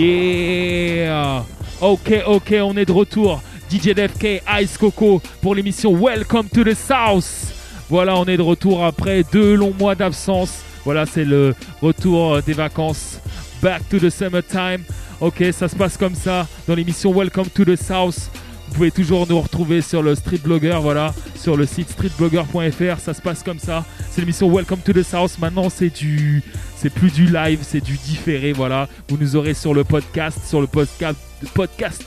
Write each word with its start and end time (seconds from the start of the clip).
Yeah 0.00 1.44
Ok, 1.82 2.22
ok, 2.26 2.54
on 2.62 2.74
est 2.78 2.86
de 2.86 2.92
retour. 2.92 3.42
DJ 3.70 3.92
DFK, 3.94 4.42
Ice 4.62 4.78
Coco 4.78 5.20
pour 5.42 5.54
l'émission 5.54 5.94
Welcome 5.94 6.48
to 6.48 6.64
the 6.64 6.74
South. 6.74 7.52
Voilà, 7.90 8.16
on 8.16 8.24
est 8.24 8.38
de 8.38 8.42
retour 8.42 8.82
après 8.82 9.22
deux 9.30 9.54
longs 9.54 9.74
mois 9.78 9.94
d'absence. 9.94 10.62
Voilà, 10.86 11.04
c'est 11.04 11.24
le 11.24 11.54
retour 11.82 12.40
des 12.40 12.54
vacances. 12.54 13.20
Back 13.62 13.82
to 13.90 13.98
the 13.98 14.08
summertime. 14.08 14.84
Ok, 15.20 15.44
ça 15.52 15.68
se 15.68 15.76
passe 15.76 15.98
comme 15.98 16.14
ça 16.14 16.46
dans 16.66 16.74
l'émission 16.74 17.12
Welcome 17.12 17.50
to 17.54 17.66
the 17.66 17.76
South. 17.76 18.30
Vous 18.70 18.76
pouvez 18.76 18.90
toujours 18.92 19.26
nous 19.28 19.40
retrouver 19.40 19.82
sur 19.82 20.00
le 20.00 20.14
Street 20.14 20.38
Blogger, 20.38 20.78
voilà, 20.80 21.12
sur 21.34 21.56
le 21.56 21.66
site 21.66 21.90
streetblogger.fr. 21.90 23.00
Ça 23.00 23.14
se 23.14 23.20
passe 23.20 23.42
comme 23.42 23.58
ça. 23.58 23.84
C'est 24.10 24.20
l'émission 24.20 24.48
Welcome 24.48 24.78
to 24.84 24.92
the 24.92 25.02
South. 25.02 25.40
Maintenant, 25.40 25.68
c'est 25.68 25.90
du, 25.90 26.44
c'est 26.76 26.88
plus 26.88 27.12
du 27.12 27.26
live, 27.26 27.58
c'est 27.62 27.80
du 27.80 27.96
différé, 27.96 28.52
voilà. 28.52 28.88
Vous 29.08 29.16
nous 29.18 29.34
aurez 29.34 29.54
sur 29.54 29.74
le 29.74 29.82
podcast, 29.82 30.38
sur 30.46 30.60
le 30.60 30.68
podcast, 30.68 31.16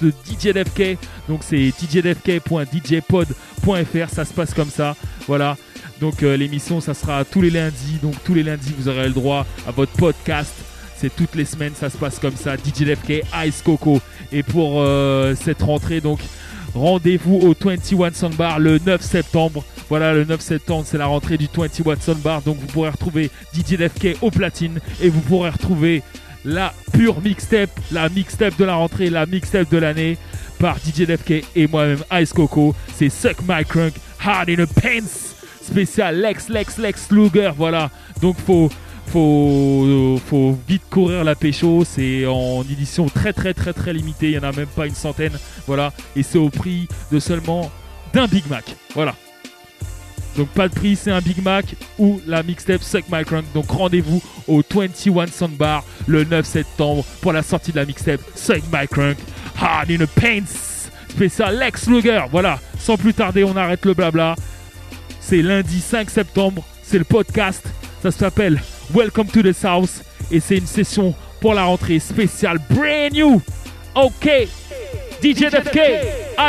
de 0.01 0.13
DJ 0.25 0.53
DFK. 0.53 0.97
Donc 1.27 1.41
c'est 1.43 1.73
djdfk.djpod.fr. 1.77 4.09
Ça 4.09 4.23
se 4.23 4.33
passe 4.33 4.53
comme 4.53 4.69
ça, 4.69 4.95
voilà. 5.27 5.57
Donc 5.99 6.23
euh, 6.23 6.38
l'émission, 6.38 6.79
ça 6.79 6.93
sera 6.93 7.25
tous 7.25 7.41
les 7.41 7.49
lundis. 7.49 7.99
Donc 8.01 8.16
tous 8.23 8.35
les 8.35 8.43
lundis, 8.43 8.73
vous 8.77 8.88
aurez 8.88 9.07
le 9.07 9.13
droit 9.13 9.45
à 9.67 9.71
votre 9.71 9.91
podcast. 9.91 10.53
C'est 10.95 11.13
toutes 11.13 11.35
les 11.35 11.43
semaines, 11.43 11.73
ça 11.75 11.89
se 11.89 11.97
passe 11.97 12.19
comme 12.19 12.38
ça. 12.38 12.55
DJ 12.55 12.85
DFK, 12.85 13.25
Ice 13.45 13.61
Coco. 13.61 13.99
Et 14.31 14.43
pour 14.43 14.75
euh, 14.77 15.35
cette 15.35 15.61
rentrée, 15.61 15.99
donc 15.99 16.21
rendez-vous 16.73 17.35
au 17.35 17.55
21 17.59 18.11
Sound 18.13 18.35
Bar 18.35 18.59
le 18.59 18.79
9 18.79 19.02
septembre. 19.02 19.63
Voilà, 19.89 20.13
le 20.13 20.25
9 20.25 20.39
septembre, 20.41 20.85
c'est 20.88 20.97
la 20.97 21.05
rentrée 21.05 21.38
du 21.38 21.47
21 21.53 21.95
Sound 21.99 22.21
Bar. 22.21 22.41
Donc 22.41 22.57
vous 22.59 22.67
pourrez 22.67 22.89
retrouver 22.89 23.29
DJ 23.53 23.77
DFK 23.77 24.17
au 24.21 24.31
platine 24.31 24.79
et 25.01 25.09
vous 25.09 25.21
pourrez 25.21 25.49
retrouver 25.49 26.03
la 26.45 26.73
pure 26.91 27.21
mixtape, 27.21 27.71
la 27.91 28.09
mixtape 28.09 28.57
de 28.57 28.66
la 28.66 28.75
rentrée, 28.75 29.09
la 29.09 29.25
mixtape 29.25 29.69
de 29.69 29.77
l'année 29.77 30.17
par 30.59 30.77
DJ 30.77 31.05
DFK 31.05 31.44
et 31.55 31.67
moi-même 31.67 32.03
Ice 32.13 32.33
Coco. 32.33 32.75
C'est 32.95 33.09
Suck 33.09 33.38
My 33.47 33.63
Crunk, 33.66 33.94
Hard 34.23 34.49
in 34.49 34.59
a 34.59 34.67
Pants, 34.67 35.35
spécial 35.61 36.19
Lex, 36.19 36.49
Lex, 36.49 36.77
Lex 36.77 37.11
Luger. 37.11 37.51
Voilà, 37.55 37.89
donc 38.21 38.38
faut, 38.45 38.69
faut, 39.07 40.19
faut 40.25 40.57
vite 40.67 40.83
courir 40.89 41.23
la 41.23 41.35
pécho. 41.35 41.83
C'est 41.85 42.25
en 42.25 42.63
édition 42.63 43.07
très, 43.07 43.33
très, 43.33 43.53
très, 43.53 43.73
très 43.73 43.93
limitée. 43.93 44.31
Il 44.31 44.39
n'y 44.39 44.45
en 44.45 44.49
a 44.49 44.51
même 44.51 44.67
pas 44.67 44.87
une 44.87 44.95
centaine. 44.95 45.33
Voilà, 45.67 45.93
et 46.15 46.23
c'est 46.23 46.37
au 46.37 46.49
prix 46.49 46.87
de 47.11 47.19
seulement 47.19 47.71
d'un 48.13 48.27
Big 48.27 48.43
Mac. 48.49 48.75
Voilà. 48.93 49.15
Donc 50.37 50.49
pas 50.49 50.67
de 50.67 50.73
prix, 50.73 50.95
c'est 50.95 51.11
un 51.11 51.21
Big 51.21 51.43
Mac 51.43 51.75
ou 51.99 52.19
la 52.25 52.41
mixtape 52.41 52.81
Suck 52.81 53.05
My 53.11 53.23
Crunk. 53.23 53.45
Donc 53.53 53.69
rendez-vous 53.69 54.21
au 54.47 54.63
21 54.67 55.28
Sound 55.28 55.55
Bar 55.55 55.83
le 56.07 56.23
9 56.23 56.45
septembre 56.45 57.05
pour 57.22 57.33
la 57.33 57.44
sortie 57.44 57.72
de 57.72 57.78
la 57.78 57.85
mixtape 57.85 58.22
Suck 58.35 58.63
My 58.72 58.88
Crunk. 58.88 59.17
Hard 59.59 59.91
in 59.91 60.01
a 60.01 60.07
Paints 60.07 60.89
spécial 61.09 61.57
Lex 61.59 61.88
Luger. 61.88 62.22
Voilà, 62.31 62.59
sans 62.79 62.97
plus 62.97 63.13
tarder, 63.13 63.44
on 63.44 63.55
arrête 63.55 63.85
le 63.85 63.94
blabla. 63.94 64.35
C'est 65.19 65.41
lundi 65.41 65.79
5 65.79 66.09
septembre, 66.09 66.63
c'est 66.81 66.97
le 66.97 67.05
podcast. 67.05 67.66
Ça 68.01 68.11
s'appelle 68.11 68.59
Welcome 68.91 69.27
to 69.27 69.41
the 69.41 69.53
South 69.53 70.03
et 70.31 70.39
c'est 70.39 70.57
une 70.57 70.67
session 70.67 71.13
pour 71.39 71.53
la 71.53 71.66
rentrée 71.66 71.99
spéciale 71.99 72.57
brand 72.69 73.11
new. 73.11 73.41
Ok, 73.95 74.27
DJ 75.21 75.49
DFK, 75.51 75.79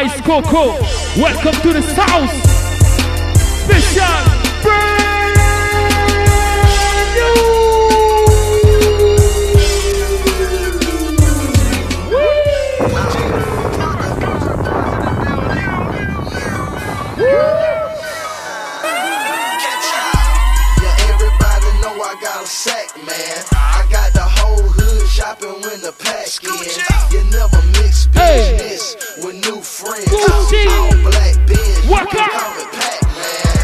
Ice 0.04 0.20
Coco, 0.24 0.74
Welcome 1.16 1.60
to 1.62 1.72
the 1.72 1.82
South. 1.82 2.30
Spécial 3.64 4.06
brand 4.62 5.03
shopping 26.02 26.50
when 26.50 26.68
in. 26.68 27.12
You 27.12 27.22
never 27.30 27.60
mix 27.78 28.08
Hey. 28.14 28.56
with 29.22 29.34
new 29.46 29.60
friends. 29.62 30.08
Gucci. 30.10 30.66
All 30.66 31.10
black 31.10 31.34
Benz, 31.46 31.84
you 31.84 31.90
Waka. 31.90 32.08
can 32.10 32.30
call 32.30 32.58
it 32.58 32.70
pack, 32.72 33.02
man. 33.14 33.54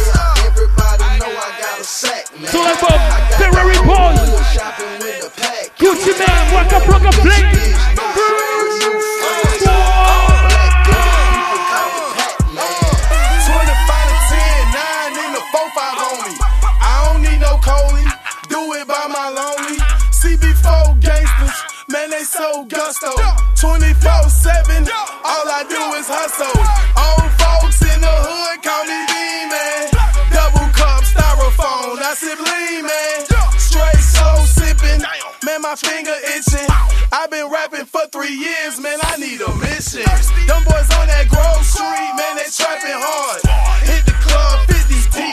Yeah, 0.00 0.46
everybody 0.46 1.04
know 1.20 1.32
I 1.32 1.50
got 1.60 1.80
a 1.80 1.84
sack, 1.84 2.24
man. 2.38 2.50
Sur 2.50 2.62
l'album 2.62 3.00
I 3.00 3.32
Ferrari 3.38 3.76
whole 3.76 4.12
Boy. 4.16 4.42
shopping 4.52 4.92
when 5.00 5.20
the 5.20 5.30
pack 5.36 5.76
Gucci. 5.78 6.12
Man, 6.18 6.54
Waka 6.54 6.80
Flocka 6.86 7.12
Flame. 7.22 7.50
Business 7.52 7.78
with 7.96 8.49
man, 21.90 22.10
they 22.10 22.22
so 22.22 22.64
gusto. 22.64 23.10
24-7, 23.58 24.88
all 25.26 25.46
I 25.50 25.66
do 25.68 25.82
is 25.98 26.06
hustle. 26.06 26.54
Old 26.94 27.30
folks 27.36 27.82
in 27.82 28.00
the 28.00 28.16
hood 28.26 28.62
call 28.62 28.84
me 28.86 29.00
B-Man. 29.10 29.90
Double 30.30 30.70
cup 30.72 31.02
styrofoam, 31.02 31.98
I 31.98 32.14
sip 32.14 32.38
lean, 32.38 32.86
man. 32.86 33.18
Straight 33.58 34.02
soul 34.02 34.46
sipping, 34.46 35.02
man, 35.44 35.60
my 35.62 35.74
finger 35.74 36.14
itching. 36.34 36.70
I've 37.12 37.30
been 37.30 37.50
rapping 37.50 37.86
for 37.86 38.06
three 38.12 38.34
years, 38.34 38.80
man, 38.80 38.98
I 39.02 39.16
need 39.18 39.40
a 39.42 39.50
mission. 39.58 40.06
Them 40.46 40.62
boys 40.64 40.90
on 40.94 41.06
that 41.10 41.26
Grove 41.28 41.66
Street, 41.66 42.12
man, 42.14 42.38
they 42.38 42.48
trapping 42.50 42.98
hard. 42.98 43.42
Hit 43.82 44.06
the 44.06 44.14
club 44.22 44.66
50 44.70 44.94
deep, 45.10 45.29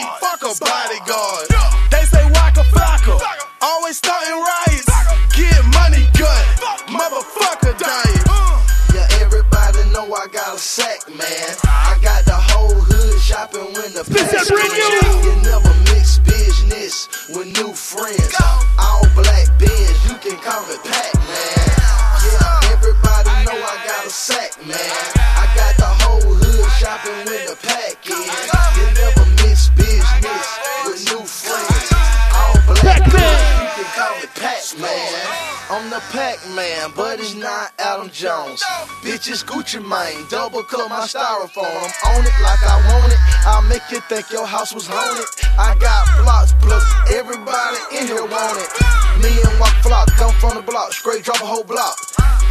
Bitch, 39.18 39.32
it's 39.34 39.42
Gucci 39.42 39.82
Mane, 39.82 40.22
double 40.30 40.62
cut 40.62 40.88
my 40.88 41.02
styrofoam. 41.02 41.66
I'm 41.66 42.14
on 42.14 42.22
it 42.22 42.38
like 42.38 42.62
I 42.62 42.78
want 42.86 43.10
it. 43.10 43.18
I'll 43.50 43.66
make 43.66 43.82
you 43.90 43.98
think 44.06 44.30
your 44.30 44.46
house 44.46 44.72
was 44.72 44.86
haunted. 44.86 45.26
I 45.58 45.74
got 45.82 46.06
blocks, 46.22 46.54
plus 46.62 46.86
everybody 47.10 47.82
in 47.98 48.06
here 48.06 48.22
want 48.22 48.62
it. 48.62 48.70
Me 49.18 49.34
and 49.42 49.58
Waka 49.58 49.82
Flock 49.82 50.06
come 50.14 50.30
from 50.38 50.54
the 50.54 50.62
block, 50.62 50.92
straight 50.92 51.24
drop 51.24 51.42
a 51.42 51.46
whole 51.46 51.64
block. 51.64 51.98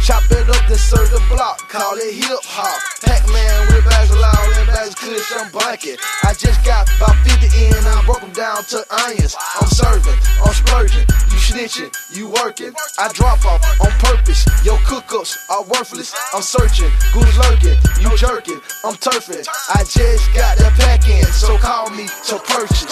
Chop 0.04 0.20
it 0.28 0.44
up, 0.44 0.60
then 0.68 0.76
serve 0.76 1.08
the 1.08 1.24
block, 1.32 1.56
call 1.72 1.96
it 1.96 2.12
hip 2.12 2.44
hop. 2.44 2.76
Pac-Man 3.00 3.72
with 3.72 3.88
bags 3.88 4.12
loud 4.12 4.52
and 4.60 4.68
bags 4.68 4.92
of 4.92 5.00
kush, 5.00 5.32
I'm 5.40 5.48
blanket. 5.48 5.96
I 6.20 6.36
just 6.36 6.60
got 6.68 6.84
about 7.00 7.16
50 7.24 7.48
in, 7.64 7.80
I 7.80 8.04
broke 8.04 8.20
them 8.20 8.36
down 8.36 8.60
to 8.76 8.84
onions. 9.08 9.32
I'm 9.56 9.72
serving, 9.72 10.20
I'm 10.44 10.52
splurging, 10.52 11.08
snitching, 11.48 11.88
you 12.14 12.28
working. 12.28 12.72
I 12.98 13.08
drop 13.12 13.44
off 13.46 13.64
on 13.80 13.90
purpose, 14.04 14.44
your 14.64 14.76
cook-ups 14.84 15.38
are 15.48 15.64
worthless. 15.64 16.14
I'm 16.34 16.42
searching, 16.42 16.90
who's 17.16 17.36
lurking, 17.38 17.78
you 18.04 18.12
jerking, 18.16 18.60
I'm 18.84 18.94
turfing. 19.00 19.48
I 19.72 19.80
just 19.84 20.28
got 20.34 20.58
that 20.58 20.76
pack 20.76 21.08
in, 21.08 21.24
so 21.24 21.56
call 21.56 21.88
me 21.90 22.06
to 22.28 22.36
purchase. 22.44 22.84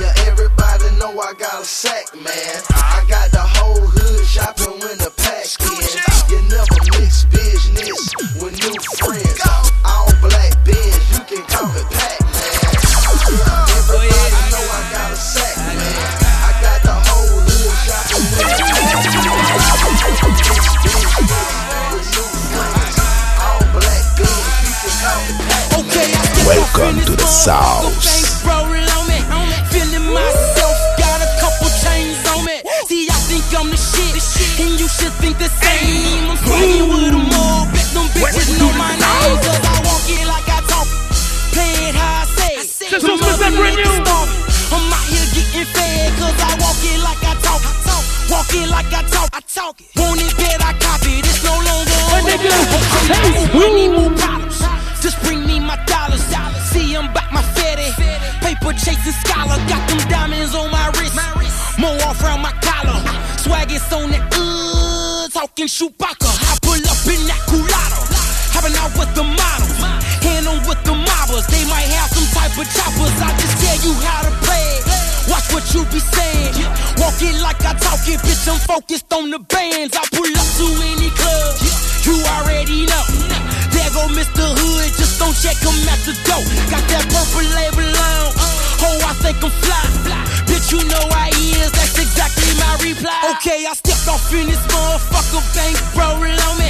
Yeah, 0.00 0.12
everybody 0.26 0.90
know 0.98 1.14
I 1.20 1.32
got 1.38 1.62
a 1.62 1.64
sack, 1.64 2.12
man. 2.14 2.58
I 2.74 3.06
got 3.08 3.30
the 3.30 3.40
whole 3.40 3.86
hood 3.86 4.26
shopping 4.26 4.78
when 4.82 4.98
the 4.98 5.12
pack 5.14 5.46
in. 5.62 5.86
You 6.26 6.42
never 6.50 6.78
mix 6.98 7.24
business 7.30 8.10
with 8.42 8.58
new 8.58 8.74
friends. 8.98 9.40
All 9.86 10.10
Welcome 26.46 27.02
to 27.06 27.16
the 27.18 27.26
motherfucker, 27.26 27.26
South. 27.26 27.90
bankroll. 27.90 29.66
Feeling 29.74 30.06
myself, 30.14 30.76
got 30.98 31.18
a 31.18 31.28
couple 31.42 31.66
chains 31.82 32.22
on 32.30 32.44
me. 32.46 32.62
See, 32.86 33.10
I 33.10 33.18
think 33.26 33.42
I'm 33.50 33.68
the 33.70 33.76
shit, 33.76 34.14
and 34.62 34.78
you 34.78 34.86
should 34.86 35.12
think 35.18 35.38
the 35.38 35.50
same. 35.58 36.30
I'm 36.30 36.38
swinging 36.46 36.86
with 36.86 37.10
them 37.10 37.26
all, 37.34 37.66
bet 37.74 37.88
them 37.94 38.06
bitches 38.14 38.58
know 38.62 38.70
my 38.78 38.94
name. 38.94 39.36
Cause 39.42 39.58
I 39.58 39.76
walk 39.90 40.06
it 40.06 40.26
like 40.26 40.46
I 40.46 40.60
talk, 40.70 40.86
play 41.50 41.90
it 41.90 41.94
how 41.98 42.22
I 42.22 42.26
say. 42.38 42.54
C'est 42.62 42.90
Them 42.94 43.00
son 43.00 43.18
spécial 43.18 43.34
other 43.34 43.50
brand 43.58 43.76
niggas 43.76 43.90
new. 43.90 44.06
starving. 44.06 44.40
I'm 44.70 44.92
out 44.94 45.06
here 45.10 45.26
getting 45.34 45.66
fed, 45.74 46.14
cause 46.22 46.38
I 46.46 46.52
walk 46.62 46.78
it 46.86 46.98
like 47.02 47.22
I 47.26 47.34
talk. 47.42 47.62
Walk 48.30 48.54
it 48.54 48.68
like 48.70 48.90
I 48.94 49.02
talk. 49.10 49.28
I 49.34 49.40
talk 49.42 49.80
it. 49.82 49.90
Want 49.98 50.22
it 50.22 50.30
bad, 50.38 50.62
I 50.62 50.72
copy. 50.78 51.18
It's 51.26 51.42
no 51.42 51.54
longer 51.58 51.98
a 52.14 52.18
nigga, 52.22 52.54
Okay, 52.54 53.34
hey, 53.34 53.50
I 53.50 53.68
need 53.74 53.90
more 53.98 54.14
problems. 54.14 54.62
Just 55.02 55.18
bring 55.22 55.44
me 55.46 55.58
my 55.60 55.76
dollars. 55.86 56.15
See, 56.76 56.92
I'm 56.94 57.08
back 57.14 57.32
my 57.32 57.40
fatty. 57.56 57.88
Paper 58.44 58.76
chasing 58.76 59.16
scholar. 59.24 59.56
Got 59.64 59.80
them 59.88 60.00
diamonds 60.12 60.54
on 60.54 60.70
my 60.70 60.92
wrist. 61.00 61.16
More 61.80 61.96
off 62.04 62.20
around 62.20 62.42
my 62.42 62.52
collar. 62.60 63.00
Swag 63.40 63.72
is 63.72 63.80
on 63.96 64.12
that 64.12 64.28
uh, 64.36 65.24
talking 65.32 65.72
Chewbacca. 65.72 66.28
I 66.28 66.52
pull 66.60 66.76
up 66.76 67.00
in 67.08 67.20
that 67.32 67.40
culotta. 67.48 68.00
Hopping 68.52 68.76
out 68.76 68.92
with 68.92 69.08
the 69.16 69.24
models. 69.24 69.80
Hand 70.20 70.44
on 70.52 70.60
with 70.68 70.80
the 70.84 70.92
mobbers. 70.92 71.48
They 71.48 71.64
might 71.64 71.88
have 71.96 72.12
some 72.12 72.28
type 72.36 72.52
of 72.52 72.68
choppers. 72.68 73.16
I 73.24 73.32
just 73.40 73.56
tell 73.56 73.78
you 73.80 73.94
how 74.04 74.20
to 74.28 74.32
play. 74.44 74.68
it. 74.76 74.84
Watch 75.32 75.48
what 75.56 75.64
you 75.72 75.80
be 75.88 76.00
saying. 76.00 76.60
Walk 77.00 77.16
it 77.24 77.40
like 77.40 77.64
I 77.64 77.72
talk 77.80 78.04
it, 78.04 78.20
bitch. 78.20 78.44
I'm 78.52 78.60
focused 78.68 79.08
on 79.16 79.30
the 79.32 79.40
bands. 79.40 79.96
I 79.96 80.04
pull 80.12 80.28
up 80.28 80.48
to 80.60 80.66
any 80.92 81.08
club. 81.16 81.56
You 82.04 82.20
already 82.36 82.84
know. 82.84 83.45
There 83.86 84.02
go 84.02 84.10
Mr. 84.18 84.42
Hood, 84.42 84.90
just 84.98 85.14
don't 85.22 85.30
check 85.30 85.54
him 85.62 85.78
at 85.86 86.02
the 86.02 86.10
door. 86.26 86.42
Got 86.74 86.82
that 86.90 87.06
purple 87.06 87.46
label 87.54 87.86
on. 87.86 88.34
Uh, 88.34 88.82
oh, 88.82 88.98
I 89.06 89.14
think 89.22 89.38
I'm 89.38 89.54
fly. 89.62 89.78
Bitch, 90.50 90.74
you 90.74 90.82
know 90.90 91.06
I 91.14 91.30
is. 91.30 91.70
That's 91.70 91.94
exactly 91.94 92.50
my 92.58 92.74
reply. 92.82 93.14
Okay, 93.38 93.62
I 93.62 93.78
stepped 93.78 94.10
off 94.10 94.26
in 94.34 94.50
this 94.50 94.58
motherfucker, 94.74 95.38
bankroll 95.54 96.18
on 96.18 96.54
me. 96.58 96.66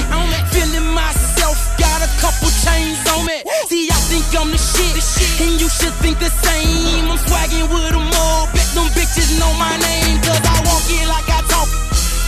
Feeling 0.52 0.92
myself, 0.92 1.56
got 1.80 2.04
a 2.04 2.10
couple 2.20 2.52
chains 2.60 3.00
on 3.08 3.24
me. 3.24 3.40
See, 3.64 3.88
I 3.88 3.96
think 4.12 4.28
I'm 4.36 4.52
the 4.52 4.60
shit, 4.60 4.92
and 5.40 5.56
you 5.56 5.72
should 5.72 5.96
think 6.04 6.20
the 6.20 6.28
same. 6.44 7.08
I'm 7.08 7.16
swagging 7.24 7.64
with 7.72 7.96
them 7.96 8.12
all. 8.12 8.44
Bet 8.52 8.68
them 8.76 8.92
bitches 8.92 9.40
know 9.40 9.56
my 9.56 9.72
name, 9.80 10.20
cause 10.20 10.44
I 10.44 10.56
walk 10.68 10.84
it 10.92 11.08
like 11.08 11.28
I 11.32 11.40
talk. 11.48 11.68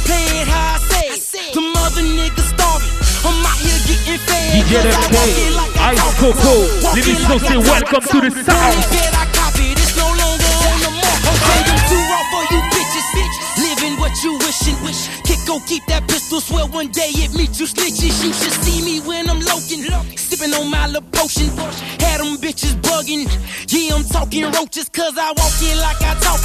Play 0.08 0.24
it 0.40 0.48
how 0.48 0.80
I 0.80 1.12
say. 1.20 1.52
Them 1.52 1.76
other 1.76 2.00
niggas 2.00 2.57
DJ 4.52 4.80
I 4.80 5.94
Ice. 5.94 6.14
Coco. 6.18 6.54
I 6.94 7.02
c'est 7.02 7.16
talk. 7.26 7.42
Welcome 7.64 8.04
to 8.10 8.20
the 8.20 8.30
South. 8.44 9.18
Living 13.58 13.98
what 13.98 14.22
you 14.22 14.38
wishing. 14.38 14.76
Kick 15.24 15.38
go 15.46 15.60
keep 15.66 15.84
that 15.86 16.06
pistol. 16.08 16.40
Swear 16.40 16.66
one 16.66 16.88
day 16.88 17.10
it 17.14 17.34
meet 17.34 17.58
you 17.58 17.66
snitches. 17.66 18.24
You 18.24 18.32
should 18.32 18.52
see 18.64 18.82
me 18.84 19.00
when 19.00 19.28
I'm 19.28 19.40
loking. 19.40 19.84
Sipping 20.28 20.52
on 20.52 20.68
my 20.70 20.86
little 20.86 21.08
potion. 21.08 21.48
Had 22.04 22.20
them 22.20 22.36
bitches 22.36 22.76
bugging. 22.84 23.24
Yeah, 23.72 23.96
I'm 23.96 24.04
talking 24.04 24.44
roaches 24.52 24.88
cause 24.90 25.16
I 25.16 25.32
walk 25.32 25.56
it 25.64 25.76
like 25.80 25.96
I 26.04 26.12
talk. 26.20 26.36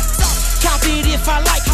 Copy 0.63 1.03
it 1.03 1.07
if 1.11 1.27
I 1.27 1.43
like. 1.43 1.67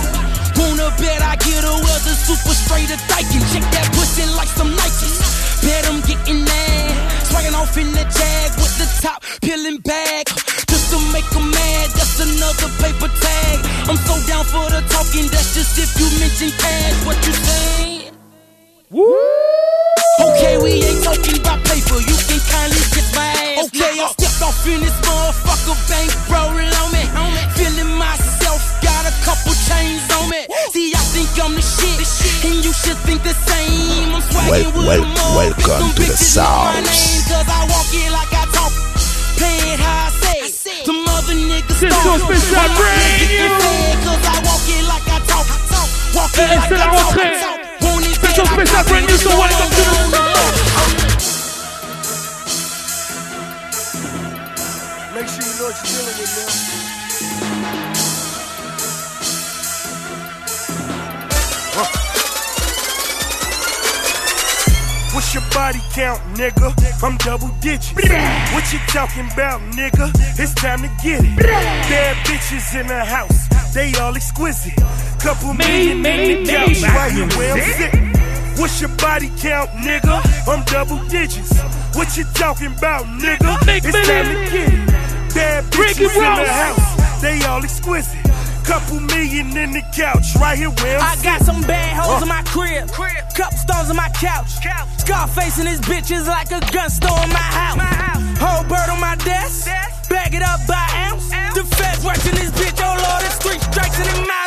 Wanna 0.58 0.90
bet 0.98 1.22
I 1.22 1.38
get 1.38 1.62
a 1.62 1.76
weather 1.86 2.16
super 2.18 2.56
straight 2.58 2.90
or 2.90 2.98
dyking. 3.06 3.46
Check 3.54 3.62
that 3.78 3.86
pussy 3.94 4.26
like 4.34 4.50
some 4.58 4.74
Nikes. 4.74 5.62
Bet 5.62 5.86
I'm 5.86 6.02
getting 6.02 6.46
that. 6.50 7.30
Swagging 7.30 7.54
off 7.54 7.78
in 7.78 7.94
the 7.94 8.02
jag 8.02 8.50
with 8.58 8.74
the 8.82 8.90
top 9.06 9.22
peeling 9.46 9.78
back. 9.86 10.26
Just 10.66 10.90
to 10.90 10.98
make 11.14 11.30
'em 11.38 11.52
mad, 11.52 11.90
that's 11.94 12.20
another 12.26 12.70
paper 12.82 13.12
tag. 13.22 13.58
I'm 13.86 13.98
so 14.02 14.18
down 14.26 14.46
for 14.46 14.66
the 14.74 14.82
talking, 14.90 15.30
that's 15.30 15.54
just 15.54 15.78
if 15.78 15.94
you 15.94 16.10
mention 16.18 16.50
cash. 16.58 17.06
What 17.06 17.22
you 17.28 17.34
say? 17.34 18.10
Okay, 18.92 19.39
I 24.66 24.74
in 24.76 24.82
this 24.84 24.96
motherfucker, 25.08 25.76
bankroll 25.88 26.52
on 26.52 26.92
me. 26.92 27.04
Feeling 27.56 27.96
myself, 27.96 28.60
got 28.84 29.06
a 29.08 29.14
couple 29.24 29.54
chains 29.68 30.04
on 30.20 30.28
me. 30.30 30.44
See, 30.76 30.92
I 30.94 31.00
think 31.16 31.30
I'm 31.40 31.56
the 31.56 32.06
shit, 32.06 32.44
and 32.52 32.60
you 32.64 32.74
should 32.74 32.98
think 33.08 33.24
the 33.24 33.34
same. 33.48 34.14
I'm 34.14 34.22
swagging 34.30 34.74
Wel- 34.76 34.84
with 34.84 34.88
wel- 34.88 35.02
them 35.16 35.36
welcome 35.36 35.90
to 35.96 35.96
the 35.96 36.12
bitches 36.12 36.36
know 36.36 36.44
my 36.44 36.84
South. 36.84 37.30
Cause 37.32 37.48
I 37.48 37.62
walk 37.72 37.90
it 37.94 38.12
like 38.12 38.34
I 38.36 38.44
talk. 38.52 38.74
Play 39.40 39.58
it 39.74 39.80
how 39.80 40.08
I 40.08 40.50
say. 40.52 40.84
Some 40.84 41.08
other 41.08 41.34
niggas 41.36 41.80
C'est 41.80 41.90
start. 41.90 42.04
son 42.04 42.20
spécial 42.20 42.60
I'm 42.60 42.60
out 42.60 42.76
here 42.76 42.84
brand 42.84 43.20
getting 43.20 43.40
new. 43.40 43.60
fed, 43.64 43.98
Cause 44.04 44.24
I 44.28 44.36
walk 44.44 44.66
it 44.68 44.84
like 44.92 45.08
I 45.08 45.20
talk. 45.24 45.48
Walk 46.14 46.34
it 46.36 46.40
Eh, 46.40 46.56
like 46.60 46.72
I 46.72 46.84
talk. 46.84 47.16
rentrée. 47.16 47.36
Want 47.80 48.04
it 48.06 48.18
C'est 48.20 48.36
son 48.36 48.44
bad, 48.44 48.60
I 48.60 48.66
spécial 48.68 48.84
brand 48.92 49.06
new, 49.08 49.18
so 49.18 49.30
welcome 49.40 49.70
to 49.72 49.84
the 49.88 50.04
longer 50.12 51.09
Make 55.20 55.28
sure 55.28 55.44
you 55.44 55.52
know 55.60 55.66
what 55.66 55.76
you're 55.84 56.00
dealing 56.00 56.18
with 56.18 56.32
now. 56.38 56.80
What's 65.14 65.34
your 65.34 65.44
body 65.54 65.82
count, 65.92 66.22
nigga? 66.36 67.04
I'm 67.04 67.18
double 67.18 67.50
digits. 67.60 67.92
What 67.92 68.72
you 68.72 68.80
talking 68.88 69.28
about, 69.34 69.60
nigga? 69.74 70.10
It's 70.40 70.54
time 70.54 70.84
to 70.84 70.90
get 71.04 71.22
it. 71.22 71.38
Bad 71.38 72.16
bitches 72.26 72.80
in 72.80 72.88
the 72.88 73.04
house, 73.04 73.50
they 73.74 73.92
all 73.96 74.16
exquisite. 74.16 74.78
Couple 75.20 75.54
million 75.54 76.02
me, 76.02 76.32
in 76.32 76.44
the 76.46 76.68
me, 76.68 76.76
couch, 76.82 77.94
me. 77.94 78.09
What's 78.60 78.82
your 78.82 78.90
body 78.98 79.32
count, 79.40 79.70
nigga? 79.72 80.20
I'm 80.48 80.64
double 80.66 81.00
digits. 81.08 81.58
What 81.96 82.16
you 82.18 82.26
talking 82.34 82.76
about, 82.78 83.06
nigga? 83.06 83.58
It's 83.68 83.92
time 84.08 84.26
to 84.28 84.52
get 84.52 84.74
it. 84.74 85.34
Bad 85.34 85.64
bitches 85.72 86.12
in 86.14 86.22
the 86.44 86.52
house, 86.52 87.22
they 87.22 87.42
all 87.46 87.64
exquisite. 87.64 88.20
Couple 88.66 89.00
million 89.00 89.56
in 89.58 89.72
the 89.72 89.82
couch, 89.96 90.36
right 90.40 90.58
here 90.58 90.70
where 90.70 91.00
I'm 91.00 91.18
I 91.18 91.24
got 91.24 91.42
some 91.42 91.62
bad 91.62 91.96
hoes 91.96 92.20
Uh. 92.20 92.24
in 92.24 92.28
my 92.28 92.44
crib. 92.44 92.92
crib. 92.92 93.24
Couple 93.34 93.58
stones 93.58 93.90
in 93.90 93.96
my 93.96 94.10
couch. 94.10 94.52
Scarface 94.98 95.58
and 95.60 95.68
his 95.68 95.80
bitches 95.82 96.28
like 96.28 96.52
a 96.52 96.60
gun 96.72 96.90
store 96.90 97.18
in 97.24 97.30
my 97.30 97.40
house. 97.40 97.80
Whole 98.38 98.64
bird 98.64 98.90
on 98.90 99.00
my 99.00 99.16
desk. 99.16 99.66
Bag 100.10 100.36
it 100.36 100.44
up 100.44 100.60
by 100.68 100.86
ounce. 101.08 101.30
The 101.56 101.64
feds 101.76 102.04
watching 102.04 102.36
this 102.36 102.52
bitch. 102.52 102.78
Oh 102.84 102.94
lord, 102.94 103.24
it's 103.24 103.38
three 103.38 103.58
strikes 103.72 103.98
and 104.00 104.10
I'm 104.10 104.30
out. 104.30 104.39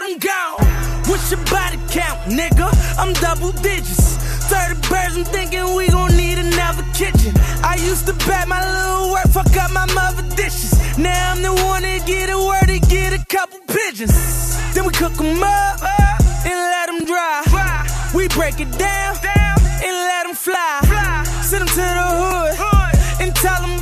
What's 1.13 1.31
your 1.31 1.45
body 1.45 1.77
count, 1.91 2.21
nigga? 2.25 2.73
I'm 2.97 3.13
double 3.13 3.53
digits. 3.61 4.17
30 4.49 4.89
birds, 4.89 5.15
I'm 5.15 5.25
thinking 5.25 5.75
we 5.77 5.89
gon' 5.89 6.17
need 6.17 6.39
another 6.39 6.85
kitchen. 6.95 7.35
I 7.63 7.77
used 7.77 8.07
to 8.07 8.15
bet 8.27 8.49
my 8.49 8.65
little 8.65 9.13
work, 9.13 9.29
fuck 9.29 9.55
up 9.59 9.71
my 9.73 9.85
mother 9.93 10.23
dishes. 10.35 10.73
Now 10.97 11.33
I'm 11.33 11.43
the 11.43 11.53
one 11.53 11.83
that 11.83 12.07
get 12.07 12.31
a 12.31 12.39
word 12.39 12.69
to 12.69 12.81
get 12.89 13.13
a 13.13 13.23
couple 13.27 13.59
pigeons. 13.69 14.57
Then 14.73 14.87
we 14.87 14.93
cook 14.95 15.13
'em 15.21 15.43
up 15.43 15.83
and 16.49 16.59
let 16.73 16.89
'em 16.89 17.05
dry. 17.05 17.85
We 18.15 18.29
break 18.29 18.59
it 18.61 18.73
down 18.79 19.15
and 19.85 19.95
let 20.09 20.25
'em 20.27 20.35
fly. 20.35 20.81
Send 21.43 21.61
'em 21.61 21.69
to 21.69 21.87
the 22.01 22.09
hood 22.23 22.95
and 23.21 23.37
tell 23.37 23.63
'em 23.63 23.82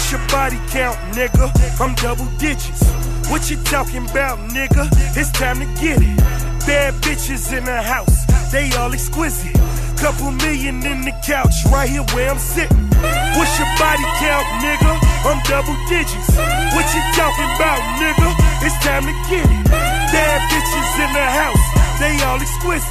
What's 0.00 0.12
your 0.16 0.28
body 0.32 0.56
count, 0.72 0.96
nigga? 1.12 1.52
I'm 1.78 1.94
double 1.94 2.24
digits. 2.40 2.82
What 3.28 3.50
you 3.50 3.60
talking 3.68 4.08
about, 4.08 4.40
nigga? 4.48 4.88
It's 5.14 5.30
time 5.30 5.60
to 5.60 5.68
get 5.76 6.00
it. 6.00 6.16
Bad 6.64 6.94
bitches 7.04 7.52
in 7.52 7.64
the 7.68 7.82
house, 7.82 8.24
they 8.50 8.72
all 8.80 8.90
exquisite. 8.94 9.52
Couple 10.00 10.32
million 10.32 10.80
in 10.88 11.04
the 11.04 11.12
couch, 11.22 11.52
right 11.70 11.86
here 11.86 12.02
where 12.16 12.30
I'm 12.32 12.40
sitting. 12.40 12.88
What's 13.36 13.54
your 13.60 13.68
body 13.76 14.02
count, 14.24 14.48
nigga? 14.64 14.96
I'm 15.28 15.38
double 15.44 15.76
digits. 15.84 16.32
What 16.72 16.88
you 16.96 17.02
talking 17.12 17.50
about, 17.60 17.78
nigga? 18.00 18.32
It's 18.64 18.80
time 18.80 19.04
to 19.04 19.14
get 19.28 19.44
it. 19.44 19.64
Bad 19.68 20.40
bitches 20.48 20.92
in 20.96 21.12
the 21.12 21.28
house, 21.28 21.64
they 22.00 22.16
all 22.24 22.40
exquisite. 22.40 22.88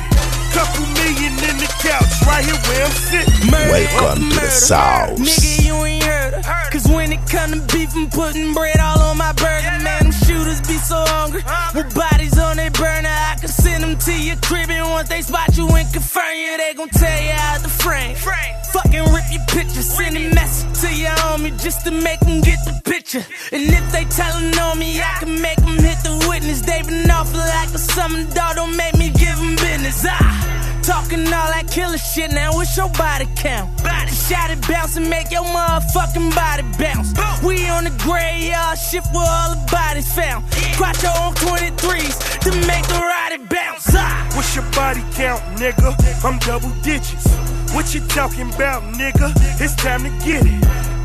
Couple 0.54 0.86
million 0.94 1.34
in 1.42 1.58
the 1.58 1.70
couch, 1.82 2.14
right 2.30 2.46
here 2.46 2.62
where 2.70 2.86
I'm 2.86 2.94
sitting. 2.94 3.50
Murder 3.50 3.72
Welcome 3.74 3.98
after 3.98 4.14
to 4.14 4.30
the 4.30 4.36
murder. 4.46 4.50
South. 4.50 5.18
Nigga, 5.18 5.66
you 5.66 5.76
ain't 5.86 5.99
heard 6.32 6.46
her. 6.46 6.72
Cause 6.72 6.88
when 6.88 7.12
it 7.12 7.20
come 7.30 7.52
to 7.52 7.62
beef 7.74 7.96
I'm 7.96 8.10
putting 8.10 8.54
bread 8.54 8.80
all 8.80 9.00
on 9.00 9.18
my 9.18 9.34
burger. 9.34 9.72
Man, 9.84 10.04
them 10.04 10.12
shooters 10.12 10.62
be 10.62 10.78
so 10.78 11.04
hungry. 11.08 11.44
With 11.76 11.94
bodies 11.96 12.38
on 12.38 12.58
their 12.58 12.72
burner, 12.72 13.10
I 13.10 13.36
can 13.40 13.50
send 13.50 13.84
them 13.84 13.98
to 13.98 14.14
your 14.14 14.38
crib. 14.38 14.70
And 14.70 14.90
once 14.90 15.10
they 15.10 15.22
spot 15.22 15.56
you 15.58 15.68
and 15.68 15.92
confirm 15.92 16.36
you, 16.36 16.58
they 16.58 16.74
gon' 16.76 16.90
tell 16.90 17.22
you 17.22 17.32
out 17.32 17.62
the 17.62 17.70
frame. 17.70 18.16
Fucking 18.16 19.06
rip 19.14 19.26
your 19.32 19.46
picture, 19.48 19.82
send 19.82 20.16
a 20.18 20.34
message 20.34 20.82
to 20.82 20.94
your 20.94 21.16
homie 21.26 21.60
just 21.62 21.86
to 21.86 21.92
make 21.92 22.20
them 22.20 22.42
get 22.42 22.60
the 22.66 22.80
picture. 22.86 23.26
And 23.52 23.64
if 23.64 23.92
they 23.92 24.06
tellin' 24.06 24.58
on 24.60 24.78
me, 24.78 25.02
I 25.02 25.18
can 25.20 25.42
make 25.42 25.58
them 25.58 25.78
hit 25.78 25.98
the 26.04 26.26
witness. 26.30 26.62
They 26.62 26.82
been 26.84 27.10
awful 27.10 27.40
like 27.40 27.74
a 27.74 27.80
summer 27.80 28.24
dog, 28.34 28.56
don't 28.56 28.76
make 28.76 28.96
me 28.98 29.10
give 29.10 29.38
them 29.38 29.56
business. 29.56 30.06
Ah. 30.08 30.59
Talking 30.84 31.26
all 31.28 31.50
that 31.54 31.70
killer 31.72 31.98
shit 31.98 32.32
now, 32.32 32.54
what's 32.54 32.76
your 32.76 32.90
body 32.90 33.28
count? 33.36 33.70
Body 33.84 34.12
shot 34.12 34.50
it 34.50 34.62
bounce 34.68 34.98
and 34.98 35.10
make 35.10 35.32
your 35.32 35.44
motherfucking 35.44 36.34
body 36.36 36.64
bounce. 36.78 37.14
We 37.44 37.68
on 37.70 37.84
the 37.84 37.94
graveyard 38.04 38.78
shift 38.78 39.08
where 39.14 39.28
all 39.28 39.56
the 39.56 39.62
bodies 39.72 40.12
found. 40.14 40.46
Quattro 40.78 41.10
on 41.10 41.34
23s 41.36 42.40
to 42.44 42.52
make 42.68 42.86
the 42.88 43.00
ride 43.00 43.34
it 43.34 43.50
bounce. 43.50 43.88
Ah. 43.96 44.30
What's 44.36 44.56
your 44.56 44.66
body 44.72 45.04
count, 45.14 45.42
nigga? 45.60 45.94
I'm 46.24 46.40
double 46.40 46.72
digits. 46.82 47.28
What 47.74 47.94
you 47.94 48.02
talking 48.08 48.52
about, 48.54 48.82
nigga? 48.94 49.32
It's 49.62 49.76
time 49.76 50.04
to 50.04 50.10
get 50.26 50.46
it. 50.46 50.62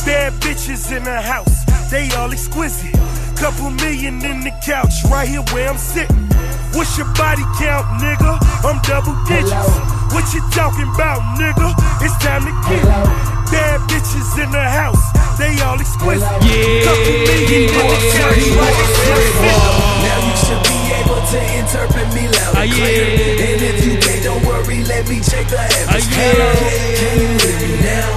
Bad 0.06 0.32
bitches 0.34 0.94
in 0.96 1.04
the 1.04 1.20
house, 1.20 1.64
they 1.90 2.10
all 2.12 2.30
exquisite. 2.30 2.94
Couple 3.36 3.70
million 3.70 4.24
in 4.24 4.40
the 4.40 4.52
couch, 4.64 4.92
right 5.10 5.28
here 5.28 5.42
where 5.52 5.68
I'm 5.68 5.78
sitting. 5.78 6.28
What's 6.74 6.98
your 6.98 7.06
body 7.14 7.42
count, 7.58 7.86
nigga? 8.02 8.34
I'm 8.66 8.82
double 8.82 9.14
digits. 9.30 9.54
What 10.12 10.26
you 10.34 10.42
talking 10.50 10.88
about, 10.94 11.22
nigga? 11.38 11.70
It's 12.02 12.16
time 12.18 12.42
to 12.46 12.52
get 12.68 12.82
it. 12.82 12.90
Bad 13.50 13.80
bitches 13.86 14.34
in 14.42 14.50
the 14.50 14.58
house, 14.62 15.00
they 15.38 15.54
all 15.62 15.78
exquisite. 15.78 16.26
Couple 16.26 17.14
million 17.30 17.70
in 17.70 17.70
the 17.70 17.78
couch, 17.78 18.02
right 18.18 18.38
here 18.42 18.56
where 18.58 18.74
I'm 18.74 18.90
sitting. 18.98 19.38
Now 20.02 20.18
you 20.26 20.34
should 20.42 20.62
be 20.66 20.78
able 20.98 21.22
to 21.22 21.38
interpret 21.62 22.08
me 22.14 22.24
loud 22.26 22.52
and 22.58 22.58
Ah, 22.58 22.74
clear. 22.74 23.06
yeah. 23.06 23.46
And 23.46 23.62
if 23.62 23.78
you 23.86 23.94
can't, 24.02 24.22
don't 24.26 24.42
worry, 24.44 24.82
let 24.84 25.06
me 25.08 25.18
check 25.22 25.46
the 25.46 25.58
atmosphere. 25.60 26.34
yeah. 26.34 26.58
Can 26.98 27.14
you 27.22 27.30
hear 27.38 27.56
me 27.62 27.70
now? 27.86 28.10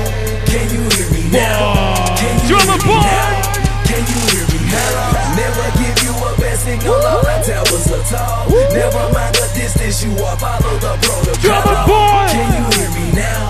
Can 0.50 0.66
you 0.74 0.82
hear 0.98 1.08
me 1.14 1.22
now? 1.30 2.18
Can 2.18 2.34
you 2.50 2.58
hear 2.58 2.66
me 2.66 2.82
now? 2.90 3.38
Can 3.86 4.02
you 4.02 4.20
hear 4.34 4.46
me 4.50 4.60
now? 4.74 5.38
Never 5.38 5.66
give 5.78 5.98
you 6.02 6.14
a 6.18 6.30
bad 6.42 6.47
signal, 6.68 6.96
all 6.96 7.24
I 7.26 7.42
tell 7.44 7.64
was 7.72 7.88
a 7.92 8.00
talk. 8.12 8.50
Never 8.76 9.04
mind 9.16 9.36
the 9.36 9.48
distance 9.56 10.04
you 10.04 10.12
are, 10.24 10.38
follow 10.38 10.76
the 10.84 10.94
protocol. 11.00 11.40
Drumma 11.40 11.88
Boy. 11.88 12.28
Can 12.36 12.48
you 12.60 12.66
hear 12.76 12.90
me 12.92 13.06
now? 13.16 13.46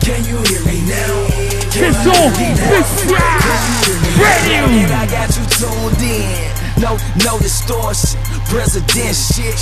Can 0.00 0.20
you 0.24 0.38
hear 0.48 0.62
me 0.64 0.78
now? 0.88 1.14
Can 1.72 1.92
This 1.92 1.96
you 2.04 2.14
song, 2.14 2.32
hear 2.32 2.48
me 2.48 2.56
this 2.56 2.90
now? 3.04 3.12
rap, 3.12 3.40
Can 3.44 3.60
you 3.68 3.80
hear 3.84 3.98
me 4.00 4.08
radio. 4.24 4.60
now? 4.64 4.82
And 4.82 4.92
I 4.92 5.04
got 5.06 5.28
you 5.36 5.44
tuned 5.52 6.02
in. 6.02 6.48
No, 6.80 6.96
no 7.24 7.38
distortion. 7.38 8.18
President 8.52 9.16
shit. 9.16 9.56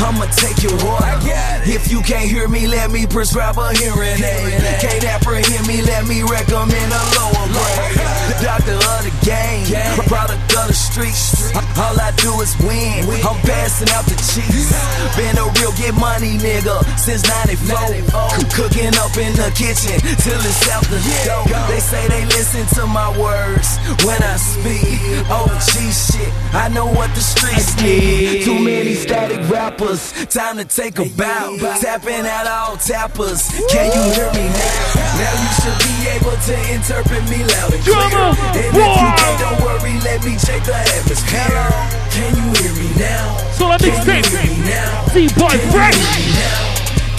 I'ma 0.00 0.24
take 0.32 0.64
your 0.64 0.72
order. 0.88 1.20
If 1.68 1.92
you 1.92 2.00
can't 2.00 2.24
hear 2.24 2.48
me, 2.48 2.66
let 2.66 2.90
me 2.90 3.06
prescribe 3.06 3.58
a 3.58 3.76
hearing 3.76 4.24
aid. 4.24 4.56
Can't 4.80 5.04
apprehend 5.04 5.68
me, 5.68 5.82
let 5.82 6.08
me 6.08 6.24
recommend 6.24 6.88
a 6.96 7.02
lower 7.12 7.44
grade. 7.52 8.00
Doctor 8.40 8.72
of 8.72 9.00
the 9.04 9.12
game, 9.20 9.68
product 10.08 10.40
of 10.56 10.66
the 10.66 10.72
streets. 10.72 11.52
All 11.76 11.92
I 12.00 12.10
do 12.24 12.32
is 12.40 12.56
win. 12.64 13.04
I'm 13.20 13.36
passing 13.44 13.92
out 13.92 14.08
the 14.08 14.16
cheese. 14.16 14.72
Been 15.20 15.36
a 15.36 15.44
real 15.60 15.76
get 15.76 15.92
money 15.92 16.40
nigga 16.40 16.80
since 16.96 17.28
94. 17.28 17.68
Cooking 18.56 18.96
up 18.96 19.12
in 19.20 19.36
the 19.36 19.52
kitchen 19.52 20.00
till 20.24 20.40
it's 20.40 20.64
out 20.72 20.88
the 20.88 20.96
door. 21.28 21.44
They 21.68 21.80
say 21.80 22.08
they 22.08 22.24
listen 22.32 22.64
to 22.80 22.86
my 22.86 23.12
words 23.20 23.76
when 24.08 24.22
I 24.24 24.36
speak. 24.40 24.96
Oh, 25.28 25.52
OG 25.52 25.92
shit, 25.92 26.32
I 26.54 26.68
know 26.72 26.86
what 26.86 27.12
the 27.14 27.20
streets 27.20 27.76
need. 27.82 28.21
Too 28.22 28.54
many 28.62 28.94
static 28.94 29.42
rappers, 29.50 30.12
time 30.30 30.54
to 30.58 30.64
take 30.64 30.96
a 31.00 31.10
bow. 31.18 31.58
Tapping 31.82 32.22
out 32.22 32.46
all 32.46 32.76
tappers. 32.78 33.50
Can 33.66 33.90
you 33.90 34.02
hear 34.14 34.30
me 34.30 34.46
now? 34.46 35.18
Now 35.18 35.34
you 35.42 35.50
should 35.58 35.78
be 35.82 35.94
able 36.14 36.38
to 36.38 36.54
interpret 36.70 37.24
me 37.26 37.42
loud 37.42 37.74
and 37.74 37.82
clear. 37.82 37.98
And 37.98 38.62
if 38.62 38.70
you 38.78 39.10
can't, 39.18 39.38
don't 39.42 39.58
worry, 39.66 39.98
let 40.06 40.22
me 40.22 40.38
check 40.38 40.62
the 40.62 40.70
atmosphere. 40.70 41.66
Can 42.14 42.30
you 42.38 42.46
hear 42.62 42.72
me 42.78 42.88
now? 42.94 43.26
So 43.58 43.66
let 43.66 43.82
me 43.82 43.90
Can 43.90 44.06
you 44.06 44.22
sing. 44.22 44.38
hear 44.38 44.54
me 44.54 44.70
now? 44.70 45.02
D-Boy 45.10 45.50
Can 45.50 45.58
you 45.58 45.70
Fresh. 45.74 45.98
hear 45.98 46.14
me 46.14 46.26
now? 46.38 46.62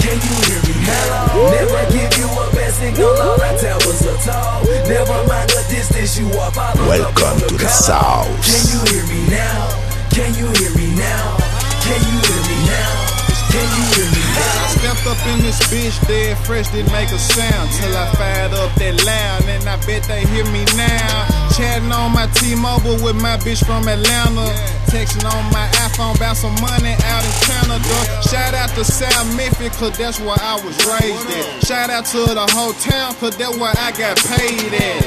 Can 0.00 0.16
you 0.24 0.34
hear 0.40 0.60
me 0.64 0.74
now? 0.88 1.52
Never 1.52 1.84
give 1.92 2.12
you 2.16 2.28
a 2.32 2.44
bad 2.56 2.72
signal, 2.80 3.12
all 3.12 3.40
I 3.44 3.52
tell 3.60 3.76
was 3.84 4.00
a 4.08 4.16
talk. 4.24 4.64
Never 4.88 5.20
mind 5.28 5.52
the 5.52 5.60
distance 5.68 6.16
you 6.16 6.32
are, 6.32 6.48
follow 6.52 6.88
Welcome 6.88 7.44
to 7.44 7.52
the 7.52 7.60
protocol. 7.60 7.68
South. 7.68 8.40
Can 8.40 8.64
you 8.72 8.80
hear 8.88 9.04
me 9.12 9.20
now? 9.28 9.83
Can 10.14 10.30
you 10.38 10.46
hear 10.46 10.70
me 10.78 10.94
now? 10.94 11.34
Can 11.82 11.98
you 12.06 12.16
hear 12.22 12.42
me 12.46 12.58
now? 12.70 13.14
Can 13.50 13.66
you 13.66 13.82
hear 13.98 14.06
me 14.14 14.22
now? 14.38 14.62
I 14.62 14.66
stepped 14.78 15.06
up 15.10 15.18
in 15.26 15.42
this 15.42 15.58
bitch, 15.66 15.98
dead 16.06 16.38
fresh, 16.46 16.70
didn't 16.70 16.92
make 16.92 17.10
a 17.10 17.18
sound 17.18 17.68
till 17.74 17.90
I 17.96 18.06
fired 18.14 18.54
up 18.54 18.70
that 18.78 18.94
loud, 19.02 19.42
and 19.50 19.66
I 19.68 19.74
bet 19.82 20.04
they 20.04 20.22
hear 20.30 20.46
me 20.54 20.62
now. 20.78 21.26
Chatting 21.58 21.90
on 21.90 22.14
my 22.14 22.28
T-Mobile 22.30 23.02
with 23.02 23.18
my 23.18 23.38
bitch 23.42 23.66
from 23.66 23.88
Atlanta, 23.90 24.54
texting 24.86 25.26
on 25.26 25.50
my 25.50 25.66
iPhone 25.82 26.14
about 26.14 26.36
some 26.36 26.54
money 26.62 26.94
out 27.10 27.22
in 27.26 27.34
Canada. 27.50 27.98
Shout 28.22 28.54
out 28.54 28.70
to 28.78 28.84
South 28.84 29.26
Memphis, 29.34 29.76
cause 29.82 29.98
that's 29.98 30.20
where 30.20 30.38
I 30.38 30.62
was 30.62 30.78
raised 30.86 31.26
at. 31.26 31.66
Shout 31.66 31.90
out 31.90 32.06
to 32.14 32.22
the 32.22 32.46
whole 32.54 32.72
town, 32.74 33.18
cause 33.18 33.36
that's 33.36 33.58
where 33.58 33.74
I 33.82 33.90
got 33.98 34.14
paid 34.30 34.78
at. 34.78 35.02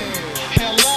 Hello. 0.59 0.96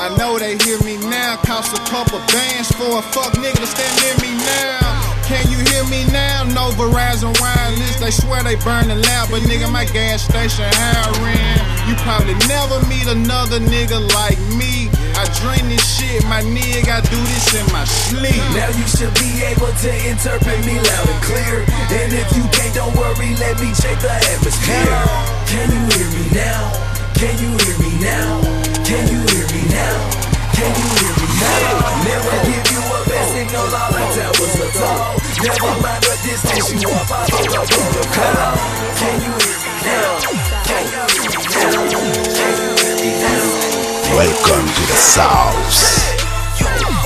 I 0.00 0.08
know 0.16 0.40
they 0.40 0.56
hear 0.64 0.80
me 0.80 0.96
now. 0.96 1.36
Cost 1.44 1.76
a 1.76 1.80
couple 1.84 2.24
bands 2.32 2.72
for 2.72 2.88
a 2.88 3.04
fuck 3.12 3.36
nigga 3.36 3.60
to 3.60 3.68
stand 3.68 3.92
near 4.00 4.16
me 4.24 4.32
now. 4.48 4.80
Can 5.28 5.44
you 5.52 5.60
hear 5.68 5.84
me 5.92 6.08
now? 6.08 6.48
No 6.56 6.72
Verizon 6.72 7.36
wireless. 7.36 8.00
They 8.00 8.08
swear 8.08 8.40
they 8.40 8.56
burning 8.64 8.96
loud, 8.96 9.28
but 9.28 9.44
nigga, 9.44 9.68
my 9.68 9.84
gas 9.92 10.24
station 10.24 10.64
hiring. 10.72 11.36
You 11.84 12.00
probably 12.00 12.32
never 12.48 12.80
meet 12.88 13.12
another 13.12 13.60
nigga 13.60 14.00
like 14.16 14.40
me. 14.56 14.88
I 15.20 15.28
dream 15.44 15.68
this 15.68 15.84
shit, 15.84 16.24
my 16.32 16.40
nigga. 16.48 16.96
I 16.96 17.04
do 17.04 17.20
this 17.36 17.52
in 17.52 17.68
my 17.68 17.84
sleep. 17.84 18.40
Now 18.56 18.72
you 18.72 18.88
should 18.88 19.12
be 19.20 19.44
able 19.52 19.68
to 19.68 19.90
interpret 20.08 20.64
me 20.64 20.80
loud 20.80 21.06
and 21.12 21.22
clear. 21.28 21.60
And 21.92 22.08
if 22.08 22.28
you 22.32 22.48
can't, 22.56 22.72
don't 22.72 22.96
worry, 22.96 23.36
let 23.36 23.60
me 23.60 23.68
check 23.76 24.00
the 24.00 24.16
atmosphere. 24.32 24.96
Can 25.44 25.68
you 25.68 25.82
hear 25.92 26.08
me 26.08 26.24
now? 26.32 26.72
Can 27.20 27.36
you 27.36 27.52
hear 27.52 27.76
me 27.84 27.92
now? 28.00 28.79
Can 28.90 29.06
you 29.06 29.22
hear 29.22 29.46
me 29.54 29.62
now? 29.70 30.02
Can 30.50 30.66
you 30.74 30.82
hear 30.98 31.14
me 31.14 31.26
now? 31.38 32.02
Never 32.10 32.34
give 32.42 32.66
you 32.74 32.82
a 32.82 32.98
blessing, 33.06 33.46
no 33.54 33.62
lie 33.70 33.86
like 33.94 34.10
that 34.18 34.34
was 34.34 34.50
a 34.50 34.66
dog. 34.74 35.14
Never 35.46 35.78
mind 35.78 36.02
the 36.02 36.18
distance 36.26 36.74
you 36.74 36.90
are, 36.90 37.06
follow 37.06 37.54
the 37.54 37.70
protocol. 37.70 38.50
Can 38.98 39.14
you 39.22 39.30
hear 39.30 39.62
me 39.62 39.78
now? 39.86 40.18
Can 40.66 40.90
you 40.90 41.06
hear 41.06 41.22
me 41.22 41.46
now? 41.54 41.86
Can 42.34 42.50
you 42.58 42.74
hear 42.82 42.98
me 42.98 43.14
now? 43.14 44.18
Welcome 44.18 44.66
to 44.66 44.82
the 44.82 44.98
South. 44.98 45.70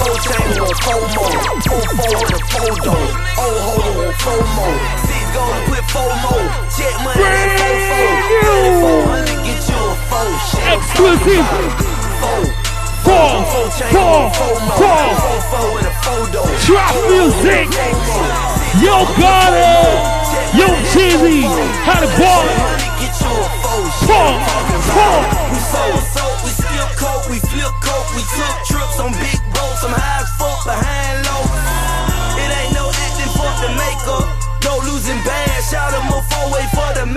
Whole 0.01 0.17
chain 0.25 0.57
on 0.65 0.73
FOMO, 0.89 1.37
full 1.69 1.85
forward 2.01 2.33
and 2.33 2.49
photo, 2.49 2.97
old 2.97 3.61
holder 3.61 4.09
on 4.09 4.17
promo. 4.25 4.73
Six 5.05 5.21
gold, 5.37 5.61
quit 5.69 5.85
FOMO, 5.93 6.49
money 7.05 7.29
and 7.29 7.53
fofo, 7.61 8.41
400 9.05 9.44
Exclusive. 10.15 11.43
Four, 13.03 13.45
Four, 13.91 14.31
four. 14.79 15.03
Trap 16.63 16.95
music. 17.11 17.67
Yo, 18.79 19.05
Carter. 19.19 19.75
Yo, 20.55 20.67
Jeezy. 20.95 21.43
How 21.83 21.99
the 21.99 22.07
ball? 22.15 22.47
Four. 24.07 24.31
Four. 24.95 25.19
We 25.51 25.59
sold 25.59 26.03
soap, 26.15 26.45
we 26.45 26.51
steal 26.51 26.89
coke, 26.95 27.29
we 27.29 27.39
flip 27.41 27.75
coke, 27.83 28.15
we 28.15 28.23
took 28.23 28.55
trips 28.71 29.01
on 29.01 29.11
big 29.15 29.41
boats. 29.53 29.83
I'm 29.83 29.91
high 29.91 30.23
as 30.23 30.31
fuck 30.39 30.65
behind 30.65 31.04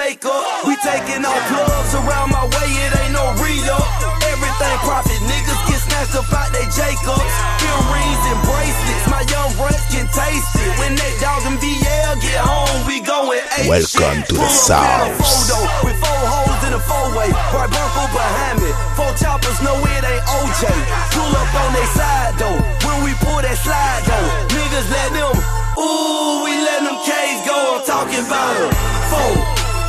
for 0.08 0.20
the 0.22 0.32
makeup. 0.32 0.66
We 0.66 0.76
taking 0.84 1.26
all 1.26 1.42
plugs 1.52 1.94
around 1.96 2.32
my 2.32 2.46
way, 2.46 2.70
it 2.72 2.92
ain't 3.04 3.14
no 3.14 3.36
re-up. 3.44 3.88
Everything 4.24 4.78
profit, 4.84 5.20
niggas 5.28 5.62
get 5.68 5.80
snatched 5.84 6.16
up 6.16 6.32
out 6.32 6.52
they 6.54 6.64
Jacobs. 6.72 7.34
Earrings 7.64 8.24
and 8.32 8.40
bracelets, 8.48 9.06
my 9.12 9.24
young 9.28 9.52
can 9.92 10.08
taste 10.14 10.56
it. 10.56 10.72
When 10.80 10.96
that 10.96 11.14
dog 11.20 11.44
and 11.48 11.60
VL 11.60 12.16
get 12.22 12.40
home, 12.40 12.88
we 12.88 13.02
going 13.02 13.42
eight 13.60 13.70
Welcome 13.70 14.24
to 14.28 14.36
the 14.36 14.50
South. 14.50 15.12
With 15.84 15.98
four 16.00 16.24
holes 16.24 16.62
in 16.68 16.74
a 16.74 16.82
four-way, 16.82 17.30
right 17.52 17.70
Bronco 17.70 18.04
behind 18.14 18.62
me. 18.64 18.72
Four 18.96 19.12
choppers, 19.18 19.60
no 19.64 19.76
it 19.76 20.04
ain't 20.04 20.24
OJ. 20.28 20.64
Pull 21.16 21.34
up 21.36 21.52
on 21.52 21.72
they 21.74 21.88
side 21.98 22.34
though. 22.38 22.60
When 22.86 23.04
we 23.04 23.12
pull 23.24 23.42
that 23.42 23.58
slide 23.60 24.04
though, 24.06 24.28
niggas 24.56 24.88
let 24.88 25.10
them. 25.12 25.36
Ooh, 25.78 26.44
we 26.46 26.54
let 26.64 26.82
them 26.86 26.98
K's 27.06 27.42
go. 27.46 27.78
I'm 27.78 27.86
talking 27.86 28.26
about 28.26 28.72
them. 28.72 28.87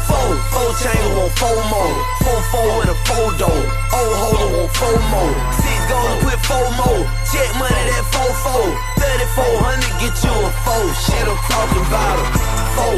Four, 0.08 0.32
four, 0.48 0.72
chain 0.80 1.04
on 1.20 1.28
four 1.36 1.58
more. 1.68 1.94
Four 2.24 2.40
four 2.48 2.68
with 2.80 2.88
a 2.88 2.98
four 3.04 3.28
door. 3.36 3.60
Old 3.92 4.14
holder 4.16 4.48
want 4.56 4.72
four 4.72 4.96
more. 5.12 5.34
Six 5.52 5.78
goals, 5.84 6.16
put 6.24 6.40
four 6.48 6.68
more. 6.80 7.02
Check 7.28 7.50
money 7.60 7.84
that 7.92 8.08
four 8.08 8.32
four. 8.40 8.72
3400 9.04 9.84
get 10.00 10.16
you 10.24 10.32
a 10.32 10.50
four. 10.64 10.84
Shit, 11.04 11.28
I'm 11.28 11.36
talking 11.44 11.84
about 11.84 12.18
four. 12.72 12.96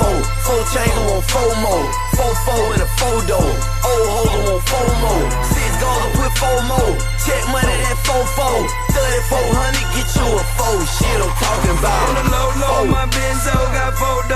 Four, 0.00 0.18
four 0.48 0.62
chains 0.72 1.00
want 1.04 1.24
four 1.28 1.52
more. 1.60 1.84
Four, 2.16 2.32
four 2.48 2.64
in 2.72 2.80
a 2.80 2.88
four 2.96 3.18
door. 3.28 3.50
Old 3.84 4.08
holder 4.08 4.42
want 4.48 4.64
four 4.64 4.88
more. 5.04 5.24
Six 5.52 5.70
goals, 5.84 6.10
put 6.16 6.32
four 6.32 6.60
more. 6.64 6.94
Check 7.28 7.44
money 7.52 7.76
that 7.84 7.98
four 8.08 8.24
four. 8.32 8.58
3400 8.96 10.00
get 10.00 10.08
you 10.16 10.28
a 10.32 10.44
four. 10.56 10.76
Shit, 10.96 11.18
I'm 11.20 11.28
talking 11.28 11.76
about 11.76 12.08
On 12.08 12.14
the 12.16 12.24
low 12.32 12.48
low, 12.56 12.80
my 12.88 13.04
Benzo 13.04 13.52
got 13.76 13.92
four 13.92 13.92
dough, 13.92 13.92
got 13.92 13.96
four 14.00 14.27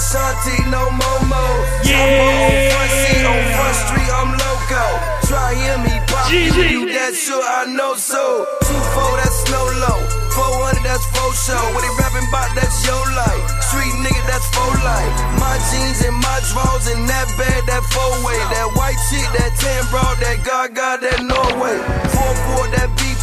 Ashanti, 0.00 0.56
no 0.72 0.88
momo. 0.96 1.44
Yeah. 1.84 2.00
on 2.00 2.56
front 2.72 2.92
seat, 3.04 3.20
on 3.20 3.40
front 3.52 3.76
street, 3.84 4.10
I'm 4.16 4.32
loco. 4.32 4.84
Try 5.28 5.52
him, 5.52 5.84
he 5.84 5.96
pop 6.08 6.24
you, 6.32 6.88
that 6.88 7.12
sure 7.12 7.44
I 7.44 7.68
know 7.68 7.92
so. 8.00 8.48
Two 8.64 8.80
four, 8.96 9.12
that's 9.20 9.44
snow 9.44 9.60
low. 9.60 10.00
400, 10.32 10.80
that's 10.88 11.04
four 11.12 11.28
show. 11.36 11.60
What 11.76 11.84
he 11.84 11.92
rapping 12.00 12.24
about, 12.32 12.48
that's 12.56 12.80
your 12.80 13.04
life. 13.12 13.44
Street 13.68 13.92
nigga, 14.00 14.24
that's 14.24 14.48
four 14.56 14.72
life. 14.80 15.12
My 15.36 15.60
jeans 15.68 16.00
and 16.08 16.16
my 16.16 16.38
drawers 16.48 16.88
and 16.88 17.04
that 17.04 17.28
bag, 17.36 17.68
that 17.68 17.84
four 17.92 18.24
way. 18.24 18.40
That 18.56 18.72
white 18.80 18.96
chick, 19.12 19.28
that 19.36 19.52
tan 19.60 19.84
broad, 19.92 20.16
that 20.24 20.40
gaga, 20.48 20.96
that 20.96 21.20
Norway. 21.28 21.76
Four 22.08 22.32
four, 22.48 22.64
that 22.72 22.88
you 22.96 23.19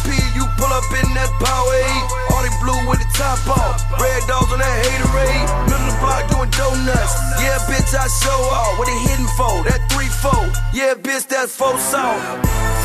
pull 0.68 0.76
up 0.76 0.92
in 0.92 1.08
that 1.16 1.32
eight. 1.40 2.04
All 2.32 2.42
they 2.44 2.52
blue 2.60 2.80
with 2.88 3.00
the 3.00 3.08
top 3.16 3.40
off. 3.48 3.80
Red 3.96 4.20
dogs 4.28 4.52
on 4.52 4.60
that 4.60 4.76
haterade. 4.84 5.48
Middle 5.64 5.88
of 5.88 5.92
the 5.92 6.00
block 6.04 6.22
doing 6.28 6.52
donuts. 6.52 7.14
Yeah, 7.40 7.58
bitch, 7.64 7.92
I 7.96 8.04
show 8.08 8.36
off. 8.52 8.76
What 8.76 8.86
they 8.86 8.98
hitting 9.08 9.32
for? 9.36 9.64
That 9.64 9.80
three 9.88 10.12
four. 10.20 10.44
Yeah, 10.76 10.94
bitch, 10.94 11.26
that's 11.28 11.56
four 11.56 11.76
song. 11.80 12.20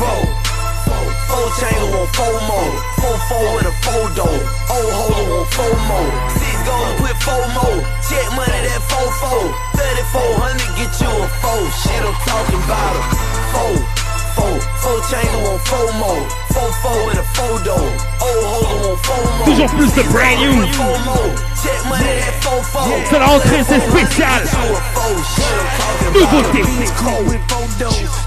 Four. 0.00 0.20
Four 1.28 1.46
chains 1.60 1.84
want 1.92 2.08
four 2.16 2.36
more. 2.48 2.72
Four 3.00 3.16
four 3.28 3.44
with 3.56 3.72
a 3.72 3.74
four 3.84 4.04
door. 4.16 4.38
Old 4.72 4.92
holder 4.96 5.44
on 5.44 5.46
four 5.52 5.74
more. 5.88 6.10
Six 6.40 6.56
goals, 6.64 6.92
put 7.00 7.16
four 7.20 7.44
more. 7.52 7.78
Check 8.08 8.26
money 8.32 8.60
that 8.64 8.82
four 8.88 9.08
four. 9.20 9.44
3400 9.76 10.80
get 10.80 10.92
you 11.00 11.12
a 11.12 11.26
four. 11.44 11.62
Shit, 11.84 12.00
I'm 12.00 12.16
talking 12.24 12.60
about 12.64 12.94
a 12.96 13.02
four. 13.52 13.74
Four, 14.34 14.56
want 15.44 15.60
four 15.68 15.88
more. 16.00 16.43
Four 16.54 16.70
four 16.82 17.10
in 17.10 17.18
a 17.18 17.26
four 17.34 17.58
door. 17.64 17.82
Old 17.82 17.90
oh, 18.22 18.46
holder 18.54 18.78
want 18.86 19.00
four 19.04 19.22
more. 19.26 19.46
Toujours 19.46 19.70
plus 19.74 19.92
de 19.94 20.04
brand 20.14 20.38
new. 20.38 20.54
Four 20.78 20.98
more. 21.02 21.34
Check 21.58 21.82
money 21.90 22.14
that 22.22 22.34
four 22.46 22.62
four. 22.62 22.86
C'est 23.10 23.18
la 23.18 23.26
rentrée, 23.26 23.64
c'est 23.66 23.82
spécial. 23.90 24.42
Nouveauté. 26.14 26.62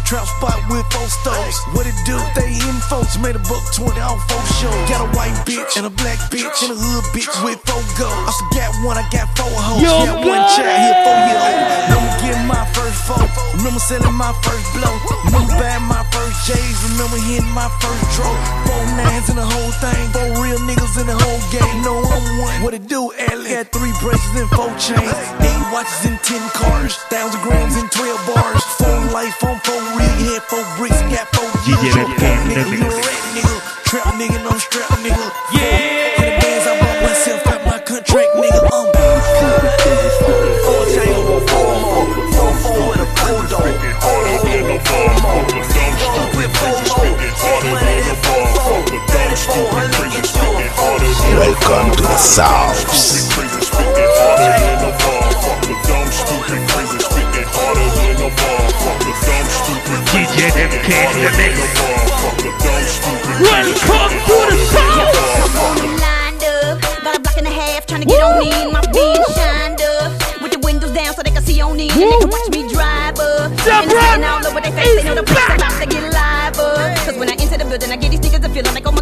Trap 0.07 0.23
spot 0.23 0.55
with 0.71 0.87
four 0.87 1.03
stores. 1.07 1.59
What 1.75 1.83
it 1.83 1.95
do? 2.07 2.15
They 2.35 2.47
in 2.47 2.79
folks 2.87 3.19
made 3.19 3.35
a 3.35 3.43
buck 3.51 3.59
twenty 3.75 3.99
on 3.99 4.19
four 4.31 4.39
shows. 4.55 4.71
Got 4.87 5.03
a 5.03 5.09
white 5.11 5.35
bitch 5.43 5.75
and 5.75 5.85
a 5.85 5.89
black 5.89 6.15
bitch 6.31 6.63
and 6.63 6.71
a 6.71 6.79
hood 6.79 7.03
bitch 7.11 7.27
with 7.43 7.59
four 7.67 7.83
goals. 7.99 8.27
I 8.27 8.31
still 8.31 8.51
got 8.55 8.71
one, 8.87 8.95
I 8.95 9.03
got 9.11 9.27
four 9.35 9.51
hoes. 9.51 9.83
Yo, 9.83 9.91
got 10.07 10.23
one 10.23 10.43
child 10.55 10.79
here, 10.79 10.95
four 11.03 11.17
year 11.27 11.39
old. 11.43 11.59
Remember 11.91 12.13
getting 12.23 12.47
my 12.47 12.63
first 12.71 12.99
four. 13.03 13.19
Remember 13.59 13.83
selling 13.83 14.15
my 14.15 14.31
first 14.47 14.67
blow. 14.79 14.95
Remember 15.27 15.59
buying 15.59 15.83
my 15.91 16.07
first 16.15 16.47
J's. 16.47 16.79
Remember 16.95 17.19
hitting 17.27 17.51
my 17.51 17.67
first 17.83 18.07
draw. 18.17 18.33
Four 18.65 18.83
nines 18.97 19.29
in 19.29 19.37
the 19.37 19.45
whole 19.45 19.73
thing. 19.77 20.03
Four 20.09 20.29
real 20.41 20.57
niggas 20.65 20.97
in 20.97 21.05
the 21.05 21.17
whole 21.17 21.41
game. 21.53 21.77
No, 21.85 22.01
I'm 22.01 22.25
one. 22.41 22.57
What 22.65 22.73
it 22.73 22.89
do, 22.89 23.13
Ellie? 23.13 23.53
Got 23.53 23.69
three 23.69 23.93
braces 24.01 24.33
and 24.41 24.49
four 24.49 24.73
chains. 24.81 25.13
Eight 25.45 25.63
watches 25.69 26.01
and 26.09 26.17
ten 26.25 26.41
cars. 26.57 26.97
Thousand 27.13 27.41
grams 27.45 27.77
and 27.77 27.89
twelve 27.93 28.21
bars. 28.25 28.63
Four 28.81 28.99
life 29.13 29.37
on 29.45 29.61
four 29.61 29.81
rig. 29.95 30.17
Had 30.25 30.43
four 30.49 30.65
bricks. 30.81 30.97
Got 31.13 31.29
four. 31.31 31.45
Red 31.67 31.93
Fuck 31.93 32.17
Cam, 32.17 32.49
nigga, 32.49 32.65
nigga. 32.65 32.79
you 32.79 32.89
a 32.89 33.01
rat 33.05 33.23
nigga. 33.35 33.55
Trap 33.85 34.07
nigga, 34.19 34.37
no 34.43 34.57
strap 34.57 34.89
nigga. 35.05 35.25
Yeah. 35.53 35.96
A 51.47 51.55
motherfucker. 58.27 59.15
Dumb, 59.23 59.47
stupid, 59.47 59.99
DJ 60.11 60.51
MK 60.51 60.89
in 61.07 61.23
the 61.23 61.31
mix. 61.39 61.55
motherfucker. 61.71 62.51
Dumb, 62.59 62.83
stupid, 62.83 63.35
Welcome 63.39 63.95
to 64.27 64.43
the 64.51 64.59
South. 64.67 65.15
Only 65.55 65.87
lined 66.03 66.43
up, 66.43 66.83
about 67.01 67.15
a 67.15 67.19
block 67.21 67.37
and 67.37 67.47
a 67.47 67.49
half, 67.49 67.85
trying 67.85 68.01
to 68.01 68.07
get 68.07 68.21
on 68.21 68.43
in. 68.43 68.73
My 68.73 68.81
being 68.91 69.23
shined 69.35 69.81
up, 69.81 70.11
with 70.41 70.51
the 70.51 70.59
windows 70.59 70.91
down 70.91 71.13
so 71.13 71.23
they 71.23 71.31
can 71.31 71.43
see 71.43 71.61
on 71.61 71.79
in. 71.79 71.91
And 71.91 72.01
they 72.01 72.19
can 72.19 72.29
watch 72.29 72.49
me 72.51 72.67
drive 72.67 73.19
up. 73.19 73.51
And 73.51 73.85
it's 73.85 73.93
getting 73.93 74.25
all 74.25 74.45
over 74.45 74.59
their 74.59 74.71
face, 74.73 74.95
they 74.99 75.03
know 75.03 75.15
the 75.15 75.23
place 75.23 75.55
about 75.55 75.79
to 75.79 75.87
get 75.87 76.03
live 76.11 76.59
up. 76.59 76.97
Cause 77.07 77.17
when 77.17 77.29
I 77.29 77.39
enter 77.39 77.57
the 77.57 77.63
building, 77.63 77.91
I 77.91 77.95
get 77.95 78.11
these 78.11 78.19
niggas 78.19 78.43
a 78.43 78.49
feeling 78.49 78.73
like, 78.73 78.85
oh 78.85 78.96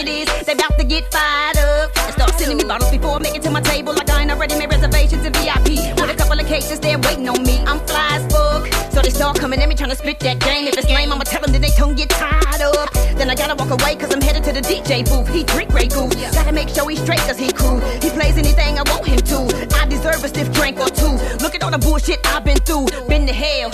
it 0.00 0.08
is? 0.08 0.46
They 0.46 0.52
about 0.52 0.78
to 0.78 0.84
get 0.84 1.10
fired 1.12 1.58
up. 1.58 1.96
And 1.96 2.14
start 2.14 2.34
sending 2.38 2.56
me 2.56 2.64
bottles 2.64 2.90
before 2.90 3.16
I 3.16 3.18
make 3.18 3.34
it 3.34 3.42
to 3.42 3.50
my 3.50 3.60
table. 3.60 3.92
Like 3.94 4.08
I 4.10 4.22
ain't 4.22 4.30
already 4.30 4.56
made 4.56 4.70
reservations 4.70 5.24
in 5.24 5.32
VIP. 5.32 5.68
With 6.00 6.10
a 6.10 6.16
couple 6.16 6.40
of 6.40 6.46
cases 6.46 6.80
there 6.80 6.98
waiting 6.98 7.28
on 7.28 7.42
me. 7.42 7.58
I'm 7.66 7.80
fly 7.86 8.08
as 8.16 8.24
fuck. 8.32 8.66
So 8.92 9.02
they 9.02 9.10
start 9.10 9.38
coming 9.38 9.60
at 9.60 9.68
me 9.68 9.74
trying 9.74 9.90
to 9.90 9.96
spit 9.96 10.18
that 10.20 10.38
game. 10.40 10.66
If 10.66 10.76
it's 10.78 10.88
lame, 10.88 11.12
I'ma 11.12 11.24
tell 11.24 11.42
them 11.42 11.52
that 11.52 11.60
they 11.60 11.70
tongue 11.70 11.94
get 11.94 12.10
tied 12.10 12.60
up. 12.60 12.92
Then 13.16 13.28
I 13.30 13.34
gotta 13.34 13.54
walk 13.54 13.70
away 13.70 13.96
cause 13.96 14.12
I'm 14.14 14.20
headed 14.20 14.44
to 14.44 14.52
the 14.52 14.62
DJ 14.62 15.04
booth. 15.04 15.28
He 15.28 15.44
drink 15.44 15.70
Grey 15.70 15.88
Goose. 15.88 16.14
Gotta 16.32 16.52
make 16.52 16.68
sure 16.70 16.88
he's 16.88 17.02
straight 17.02 17.20
cause 17.20 17.38
he 17.38 17.52
cool. 17.52 17.80
He 18.00 18.10
plays 18.10 18.36
anything 18.38 18.78
I 18.78 18.82
want 18.90 19.06
him 19.06 19.20
to. 19.20 19.38
I 19.76 19.86
deserve 19.86 20.24
a 20.24 20.28
stiff 20.28 20.50
drink 20.52 20.78
or 20.80 20.88
two. 20.88 21.14
Look 21.44 21.54
at 21.54 21.62
all 21.62 21.70
the 21.70 21.78
bullshit 21.78 22.20
I've 22.26 22.44
been 22.44 22.58
through. 22.58 22.86
Been 23.08 23.26
to 23.26 23.32
hell, 23.32 23.70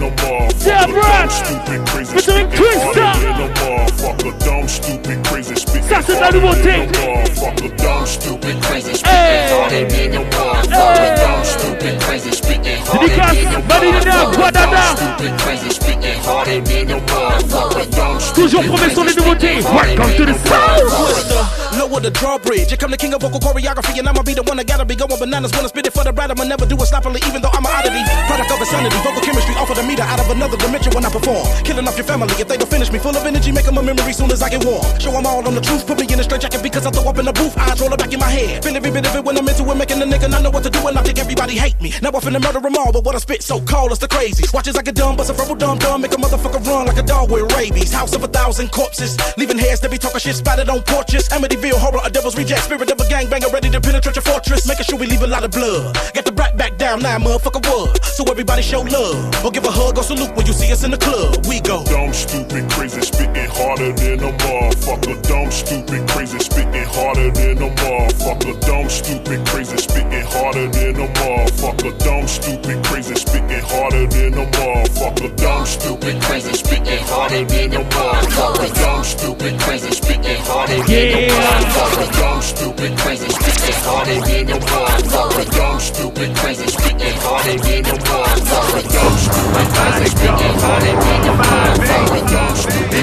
than 0.00 0.12
a 0.12 0.16
motherfucker. 0.16 0.66
Yeah, 0.66 0.86
bruh. 0.86 1.02
Dumb, 1.02 1.30
stupid, 1.30 1.88
crazy, 1.88 2.14
With 2.14 2.26
the 2.26 2.32
spitting 2.32 2.50
twist 2.56 2.96
harder 2.96 3.82
up. 3.82 3.89
Than 4.00 4.10
a 4.10 4.14
motherfucker. 4.14 4.44
Dumb, 4.44 4.68
stupid, 4.68 5.24
crazy, 5.24 5.54
spitting 5.56 5.88
Ça, 5.88 6.00
c'est 6.06 6.14
de 6.14 6.20
la 6.20 6.24
harder 6.26 6.40
nouveauté. 6.40 6.62
than 6.62 6.80
a 6.80 6.86
motherfucker. 6.86 7.76
Dumb, 7.76 8.06
stupid, 8.06 8.62
crazy, 8.62 8.94
spitting 8.94 9.10
Hey. 9.10 9.50
harder 9.50 9.86
than 9.88 10.14
a 10.14 10.24
motherfucker. 10.24 11.16
Dumb, 11.16 11.44
stupid, 11.44 12.00
crazy, 12.00 12.32
spitting 12.32 12.84
harder 12.86 13.06
Dédicace, 13.08 13.42
than 13.44 13.54
a 13.54 13.60
Madina, 13.60 14.00
motherfucker. 14.00 14.34
Guadana. 14.36 14.70
Dumb, 14.70 14.96
stupid, 14.96 15.38
crazy, 15.40 15.70
spitting 15.70 16.20
harder 16.24 16.60
than 16.60 16.90
a 16.90 17.00
motherfucker. 17.00 17.90
Dumb, 17.90 18.18
Toujours 18.34 18.64
promet 18.64 18.94
sur 18.94 19.04
les 19.04 19.14
nouveautés. 19.14 19.60
Welcome 19.62 20.16
to 20.16 20.24
the 20.26 20.34
South. 20.48 21.76
Lower 21.78 22.00
the 22.00 22.10
drawbridge. 22.10 22.68
Here 22.68 22.76
come 22.76 22.90
the 22.90 22.96
king 22.96 23.14
of 23.14 23.22
vocal 23.22 23.40
choreography, 23.40 23.98
and 23.98 24.08
I'ma 24.08 24.22
be 24.22 24.34
the 24.34 24.42
one 24.42 24.56
that 24.58 24.66
gotta 24.66 24.84
be 24.84 24.94
going 24.96 25.18
bananas. 25.18 25.50
Wanna 25.54 25.68
spit 25.68 25.86
it 25.86 25.92
for 25.92 26.04
the 26.04 26.12
bride, 26.12 26.30
I'ma 26.30 26.44
never 26.44 26.66
do 26.66 26.76
it 26.76 26.86
sloppily, 26.86 27.20
even 27.26 27.40
though 27.42 27.50
I'm 27.52 27.64
an 27.64 27.72
oddity. 27.72 28.02
Product 28.26 28.50
of 28.50 28.60
insanity, 28.60 28.96
vocal 29.04 29.20
chemistry 29.22 29.54
off 29.56 29.70
of 29.70 29.76
the 29.76 29.82
meter, 29.82 30.02
out 30.02 30.20
of 30.20 30.30
another 30.30 30.56
dimension 30.56 30.92
when 30.94 31.04
I 31.04 31.10
perform. 31.10 31.46
Killing 31.64 31.86
off 31.88 31.96
your 31.96 32.06
family 32.06 32.32
if 32.38 32.48
they 32.48 32.56
don't 32.56 32.70
finish 32.70 32.90
me. 32.92 32.98
Full 32.98 33.16
of 33.16 33.24
energy, 33.26 33.52
make 33.52 33.66
'em 33.66 33.78
a 33.78 33.82
memory 33.94 34.12
soon 34.12 34.30
as 34.30 34.42
I 34.42 34.48
get 34.48 34.64
warm. 34.64 34.84
Show 34.98 35.12
'em 35.16 35.26
all 35.26 35.46
on 35.46 35.54
the 35.54 35.60
truth, 35.60 35.86
put 35.86 35.98
me 35.98 36.06
in 36.12 36.20
a 36.20 36.24
straight 36.24 36.42
jacket 36.42 36.62
because 36.62 36.86
I 36.86 36.90
throw 36.90 37.04
up 37.10 37.18
in 37.18 37.24
the 37.24 37.32
booth. 37.32 37.56
Eyes 37.58 37.80
roll 37.80 37.90
back 37.96 38.12
in 38.12 38.20
my 38.20 38.30
head. 38.30 38.62
Feel 38.62 38.76
every 38.76 38.90
bit 38.90 39.06
of 39.06 39.14
it 39.16 39.24
when 39.24 39.36
I'm 39.36 39.48
into 39.48 39.64
it, 39.70 39.76
making 39.76 40.00
a 40.02 40.06
nigga 40.06 40.28
not 40.30 40.42
know 40.42 40.50
what 40.50 40.62
to 40.64 40.70
do, 40.70 40.80
and 40.86 40.98
I 40.98 41.02
think 41.02 41.18
everybody 41.18 41.54
hate 41.56 41.80
me. 41.80 41.90
Now 42.02 42.10
I'm 42.14 42.20
finna 42.20 42.40
murder 42.40 42.60
'em 42.64 42.76
all, 42.76 42.92
but 42.92 43.04
what 43.04 43.14
I 43.14 43.18
spit 43.18 43.42
so 43.42 43.60
cold, 43.60 43.90
it's 43.90 44.00
the 44.00 44.08
crazy. 44.08 44.44
Watch 44.54 44.68
as 44.68 44.76
I 44.76 44.82
get 44.82 44.94
dumb, 44.94 45.16
bust 45.16 45.30
a 45.30 45.32
verbal 45.32 45.56
dumb 45.56 45.78
dumb, 45.78 46.02
make 46.02 46.14
a 46.14 46.16
motherfucker 46.16 46.62
run 46.66 46.86
like 46.86 46.98
a 46.98 47.02
dog 47.02 47.30
with 47.30 47.52
rabies. 47.56 47.92
House 47.92 48.14
of 48.14 48.22
a 48.22 48.28
thousand 48.28 48.70
corpses, 48.70 49.16
leaving 49.36 49.58
heads 49.58 49.80
that 49.80 49.90
be 49.90 49.98
talking 49.98 50.20
shit 50.20 50.36
spattered 50.36 50.68
on 50.68 50.82
porches. 50.82 51.28
Amityville 51.28 51.78
horror, 51.84 52.00
a 52.04 52.10
devil's 52.10 52.36
reject, 52.36 52.64
spirit 52.64 52.90
of 52.90 53.00
a 53.00 53.04
gangbanger 53.04 53.52
ready 53.52 53.70
to 53.70 53.80
penetrate 53.80 54.16
your 54.16 54.22
fortress, 54.22 54.66
making 54.66 54.84
sure 54.88 54.98
we 54.98 55.06
leave 55.06 55.22
a 55.22 55.26
lot 55.26 55.42
of 55.44 55.50
blood. 55.50 55.98
Get 56.14 56.24
the 56.24 56.32
brat 56.32 56.56
back 56.56 56.78
down 56.78 57.00
now, 57.02 57.18
motherfucker 57.18 57.62
wood. 57.68 57.98
So 58.04 58.24
everybody 58.24 58.62
show 58.62 58.82
love, 58.82 59.44
or 59.44 59.50
give 59.50 59.64
a 59.64 59.70
hug 59.70 59.98
or 59.98 60.04
salute 60.04 60.34
when 60.36 60.46
you 60.46 60.52
see 60.52 60.70
us 60.72 60.84
in 60.84 60.90
the 60.90 60.98
club. 60.98 61.46
We 61.46 61.60
go. 61.60 61.84
Dumb, 61.84 62.12
stupid, 62.12 62.70
crazy, 62.70 63.00
spitting 63.00 63.50
harder 63.80 63.92
than 63.92 64.20
a 64.20 64.32
motherfucker. 64.32 65.22
Dumb, 65.22 65.50
stupid, 65.50 66.08
crazy, 66.08 66.38
spitting 66.38 66.84
harder 66.84 67.30
than 67.30 67.58
a 67.62 67.70
motherfucker. 67.80 68.60
Dumb, 68.60 68.88
stupid, 68.88 69.46
crazy, 69.46 69.76
spitting 69.76 70.24
harder 70.26 70.68
than 70.68 70.96
a 71.00 71.08
motherfucker. 71.08 71.98
Dumb, 71.98 72.28
stupid, 72.28 72.84
crazy, 72.84 73.14
spitting 73.14 73.64
harder 73.64 74.06
than 74.06 74.34
a 74.34 74.44
motherfucker. 74.44 75.36
Dumb, 75.36 75.66
stupid, 75.66 76.20
crazy, 76.22 76.52
spitting 76.52 77.04
harder 77.08 77.44
than 77.44 77.72
a 77.72 77.84
motherfucker. 77.84 78.74
Dumb, 78.76 79.04
stupid, 79.04 79.60
crazy, 79.60 79.90
spitting 79.90 80.40
harder 80.44 80.82
than 80.84 81.16
a 81.16 81.24
motherfucker. 81.24 82.12
Dumb, 82.20 82.42
stupid, 82.42 82.98
crazy, 82.98 83.28
spitting 83.30 83.80
harder 83.88 84.20
than 84.20 84.50
a 84.50 84.58
motherfucker. 84.60 85.46
Dumb, 85.56 85.80
stupid, 85.80 86.36
crazy, 86.36 86.66
spitting 86.68 87.16
harder 87.24 87.56
than 87.56 87.80
a 87.80 87.80
motherfucker. 87.80 87.80
Dumb, 87.80 87.80
stupid, 87.80 87.80
crazy, 87.80 87.80
spitting 87.80 87.80
harder 87.80 87.80
than 87.80 87.84
a 87.86 87.96
motherfucker. 87.96 88.82
Dumb, 88.92 89.16
stupid, 89.16 89.68
crazy, 89.72 90.06
spitting 90.16 90.56
harder 90.60 90.94
than 91.00 91.28
a 91.28 91.32
motherfucker. 91.32 92.99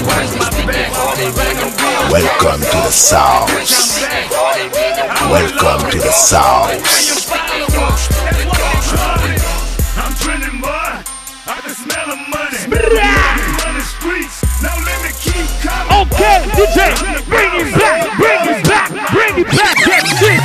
Welcome 2.07 2.63
to 2.63 2.77
the 2.79 2.91
South. 2.91 3.49
Welcome 5.27 5.91
to 5.91 5.97
the 5.99 6.11
South. 6.11 6.71
I'm 9.97 10.15
trending, 10.15 10.61
boy. 10.61 11.03
I 11.47 11.59
can 11.59 11.75
smell 11.75 12.07
the 12.07 12.15
money. 12.31 12.55
Run 12.71 13.75
streets. 13.83 14.39
Now 14.63 14.79
let 14.79 14.95
me 15.03 15.11
keep 15.19 15.43
coming. 15.59 16.07
Okay, 16.07 16.39
DJ, 16.55 16.95
bring 17.27 17.51
it 17.59 17.75
back, 17.75 18.07
bring 18.15 18.47
it 18.47 18.63
back, 18.63 18.87
bring 19.11 19.43
it 19.43 19.49
back, 19.51 19.75
that 19.91 20.07
shit. 20.23 20.39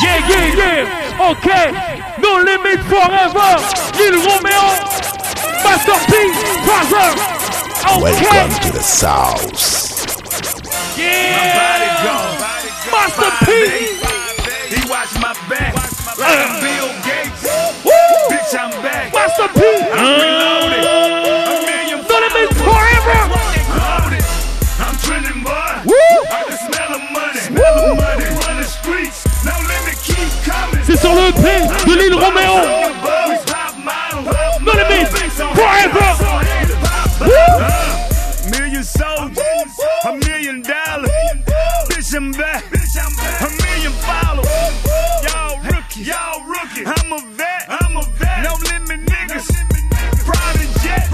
Yeah, 0.00 0.32
yeah, 0.32 0.56
yeah. 0.56 1.28
Okay, 1.36 1.76
no 2.24 2.40
limit 2.40 2.80
forever. 2.88 3.60
Lil 4.00 4.16
Romeo, 4.24 4.80
Master 5.60 6.00
P, 6.08 6.32
Father. 6.64 7.67
Okay, 7.78 8.02
Welcome 8.02 8.50
to 8.62 8.72
the 8.72 8.82
South. 8.82 9.38
yeah. 10.98 11.46
Master 12.90 13.30
P. 13.44 13.50
He 14.74 14.80
watch 14.90 15.12
my 15.20 15.32
back 15.48 15.74
like 16.18 16.38
I'm 16.38 16.60
Bill 16.60 16.88
Gates. 17.06 17.42
Woo. 17.84 17.92
Bitch, 18.30 18.54
I'm 18.58 18.70
back. 18.82 19.12
Master 19.14 19.48
P. 19.54 19.60
I'm 19.62 20.04
reloaded. 20.18 20.84
A 20.84 21.54
million 21.66 22.00
No 22.08 22.16
limit 22.18 22.50
forever. 22.58 23.18
loaded. 23.78 24.24
I'm 24.82 24.94
trending, 24.98 25.42
boy. 25.42 25.72
Woo. 25.86 25.94
I 26.30 26.44
can 26.48 26.58
smell 26.58 26.90
the 26.92 27.02
money. 27.12 27.40
Smell 27.40 27.74
the 27.88 27.94
money. 27.94 28.24
Run 28.42 28.56
the 28.58 28.64
streets. 28.66 29.18
Now 29.44 29.58
let 29.68 29.80
me 29.86 29.94
keep 30.02 30.28
coming. 30.44 30.82
C'est 30.84 30.96
sur 30.98 31.14
le 31.14 31.30
P 31.32 31.42
de 31.86 31.94
Lil 31.94 32.14
Romeo. 32.14 32.54
No 34.60 34.72
limit 34.74 35.06
forever. 35.54 36.07
Woo. 37.56 38.50
Million 38.50 38.84
soldiers, 38.84 39.80
a 40.04 40.12
million 40.16 40.62
dollars. 40.62 41.10
Bitch, 41.88 42.14
I'm 42.14 42.32
back. 42.32 42.64
A 42.64 43.50
million 43.62 43.92
followers. 44.04 44.48
Y'all 45.24 45.60
rookies. 45.64 46.08
Y'all 46.08 46.44
rookies. 46.44 46.86
I'm 46.86 47.12
a 47.12 47.20
vet. 47.36 47.64
I'm 47.68 47.96
a 47.96 48.02
vet. 48.16 48.44
No 48.44 48.54
limit 48.70 49.06
niggas. 49.06 49.46
Private 50.24 50.72
jets. 50.82 51.12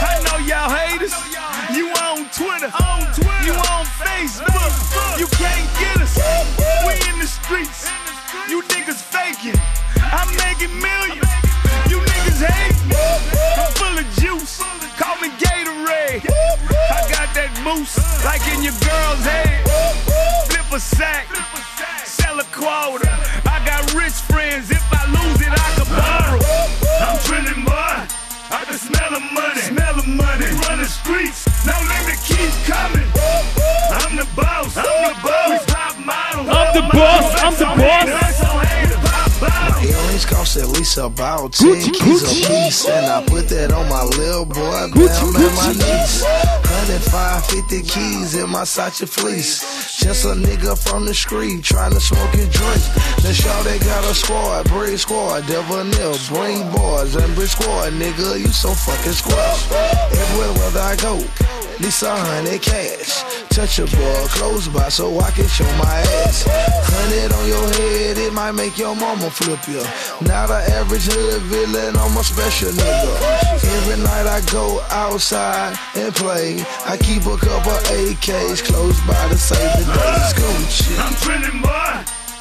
I 0.00 0.22
know 0.24 0.38
y'all 0.46 0.70
haters. 0.70 1.14
You 1.76 1.88
on 2.04 2.28
Twitter. 2.32 2.70
On 2.72 3.02
Twitter. 3.12 3.44
You 3.44 3.52
on 3.52 3.84
Facebook. 4.00 5.18
You 5.18 5.26
can't 5.26 5.68
get 5.78 6.00
us. 6.00 6.16
We 6.86 6.92
in 7.10 7.18
the 7.18 7.26
streets. 7.26 7.90
You 8.48 8.62
niggas 8.62 9.02
faking. 9.02 9.60
I'm 9.96 10.28
making 10.36 10.72
millions. 10.80 11.41
Moose 17.62 17.96
like 18.24 18.42
in 18.52 18.62
your 18.62 18.76
girl's 18.82 19.24
head. 19.24 19.62
Flip 20.46 20.68
a 20.72 20.80
sack. 20.80 21.26
Sell 22.04 22.38
a 22.38 22.44
quota. 22.50 23.10
I 23.46 23.62
got 23.64 23.94
rich 23.94 24.18
friends. 24.30 24.70
If 24.70 24.82
I 24.90 25.06
lose 25.06 25.40
it, 25.40 25.52
I 25.52 25.68
can 25.78 25.88
borrow. 25.94 26.40
I'm 27.06 27.18
trending, 27.26 27.64
boy. 27.64 27.96
I 28.50 28.64
can 28.66 28.78
smell 28.78 29.10
the 29.10 29.22
money. 29.32 29.62
Smell 29.62 29.94
the 29.94 30.06
money. 30.06 30.46
Run 30.66 30.78
the 30.78 30.86
streets. 30.86 31.46
Now 31.64 31.78
let 31.86 32.02
me 32.06 32.14
keep 32.22 32.52
coming. 32.66 33.08
I'm 33.90 34.16
the 34.16 34.28
boss. 34.34 34.76
I'm 34.76 34.98
the 35.08 35.16
boss. 35.22 35.66
Top 35.66 35.98
model. 35.98 36.50
I'm 36.50 36.74
the 36.74 36.84
boss. 36.92 37.42
I'm 37.42 37.54
the 37.54 37.82
boss. 37.82 38.22
Earrings 40.22 40.24
cost 40.24 40.56
at 40.56 40.68
least 40.68 40.98
about 40.98 41.52
10 41.52 41.92
keys 41.92 42.22
a 42.22 42.46
piece. 42.46 42.88
And 42.88 43.06
I 43.06 43.24
put 43.24 43.48
that 43.48 43.72
on 43.72 43.88
my 43.88 44.02
little 44.04 44.44
boy, 44.44 44.90
Bam, 44.94 45.36
and 45.36 45.54
my 45.56 45.72
niece. 45.72 46.22
105, 46.22 47.46
50 47.46 47.82
keys 47.82 48.34
in 48.34 48.48
my 48.50 48.64
Sacha 48.64 49.06
fleece. 49.06 49.98
Just 49.98 50.24
a 50.24 50.34
nigga 50.34 50.76
from 50.76 51.06
the 51.06 51.14
street 51.14 51.62
trying 51.64 51.92
to 51.92 52.00
smoke 52.00 52.34
and 52.34 52.50
drink. 52.50 52.82
The 53.22 53.32
show 53.32 53.62
they 53.62 53.78
got 53.78 54.04
a 54.04 54.14
squad, 54.14 54.68
Brave 54.68 55.00
squad, 55.00 55.46
Devil 55.46 55.84
Nil, 55.84 56.16
bring 56.28 56.70
boys, 56.72 57.14
and 57.16 57.34
Bridge 57.34 57.50
squad, 57.50 57.92
nigga, 57.92 58.38
you 58.38 58.48
so 58.48 58.72
fucking 58.72 59.12
squad. 59.12 59.56
Everywhere 60.12 60.52
whether 60.54 60.80
I 60.80 60.96
go, 60.96 61.18
at 61.18 61.80
least 61.80 62.02
a 62.02 62.10
hundred 62.10 62.60
cash. 62.62 63.42
Touch 63.52 63.78
a 63.80 63.84
boy 63.84 64.24
close 64.28 64.66
by 64.68 64.88
so 64.88 65.20
I 65.20 65.30
can 65.30 65.46
show 65.46 65.68
my 65.76 66.00
ass. 66.24 66.44
Hundred 66.48 67.32
on 67.36 67.46
your 67.46 67.68
head, 67.74 68.16
it 68.16 68.32
might 68.32 68.52
make 68.52 68.78
your 68.78 68.96
mama 68.96 69.28
flip 69.28 69.60
you. 69.68 69.84
Not 70.20 70.50
an 70.50 70.70
average 70.72 71.06
hood 71.06 71.42
villain, 71.42 71.96
I'm 71.96 72.16
a 72.16 72.22
special 72.22 72.70
nigga. 72.70 73.62
Every 73.64 74.02
night 74.02 74.26
I 74.26 74.40
go 74.52 74.80
outside 74.90 75.76
and 75.96 76.14
play. 76.14 76.62
I 76.86 76.96
keep 76.96 77.26
a 77.26 77.36
couple 77.36 77.72
AKs 77.90 78.62
close 78.62 79.00
by 79.06 79.28
to 79.28 79.38
save 79.38 79.58
the 79.78 79.92
day. 79.92 80.32
Gucci. 80.36 80.98
I'm 81.00 81.14
trending, 81.16 81.60
boy. 81.62 81.68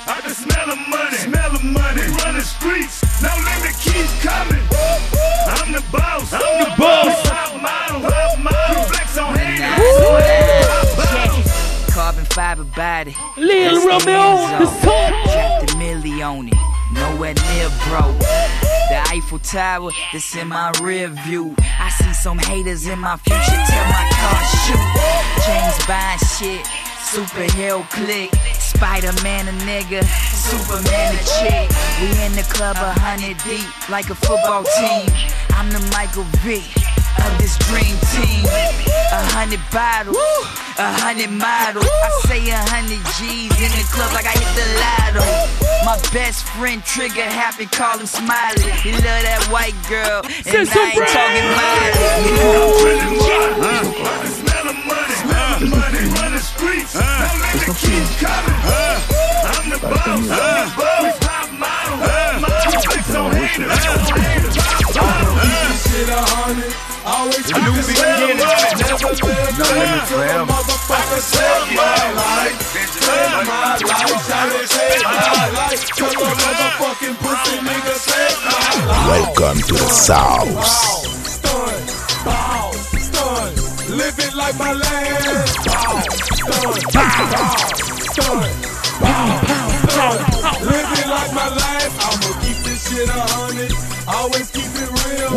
I 0.08 0.20
can 0.22 0.34
smell 0.34 0.68
the 0.68 0.76
money. 0.90 1.18
Smell 1.18 1.52
the 1.52 1.64
money. 1.64 2.02
Run 2.22 2.36
the 2.36 2.42
streets. 2.42 3.02
Now 3.22 3.36
let 3.46 3.64
me 3.64 3.72
keep 3.80 4.10
coming. 4.22 4.62
I'm 5.48 5.72
the 5.72 5.84
boss. 5.92 6.34
I'm 6.34 6.64
the 6.64 6.76
boss. 6.78 7.24
Top 7.24 7.62
model. 7.62 8.10
Top 8.10 8.40
model. 8.40 8.84
Flex 8.84 9.18
on 9.18 9.38
haters. 9.38 10.31
Fiber 12.32 12.64
body. 12.64 13.14
Lil 13.36 13.86
Romeo, 13.86 14.40
the 14.58 14.66
song. 14.66 15.12
Dropped 15.34 15.76
a. 15.76 16.54
Nowhere 16.94 17.34
near 17.34 17.70
broke. 17.90 18.18
The 18.20 19.04
Eiffel 19.10 19.40
Tower 19.40 19.92
that's 20.14 20.34
in 20.38 20.48
my 20.48 20.72
rear 20.82 21.10
view. 21.10 21.54
I 21.60 21.90
see 21.90 22.14
some 22.14 22.40
haters 22.40 22.88
in 22.88 23.00
my 23.00 23.18
future. 23.18 23.42
Tell 23.42 23.86
my 23.92 24.08
car 24.16 24.42
shoot. 24.64 24.88
James 25.46 25.86
Bond 25.86 26.20
shit. 26.22 26.66
Superhero 27.12 27.84
click. 27.90 28.34
Spider-Man 28.54 29.50
a 29.50 29.52
nigga. 29.68 30.02
Superman 30.32 31.16
a 31.16 31.24
chick. 31.36 31.70
We 32.00 32.08
in 32.24 32.32
the 32.32 32.48
club 32.50 32.78
a 32.78 32.98
hundred 32.98 33.38
deep 33.44 33.90
like 33.90 34.10
a 34.10 34.16
football 34.16 34.64
team. 34.80 35.10
I'm 35.52 35.70
the 35.70 35.82
Michael 35.92 36.24
Vick 36.44 36.81
of 37.20 37.32
this 37.38 37.58
dream 37.68 37.98
team. 38.16 38.46
A 39.12 39.20
hundred 39.36 39.60
bottles, 39.72 40.16
a 40.80 40.88
hundred 41.04 41.32
models. 41.32 41.84
I 41.84 42.10
say 42.32 42.48
a 42.48 42.64
hundred 42.72 43.04
G's 43.20 43.52
in 43.60 43.72
the 43.76 43.84
club 43.92 44.14
like 44.16 44.24
I 44.24 44.32
hit 44.32 44.48
the 44.56 44.64
lotto. 44.80 45.28
My 45.84 46.00
best 46.16 46.48
friend 46.56 46.80
Trigger 46.86 47.28
happy, 47.28 47.66
call 47.68 48.00
him 48.00 48.08
Smiley. 48.08 48.72
He 48.80 48.96
love 48.96 49.04
that 49.04 49.44
white 49.52 49.76
girl, 49.92 50.24
and 50.24 50.32
I 50.32 50.64
Sister 50.64 50.80
ain't 50.80 51.04
talking 51.12 51.48
Miley. 51.60 52.00
Smell 54.32 54.64
the 54.72 54.80
money. 54.88 55.16
Smell 55.20 55.60
the 55.60 55.68
money. 55.68 56.08
Run 56.16 56.32
the 56.32 56.40
streets. 56.40 56.96
Now 56.96 57.28
let 57.36 57.52
me 57.60 57.68
keep 57.76 58.08
coming. 58.24 58.56
I'm 59.44 59.68
the 59.68 59.80
boss. 59.84 60.08
I'm 60.08 60.24
the 60.24 60.72
boss. 60.80 61.20
Top 61.20 61.52
model. 61.60 62.00
Top 62.00 62.40
model. 62.40 62.80
Flex 62.80 63.12
on 63.12 63.36
haters. 63.36 63.76
Shit 65.82 66.08
a 66.08 66.12
hundred, 66.16 66.72
always 67.06 67.46
keep 67.46 67.58
new 67.58 67.74
beginning. 67.82 68.38
No 68.38 68.50
limit 69.74 70.06
forever. 70.08 70.46
Motherfucker, 70.46 71.22
save 71.22 71.76
my 71.76 72.14
life. 72.14 72.58
Save 72.62 73.32
my 73.32 73.46
life. 73.46 73.82
Shout 73.82 74.52
it, 74.54 74.70
save 74.70 75.04
my 75.04 75.50
life. 75.56 75.82
Tell 75.96 76.10
a 76.10 76.14
motherfucking 76.14 77.16
pussy 77.22 77.58
nigga, 77.60 77.96
save 77.96 78.40
my 78.46 78.52
life. 78.86 79.08
Welcome 79.08 79.60
to 79.62 79.74
the 79.74 79.90
South. 79.90 80.66
Stun, 81.26 81.80
bow, 82.26 82.72
stun. 82.98 83.50
Living 83.98 84.34
like 84.36 84.58
my 84.58 84.74
land. 84.74 85.26
Bow, 85.66 86.02
stun, 86.02 86.82
bow, 86.94 87.16
stun, 88.12 88.50
bow, 89.02 89.42
stun. 89.90 90.18
Living 90.66 91.10
like 91.10 91.34
my 91.34 91.50
life. 91.50 91.94
I'ma 92.02 92.30
keep 92.42 92.58
this 92.66 92.80
shit 92.90 93.10
a 93.10 93.12
hundred. 93.34 93.74
Always 94.08 94.50
keep 94.52 94.72
it 94.76 94.90
real. 94.90 95.32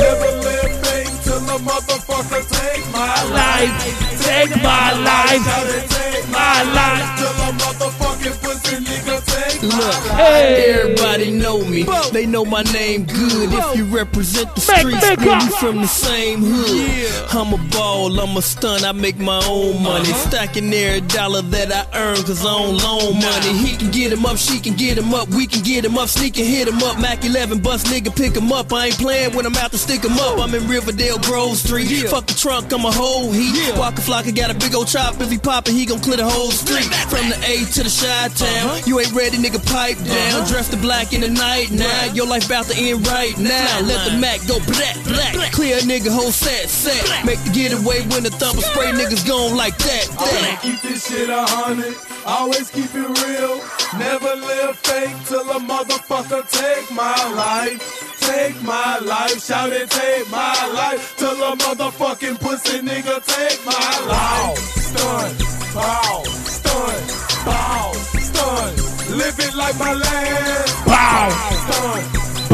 Never 0.00 0.30
live 0.40 0.72
fake 0.84 1.08
till 1.08 1.09
a 1.50 1.58
motherfucker 1.58 2.42
take 2.48 2.84
my 2.92 3.22
life. 3.30 4.22
Take 4.22 4.50
my 4.62 4.92
life. 5.02 5.42
Shout 5.44 5.90
take 5.90 6.28
my 6.30 6.62
life. 6.78 7.18
Till 7.18 7.28
a 7.28 7.50
motherfucking 7.62 8.42
pussy 8.42 8.76
nigga 8.76 9.16
take 9.26 9.62
my 9.62 9.68
Look, 9.78 9.94
Hey. 10.16 10.64
everybody 10.80 11.30
know 11.32 11.64
me. 11.64 11.86
They 12.12 12.26
know 12.26 12.44
my 12.44 12.62
name 12.62 13.04
good. 13.04 13.52
If 13.52 13.76
you 13.76 13.84
represent 13.86 14.54
the 14.54 14.64
Make- 14.72 14.80
streets, 14.80 15.06
make 15.08 15.18
then 15.20 15.40
you 15.40 15.50
from 15.56 15.76
the 15.82 15.88
same 15.88 16.40
hood. 16.42 17.34
I'm 17.34 17.52
a 17.52 17.58
ball, 17.70 18.18
I'm 18.20 18.36
a 18.36 18.42
stunt, 18.42 18.84
I 18.84 18.92
make 18.92 19.18
my 19.18 19.40
own 19.46 19.82
money. 19.82 20.10
Uh-huh. 20.10 20.28
Stacking 20.30 20.72
every 20.72 21.00
dollar 21.02 21.42
that 21.42 21.72
I 21.72 21.86
earn, 21.98 22.16
cause 22.22 22.40
I 22.44 22.50
don't 22.58 22.76
loan 22.78 23.14
money. 23.20 23.52
He 23.58 23.76
can 23.76 23.90
get 23.90 24.12
him 24.12 24.24
up, 24.26 24.36
she 24.38 24.60
can 24.60 24.74
get 24.74 24.96
him 24.98 25.12
up, 25.14 25.28
we 25.28 25.46
can 25.46 25.62
get 25.62 25.84
him 25.84 25.98
up, 25.98 26.08
sneak 26.08 26.38
and 26.38 26.46
hit 26.46 26.68
him 26.68 26.82
up. 26.82 26.98
Mac 27.00 27.24
11 27.24 27.58
bus 27.60 27.84
nigga, 27.84 28.14
pick 28.14 28.34
him 28.36 28.52
up. 28.52 28.72
I 28.72 28.86
ain't 28.86 28.98
playing 28.98 29.34
when 29.34 29.46
I'm 29.46 29.56
out 29.56 29.70
to 29.72 29.78
stick 29.78 30.02
him 30.04 30.18
up. 30.18 30.38
I'm 30.38 30.54
in 30.54 30.66
Riverdale 30.68 31.18
Grove 31.40 31.56
Street. 31.56 31.88
Fuck 32.08 32.26
the 32.26 32.34
trunk, 32.34 32.70
I'm 32.70 32.84
a 32.84 32.92
whole 32.92 33.32
heat. 33.32 33.72
Waka 33.78 34.02
Flocka 34.02 34.34
got 34.34 34.50
a 34.50 34.54
big 34.54 34.74
old 34.74 34.88
chop. 34.88 35.18
If 35.20 35.30
he 35.30 35.38
poppin', 35.38 35.74
he 35.74 35.86
gon' 35.86 36.00
clear 36.00 36.18
the 36.18 36.28
whole 36.28 36.50
street. 36.50 36.84
From 37.08 37.32
the 37.32 37.38
A 37.48 37.64
to 37.64 37.80
the 37.80 37.88
Chi 37.88 38.28
Town. 38.36 38.84
You 38.84 39.00
ain't 39.00 39.12
ready, 39.12 39.38
nigga, 39.38 39.56
pipe 39.64 39.96
down, 40.04 40.46
dressed 40.46 40.74
in 40.74 40.80
black 40.82 41.14
in 41.14 41.22
the 41.22 41.30
night. 41.30 41.70
Now 41.70 42.12
your 42.12 42.26
life 42.26 42.44
about 42.44 42.66
to 42.66 42.76
end 42.76 43.06
right 43.06 43.32
now. 43.38 43.80
Let 43.80 44.04
the 44.04 44.18
Mac 44.18 44.44
go 44.46 44.60
black, 44.68 45.00
black. 45.04 45.52
Clear 45.52 45.78
a 45.78 45.80
nigga 45.80 46.12
whole 46.12 46.30
set, 46.30 46.68
set. 46.68 47.00
Make 47.24 47.42
the 47.44 47.50
getaway 47.50 48.04
when 48.12 48.22
the 48.22 48.30
thumper 48.30 48.60
spray 48.60 48.92
niggas 48.92 49.26
gone 49.26 49.56
like 49.56 49.78
that. 49.78 50.12
I'ma 50.20 50.60
keep 50.60 50.80
this 50.82 51.08
shit 51.08 51.30
a 51.30 51.40
hundred. 51.40 51.96
Always 52.26 52.68
keep 52.68 52.92
it 52.92 53.08
real. 53.24 53.56
Never 53.96 54.36
live 54.36 54.76
fake 54.76 55.16
till 55.24 55.48
a 55.48 55.58
motherfucker 55.58 56.44
take 56.52 56.90
my 56.92 57.16
life. 57.32 58.19
Take 58.30 58.62
my 58.62 58.98
life. 59.00 59.42
Shout 59.42 59.72
it, 59.72 59.90
take 59.90 60.30
my 60.30 60.54
life. 60.80 61.16
Till 61.18 61.38
a 61.50 61.56
motherfucking 61.56 62.38
pussy 62.38 62.78
nigga 62.78 63.16
take 63.34 63.60
my 63.66 63.90
life. 64.14 64.58
Stun, 64.88 65.30
bow, 65.74 66.22
stun, 66.58 66.98
bow, 67.44 67.92
stun. 68.28 68.70
Live 69.18 69.38
it 69.46 69.54
like 69.56 69.76
my 69.80 69.94
last. 69.94 70.86
Bow. 70.86 71.28
Stun, 71.64 72.02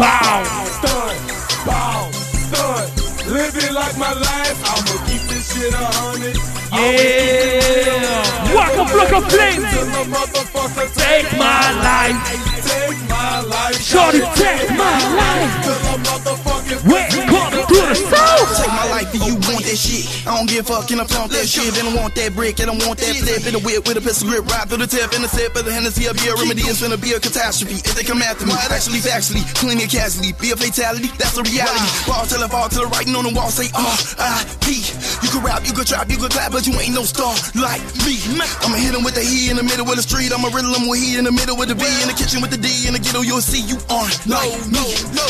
Bow. 0.01 0.45
stun, 0.79 1.17
bow, 1.69 2.11
stun. 2.47 2.85
Live 3.35 3.57
it 3.65 3.73
like 3.73 3.97
my 3.99 4.13
life. 4.15 4.59
I'ma 4.73 4.95
keep 5.05 5.06
this 5.59 5.75
a 5.75 5.85
hundred. 5.99 6.37
Yeah. 6.73 8.55
Waka 8.55 8.85
Flocka 8.93 9.21
Flames. 9.31 9.71
Take 10.95 11.31
my 11.39 11.65
life. 11.89 12.19
Take 12.67 13.01
my 13.09 13.41
life. 13.41 13.81
Shorty, 13.81 14.21
take 14.35 14.71
my 14.71 14.99
life. 15.21 15.53
Welcome 16.85 17.67
to 17.69 17.79
the 17.89 17.95
south. 17.95 18.46
Take 18.57 18.73
my 18.73 18.89
life 18.89 19.13
and 19.13 19.23
you 19.29 19.35
want 19.53 19.65
that 19.69 19.77
shit. 19.77 20.09
I 20.27 20.37
don't 20.37 20.49
give 20.49 20.65
a 20.65 20.73
fuck 20.73 20.91
and 20.91 21.01
I 21.01 21.05
flaunt 21.05 21.33
that 21.33 21.47
shit. 21.47 21.69
And 21.77 21.89
I 21.89 21.95
want 21.95 22.15
that 22.17 22.35
brick 22.35 22.59
and 22.61 22.71
I 22.71 22.75
want 22.75 22.99
that 22.99 23.15
flip. 23.21 23.45
In 23.47 23.55
a 23.55 23.63
whip 23.63 23.85
with 23.87 24.01
a 24.01 24.05
pistol 24.05 24.29
grip, 24.29 24.49
ride 24.49 24.69
through 24.69 24.81
the 24.81 24.89
tip. 24.89 25.13
In 25.13 25.21
the 25.21 25.29
sip 25.29 25.55
of 25.57 25.65
the 25.65 25.73
Hennessy, 25.73 26.09
up 26.09 26.17
here. 26.17 26.35
Remedy 26.37 26.65
is 26.65 26.81
gonna 26.81 26.97
be 26.97 27.13
a 27.13 27.21
catastrophe. 27.21 27.85
If 27.85 27.95
they 27.95 28.03
come 28.03 28.23
after 28.23 28.47
me, 28.47 28.57
actually, 28.73 29.05
factually, 29.05 29.45
clean 29.55 29.77
it 29.77 29.93
casually. 29.93 30.33
Be 30.41 30.51
a 30.53 30.57
fatality, 30.57 31.13
that's 31.21 31.37
the 31.37 31.45
reality. 31.45 31.85
Ball 32.09 32.25
till 32.25 32.41
I 32.41 32.49
fall 32.49 32.69
to 32.69 32.81
the 32.85 32.89
writing 32.89 33.15
on 33.15 33.29
the 33.29 33.33
wall, 33.37 33.53
say 33.53 33.69
ah, 33.77 33.97
R.I.P. 34.17 34.67
You 35.21 35.29
can 35.29 35.45
rap, 35.45 35.67
you 35.69 35.77
can 35.77 35.85
trap, 35.85 36.09
you 36.09 36.17
can 36.17 36.33
clap, 36.33 36.53
but 36.53 36.65
you 36.65 36.73
ain't 36.81 36.97
no 36.97 37.05
star 37.05 37.37
like 37.53 37.85
me. 38.09 38.17
I'ma 38.65 38.81
hit 38.81 38.97
him 38.97 39.05
with 39.05 39.15
the 39.15 39.25
he 39.25 39.51
in 39.51 39.57
the 39.57 39.67
middle 39.67 39.85
of 39.85 39.97
the 39.97 40.05
street. 40.05 40.33
I'ma 40.33 40.49
riddle 40.49 40.73
him 40.73 40.89
with 40.89 41.01
he 41.01 41.21
in 41.21 41.25
the 41.29 41.33
middle 41.33 41.57
with 41.57 41.69
the 41.69 41.77
B. 41.77 41.85
In 42.01 42.09
the 42.09 42.17
kitchen 42.17 42.41
with 42.41 42.51
the 42.51 42.61
D. 42.61 42.89
In 42.89 42.97
the 42.97 43.03
ghetto, 43.03 43.21
you'll 43.21 43.45
see 43.45 43.61
you 43.61 43.77
aren't 43.93 44.17
like 44.25 44.55
me. 44.73 44.87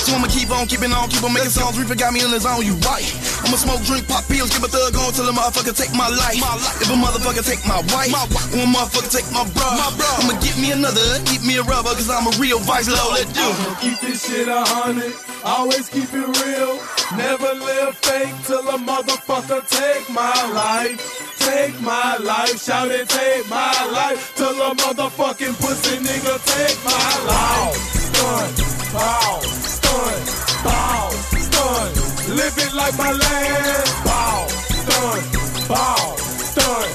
So 0.06 0.14
I'ma 0.14 0.30
keep 0.30 0.50
on 0.54 0.70
keeping 0.70 0.92
on, 0.92 1.10
keep 1.10 1.24
on 1.26 1.34
making 1.34 1.50
songs. 1.50 1.74
Reaper 1.78 1.98
got 1.98 2.14
me 2.14 2.22
in 2.22 2.30
the 2.30 2.38
zone, 2.38 2.62
you 2.62 2.78
right. 2.86 3.15
I'ma 3.44 3.56
smoke, 3.56 3.82
drink, 3.84 4.08
pop 4.08 4.24
pills, 4.28 4.50
give 4.50 4.64
a 4.64 4.68
thug 4.68 4.96
on 4.96 5.12
till 5.12 5.28
a 5.28 5.32
motherfucker 5.32 5.76
take 5.76 5.92
my 5.94 6.08
life. 6.08 6.38
My 6.40 6.54
life. 6.56 6.82
If 6.82 6.88
a 6.90 6.96
motherfucker 6.96 7.44
take 7.44 7.62
my 7.66 7.80
wife, 7.92 8.12
or 8.52 8.62
a 8.62 8.68
motherfucker 8.68 9.10
take 9.12 9.28
my 9.32 9.44
bro, 9.54 9.66
I'ma 9.66 10.34
get 10.40 10.56
me 10.58 10.72
another, 10.72 11.04
eat 11.32 11.42
me 11.44 11.56
a 11.56 11.62
rubber, 11.62 11.94
cause 11.94 12.10
I'm 12.10 12.26
a 12.26 12.34
real 12.38 12.58
vice 12.60 12.88
lord. 12.88 13.20
Let's 13.20 13.32
do. 13.32 13.42
I'ma 13.42 13.74
keep 13.80 13.98
this 14.00 14.26
shit 14.26 14.48
a 14.48 14.62
hundred. 14.64 15.14
Always 15.44 15.88
keep 15.88 16.10
it 16.12 16.26
real. 16.42 16.74
Never 17.16 17.54
live 17.54 17.96
fake 17.98 18.34
till 18.44 18.66
a 18.68 18.78
motherfucker 18.78 19.62
take 19.68 20.10
my 20.10 20.34
life. 20.52 20.98
Take 21.38 21.80
my 21.80 22.16
life. 22.16 22.60
Shout 22.60 22.90
it, 22.90 23.08
take 23.08 23.48
my 23.48 23.72
life. 23.92 24.34
Till 24.34 24.60
a 24.60 24.74
motherfucking 24.74 25.54
pussy 25.60 25.98
nigga 25.98 26.34
take 26.44 26.78
my 26.84 27.12
life. 27.30 27.76
Stun, 28.10 28.92
bow, 28.92 29.40
stun, 29.40 30.64
bow, 30.64 31.10
stun. 31.10 32.15
Live 32.28 32.58
it 32.58 32.74
like 32.74 32.98
my 32.98 33.12
last. 33.12 34.04
Bow, 34.04 34.46
stun, 34.48 35.20
bow, 35.68 36.16
stun, 36.16 36.88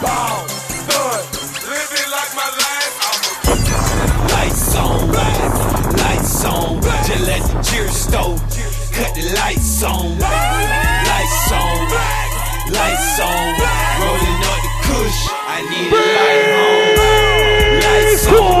bow, 0.00 0.46
stun. 0.48 1.20
Live 1.68 1.92
it 1.92 2.08
like 2.08 2.32
my 2.34 2.48
last. 2.56 2.78
Lights 4.32 4.74
on, 4.76 5.12
lights 5.12 6.44
on, 6.44 6.80
Gillette 7.04 7.42
the 7.42 7.62
cheer 7.62 7.88
stove, 7.88 8.40
cut 8.92 9.14
the 9.14 9.24
lights 9.36 9.82
on, 9.82 10.18
lights 10.18 11.52
on, 11.52 11.88
lights 12.72 13.20
on, 13.20 13.60
rolling 14.00 14.40
up 14.48 14.60
the 14.64 14.72
kush, 14.88 15.20
I 15.28 15.68
need 15.68 15.92
a 15.92 16.00
light 16.16 16.48
home, 16.56 16.96
lights 17.84 18.26
on, 18.26 18.56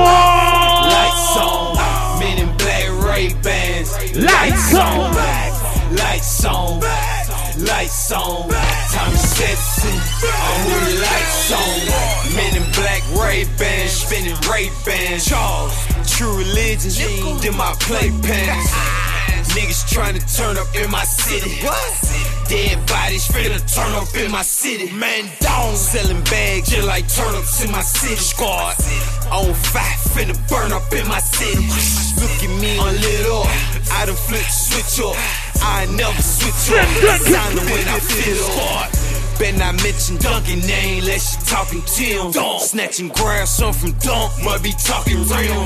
lights 0.92 1.36
on, 1.40 2.20
men 2.20 2.36
in 2.38 2.50
black 2.58 2.86
Ray 3.02 3.28
Bans, 3.42 3.90
lights 4.14 4.74
on, 4.74 5.47
lights 5.98 6.44
on, 6.44 6.80
lights 7.66 8.12
on, 8.12 8.48
Time 8.48 8.88
Tommy 8.92 9.16
Stetson, 9.16 9.96
on 10.24 10.58
who 10.64 10.74
the 10.86 11.00
lights 11.00 11.52
on, 11.52 12.34
men 12.36 12.56
in 12.56 12.66
black 12.72 13.02
Ray 13.18 13.44
Bans, 13.58 13.90
spinning 13.90 14.36
Ray 14.50 14.70
Bans, 14.84 15.24
Charles, 15.24 15.74
true 16.06 16.36
religion, 16.38 17.38
then 17.40 17.56
my 17.56 17.72
playpens. 17.80 19.08
Niggas 19.56 19.90
trying 19.90 20.14
to 20.14 20.36
turn 20.36 20.56
up 20.56 20.68
in 20.74 20.90
my 20.90 21.04
city. 21.04 21.58
Dead 22.48 22.78
bodies 22.86 23.26
finna 23.28 23.58
turn 23.74 23.92
up 23.94 24.14
in 24.14 24.30
my 24.30 24.42
city. 24.42 24.92
Man 24.92 25.24
down, 25.40 25.74
selling 25.74 26.22
bags 26.24 26.70
just 26.70 26.86
like 26.86 27.08
turnips 27.08 27.64
in 27.64 27.70
my 27.72 27.80
city. 27.80 28.16
Squad 28.16 28.76
on 29.32 29.52
fire, 29.54 29.98
finna 30.14 30.36
burn 30.48 30.72
up 30.72 30.92
in 30.92 31.08
my 31.08 31.18
city. 31.18 31.64
Look 32.20 32.38
at 32.44 32.60
me, 32.60 32.78
I'm 32.78 32.94
lit 32.94 33.26
up. 33.26 33.46
I 33.92 34.06
done 34.06 34.16
flip 34.16 34.44
switch 34.44 35.04
up. 35.04 35.16
I 35.62 35.86
never 35.96 36.22
switch 36.22 36.78
up. 36.78 36.88
Sign 37.20 37.56
when 37.56 37.88
I 37.88 37.98
feel 38.00 38.36
squad. 38.36 38.90
Bet 39.38 39.56
not 39.56 39.74
mention 39.82 40.16
Duncan 40.18 40.60
name 40.66 41.00
unless 41.02 41.36
you 41.36 41.46
talking 41.46 41.82
Tim. 41.86 42.32
Snatching 42.58 43.08
grass, 43.08 43.50
some 43.56 43.72
from 43.72 43.92
Dunk, 44.02 44.32
must 44.42 44.62
be 44.62 44.72
talking 44.72 45.18
real. 45.28 45.64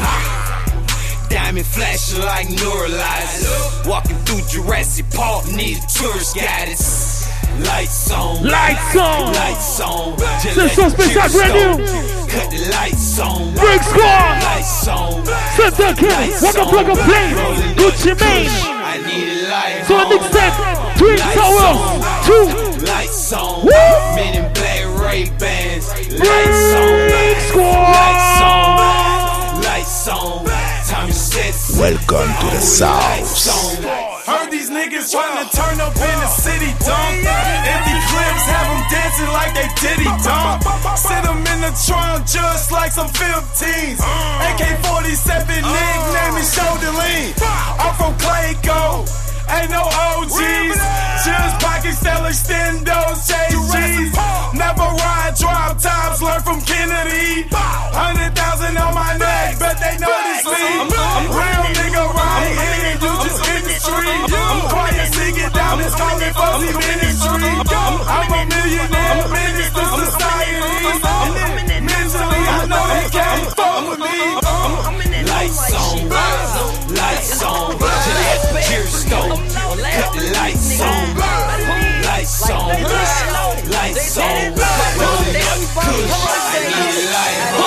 Diamond 1.31 1.67
flashing 1.67 2.21
like 2.21 2.49
neuralizer. 2.49 3.89
Walking 3.89 4.17
through 4.27 4.43
Jurassic 4.49 5.07
Park, 5.11 5.47
need 5.53 5.79
a 5.79 5.87
tourist 5.89 6.37
guidance. 6.37 7.29
Lights 7.67 8.11
on, 8.11 8.45
Lights 8.45 8.97
on. 8.97 9.33
lights 9.33 9.81
on. 9.81 10.17
C'est 10.41 10.69
son 10.75 10.89
spécial 10.91 11.29
brand 11.33 11.53
new. 11.79 11.85
Cut 12.29 12.51
the 12.51 12.69
lights 12.71 13.19
on, 13.21 13.53
Big 13.55 13.83
squad. 13.83 14.43
lights 14.43 14.89
on. 14.89 15.27
Santa 15.57 15.95
Kill. 15.95 16.43
Waka 16.43 16.65
Flocka 16.65 16.97
Flames. 16.97 17.77
Gucci 17.77 18.19
Mane. 18.21 18.82
I 18.93 18.99
need 19.07 19.25
a 19.25 19.49
light 19.49 19.85
So 19.87 19.95
the 19.97 20.05
home. 20.05 20.11
next 20.11 20.27
step. 20.29 20.53
Twin 20.99 21.17
Lights 21.19 21.35
Towers. 21.35 21.81
on. 21.81 22.01
Two. 22.29 22.45
Lights 22.85 23.33
on. 23.33 23.65
Woo! 23.65 24.17
Men 24.17 24.45
in 24.45 24.53
black 24.53 24.85
Ray 25.01 25.25
Bans. 25.39 25.89
Lights 25.89 26.75
on. 26.77 26.91
squad. 27.49 27.97
Lights 27.97 28.41
on. 28.53 29.63
Lights 29.65 30.09
on. 30.09 30.45
Tommy 30.91 31.13
Stetson. 31.13 31.81
Welcome 31.81 32.29
to 32.41 32.47
the 32.55 32.61
South. 32.61 34.12
Heard 34.23 34.53
these 34.55 34.71
niggas 34.71 35.11
trying 35.11 35.35
to 35.35 35.47
turn 35.51 35.83
up 35.83 35.99
in 35.99 36.17
the 36.23 36.31
city, 36.31 36.71
dump. 36.87 37.27
Empty 37.27 37.97
clips 38.07 38.47
have 38.55 38.69
them 38.71 38.83
dancing 38.87 39.33
like 39.35 39.51
they 39.51 39.67
diddy, 39.83 40.07
dump. 40.23 40.63
Sit 40.95 41.27
them 41.27 41.43
in 41.43 41.59
the 41.59 41.75
trunk 41.83 42.23
just 42.31 42.71
like 42.71 42.93
some 42.93 43.11
15s. 43.11 43.99
AK 43.99 44.63
47, 44.87 45.43
nickname 45.59 46.37
is 46.39 46.55
Shoulder 46.55 46.95
Lean. 47.03 47.35
I'm 47.83 47.95
from 47.99 48.15
Clayco. 48.23 49.11
Ain't 49.51 49.75
no 49.75 49.83
OGs, 49.83 50.79
just 51.27 51.55
pocket 51.59 51.93
sell 51.99 52.23
extendos, 52.23 53.27
JGs. 53.27 54.15
Never 54.55 54.87
ride 54.87 55.35
drop 55.35 55.83
tops, 55.83 56.23
learn 56.23 56.41
from 56.47 56.61
Kennedy. 56.63 57.51
Hundred 57.51 58.39
thousand 58.39 58.79
on 58.79 58.95
my 58.95 59.19
neck, 59.19 59.59
but 59.59 59.77
they 59.83 59.99
know 59.99 60.15
this 60.31 60.42
lead. 60.63 60.93
I'm 60.93 61.27
real 61.29 61.65
nigga 61.77 62.05
right 62.15 62.55
here, 62.63 62.95
you 63.03 63.13
just 63.27 63.41
in. 63.51 63.63
I'm 63.93 64.61
quiet, 64.71 65.11
down, 65.53 65.81
it's 65.81 65.95
call 65.95 66.15
me 66.19 66.29
fuzzy 66.33 66.71
ministry. 66.73 67.51
I'm 67.73 68.31
a 68.33 68.47
millionaire, 68.47 69.27
minister 69.29 69.83
to 69.83 70.07
society. 70.07 70.63
Mentally, 71.83 72.43
I 72.47 72.67
know 72.71 72.85
they 72.93 73.07
can't 73.11 73.47
fuck 73.57 73.81
with 73.91 74.01
me. 74.01 74.19
Lights 75.33 75.73
on, 75.75 76.09
lights 76.95 77.43
on. 77.43 77.79
Cut 79.93 80.11
the 80.15 80.23
lights 80.33 80.81
on, 80.81 81.07
lights 82.07 82.51
on, 82.51 82.69
lights 83.71 84.19
on. 84.19 84.55
Rolling 85.01 85.37
up 85.43 85.59
the 85.59 85.75
kush, 85.75 86.19
I 86.33 86.65
need 86.71 86.99
light 87.13 87.62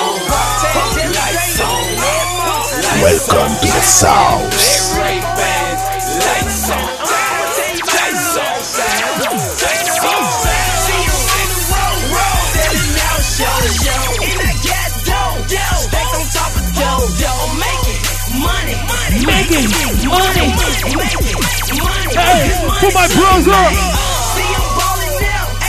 Welcome 3.06 3.54
to 3.62 3.70
the 3.70 3.84
South. 3.86 4.50
Black 4.50 4.98
Ray 4.98 5.22
Bans, 5.22 6.10
lights 6.26 6.66
on, 6.74 6.90
lights 7.06 8.34
on, 8.34 8.50
lights 9.62 10.02
on. 10.02 10.26
Making 19.22 19.70
money. 20.10 20.50
Hey, 22.10 22.50
for 22.80 22.90
my 22.90 23.06
brother. 23.14 23.62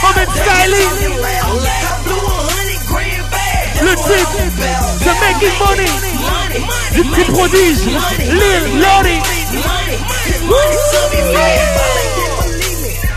I'm 0.02 0.18
in 0.18 0.26
styling. 0.34 0.90
Legit. 3.82 4.28
They're 5.04 5.20
making 5.20 5.58
money. 5.58 5.86
du 6.94 7.04
petit 7.04 7.32
prodige, 7.32 7.86
Lil 8.26 8.80
Lody. 8.80 9.20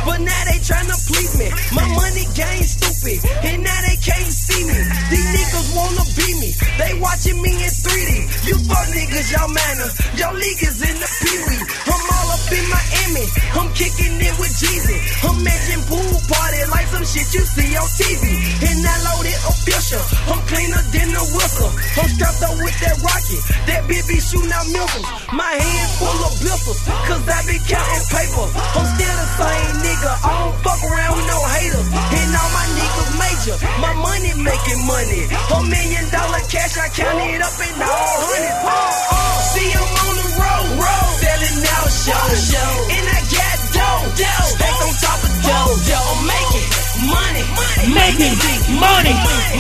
But 0.06 0.20
now 0.20 0.96
please 1.08 1.38
me. 1.38 1.50
My 1.72 1.88
money 1.96 2.26
game 2.36 2.64
stupid, 2.64 3.20
and 3.44 3.64
now 3.64 3.82
they 3.88 3.98
can't 3.98 4.32
see 4.32 4.64
me. 4.66 5.41
Niggas 5.62 5.76
wanna 5.78 6.06
be 6.18 6.28
me. 6.42 6.50
They 6.78 6.92
watching 7.00 7.38
me 7.42 7.52
in 7.54 7.70
3D. 7.70 8.12
You 8.50 8.56
fuck 8.66 8.88
niggas, 8.98 9.30
y'all 9.30 9.50
manner. 9.50 9.90
Y'all 10.18 10.34
league 10.34 10.64
is 10.64 10.82
in 10.82 10.96
the 10.98 11.10
pee-wee. 11.22 11.62
I'm 11.86 12.02
all 12.02 12.30
up 12.34 12.46
in 12.50 12.66
Miami. 12.66 13.26
I'm 13.62 13.70
kicking 13.78 14.18
it 14.18 14.36
with 14.42 14.54
Jeezy. 14.58 14.98
I'm 15.22 15.38
making 15.46 15.82
pool 15.86 16.18
party 16.34 16.62
like 16.74 16.88
some 16.90 17.06
shit 17.06 17.30
you 17.34 17.46
see 17.46 17.78
on 17.78 17.86
TV. 17.94 18.42
And 18.74 18.82
I 18.82 18.96
loaded 19.06 19.38
official. 19.46 20.02
I'm 20.34 20.42
cleaner 20.50 20.82
than 20.98 21.10
a 21.14 21.26
whistle. 21.30 21.72
I'm 22.02 22.10
strapped 22.10 22.42
up 22.42 22.58
with 22.58 22.78
that 22.82 22.98
rocket. 23.06 23.42
That 23.70 23.82
bitch 23.86 24.06
be 24.10 24.18
shooting 24.18 24.50
out 24.50 24.66
missiles. 24.66 25.06
My 25.30 25.52
hands 25.62 25.94
full 26.02 26.22
of 26.26 26.34
blisters. 26.42 26.80
Cause 27.06 27.22
I 27.22 27.40
be 27.46 27.62
counting 27.70 28.06
paper. 28.10 28.48
I'm 28.50 28.88
still 28.98 29.14
the 29.14 29.28
same 29.38 29.74
nigga. 29.86 30.12
I 30.26 30.32
don't 30.42 30.58
fuck 30.66 30.82
around 30.90 31.14
with 31.22 31.28
no 31.30 31.40
haters. 31.54 31.88
And 31.94 32.30
all 32.34 32.50
my 32.50 32.66
niggas 32.82 33.11
major. 33.46 33.58
My 33.82 33.94
money 33.94 34.34
making 34.38 34.82
money. 34.86 35.22
A 35.26 35.60
million 35.66 36.06
dollar 36.12 36.42
cash, 36.50 36.78
I 36.78 36.88
count 36.90 37.20
it 37.22 37.42
up 37.42 37.58
in 37.58 37.74
all 37.82 38.14
hundreds. 38.22 38.62
Oh, 38.62 39.10
oh. 39.12 39.54
See, 39.54 39.70
I'm 39.74 39.82
on 39.82 40.14
the 40.22 40.30
road. 40.38 40.68
road. 40.78 41.14
Selling 41.22 41.60
out 41.66 41.90
shows. 41.90 42.54
And 42.92 43.06
I 43.10 43.20
got 43.34 43.58
dough. 43.74 44.04
dough. 44.22 44.48
Stacked 44.54 44.82
on 44.86 44.94
top 45.02 45.20
of 45.26 45.34
dough. 45.42 45.74
dough. 45.90 46.14
Making 46.30 46.68
money. 47.10 47.44
Making 47.90 48.34
money. 48.78 49.16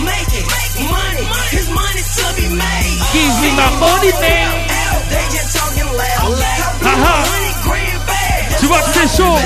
Making 0.05 0.45
money. 0.89 1.25
His 1.49 1.67
money 1.69 2.01
to 2.01 2.25
be 2.37 2.47
made. 2.53 2.97
Give 3.13 3.33
me 3.41 3.49
my 3.57 3.69
money, 3.81 4.11
man. 4.21 4.49
They 5.09 5.25
just 5.33 5.57
talking 5.57 5.89
loud. 5.89 6.31
Uh-huh. 6.31 6.85
Haha. 6.85 7.15
Uh-huh. 7.21 7.39
Tu 8.59 8.67
vois 8.67 8.81
que 8.81 8.91
c'est 8.93 9.17
chaud. 9.17 9.37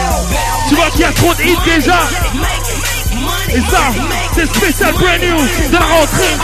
Tu 0.67 0.75
vois 0.75 0.89
qu'il 0.91 1.01
y 1.01 1.03
a 1.05 1.11
trop 1.13 1.33
de 1.33 1.41
hits 1.41 1.57
déjà. 1.65 1.99
Et 3.49 3.61
ça, 3.71 3.91
c'est 4.33 4.45
spécial 4.47 4.93
brand 4.93 5.21
new 5.21 5.37
de 5.69 5.73
la 5.73 5.85
rentrée. 5.85 6.35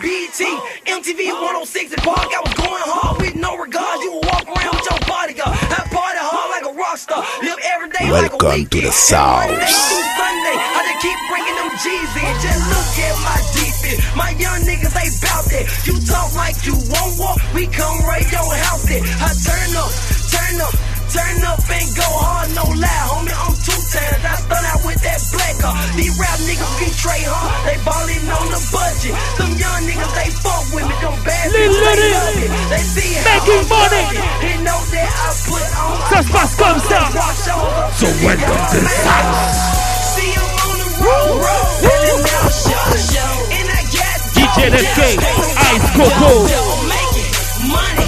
BT, 0.00 0.44
MTV 0.86 1.30
106 1.30 1.92
and 1.92 2.02
Park. 2.02 2.28
I 2.32 2.40
was 2.40 2.54
going 2.54 2.82
hard 2.86 3.20
with 3.20 3.36
no 3.36 3.56
regards. 3.56 4.02
You 4.02 4.12
would 4.12 4.24
walk 4.24 4.48
around 4.48 4.74
with 4.74 4.88
your 4.88 5.00
bodyguard. 5.04 5.52
I 5.52 5.84
party 5.92 6.18
hard 6.18 6.48
like 6.56 6.64
a 6.64 6.74
rock 6.74 6.96
star. 6.96 7.22
Live 7.42 7.60
every 7.76 7.90
day 7.90 8.10
like 8.10 8.32
a 8.32 8.36
Welcome 8.40 8.64
to 8.64 8.78
the 8.80 8.88
Monday 8.88 8.90
South. 8.90 9.52
Sunday, 9.52 10.56
I 10.56 10.80
just 10.88 11.00
keep 11.04 11.18
bringing 11.28 11.56
them 11.60 11.70
G's 11.84 12.12
in. 12.16 12.32
Just 12.40 12.62
look 12.72 12.90
at 13.04 13.16
my 13.20 13.38
defense. 13.52 14.00
My 14.16 14.30
young 14.40 14.60
niggas, 14.64 14.92
they 14.96 15.08
bout 15.20 15.44
that. 15.52 15.64
You 15.84 15.94
talk 16.08 16.32
like 16.34 16.56
you 16.64 16.74
won't 16.88 17.14
walk, 17.20 17.38
we 17.52 17.66
come 17.68 18.00
right 18.08 18.24
your 18.32 18.48
house 18.64 18.88
it. 18.88 19.04
I 19.20 19.30
turn 19.36 19.70
up, 19.76 19.92
turn 20.32 20.56
up, 20.64 20.74
turn 21.10 21.42
up 21.42 21.58
and 21.58 21.88
go 21.98 22.06
hard, 22.06 22.48
no 22.54 22.64
lie, 22.78 23.04
homie. 23.10 23.34
I'm 23.34 23.54
two 23.58 23.74
times. 23.90 24.22
I 24.22 24.34
stun 24.38 24.64
out 24.70 24.80
with 24.86 25.00
that 25.02 25.20
black 25.34 25.54
car. 25.58 25.74
These 25.98 26.14
rap 26.18 26.38
niggas 26.46 26.74
be 26.78 26.88
Trey 26.94 27.22
hard, 27.26 27.50
they 27.66 27.78
ballin' 27.82 28.30
on 28.30 28.46
the 28.54 28.60
budget. 28.70 29.14
Some 29.34 29.54
young 29.58 29.80
niggas, 29.90 30.12
they 30.14 30.30
fuck 30.38 30.64
with 30.70 30.86
me. 30.86 30.94
Them 31.02 31.16
bad 31.26 31.46
Lil 31.50 31.70
bitches, 31.70 31.82
they 31.82 32.10
love 32.14 32.38
it. 32.38 32.50
They 32.70 32.82
see 32.86 33.10
how 33.18 33.26
Making 33.26 33.64
I'm 33.66 33.74
money. 33.74 34.04
They 34.38 34.56
know 34.62 34.80
that 34.94 35.10
I 35.10 35.28
put 35.46 35.66
on 35.82 35.98
Ça 36.10 36.22
se 36.22 36.30
passe 36.30 36.54
comme 36.54 36.80
ça. 36.86 37.00
So 37.98 38.06
welcome 38.22 38.62
to 38.70 38.78
the 38.78 38.92
South. 39.02 39.34
See 40.14 40.30
I'm 40.38 40.46
on 40.46 40.78
the 40.78 40.90
road, 41.02 41.42
road, 41.42 41.66
selling 41.82 42.22
out 42.38 42.54
shows, 42.54 43.02
shows. 43.10 43.50
And 43.50 43.66
I 43.66 43.82
got 43.90 44.16
DJ 44.34 44.70
LFK, 44.70 45.00
Ice 45.74 45.88
Coco. 45.96 46.46
DJ 46.46 47.99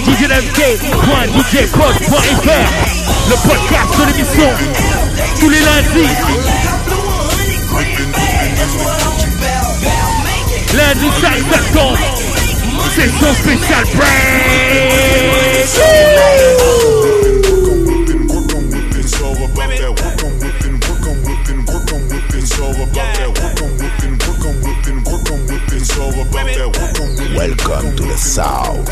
LFK.djpod.fr 0.00 1.30
Le 3.28 3.36
podcast 3.48 3.90
de 3.98 4.04
l'émission 4.12 4.50
tous 5.38 5.48
les 5.48 5.60
lundis. 5.60 6.10
Lundi 10.74 11.08
5 11.20 11.34
septembre, 11.52 11.98
c'est 12.94 13.10
son 13.20 13.32
spécial 13.34 13.84
break. 13.94 15.34
Welcome 27.34 27.96
to 27.96 28.02
the 28.04 28.16
South. 28.16 28.86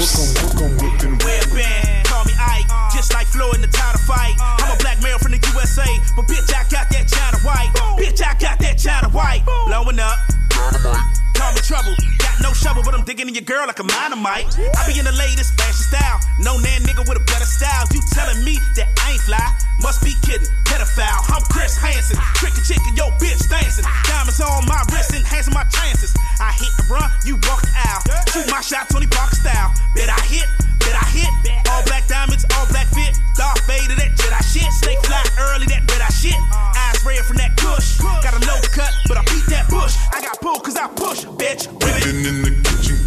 Call 2.05 2.25
me 2.25 2.33
Ike, 2.39 2.67
just 2.93 3.15
like 3.15 3.29
Floyd 3.29 3.55
in 3.55 3.61
the 3.61 3.69
title 3.69 4.01
fight. 4.03 4.35
I'm 4.41 4.75
a 4.75 4.77
black 4.79 5.01
male 5.01 5.19
from 5.19 5.31
the 5.31 5.39
USA, 5.55 5.87
but 6.17 6.27
bitch, 6.27 6.51
I 6.51 6.67
got 6.69 6.91
that 6.91 7.07
China 7.07 7.39
white. 7.47 7.71
Bitch, 7.99 8.21
I 8.21 8.35
got 8.39 8.59
that 8.59 8.79
China 8.79 9.09
white. 9.11 9.45
Blowing 9.67 10.01
up. 10.01 10.19
Call 10.63 11.51
me 11.55 11.61
trouble. 11.67 11.95
Got 12.23 12.39
no 12.39 12.53
shovel, 12.55 12.83
but 12.87 12.95
I'm 12.95 13.03
digging 13.03 13.27
in 13.27 13.35
your 13.35 13.43
girl 13.43 13.67
like 13.67 13.81
a 13.81 13.83
dynamite. 13.83 14.47
I 14.79 14.87
be 14.87 14.95
in 14.95 15.05
the 15.05 15.17
latest 15.19 15.59
fashion 15.59 15.83
style. 15.91 16.21
No 16.39 16.55
nan 16.59 16.87
nigga 16.87 17.03
with 17.03 17.19
a 17.19 17.25
better 17.27 17.45
style. 17.45 17.87
You 17.91 18.01
telling 18.15 18.45
me 18.45 18.63
that 18.79 18.87
I 19.03 19.19
ain't 19.19 19.23
fly? 19.27 19.43
Must 19.83 19.99
be 20.07 20.15
kidding. 20.23 20.47
Pedophile. 20.63 21.19
I'm 21.35 21.43
Chris 21.51 21.75
Hansen. 21.75 22.15
Trick 22.39 22.55
a 22.55 22.63
chick 22.63 22.79
yo 22.95 23.11
bitch 23.19 23.43
dancing. 23.51 23.85
Diamonds 24.07 24.39
on 24.39 24.63
my 24.71 24.79
wrist, 24.95 25.11
enhancing 25.11 25.55
my 25.55 25.65
chances. 25.65 26.15
I 26.39 26.55
hit 26.55 26.71
the 26.79 26.87
run, 26.87 27.11
you 27.27 27.35
walk 27.51 27.67
aisle. 27.75 28.03
Shoot 28.31 28.47
my 28.47 28.63
shot, 28.63 28.87
Tony 28.89 29.11
Parker 29.11 29.35
style. 29.35 29.75
Bet 29.99 30.09
I 30.09 30.21
hit, 30.31 30.47
bet 30.85 30.97
I 30.99 31.07
hit. 31.11 31.33
All 31.71 31.83
black 31.87 32.07
diamonds, 32.07 32.45
all 32.55 32.67
black 32.67 32.87
fit. 32.93 33.15
Dark 33.37 33.59
fade 33.65 33.91
of 33.91 33.97
that 33.97 34.13
Jedi 34.19 34.43
shit. 34.45 34.69
Snake 34.83 35.01
fly 35.07 35.23
early, 35.39 35.67
that 35.67 35.83
red 35.91 36.03
eye 36.03 36.13
shit. 36.13 36.37
Eyes 36.53 37.01
red 37.05 37.25
from 37.25 37.37
that 37.39 37.57
kush. 37.57 37.99
Got 37.99 38.35
a 38.35 38.41
low 38.47 38.61
cut, 38.73 38.93
but 39.09 39.17
I 39.19 39.23
beat 39.31 39.47
that 39.49 39.69
bush. 39.71 39.97
I 40.13 40.21
got 40.21 40.41
pulled 40.41 40.63
cause 40.65 40.77
I 40.77 40.89
push, 40.89 41.25
bitch. 41.39 41.71
Whipping 41.71 42.25
in 42.27 42.43
the 42.43 42.53
kitchen, 42.63 42.99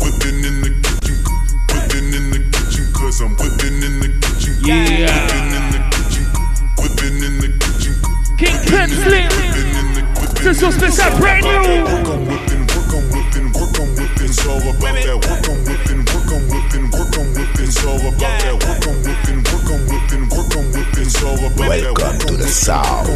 whipping 0.00 0.44
in 0.44 0.56
the 0.62 0.70
kitchen, 0.84 1.18
whipping 1.72 2.08
in 2.12 2.24
the 2.30 2.40
kitchen, 2.52 2.84
cause 2.92 3.20
I'm 3.20 3.34
whipping 3.36 3.82
in 3.82 3.94
the 4.00 4.10
kitchen. 4.22 4.52
Yeah. 4.62 5.10
Whipping 5.10 5.48
in 5.58 5.66
the 5.74 5.80
kitchen, 5.90 6.26
whipping 6.78 7.18
in 7.26 7.34
the 7.40 7.50
kitchen. 7.60 7.94
Kingpen 8.38 8.88
Slim. 9.02 9.30
C'est 10.42 10.54
son 10.54 10.72
spécial 10.72 11.12
brand 11.20 11.42
new. 11.44 12.61
It's 14.32 14.46
all 14.46 14.56
about 14.56 14.80
that 14.80 15.28
work 15.28 15.44
on 15.52 15.60
whipping, 15.68 16.00
work 16.08 16.32
on 16.32 16.48
whipping, 16.48 16.88
work 16.88 17.18
on 17.20 17.28
whipping. 17.36 17.68
It's 17.68 17.84
all 17.84 18.00
about 18.00 18.40
that 18.40 18.64
work 18.64 18.86
on 18.88 18.96
whipping, 19.04 19.44
work 19.72 19.80
on 19.80 19.86
whipping, 19.88 20.28
work 20.28 20.56
on 20.56 20.64
whipping. 20.72 21.06
It's 21.06 21.22
all 21.22 21.38
about 21.38 21.56
that 21.56 21.94
Welcome 21.98 22.18
to 22.28 22.36
the 22.36 22.48
South. 22.48 23.08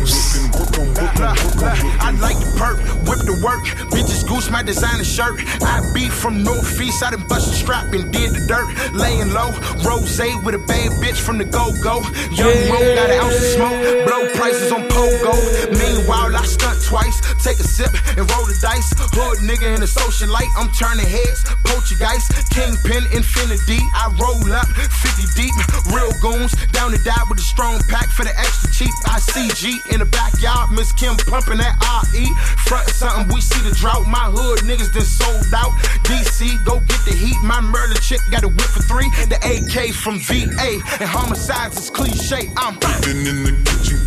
I 2.01 2.11
like 2.21 2.38
the 2.38 2.51
perk, 2.57 2.79
whip 3.05 3.21
the 3.25 3.37
work. 3.45 3.64
Bitches 3.92 4.27
goose 4.27 4.51
my 4.51 4.62
designer 4.62 5.05
shirt. 5.05 5.40
I 5.62 5.81
be 5.92 6.09
from 6.09 6.42
Northeast, 6.42 7.03
I 7.03 7.11
done 7.11 7.27
bust 7.29 7.53
a 7.53 7.57
strap 7.57 7.92
and 7.92 8.12
did 8.12 8.33
the 8.33 8.40
dirt. 8.47 8.66
Laying 8.95 9.33
low, 9.33 9.53
rose 9.85 10.16
with 10.45 10.55
a 10.55 10.62
bad 10.66 10.90
bitch 11.03 11.21
from 11.21 11.38
the 11.38 11.45
go 11.45 11.73
go. 11.83 12.01
Young 12.33 12.57
Mo 12.69 12.79
got 12.95 13.11
an 13.11 13.21
ounce 13.21 13.37
of 13.37 13.49
smoke, 13.57 14.07
blow 14.07 14.25
prices 14.35 14.73
on 14.73 14.88
pogo. 14.88 15.35
Meanwhile, 15.77 16.37
I 16.37 16.45
stunt 16.47 16.81
twice, 16.85 17.21
take 17.45 17.59
a 17.61 17.66
sip 17.66 17.92
and 18.16 18.25
roll 18.31 18.47
the 18.47 18.57
dice. 18.62 18.92
Hood 19.12 19.45
nigga 19.45 19.75
in 19.75 19.81
the 19.81 19.87
social 19.87 20.29
light, 20.31 20.49
I'm 20.57 20.71
turning 20.73 21.07
heads. 21.07 21.45
Poltergeist, 21.64 22.33
Kingpin, 22.51 23.05
Infinity. 23.12 23.81
I 23.95 24.09
roll 24.16 24.40
up 24.53 24.66
50 24.66 25.27
deep, 25.37 25.55
real 25.92 26.12
goons 26.47 26.73
down 26.73 26.91
to 26.93 26.99
die 27.03 27.25
with 27.29 27.39
a 27.39 27.43
strong 27.43 27.81
pack 27.89 28.09
for 28.09 28.25
the 28.25 28.35
extra 28.39 28.71
cheap. 28.73 28.93
I 29.07 29.19
CG 29.19 29.93
in 29.93 30.01
the 30.01 30.07
backyard, 30.07 30.71
Miss 30.73 30.93
Kim 30.93 31.17
pumping 31.17 31.59
that 31.59 31.77
RE. 32.13 32.27
Front 32.67 32.89
something, 32.91 33.35
we 33.35 33.41
see 33.41 33.61
the 33.69 33.75
drought. 33.75 34.07
My 34.07 34.31
hood 34.31 34.61
niggas 34.61 34.93
done 34.93 35.03
sold 35.03 35.53
out. 35.55 35.73
DC, 36.05 36.65
go 36.65 36.81
get 36.81 37.01
the 37.05 37.13
heat. 37.13 37.37
My 37.43 37.61
murder 37.61 37.95
chick 38.01 38.20
got 38.31 38.45
a 38.45 38.49
whip 38.49 38.70
for 38.70 38.83
three. 38.83 39.09
The 39.29 39.39
AK 39.43 39.95
from 39.95 40.18
VA 40.20 40.79
and 41.01 41.09
homicides 41.09 41.79
is 41.79 41.91
cliche. 41.91 42.51
I'm 42.57 42.75
whipping 42.75 43.27
in 43.27 43.39
the 43.45 43.55
kitchen, 43.66 43.99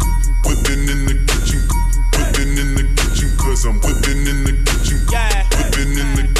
whipping 0.45 0.87
in 0.87 0.99
the 1.05 1.15
kitchen, 1.27 1.61
whipping 2.15 2.57
in 2.57 2.69
the 2.75 2.85
kitchen, 2.95 3.29
cause 3.37 3.65
I'm 3.65 3.79
whipping 3.81 4.27
in 4.27 4.43
the 4.43 4.53
kitchen, 4.63 4.99
yeah. 5.11 5.43
whipping 5.57 5.97
in 5.97 6.09
the 6.15 6.23
kitchen, 6.23 6.38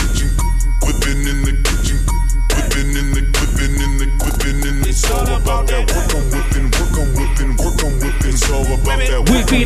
Ça 9.59 9.65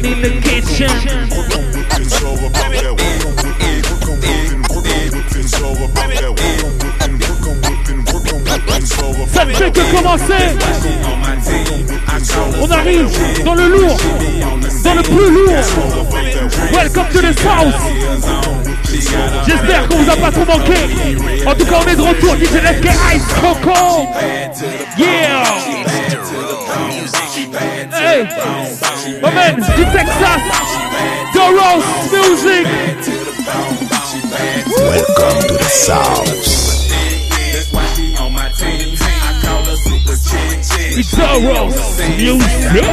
ne 9.45 9.53
fait 9.53 9.71
que 9.71 9.95
commencer. 9.95 10.33
On 12.59 12.71
arrive 12.71 13.07
dans 13.45 13.53
le 13.53 13.67
lourd, 13.67 13.99
dans 14.83 14.95
le 14.95 15.03
plus 15.03 15.29
lourd. 15.29 15.63
Welcome 16.71 17.05
to 17.13 17.19
the 17.19 17.39
South. 17.39 17.75
J'espère 19.47 19.87
qu'on 19.87 19.97
vous 19.97 20.09
a 20.09 20.15
pas 20.15 20.31
trop 20.31 20.45
manqué. 20.45 20.73
En 21.45 21.53
tout 21.53 21.65
cas, 21.65 21.81
on 21.85 21.87
est 21.87 21.95
de 21.95 22.01
retour. 22.01 22.35
DJ 22.35 22.63
FK 22.63 22.87
Ice 23.13 23.27
Coco. 23.39 24.09
Yeah. 24.97 25.43
Hey. 27.33 28.29
My 29.19 29.33
man, 29.33 29.55
du 29.55 29.83
Texas. 29.91 30.41
Dorrough 31.33 31.81
Music. 32.11 32.65
Welcome 34.77 35.41
to 35.47 35.53
the 35.57 35.63
South. 35.63 36.29
It's 40.95 41.11
Dorrough 41.15 41.73
Music. 42.17 42.83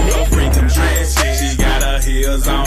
She 1.39 1.57
got 1.59 1.83
her 1.83 2.01
heels 2.01 2.49
on, 2.49 2.65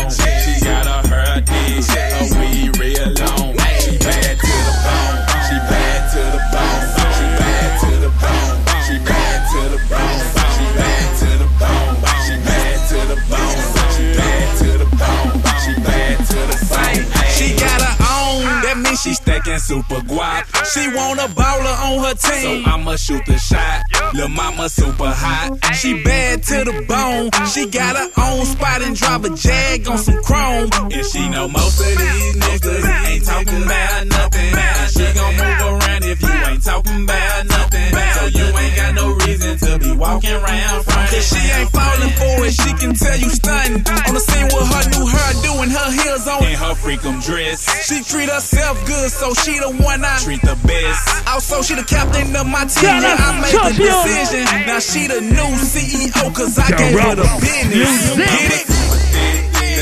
super 19.74 20.02
guap. 20.06 20.43
She 20.72 20.88
want 20.96 21.20
a 21.20 21.28
baller 21.28 21.76
on 21.88 22.04
her 22.06 22.14
team, 22.16 22.64
So 22.64 22.72
I'ma 22.72 22.96
shoot 22.96 23.26
the 23.26 23.38
shot. 23.38 23.84
Lil' 24.14 24.30
mama 24.30 24.70
super 24.70 25.10
hot. 25.10 25.60
She 25.76 26.02
bad 26.04 26.44
to 26.44 26.64
the 26.64 26.86
bone. 26.88 27.30
She 27.48 27.68
got 27.68 27.98
her 27.98 28.10
own 28.22 28.46
spot 28.46 28.82
and 28.82 28.96
drive 28.96 29.26
a 29.26 29.30
jag 29.36 29.88
on 29.88 29.98
some 29.98 30.22
chrome. 30.24 30.70
And 30.92 31.06
she 31.06 31.30
know 31.30 31.48
most 31.48 31.80
of 31.80 31.86
these 31.86 32.36
niggas 32.38 33.08
ain't 33.08 33.26
talking 33.26 33.64
about 33.64 34.08
nothing. 34.08 34.54
And 34.56 34.92
she 34.92 35.06
gon' 35.14 35.34
move 35.36 35.62
around 35.68 36.04
if 36.06 36.22
you 36.22 36.34
ain't 36.48 36.64
talking 36.64 37.04
about 37.04 37.46
nothing. 37.46 37.92
So 38.14 38.26
you 38.28 38.46
ain't 38.58 38.76
got 38.76 38.96
no 38.96 39.08
reason 39.26 39.58
to 39.58 39.80
be 39.80 39.92
walking 39.92 40.32
around 40.32 40.84
front. 40.86 41.10
Cause 41.12 41.28
she 41.28 41.42
ain't 41.60 41.70
falling 41.72 42.14
for 42.16 42.46
it, 42.46 42.54
she 42.54 42.72
can 42.80 42.94
tell 42.94 43.18
you 43.18 43.30
stunning. 43.30 43.84
On 44.08 44.14
the 44.14 44.24
scene 44.24 44.48
with 44.48 44.68
her 44.72 44.84
new 44.96 45.06
hair 45.12 45.32
doing 45.44 45.70
her 45.70 45.90
heels 45.92 46.28
on. 46.28 46.44
In 46.46 46.56
her 46.56 46.74
freakum 46.78 47.20
dress. 47.26 47.68
She 47.88 48.04
treat 48.04 48.30
herself 48.30 48.80
good, 48.86 49.12
so 49.12 49.34
she 49.34 49.60
the 49.60 49.72
one 49.84 50.06
I 50.06 50.20
treat 50.24 50.42
the 50.42 50.53
best. 50.62 51.28
Also, 51.28 51.62
she 51.62 51.76
the 51.76 51.84
captain 51.84 52.36
of 52.36 52.48
my 52.48 52.66
team. 52.66 52.86
Shout 52.86 53.02
Yeah, 53.02 53.18
I 53.20 53.42
made 53.42 53.54
the 53.54 53.84
decision. 53.84 54.46
Now 54.68 54.80
she 54.80 55.08
the 55.08 55.22
new 55.22 55.52
CEO, 55.58 56.34
cause 56.34 56.58
I 56.60 56.70
gave 56.70 57.00
her 57.00 57.16
the 57.16 57.28
business. 57.42 58.18
You 58.18 58.24
get 58.24 58.52
it? 58.62 58.68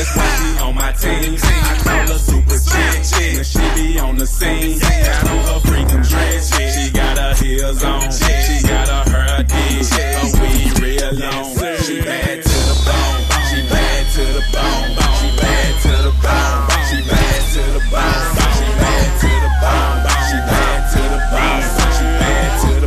That's 0.02 0.16
why 0.16 0.28
she 0.40 0.64
on 0.64 0.74
my 0.74 0.92
team. 0.92 1.36
I 1.38 1.78
call 1.84 2.06
her 2.12 2.18
super 2.18 2.58
chick. 2.58 3.34
When 3.36 3.44
she 3.44 3.64
be 3.76 3.98
on 3.98 4.16
the 4.16 4.26
scene, 4.26 4.78
got 4.78 5.30
on 5.30 5.38
her 5.46 5.60
freaking 5.68 6.08
dress. 6.08 6.50
She 6.74 6.90
got 6.92 7.18
her 7.18 7.34
heels 7.34 7.84
on. 7.84 8.10
She 8.10 8.66
got 8.66 8.88
her 8.88 9.04
hair 9.10 9.42
did. 9.44 9.86
Her 9.86 10.28
weed 10.40 10.80
real 10.80 11.12
long. 11.20 11.54
She 11.84 12.00
bad 12.00 12.42
to 12.42 12.58
the 12.68 12.76
bone. 12.86 13.22
She 13.50 13.60
bad 13.68 14.12
to 14.14 14.24
the 14.32 14.44
bone. 14.52 15.01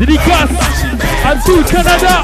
Dédicace 0.06 0.50
à 1.26 1.36
tout 1.44 1.64
Canada. 1.64 2.24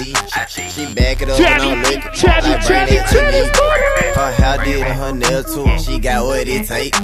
Like 0.00 0.14
what 0.14 0.36
I 0.36 0.46
see. 0.46 0.62
She, 0.62 0.86
she 0.86 0.94
back 0.94 1.22
it 1.22 1.28
up 1.30 1.40
and 1.40 1.62
I'm 1.62 1.82
looking. 1.82 2.00
Chatty, 2.12 2.48
like 2.48 2.66
chatty, 2.66 2.94
bring 2.94 2.96
that 2.96 3.08
to 3.10 3.20
me. 3.32 4.14
Her 4.14 4.32
hair 4.32 4.64
did 4.64 4.82
and 4.86 4.98
her 4.98 5.12
nail 5.12 5.44
too. 5.44 5.78
She 5.78 5.98
got 5.98 6.24
what 6.24 6.48
it 6.48 6.66
take. 6.66 6.94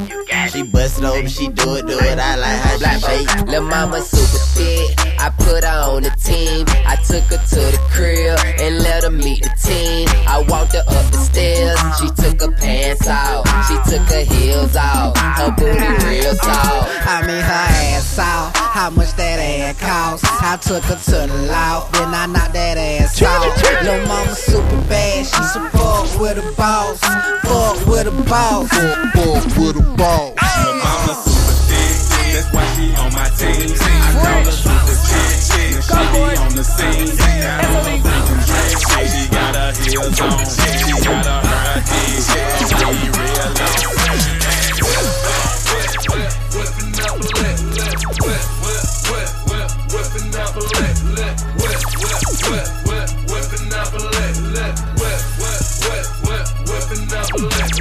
She 0.50 0.62
bust 0.62 0.98
it 0.98 1.04
open, 1.04 1.28
she 1.28 1.48
do 1.48 1.74
it, 1.76 1.86
do 1.86 1.98
it. 1.98 2.18
I 2.18 2.36
like 2.36 2.58
how 2.60 2.98
she 2.98 3.26
shake. 3.26 3.46
Lil' 3.46 3.62
mama 3.62 4.00
super 4.00 4.42
fit, 4.54 4.94
I 5.20 5.30
put 5.36 5.64
her 5.64 5.90
on 5.90 6.02
the 6.02 6.10
team. 6.10 6.66
I 6.86 6.96
took 6.96 7.24
her 7.24 7.38
to 7.38 7.60
the 7.72 7.80
crib 7.90 8.38
and 8.60 8.78
let 8.78 9.04
her 9.04 9.10
meet 9.10 9.42
the 9.42 9.50
team. 9.62 10.08
I 10.26 10.44
walked 10.48 10.72
her 10.72 10.84
up 10.86 11.06
the 11.12 11.18
stairs, 11.18 11.78
she 11.98 12.08
took 12.10 12.40
her 12.40 12.52
pants 12.56 13.08
off. 13.08 13.46
She 13.66 13.74
took 13.90 14.06
her 14.08 14.24
heels 14.24 14.76
off, 14.76 15.16
her 15.18 15.50
booty 15.52 15.88
real 16.06 16.34
tall. 16.36 16.86
I 17.06 17.22
mean 17.26 17.42
her 17.42 17.66
ass 17.96 18.18
out. 18.18 18.56
How 18.56 18.90
much 18.90 19.12
that 19.16 19.38
ass 19.40 19.80
cost? 19.80 20.24
I 20.42 20.56
took 20.58 20.84
her 20.84 20.96
to 20.96 21.32
the 21.32 21.48
loft, 21.50 21.92
then 21.94 22.14
I 22.14 22.26
knocked 22.26 22.52
that 22.54 22.78
ass 22.78 22.85
out. 23.22 23.84
Lil' 23.84 24.06
mama 24.06 24.34
super 24.34 24.80
bad, 24.88 25.26
she 25.26 25.42
fuck 25.72 26.20
with 26.20 26.38
a 26.38 26.42
boss. 26.56 27.00
Fuck 27.00 27.86
with 27.86 28.06
a 28.06 28.10
boss. 28.28 28.68
Fuck 28.68 29.44
with 29.58 29.76
a 29.76 29.82
boss. 29.96 30.34
Lil' 30.64 30.76
mama 30.82 31.14
super 31.24 31.56
thick, 31.68 31.96
that's 32.34 32.48
why 32.54 32.64
she 32.74 32.86
on 32.96 33.10
my 33.12 33.28
team. 33.38 33.74
I 33.74 34.12
call 34.22 34.44
her 34.44 34.52
super 34.52 34.96
chick, 35.08 35.34
when 35.72 35.82
she 35.82 35.96
be 36.12 36.22
on 36.44 36.52
the 36.54 36.64
scene. 36.64 37.16
Got 37.16 37.64
on 37.64 37.84
her 37.86 37.98
freaking 38.04 38.40
dress, 38.46 38.70
she 39.12 39.22
got 39.30 39.54
her 39.54 39.70
heels 39.82 40.20
on. 40.20 40.38
She 40.46 40.94
got 41.04 41.26
her 41.26 41.40
hair 41.46 41.78
did, 41.86 42.22
her 42.70 42.88
weed 42.90 43.12
real 43.16 43.50
long. 43.54 43.95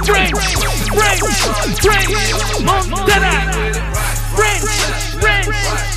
French, 0.06 0.38
French, 0.94 1.82
French, 1.82 2.62
Montana. 2.62 3.52
French, 4.36 4.70
French, 5.20 5.50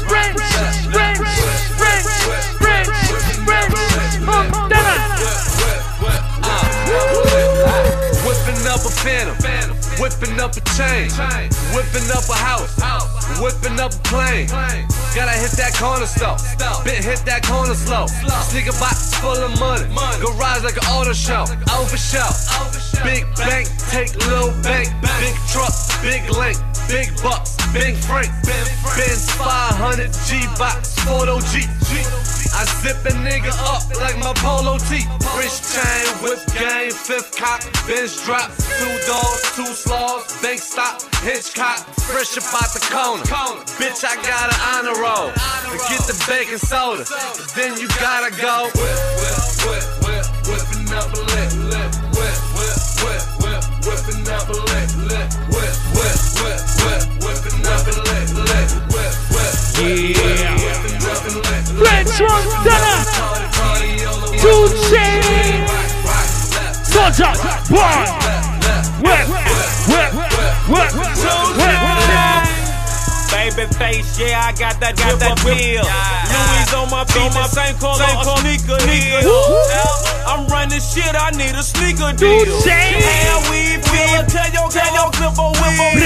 French, 0.07 0.41
French, 0.89 0.98
up 8.69 8.85
a 8.85 8.93
phantom, 9.01 9.35
whipping 9.97 10.39
up 10.39 10.53
a 10.55 10.61
chain, 10.77 11.09
whipping 11.73 12.05
up 12.13 12.23
a 12.29 12.37
house, 12.37 12.77
whipping 13.41 13.79
up 13.79 13.93
a 13.93 14.01
plane. 14.05 14.47
Gotta 15.17 15.33
hit 15.33 15.57
that 15.57 15.73
corner 15.73 16.05
store, 16.05 16.37
bit 16.85 17.03
hit 17.03 17.25
that 17.25 17.41
corner 17.43 17.73
slow. 17.73 18.05
Sneaker 18.47 18.77
box 18.77 19.13
full 19.17 19.33
of 19.33 19.59
money, 19.59 19.89
garage 20.21 20.63
like 20.63 20.77
an 20.77 20.85
auto 20.93 21.13
show, 21.13 21.45
over 21.73 21.97
show. 21.97 22.29
Big 23.03 23.25
bank, 23.35 23.67
take 23.89 24.13
little 24.29 24.53
bank, 24.61 24.87
big 25.17 25.35
truck, 25.49 25.73
big 26.05 26.21
link, 26.37 26.57
big 26.87 27.09
bucks, 27.23 27.57
big 27.73 27.95
Frank, 27.95 28.29
Benz 28.45 29.29
500 29.37 30.11
G 30.25 30.45
box, 30.57 30.97
photo 31.05 31.39
G. 31.51 31.65
I 32.59 32.65
zip 32.81 32.97
a 33.05 33.13
nigga 33.23 33.53
up 33.71 33.87
like 34.01 34.17
my 34.19 34.33
polo 34.41 34.77
tee. 34.89 35.05
Rich 35.37 35.63
chain, 35.71 36.07
whip 36.19 36.41
game, 36.57 36.91
fifth 36.91 37.37
cock, 37.37 37.61
bench 37.87 38.17
drop, 38.25 38.49
two 38.57 38.95
dogs, 39.07 39.41
two 39.55 39.71
slaws, 39.71 40.25
bank 40.41 40.59
stop, 40.59 41.01
Hitchcock, 41.23 41.79
fresh 42.09 42.35
about 42.35 42.73
the 42.73 42.83
corner. 42.91 43.23
Bitch, 43.77 44.03
I 44.03 44.15
got 44.25 44.51
an 44.51 44.59
honor 44.73 44.97
roll. 44.99 45.31
To 45.31 45.77
get 45.87 46.01
the 46.09 46.17
baking 46.27 46.57
soda, 46.57 47.05
then 47.55 47.79
you 47.79 47.87
gotta 47.99 48.31
go. 48.41 48.69
Whip, 48.75 48.99
whip, 49.21 49.39
whip, 49.63 49.85
whip, 50.03 50.25
whipping 50.49 50.89
up 50.93 51.07
a 51.13 51.21
lip, 51.31 51.51
lip, 51.69 51.91
whip, 52.17 52.39
whip, 52.57 52.79
whip, 53.05 53.28
whipping 53.85 54.27
up 54.29 54.49
a 54.49 54.53
lip, 54.53 54.89
lip, 55.07 55.29
whip, 55.53 55.75
whip, 55.95 56.17
whip, 56.39 56.59
whip, 56.83 57.03
whipping 57.23 57.65
up 57.65 57.87
a 57.87 57.93
lip, 58.07 58.27
lip, 58.49 58.69
whip, 58.91 59.13
whip, 59.31 59.53
Yeah. 59.79 60.55
whipping 60.59 61.03
up 61.07 61.23
a 61.23 61.31
lip, 61.31 61.45
lip. 61.45 61.87
French 61.87 62.15
Montana. 62.19 62.95
Two 64.41 64.61
chain. 64.89 65.67
Soldier, 66.83 67.33
boy. 67.69 68.05
Whip, 69.01 69.25
whip, 69.87 70.13
whip, 70.67 70.93
whip. 70.93 72.38
Baby 73.29 73.69
face, 73.77 74.17
yeah, 74.17 74.49
I 74.49 74.51
got 74.57 74.79
that, 74.81 74.97
got 74.97 75.21
that 75.21 75.37
bill. 75.45 75.85
Louis 75.85 76.73
on 76.73 76.89
my 76.89 77.05
feet, 77.05 77.29
the 77.29 77.45
same 77.45 77.77
color, 77.77 78.01
a 78.01 78.25
sneaker 78.41 78.81
heel. 78.89 79.21
I'm 80.25 80.49
running 80.49 80.81
shit, 80.81 81.13
I 81.13 81.29
need 81.37 81.53
a 81.53 81.61
sneaker 81.61 82.09
deal. 82.17 82.49
Hell, 82.65 83.41
we 83.53 83.77
feel, 83.85 84.25
tell 84.25 84.49
your, 84.49 84.67
tell 84.73 84.91
your 84.97 85.09
clipper 85.13 85.49
we 85.61 86.01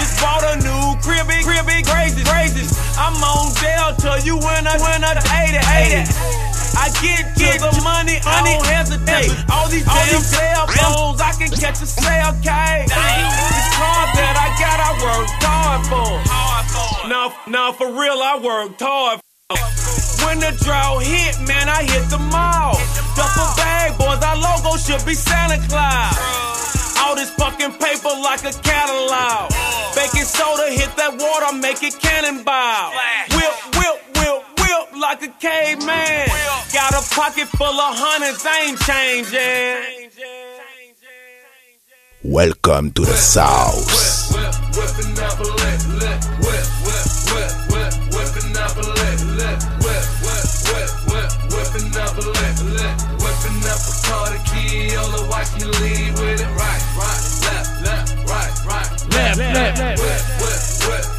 Just 0.00 0.20
bought 0.24 0.44
a 0.44 0.56
new 0.64 0.96
cribby, 1.04 1.44
cribby, 1.44 1.84
crazy, 1.84 2.24
crazy. 2.24 2.64
I'm 2.96 3.12
on 3.20 3.52
Delta, 3.60 4.24
you 4.24 4.36
win 4.40 4.64
a, 4.64 4.74
win 4.80 5.04
a 5.04 5.12
80, 5.20 5.60
80. 5.60 6.43
I 6.76 6.90
get 7.00 7.34
get 7.38 7.58
to 7.62 7.70
the 7.72 7.82
money, 7.82 8.20
I 8.24 8.44
don't 8.44 8.66
hesitate. 8.66 9.32
All 9.50 9.68
these 9.68 9.84
damn 9.84 10.20
cell 10.20 10.66
phones, 10.68 11.20
I 11.20 11.32
can 11.32 11.50
catch 11.50 11.80
a 11.80 11.86
cell 11.86 12.32
case. 12.44 12.90
This 12.92 13.68
car 13.78 14.04
that 14.14 14.34
I 14.36 14.48
got, 14.60 14.78
I 14.78 14.90
worked 15.00 15.38
hard 15.40 15.82
for. 15.88 17.08
Now, 17.08 17.34
now 17.48 17.72
for 17.72 17.88
real, 17.88 18.20
I 18.20 18.38
worked 18.42 18.80
hard. 18.80 19.20
for. 19.48 19.56
When 20.26 20.40
the 20.40 20.52
drought 20.64 21.02
hit, 21.02 21.40
man, 21.46 21.68
I 21.68 21.84
hit 21.84 22.08
the 22.10 22.18
mall. 22.18 22.74
Duffel 23.16 23.48
bag, 23.56 23.96
boys, 23.98 24.22
our 24.22 24.36
logo 24.36 24.76
should 24.76 25.04
be 25.06 25.14
Santa 25.14 25.60
Claus. 25.68 26.96
All 26.98 27.14
all 27.14 27.20
this 27.20 27.30
fucking 27.34 27.72
paper 27.72 28.10
like 28.22 28.42
a 28.44 28.52
catalog. 28.62 29.50
Baking 29.94 30.24
soda, 30.26 30.66
hit 30.70 30.90
that 30.96 31.14
water, 31.14 31.56
make 31.56 31.82
it 31.82 31.94
cannonball. 32.00 32.90
Whip, 33.30 33.54
whip, 33.76 33.96
whip, 34.18 34.43
whip 34.74 35.00
like 35.00 35.22
a 35.22 35.28
caveman. 35.28 36.28
Got 36.72 36.92
a 36.92 37.14
pocket 37.14 37.48
full 37.48 37.66
of 37.66 37.94
hundreds, 37.96 38.44
ain't 38.46 38.78
changing. 38.80 40.10
Welcome 42.24 42.92
to 42.92 43.02
the 43.02 43.14
South. 43.14 43.86
Whipping 44.74 45.18
up 45.18 45.38
a 45.38 45.54
key, 54.44 54.96
all 54.96 55.10
the 55.10 55.26
watch 55.30 55.54
me 55.56 55.64
lead 55.64 56.12
with 56.12 56.40
it, 56.40 56.50
right, 56.56 56.82
right, 56.96 57.22
left, 57.44 57.82
left, 57.82 58.16
right, 58.28 58.52
right, 58.66 58.90
Left, 59.10 59.38
left, 59.38 59.78
left. 59.78 60.00
whip, 60.00 60.08
whip, 60.08 60.40
whip, 60.40 60.64
whip, 60.88 61.04
whipping 61.04 61.08
up 61.08 61.13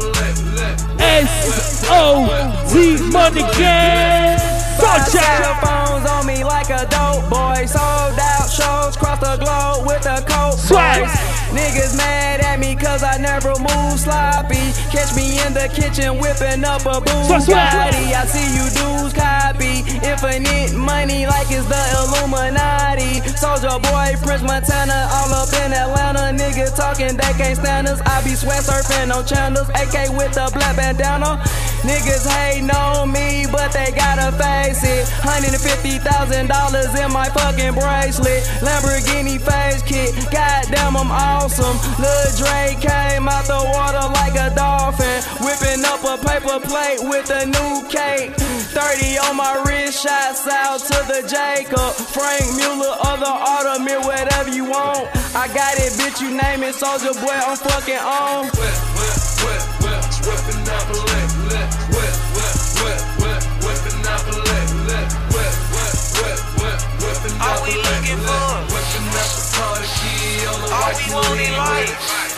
lick, 0.00 0.36
lick, 0.58 0.76
S-O-T 1.00 2.74
Money 3.10 3.42
Gang. 3.58 4.38
Cell 4.78 5.42
a 5.42 5.54
phones 5.64 6.06
on 6.06 6.26
me 6.26 6.44
like 6.44 6.70
a 6.70 6.86
dope 6.90 7.28
boy. 7.30 7.64
Sold 7.66 8.18
out 8.18 8.50
shows 8.50 8.96
across 8.96 9.20
the 9.20 9.36
globe 9.42 9.86
with 9.86 10.04
a 10.06 10.20
coat 10.26 10.58
boys. 10.68 11.10
Niggas 11.54 11.96
mad 11.96 12.40
at 12.40 12.58
me 12.60 12.76
cause 12.76 13.02
I 13.02 13.16
never 13.16 13.54
move 13.88 14.00
sloppy. 14.00 14.72
Catch 14.92 15.16
me 15.16 15.40
in 15.46 15.54
the 15.54 15.68
kitchen 15.72 16.18
whipping 16.18 16.64
up 16.64 16.84
a. 16.84 17.00
Bugatti. 17.00 18.12
I 18.12 18.24
see 18.26 18.48
you 18.56 18.66
dudes 18.76 19.14
copy. 19.14 19.84
Infinite 20.04 20.74
money 20.76 21.26
like 21.26 21.48
it's 21.50 21.66
the 21.66 21.82
Illuminati. 21.96 23.20
Soulja 23.38 23.80
Boy, 23.80 24.14
Prince 24.24 24.42
Montana, 24.42 25.08
all 25.12 25.32
up 25.32 25.52
in 25.64 25.72
Atlanta. 25.72 26.32
Niggas 26.36 26.76
talking, 26.76 27.16
they 27.16 27.32
can't 27.38 27.56
stand 27.56 27.88
us. 27.88 28.00
I 28.04 28.22
be 28.24 28.34
sweat 28.34 28.64
surfing 28.64 29.14
on 29.14 29.26
channels. 29.26 29.68
AK 29.70 30.12
with 30.16 30.34
the 30.34 30.50
black 30.52 30.76
bandana. 30.76 31.40
Niggas 31.86 32.26
hating 32.26 32.70
on 32.70 33.12
me, 33.12 33.46
but 33.50 33.72
they 33.72 33.92
gotta 33.94 34.32
face 34.36 34.82
it. 34.82 35.06
$150,000 35.22 37.04
in 37.04 37.12
my 37.12 37.28
fucking 37.30 37.74
bracelet. 37.74 38.42
Lamborghini 38.60 39.38
face 39.38 39.82
kit. 39.82 40.14
Goddamn, 40.30 40.96
I'm 40.96 41.10
awesome. 41.10 41.78
Lil 42.02 42.28
Dre 42.36 42.76
came 42.80 43.28
out 43.28 43.46
the 43.46 43.58
water 43.78 44.06
like 44.18 44.34
a 44.34 44.50
dolphin. 44.58 45.18
Whipping 45.46 45.86
up 45.86 46.02
a 46.02 46.18
paper 46.18 46.58
plate 46.58 46.98
with 47.06 47.30
a 47.30 47.46
new 47.46 47.86
cake. 47.86 48.34
30 48.74 49.18
on 49.30 49.36
my 49.38 49.62
wrist, 49.64 50.02
shots 50.02 50.46
out 50.50 50.82
to 50.90 50.98
the 51.06 51.22
Jacob. 51.30 51.94
Franck 52.14 52.46
Muller, 52.58 52.94
other 53.06 53.30
Audemars, 53.30 54.02
whatever 54.04 54.50
you 54.50 54.66
want. 54.66 55.06
I 55.34 55.46
got 55.54 55.78
it, 55.78 55.94
bitch, 55.94 56.18
you 56.20 56.34
name 56.34 56.66
it. 56.66 56.74
Soulja 56.74 57.14
Boy, 57.22 57.38
I'm 57.38 57.56
fucking 57.56 58.02
on. 58.02 58.50
whip, 58.58 58.78
whip, 58.98 59.18
whip, 59.46 59.62
whip, 59.86 60.02
whipping 60.26 60.62
up 60.66 60.86
a 60.90 60.98
lick, 60.98 61.30
lick, 61.54 61.68
whip, 61.94 62.14
whip, 62.34 62.56
whip, 62.82 63.00
whip, 63.22 63.42
whipping 63.62 64.02
up 64.10 64.24
a 64.26 64.34
lick, 64.42 64.68
lick, 64.90 65.08
whip, 65.32 65.54
whip, 65.74 65.94
whip, 66.18 66.38
whip, 66.60 66.78
whipping 67.02 67.36
up 67.38 67.46
All 67.46 67.62
a 67.62 67.66
we 67.66 67.74
lick, 67.78 67.86
looking 67.86 68.18
lick, 68.18 68.26
for. 68.26 68.74
whipping 68.74 69.06
up 69.14 69.30
a 69.38 69.42
Carter 69.54 69.90
key, 69.98 70.46
all 70.50 70.58
the 70.58 70.68
All 70.74 70.92
we 70.98 71.04
want 71.14 71.30
lead 71.38 71.46
in 71.46 71.56
life. 71.56 72.37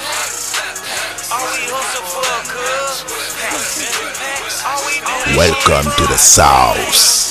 Welcome 5.36 5.86
to 5.96 6.06
the 6.08 6.18
South. 6.18 7.30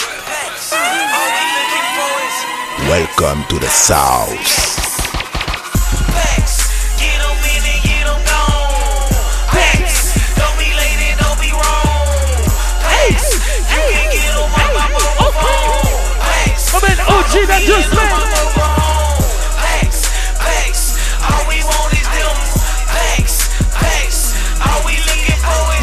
Welcome 2.87 3.43
to 3.49 3.59
the 3.59 3.67
South. 3.67 4.69
facts. 17.49 18.08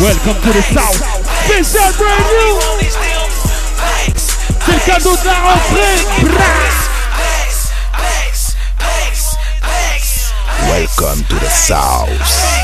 Welcome 0.07 0.41
to 0.41 0.53
the 0.53 0.63
South. 0.63 1.03
Spécial 1.47 1.93
brand 1.99 2.23
new. 2.31 2.55
want 2.55 2.81
is 2.81 2.95
them. 2.95 3.27
Facts. 3.75 4.37
C'est 4.65 4.73
le 4.73 4.79
cadeau 4.87 5.17
de 5.17 5.25
la 5.27 5.35
rentrée. 5.35 5.99
Welcome 10.71 11.25
to 11.25 11.35
the 11.41 11.51
South. 11.51 12.56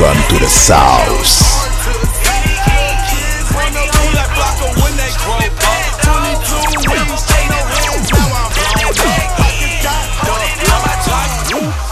Block. 0.00 0.16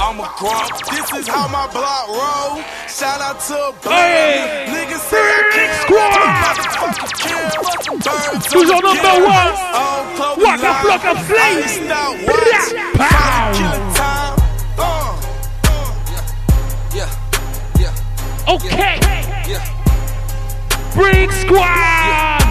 I'm 0.00 0.20
a 0.20 0.30
grump. 0.38 0.72
This 0.88 1.12
is 1.20 1.28
how 1.28 1.48
my 1.48 1.68
block 1.68 2.08
roll. 2.08 2.62
Shout 2.88 3.20
out 3.20 3.40
to 3.48 3.74
Hey! 3.88 4.64
Bird. 4.64 4.74
Niggas 4.74 5.04
say 5.10 5.20
I 5.20 5.42
can't 5.52 5.74
Squad! 5.82 6.16
motherfucker 6.42 7.10
kill. 7.20 7.44
Birds 7.98 8.52
Who's 8.52 8.70
on 8.70 8.82
the 8.82 8.94
number 8.94 9.16
one? 9.26 9.52
On 9.76 10.16
Chloe 10.16 10.44
Waka 10.44 10.62
Live. 10.62 10.80
Flocka 10.82 11.12
Flames. 11.28 11.64
Iced 11.64 11.90
out 11.90 12.16
Bra. 12.24 12.38
watch. 12.48 12.96
Pow. 12.96 13.77
Brick 20.98 21.30
Squad. 21.30 22.42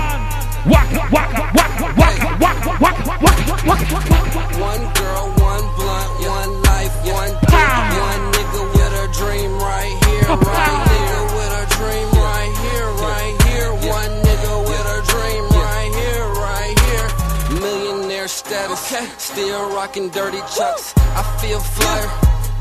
Waka, 0.71 1.03
waka, 1.11 1.43
waka, 1.51 1.85
waka, 1.99 2.29
waka, 2.39 2.71
waka, 2.79 3.11
waka, 3.19 3.55
waka. 3.67 4.41
One 4.55 4.83
girl, 4.95 5.25
one 5.35 5.67
blunt, 5.75 6.11
one 6.23 6.53
life, 6.63 6.95
one 7.11 7.33
dick, 7.43 7.75
one 8.07 8.23
nigga 8.31 8.61
with 8.71 9.03
a 9.03 9.07
dream 9.19 9.51
right 9.59 9.95
here, 10.07 10.31
right 10.31 10.79
here, 10.95 11.21
with 11.35 11.53
a 11.59 11.65
dream 11.75 12.07
right 12.23 12.53
here, 12.63 12.87
right 13.03 13.35
here, 13.51 13.71
one 13.91 14.11
nigga 14.23 14.53
with 14.63 14.95
a 14.95 14.99
dream 15.11 15.43
right 15.67 15.91
here, 15.99 16.25
right 16.47 16.75
here. 16.87 17.07
Millionaire 17.59 18.29
status, 18.29 18.79
still 19.17 19.75
rocking 19.75 20.07
dirty 20.07 20.39
chucks. 20.55 20.93
I 21.19 21.23
feel 21.41 21.59
flyer 21.59 22.09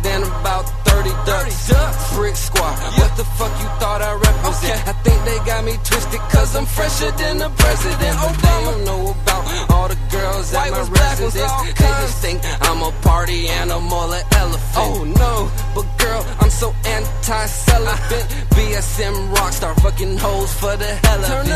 than 0.02 0.24
about 0.24 0.66
30 0.84 1.10
ducks. 1.24 1.70
Brick 2.12 2.34
squad, 2.34 2.74
what 2.98 3.16
the 3.16 3.24
fuck 3.38 3.52
you 3.62 3.68
thought 3.78 4.02
I 4.02 4.14
represent? 4.14 5.05
I 5.26 5.28
think 5.28 5.42
they 5.42 5.50
got 5.50 5.64
me 5.64 5.72
twisted 5.82 6.20
cause 6.30 6.54
I'm 6.54 6.66
fresher 6.66 7.10
than 7.18 7.38
the 7.38 7.50
president. 7.58 8.14
Oh, 8.22 8.30
they 8.30 8.58
don't 8.62 8.84
know 8.84 9.10
about 9.10 9.70
all 9.72 9.88
the 9.88 9.98
girls 10.08 10.54
at 10.54 10.70
my 10.70 10.86
residence. 10.86 11.34
They 11.34 11.90
just 11.98 12.18
think 12.22 12.40
I'm 12.62 12.80
a 12.82 12.92
party 13.02 13.48
animal, 13.48 14.12
an 14.12 14.22
elephant. 14.32 14.76
Oh 14.76 15.02
no, 15.02 15.50
but 15.74 15.86
girl, 15.98 16.24
I'm 16.38 16.50
so 16.50 16.72
anti-celibate. 16.84 18.26
BSM 18.54 19.34
rockstar, 19.34 19.74
fucking 19.82 20.16
hoes 20.16 20.52
for 20.54 20.76
the 20.76 20.94
hell 20.94 21.24
of 21.24 21.48
it. 21.48 21.50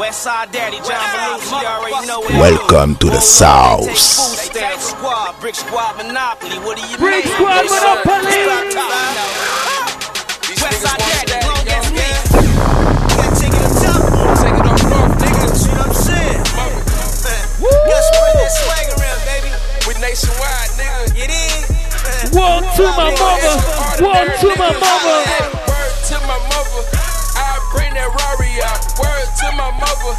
Westside 0.00 0.50
Daddy, 0.50 0.78
John 0.78 1.04
Belushi, 1.12 1.60
you 1.60 1.66
already 1.66 2.06
know 2.06 2.20
what 2.20 2.32
Welcome 2.32 2.96
to 2.96 3.06
the 3.06 3.20
South. 3.20 3.84
Food 3.84 3.96
stamp 3.96 4.80
squad, 4.80 5.38
brick 5.40 5.54
squad 5.54 5.98
monopoly. 5.98 6.56
What 6.64 6.78
do 6.78 6.88
you 6.88 6.96
Brick? 6.96 7.26
Squad 7.26 7.66
Monopoly. 7.68 8.48
Westside 10.56 10.98
Daddy, 10.98 11.43
nationwide. 20.04 20.70
It 21.16 21.30
is. 21.30 22.34
One 22.36 22.62
to 22.76 22.82
my 22.82 23.10
mother. 23.18 24.04
One 24.04 24.26
to 24.38 24.48
my. 24.58 24.70
Word 25.66 25.92
to 26.08 26.20
my 26.26 26.38
mother. 26.48 26.93
Bring 27.74 27.90
that 27.98 28.06
Rari 28.06 28.62
out. 28.62 28.78
Word 29.02 29.26
to 29.42 29.48
my 29.58 29.74
mother. 29.82 30.14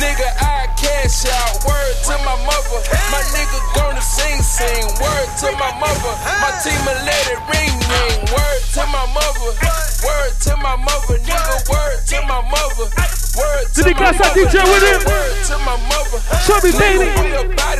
Nigga, 0.00 0.24
I 0.40 0.72
cash 0.80 1.28
out. 1.28 1.60
Word 1.68 1.94
to 2.08 2.16
my 2.24 2.32
mother. 2.48 2.80
My 3.12 3.20
nigga 3.36 3.60
gonna 3.76 4.00
sing, 4.00 4.40
sing. 4.40 4.88
Word 4.96 5.28
to 5.44 5.52
my 5.60 5.68
mother. 5.76 6.12
My 6.40 6.50
team 6.64 6.80
will 6.88 6.96
let 7.04 7.24
it 7.28 7.40
ring, 7.52 7.76
ring. 7.92 8.18
Word 8.32 8.62
to 8.72 8.82
my 8.88 9.04
mother. 9.12 9.52
Word 10.00 10.32
to 10.48 10.56
my 10.64 10.76
mother. 10.80 11.20
Nigga, 11.20 11.56
word 11.68 12.00
to 12.08 12.18
my 12.24 12.40
mother. 12.48 12.88
Word 13.36 13.66
to 13.76 13.82
my 13.92 14.12
mother. 14.16 14.48
DJ. 14.48 14.56
Word 14.64 15.36
to 15.44 15.56
my 15.60 15.76
mother. 15.92 16.18
Show 16.48 16.56
me 16.64 16.72
baby. 16.72 17.12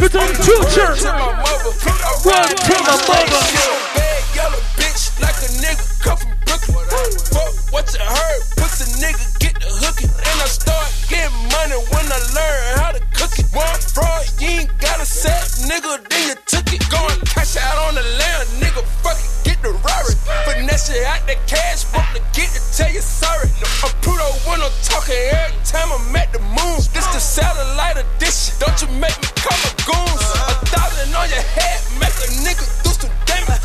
Put 0.05 0.14
on 0.20 0.29
future. 0.37 0.93
Word 0.93 1.01
to 1.01 1.12
my 1.16 1.33
mother. 1.41 1.72
Word 2.29 2.53
to 2.61 2.77
my 2.85 2.97
mother. 3.09 3.41
Bad 3.97 4.22
yellow 4.37 4.61
bitch 4.77 5.16
like 5.16 5.41
a 5.41 5.49
nigga 5.64 5.85
come 6.05 6.18
from 6.18 6.34
Brooklyn. 6.55 7.11
Fuck 7.34 7.55
what 7.72 7.86
you 7.90 7.98
heard, 7.98 8.40
pussy 8.57 8.86
nigga 9.02 9.24
get 9.40 9.55
the 9.59 9.66
hookin'. 9.66 10.11
And 10.11 10.38
I 10.38 10.46
start 10.46 10.86
getting 11.11 11.34
money 11.50 11.78
when 11.90 12.07
I 12.07 12.20
learn 12.30 12.62
how 12.78 12.90
to 12.94 13.02
cook 13.14 13.34
it. 13.38 13.46
One 13.50 13.80
fraud, 13.90 14.22
you 14.38 14.62
ain't 14.62 14.72
got 14.78 15.00
a 15.00 15.07
set, 15.07 15.42
nigga, 15.66 15.98
then 16.07 16.22
you 16.30 16.36
took 16.46 16.66
it. 16.70 16.82
Going 16.90 17.18
cash 17.26 17.57
out 17.59 17.78
on 17.88 17.94
the 17.98 18.07
land, 18.07 18.46
nigga, 18.62 18.82
fuck 19.02 19.18
it, 19.18 19.30
get 19.42 19.59
the 19.62 19.74
Rari. 19.82 20.14
Finesse 20.46 20.90
it 20.90 21.02
out 21.07 21.26
the 21.26 21.34
cash, 21.50 21.84
fuck 21.90 22.07
the 22.14 22.22
get 22.30 22.50
to 22.55 22.61
tell 22.76 22.92
you 22.92 23.02
sorry. 23.02 23.50
I'm 23.82 23.90
Pluto 24.02 24.26
when 24.46 24.62
I'm 24.62 24.74
talking 24.86 25.18
every 25.34 25.59
time 25.66 25.90
I'm 25.90 26.14
at 26.14 26.30
the 26.30 26.38
moon. 26.55 26.78
This 26.94 27.07
the 27.11 27.18
satellite 27.18 27.98
edition, 27.98 28.55
don't 28.62 28.78
you 28.78 28.88
make 29.02 29.16
me 29.18 29.28
call 29.42 29.59
a 29.59 29.70
goons. 29.82 30.22
A 30.22 30.55
thousand 30.70 31.11
on 31.18 31.26
your 31.26 31.46
head, 31.59 31.82
make 31.98 32.14
a 32.14 32.28
nigga 32.46 32.62
do 32.86 32.90
some 32.94 33.11
damage. 33.26 33.64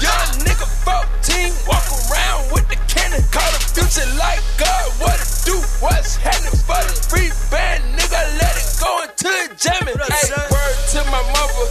Future 3.90 4.14
like 4.22 4.38
God, 4.62 4.86
what 5.02 5.18
it 5.18 5.34
do, 5.50 5.58
what's 5.82 6.14
happening 6.22 6.54
for 6.62 6.78
the 6.78 6.94
free 7.10 7.34
band, 7.50 7.82
nigga, 7.98 8.22
let 8.38 8.54
it 8.54 8.70
go 8.78 9.02
into 9.02 9.26
the 9.26 9.50
jamming. 9.58 9.98
Hey, 9.98 10.30
word 10.46 10.78
to 10.94 11.02
my 11.10 11.18
mother, 11.34 11.66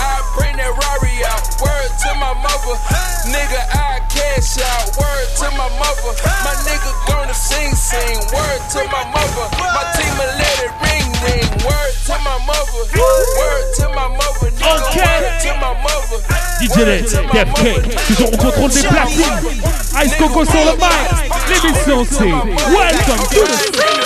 I 0.00 0.16
bring 0.32 0.56
that 0.56 0.72
Rari 0.72 1.12
out. 1.28 1.44
Word 1.60 1.92
to 1.92 2.10
my 2.16 2.32
mother, 2.40 2.72
nigga, 3.28 3.60
I 3.68 4.00
cash 4.08 4.56
out. 4.64 4.96
Word 4.96 5.28
to 5.44 5.46
my 5.60 5.68
mother, 5.76 6.16
my 6.40 6.56
nigga 6.64 6.88
gonna 7.04 7.36
sing, 7.36 7.76
sing. 7.76 8.16
Word 8.32 8.60
to 8.72 8.88
my 8.88 9.04
mother, 9.12 9.46
my 9.60 9.84
team 9.92 10.12
will 10.16 10.34
let 10.40 10.56
it 10.64 10.72
ring, 10.80 11.04
ring. 11.20 11.48
Word 11.68 11.92
to 12.08 12.16
my 12.24 12.38
mother, 12.48 12.80
word 12.96 13.64
to 13.76 13.86
my 13.92 14.08
mother, 14.08 14.48
nigga, 14.68 14.96
word 14.96 15.40
to 15.40 15.50
my 15.60 15.74
mother. 15.82 16.18
DJ 16.60 16.76
Let's, 16.84 17.12
DFK, 17.12 18.06
toujours 18.06 18.32
au 18.32 18.36
contrôle 18.36 18.70
des 18.70 18.82
platines. 18.82 19.60
Ice 20.04 20.14
Coco 20.16 20.44
sur 20.44 20.64
le 20.64 20.72
mic. 20.72 21.08
L'émission 21.48 22.04
c'est 22.10 22.24
Welcome 22.24 23.26
to 23.30 23.40
the 23.46 23.98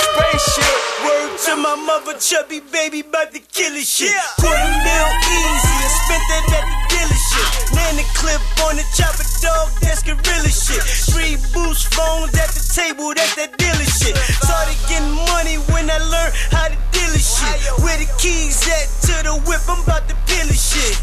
to 1.44 1.56
my 1.56 1.74
mother, 1.74 2.14
Chubbie 2.20 2.62
Baby, 2.70 3.02
bout 3.02 3.34
to 3.34 3.40
kill 3.50 3.74
it 3.74 3.84
shit. 3.84 4.14
Quarter 4.38 4.62
mil 4.62 5.08
easy, 5.26 5.74
and 5.82 5.92
spent 6.06 6.24
that 6.30 6.44
at 6.54 6.64
the 6.70 6.76
dealership. 6.94 7.48
Land 7.74 7.98
the 7.98 8.06
clip 8.14 8.40
on 8.62 8.76
the 8.78 8.86
chopper 8.94 9.26
dog, 9.42 9.68
that's 9.82 10.02
gorilla 10.06 10.48
shit. 10.48 10.78
Three 11.10 11.36
boost 11.52 11.92
phones 11.92 12.32
at 12.38 12.54
the 12.54 12.62
table, 12.62 13.12
that's 13.12 13.34
that 13.36 13.58
dealer 13.58 13.90
shit. 13.90 14.14
Started 14.38 14.78
getting 14.86 15.12
money 15.34 15.58
when 15.74 15.90
I 15.90 15.98
learned 15.98 16.32
how 16.54 16.70
to 16.70 16.78
deal 16.94 17.10
it 17.10 17.11
shit. 17.42 17.82
Where 17.82 17.98
the 17.98 18.08
keys 18.18 18.62
at 18.68 18.86
to 19.06 19.14
the 19.26 19.34
whip, 19.46 19.62
I'm 19.68 19.82
about 19.82 20.08
to 20.08 20.14
peel 20.26 20.46
it 20.46 20.58
shit. 20.58 20.96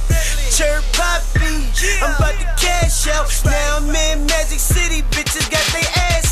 Chirp 0.56 0.84
poppy, 0.94 1.68
I'm 2.04 2.16
about 2.16 2.36
to 2.40 2.48
cash 2.60 3.08
out. 3.08 3.30
Now 3.46 3.78
I'm 3.78 3.90
in 3.90 4.26
Magic 4.26 4.60
City, 4.60 5.02
bitches 5.12 5.50
got 5.52 5.66
they 5.74 5.86
ass 6.12 6.29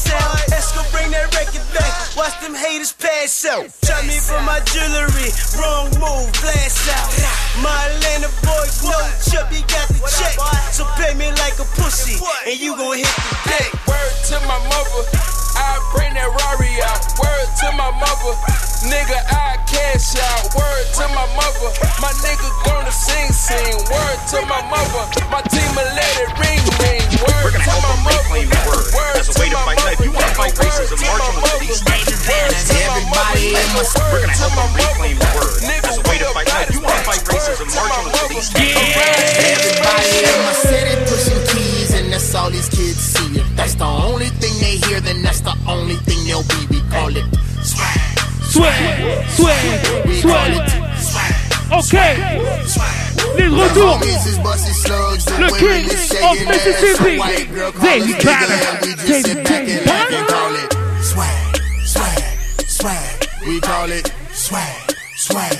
watch 2.17 2.33
them 2.41 2.57
haters 2.57 2.91
pass 2.97 3.45
out. 3.45 3.69
Try 3.85 4.01
me 4.09 4.17
for 4.17 4.41
my 4.41 4.59
jewelry, 4.65 5.29
wrong 5.61 5.93
move, 6.01 6.27
blast 6.41 6.89
out. 6.89 7.13
My 7.61 7.77
Atlanta 7.93 8.33
boys 8.41 8.81
know 8.81 9.05
Chubbie 9.29 9.61
got 9.69 9.85
the 9.93 10.01
check, 10.09 10.33
so 10.73 10.83
pay 10.97 11.13
me 11.13 11.29
like 11.37 11.55
a 11.61 11.67
pussy, 11.77 12.17
and 12.49 12.57
you 12.59 12.73
gon' 12.73 12.97
hit 12.97 13.07
the 13.07 13.35
deck. 13.53 13.69
Word 13.85 14.13
to 14.33 14.37
my 14.49 14.57
mother, 14.65 15.01
I 15.61 15.77
bring 15.93 16.17
that 16.17 16.25
Rari 16.25 16.73
out. 16.89 17.05
Word 17.21 17.47
to 17.61 17.67
my 17.77 17.93
mother, 18.01 18.33
nigga, 18.89 19.17
I 19.29 19.61
cash 19.69 20.17
out. 20.17 20.49
Word 20.57 20.85
to 20.97 21.05
my 21.13 21.27
mother, 21.37 21.69
my 22.01 22.11
nigga 22.25 22.49
gonna 22.65 22.91
sing, 22.91 23.29
sing. 23.29 23.77
Word 23.93 24.19
to 24.33 24.41
my 24.49 24.61
mother, 24.73 25.05
my 25.29 25.45
team 25.53 25.69
will 25.77 25.91
let 25.93 26.13
it 26.17 26.31
ring, 26.41 26.65
ring. 26.81 27.05
Word 27.21 27.53
to 27.53 27.73
my 27.85 27.95
mother, 28.01 28.41
word 28.65 29.15
As 29.21 29.29
a 29.29 29.37
way 29.37 29.49
to 29.53 29.57
fight 29.61 29.77
that, 29.85 29.93
if 29.93 30.01
you 30.01 30.11
want 30.11 30.25
to 30.25 30.33
fight 30.33 30.53
racism, 30.57 30.97
march 31.05 31.21
on 31.21 31.35
the 31.37 31.41
police. 31.45 32.06
Everybody 32.07 33.51
in 33.51 33.67
my 33.75 33.83
We're 34.11 34.21
gonna 34.23 34.31
help 34.31 34.55
them 34.55 34.71
reclaim 34.71 35.19
the 35.19 35.27
word. 35.35 35.59
As 35.59 35.97
a 35.97 36.03
way 36.07 36.17
to 36.17 36.25
fight 36.31 36.47
that, 36.47 36.71
you 36.71 36.79
want 36.79 36.95
to 36.95 37.03
fight 37.03 37.19
racism, 37.27 37.67
march 37.75 37.91
on 37.99 38.05
the 38.07 38.11
police. 38.15 38.51
Everybody 38.55 40.11
in 40.23 40.39
my 40.47 40.55
city 40.55 40.95
pushing 41.07 41.41
keys, 41.51 41.93
and 41.93 42.11
that's 42.11 42.33
all 42.35 42.49
these 42.49 42.69
kids 42.69 42.95
see. 42.95 43.39
If 43.39 43.47
that's 43.55 43.75
the 43.75 43.85
only 43.85 44.29
thing 44.39 44.55
they 44.63 44.79
hear, 44.87 45.01
then 45.01 45.21
that's 45.21 45.41
the 45.41 45.55
only 45.67 45.95
thing 46.07 46.23
they'll 46.23 46.47
be. 46.47 46.67
We 46.71 46.79
call 46.87 47.11
it 47.11 47.27
swag. 47.63 47.99
Swag, 48.47 49.27
swag, 49.35 50.07
We 50.07 50.21
call 50.21 50.51
swag. 50.95 51.47
Ok, 51.69 51.93
les 53.37 53.47
retours. 53.47 53.99
Le 55.39 55.49
King 55.59 55.85
of 56.23 56.37
Mississippi, 56.47 57.19
David 57.81 58.23
Banner. 58.23 58.59
David 59.05 59.43
Banner. 59.43 60.76
Swag, 62.77 63.23
swag, 63.23 63.25
swag. 63.25 63.47
We 63.47 63.59
call 63.59 63.91
it 63.91 64.11
swag, 64.31 64.93
swag. 65.15 65.57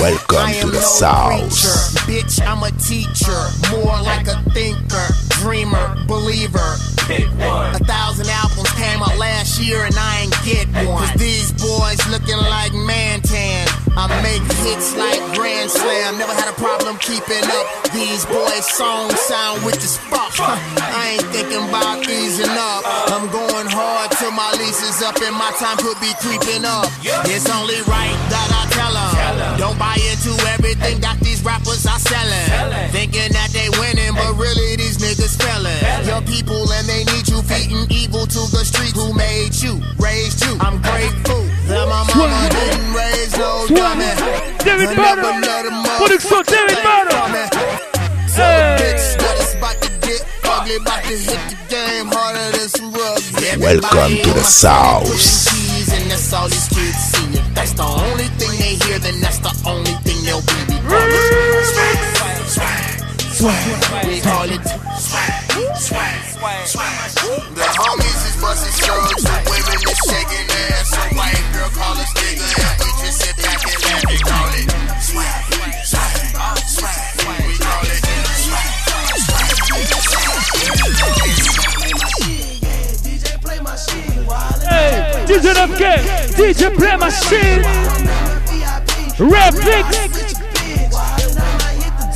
Welcome 0.00 0.36
I 0.38 0.52
to 0.52 0.58
am 0.60 0.66
the 0.68 0.74
no 0.74 0.80
South. 0.80 1.40
preacher, 1.40 1.78
bitch. 2.10 2.46
I'm 2.46 2.62
a 2.62 2.70
teacher, 2.78 3.40
more 3.70 4.00
like 4.02 4.26
a 4.26 4.42
thinker, 4.50 5.06
dreamer, 5.40 5.96
believer. 6.06 6.76
Pick 7.06 7.28
one. 7.38 7.74
A 7.74 7.78
thousand 7.78 8.26
albums 8.28 8.70
came 8.72 9.00
out 9.02 9.16
last 9.18 9.60
year 9.60 9.84
and 9.84 9.94
I 9.96 10.22
ain't 10.22 10.36
get 10.44 10.66
one. 10.86 10.98
Cause 10.98 11.14
these 11.18 11.52
boys 11.52 11.98
looking 12.10 12.38
like 12.38 12.72
Mantan. 12.72 13.66
I 13.96 14.06
make 14.22 14.42
hits 14.62 14.94
like 14.96 15.20
Grand 15.34 15.70
Slam. 15.70 16.18
Never 16.18 16.32
had 16.32 16.48
a 16.48 16.56
problem 16.56 16.96
keeping 16.98 17.42
up. 17.42 17.66
These 17.92 18.24
boys' 18.26 18.66
songs 18.70 19.18
sound 19.26 19.64
with 19.64 19.76
the 19.76 19.88
spark. 19.90 20.32
I 20.40 21.18
ain't 21.18 21.26
thinking 21.34 21.62
about 21.68 22.06
easing 22.06 22.50
up. 22.50 22.82
I'm 23.10 23.26
going 23.28 23.68
hard 23.68 24.10
till 24.16 24.30
my 24.30 24.50
lease 24.56 24.80
is 24.82 25.02
up 25.02 25.18
and 25.20 25.34
my 25.34 25.50
time 25.58 25.76
could 25.82 25.98
be 26.00 26.14
creeping 26.22 26.64
up. 26.64 26.86
It's 27.28 27.50
only 27.50 27.82
right 27.90 28.16
that 28.30 28.48
I 28.54 28.62
tell 28.72 28.94
them. 28.94 29.58
Don't 29.58 29.78
buy 29.78 29.98
into 29.98 30.32
everything 30.54 30.79
that 30.98 31.20
these 31.20 31.42
rappers 31.44 31.86
are 31.86 31.98
selling. 31.98 32.90
Thinking 32.90 33.30
that 33.32 33.50
they 33.54 33.70
winning, 33.78 34.14
but 34.14 34.34
really 34.34 34.76
these 34.76 34.98
niggas 34.98 35.38
failing. 35.38 35.78
Your 36.06 36.22
people 36.26 36.66
and 36.72 36.86
they 36.90 37.04
need 37.14 37.28
you 37.28 37.42
feeding 37.46 37.86
evil 37.90 38.26
to 38.26 38.42
the 38.50 38.66
street. 38.66 38.92
Who 38.98 39.14
made 39.14 39.54
you? 39.62 39.78
Raised 40.02 40.42
you? 40.44 40.58
I'm 40.58 40.82
grateful 40.82 41.42
that 41.70 41.86
my 41.86 42.02
mama 42.10 42.48
didn't 42.50 42.90
raise 42.90 43.36
no 43.38 43.66
dummy. 43.70 44.10
David 44.64 44.96
Banner. 44.96 45.22
never 45.22 45.40
let 45.46 45.66
a 45.66 45.72
Production 46.02 46.42
David 46.50 46.82
Banner. 46.82 47.70
So 48.26 48.46
bitch, 48.78 49.06
that 49.22 49.36
is 49.38 49.54
about 49.54 49.76
to 49.82 49.90
get 50.02 50.22
ugly, 50.44 50.76
about 50.76 51.02
to 51.04 51.16
hit 51.16 51.40
the 51.50 51.56
game 51.68 52.06
harder 52.10 52.56
than 52.56 52.68
some 52.68 52.92
rugby. 52.92 53.60
Welcome 53.60 54.16
to 54.22 54.30
the 54.34 54.44
South. 54.44 55.06
And 55.92 56.10
that's 56.10 56.32
all 56.32 56.48
these 56.48 56.68
kids 56.68 56.96
see. 56.96 57.38
If 57.38 57.54
that's 57.54 57.72
the 57.72 57.82
only 57.82 58.28
thing 58.38 58.52
they 58.58 58.74
hear, 58.86 58.98
then 58.98 59.20
that's 59.20 59.38
the 59.38 59.52
only 59.68 59.92
thing 60.04 60.24
they'll 60.24 60.40
be. 60.40 60.69
Swag, 60.80 62.00
swag, 62.46 62.90
swag. 63.36 64.06
We 64.06 64.20
call 64.20 64.48
it 64.48 64.64
swag, 64.96 65.44
swag, 65.76 66.20
swag. 66.66 67.10
The 67.54 67.68
homies 67.76 68.22
is 68.28 68.36
busting 68.40 68.72
slugs, 68.72 69.24
women 69.44 69.76
is 69.76 70.00
shaking 70.08 70.48
ass. 70.48 70.96
A 70.96 71.14
white 71.14 71.44
girl 71.52 71.68
call 71.76 71.96
us 72.00 72.12
nigga, 72.16 72.48
and 72.64 72.80
we 72.80 72.88
just 73.04 73.20
sit 73.20 73.36
back 73.36 73.60
and 73.60 73.76
laugh. 73.84 74.08
Call 74.24 74.52
it 74.56 74.68
swag, 75.04 75.52
swag, 75.84 76.14
swag. 76.64 77.00
We 77.46 77.54
call 77.60 77.84
it 77.84 78.00
Hey, 84.68 85.24
DJ 85.26 85.46
FK, 85.54 85.82
DJ 86.36 86.62
Play 86.74 86.96
Machine. 86.96 87.60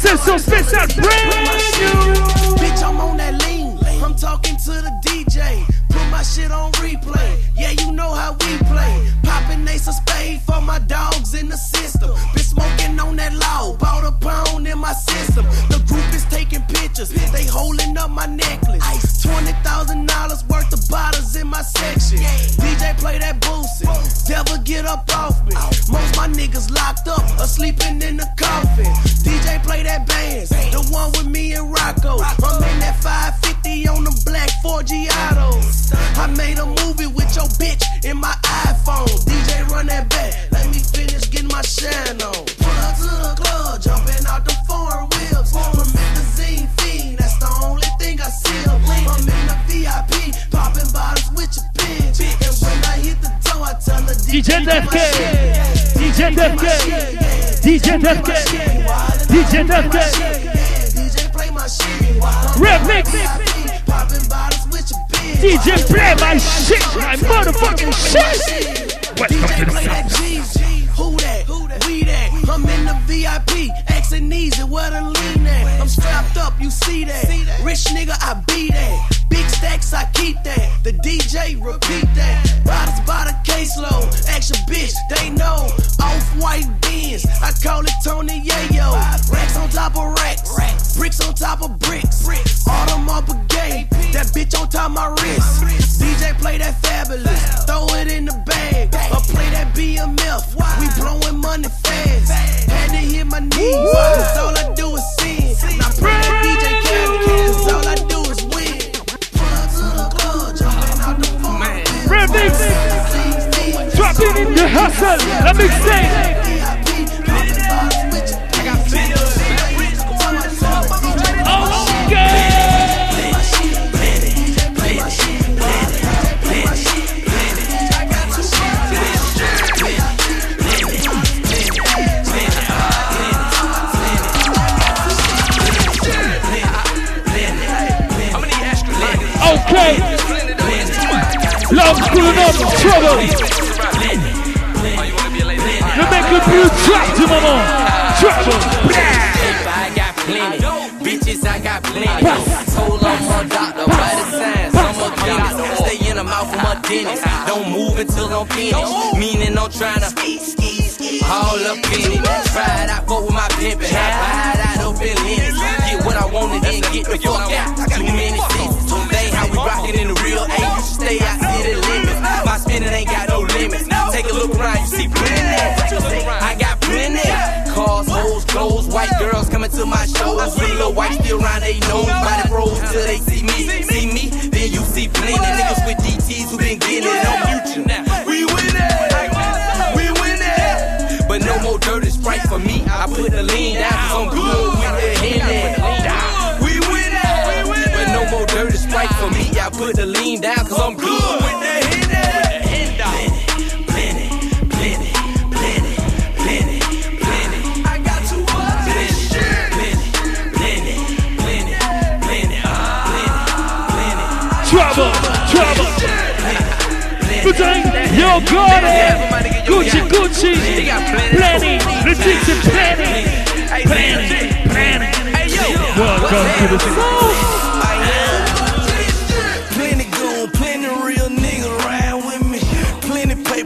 Remix. 0.05 0.23
Session 0.23 0.39
spéciale 0.39 0.89
brand 0.97 2.17
new. 2.17 2.24
Just 65.65 65.89
play 65.89 66.15
my 66.21 66.37
shit, 66.37 66.83
my 66.97 67.17
motherfucking 67.17 67.93
shit. 67.95 68.74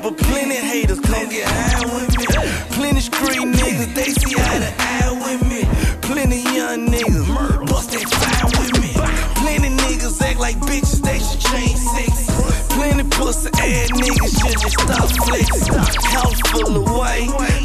but 0.08 0.18
plenty 0.18 0.54
haters 0.54 1.00
come 1.00 1.28
get 1.28 1.46
high 1.46 1.84
with 1.84 2.16
me. 2.16 2.24
Plenty 2.76 3.00
street 3.00 3.44
niggas, 3.44 3.94
they 3.94 4.04
see 4.04 4.34
eye 4.36 4.58
to 4.58 4.72
eye 4.78 5.12
with 5.24 5.42
me. 5.48 5.60
Plenty 6.00 6.42
young 6.56 6.88
niggas, 6.88 7.66
bust 7.66 7.90
that 7.92 8.08
fire 8.08 8.46
with 8.56 8.72
me. 8.80 8.92
Plenty 9.42 9.68
niggas 9.76 10.20
act 10.22 10.40
like 10.40 10.56
bitches, 10.60 11.02
they 11.02 11.18
should 11.18 11.40
change 11.40 11.76
sex. 11.76 12.26
Plenty 12.70 13.04
pussy 13.10 13.50
ass 13.50 13.90
niggas 13.90 14.32
should 14.40 14.60
just 14.60 14.80
stop 14.80 15.08
flexing. 15.26 15.74
House 16.12 16.40
full 16.50 16.76
of 16.76 16.90
white. 16.90 17.57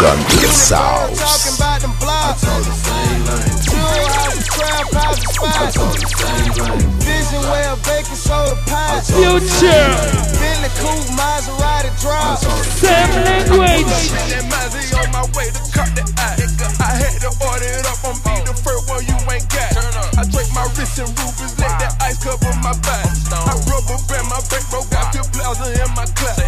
Welcome 0.00 0.24
to 0.32 0.36
the 0.40 0.48
South. 0.48 1.12
Talking 1.12 1.60
about 1.60 1.84
them 1.84 1.92
blocks. 2.00 2.40
Two 2.40 3.76
houses, 3.76 4.48
crowd, 4.48 4.88
private 4.88 5.28
spots. 5.28 5.76
Vision 7.04 7.44
well, 7.52 7.76
bacon, 7.84 8.16
soda 8.16 8.56
pies. 8.64 9.12
Future. 9.12 9.92
Billy 10.40 10.72
Coop, 10.80 11.04
Maserati 11.20 11.92
drops. 12.00 12.48
Sam 12.80 13.12
Language. 13.28 13.92
I'm 14.96 15.04
on 15.04 15.12
my 15.12 15.24
way 15.36 15.52
to 15.52 15.60
cut 15.68 15.92
the 15.92 16.08
eye. 16.16 16.48
I 16.80 16.96
had 16.96 17.20
to 17.20 17.28
order 17.44 17.68
it 17.68 17.84
up 17.84 18.00
on 18.00 18.16
be 18.24 18.40
the 18.48 18.56
first 18.56 18.88
one 18.88 19.04
you 19.04 19.20
ain't 19.28 19.44
got. 19.52 19.76
I 20.16 20.24
drink 20.32 20.48
my 20.56 20.64
wrist 20.80 20.96
and 20.96 21.12
rubies, 21.12 21.60
let 21.60 21.76
that 21.76 22.00
ice 22.00 22.24
cover 22.24 22.48
my 22.64 22.72
back. 22.88 23.04
I 23.36 23.52
rubber 23.68 24.00
band 24.08 24.32
my 24.32 24.40
bankroll, 24.48 24.88
got 24.88 25.12
your 25.12 25.28
plaza 25.28 25.68
in 25.76 25.92
my 25.92 26.08
class 26.16 26.39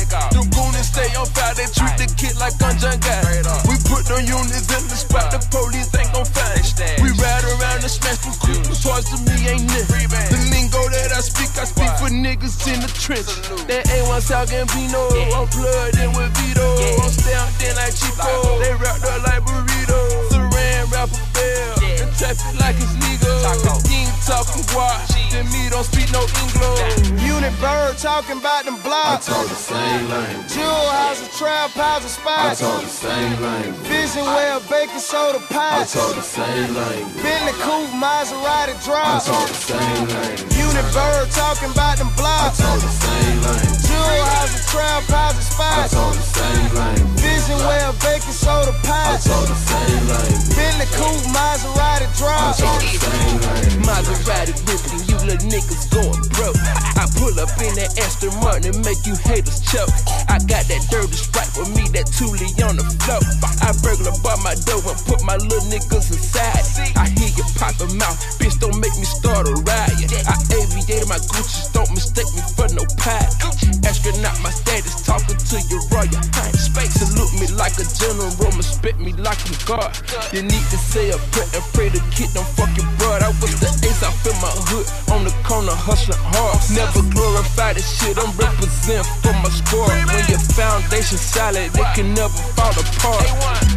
they 1.62 1.70
treat 1.70 1.94
the 1.94 2.08
kid 2.18 2.34
like 2.42 2.58
I'm 2.58 2.74
Guy. 2.74 3.22
We 3.70 3.78
put 3.86 4.02
them 4.10 4.26
units 4.26 4.66
in 4.66 4.82
the 4.90 4.98
spot, 4.98 5.30
the 5.30 5.38
police 5.46 5.94
ain't 5.94 6.10
gon' 6.10 6.26
find. 6.26 6.58
We 6.98 7.14
ride 7.22 7.46
around 7.46 7.86
and 7.86 7.92
smash 7.92 8.18
them 8.26 8.34
cool 8.42 8.74
toys 8.74 9.06
to 9.14 9.16
me 9.22 9.46
ain't 9.46 9.70
it. 9.70 9.86
The 9.86 10.40
lingo 10.50 10.82
that 10.90 11.14
I 11.14 11.22
speak, 11.22 11.54
I 11.54 11.64
speak 11.70 11.92
for 12.02 12.10
niggas 12.10 12.58
in 12.66 12.82
the 12.82 12.90
trench. 12.90 13.30
That 13.70 13.86
ain't 13.94 14.10
one 14.10 14.20
South 14.20 14.50
Gambino, 14.50 15.06
I'm 15.30 15.46
plugged 15.54 16.02
in 16.02 16.10
with 16.18 16.34
Vito. 16.42 16.66
I'm 16.98 17.10
stamped 17.14 17.62
in 17.62 17.74
like 17.78 17.94
Chico, 17.94 18.58
they 18.58 18.74
wrapped 18.74 19.06
up 19.06 19.22
like 19.22 19.46
burrito. 19.46 20.00
Saran 20.34 20.90
a 20.90 21.06
bell, 21.06 21.74
and 21.78 22.10
traffic 22.18 22.58
like 22.58 22.76
it's 22.82 22.94
legal. 23.06 23.38
Ain't 23.86 24.10
talking 24.26 24.66
guap, 24.74 25.11
then 25.33 25.49
me 25.49 25.68
don't 25.72 25.85
speak 25.89 26.12
no 26.12 26.22
English. 26.45 27.09
Unit 27.24 27.55
bird 27.59 27.97
talking 27.97 28.39
about 28.39 28.64
them 28.64 28.76
blocks. 28.85 29.28
I 29.28 29.33
talk 29.33 29.49
the 29.49 29.57
same 29.57 30.09
language. 30.09 30.53
Jewel 30.53 30.87
house, 30.93 31.24
a 31.24 31.30
trap 31.39 31.70
house, 31.72 32.05
a 32.05 32.12
I 32.12 32.55
spot. 32.55 32.57
talk 32.61 32.83
the 32.83 32.89
same 32.89 33.41
language. 33.41 33.89
Vision 33.89 34.24
well, 34.28 34.61
baking 34.68 35.01
soda 35.01 35.41
I 35.51 35.85
talk 35.89 36.14
the 36.14 36.20
same 36.20 36.74
language. 36.76 37.22
Bentley 37.24 37.57
coupe, 37.64 37.91
Maserati 37.97 38.76
I 38.76 39.18
talk 39.24 39.49
the 39.49 39.55
same 39.57 40.05
language. 40.07 40.53
Unit 40.53 40.87
bird 40.93 41.26
talking 41.33 41.72
about 41.72 41.97
them 41.97 42.12
I 42.12 42.53
talk 42.53 42.78
the 42.78 42.93
same 42.93 43.39
language. 43.41 43.89
Jewel 43.89 44.24
house, 44.37 44.53
a 44.53 44.62
trap 44.68 45.03
house, 45.09 45.41
a 45.59 45.62
I 45.62 45.86
spot. 45.86 45.90
talk 45.90 46.14
the 46.14 46.22
same 46.22 46.74
language. 46.74 47.20
Vision 47.20 47.59
well, 47.66 47.92
baking 48.00 48.32
soda 48.32 48.72
I 48.72 48.86
pie. 48.86 49.18
talk 49.20 49.46
the 49.48 49.55
same 49.55 50.05
language. 50.09 50.57
Bentley 50.57 50.88
coupe, 50.96 51.24
Maserati 51.32 52.07
I 52.07 52.16
drop. 52.16 52.57
talk 52.57 52.80
the 52.80 52.98
same 52.98 53.38
language. 53.40 53.76
Maserati 53.86 54.55
whipping, 54.66 55.03
you 55.09 55.16
little 55.26 55.48
niggas 55.48 55.84
going 55.92 56.22
broke. 56.36 56.59
I 56.96 57.05
pull 57.18 57.34
up 57.40 57.50
in 57.61 57.74
that 57.76 57.98
Aston 57.98 58.32
Martin 58.40 58.72
and 58.72 58.78
make 58.84 59.03
you 59.05 59.16
haters 59.26 59.61
choke. 59.61 59.90
I 60.28 60.38
got 60.48 60.64
that 60.70 60.82
dirty 60.88 61.16
sprite 61.16 61.50
with 61.59 61.70
me, 61.74 61.88
that 61.96 62.09
Thule 62.09 62.38
on 62.68 62.76
the 62.78 62.86
floor. 63.03 63.22
I 63.62 63.74
burglar 63.82 64.14
by 64.22 64.36
my 64.42 64.55
door 64.66 64.80
and 64.86 65.00
put 65.05 65.20
my 65.24 65.36
little 65.36 65.66
niggas 65.68 66.12
inside. 66.14 66.62
I 66.96 67.11
hear 67.18 67.30
you 67.34 67.44
pop 67.59 67.76
a 67.82 67.88
mouth, 67.98 68.16
bitch, 68.38 68.59
don't 68.61 68.78
make 68.78 68.94
me 68.96 69.05
start 69.05 69.48
a 69.48 69.55
riot. 69.66 70.11
I 70.28 70.36
aviated 70.55 71.09
my 71.09 71.18
Gucci's, 71.32 71.68
don't 71.74 71.90
mistake 71.90 72.30
me 72.34 72.42
for 72.55 72.68
no 72.74 72.84
pilot. 72.96 73.34
Astronaut, 73.82 74.38
my 74.42 74.50
status, 74.50 75.03
talking 75.03 75.38
to 75.51 75.59
your 75.68 75.82
royal 75.90 76.22
highness. 76.36 76.66
Space 76.70 76.95
salute 77.01 77.32
me 77.40 77.47
like 77.57 77.74
a 77.78 77.86
general, 77.99 78.30
respect 78.57 78.99
me 79.01 79.12
like 79.18 79.38
I'm 79.49 79.57
God. 79.66 79.90
You 80.32 80.43
need 80.43 80.66
to 80.70 80.78
say 80.78 81.11
a 81.11 81.18
prayer 81.32 81.49
and 81.55 81.64
pray 81.74 81.88
the 81.88 82.03
kid 82.14 82.30
don't 82.34 82.47
fuck 82.55 82.70
your 82.76 82.86
broad. 82.99 83.22
I 83.22 83.28
was 83.43 83.55
the 83.61 83.70
ace, 83.86 84.03
I 84.03 84.11
feel 84.22 84.36
my 84.40 84.53
hood 84.70 84.86
on 85.12 85.24
the 85.24 85.34
corner 85.45 85.74
hustling 85.74 86.18
hard. 86.32 86.59
Never 86.72 87.03
glorify 87.12 87.72
this 87.74 87.86
shit, 87.99 88.16
I'm 88.18 88.30
represent 88.38 89.07
for 89.22 89.34
my 89.43 89.51
squad. 89.51 89.90
When 90.11 90.24
your 90.30 90.43
foundation 90.55 91.18
solid, 91.18 91.70
it 91.74 91.88
can 91.95 92.14
never 92.14 92.34
fall 92.55 92.72
apart. 92.74 93.26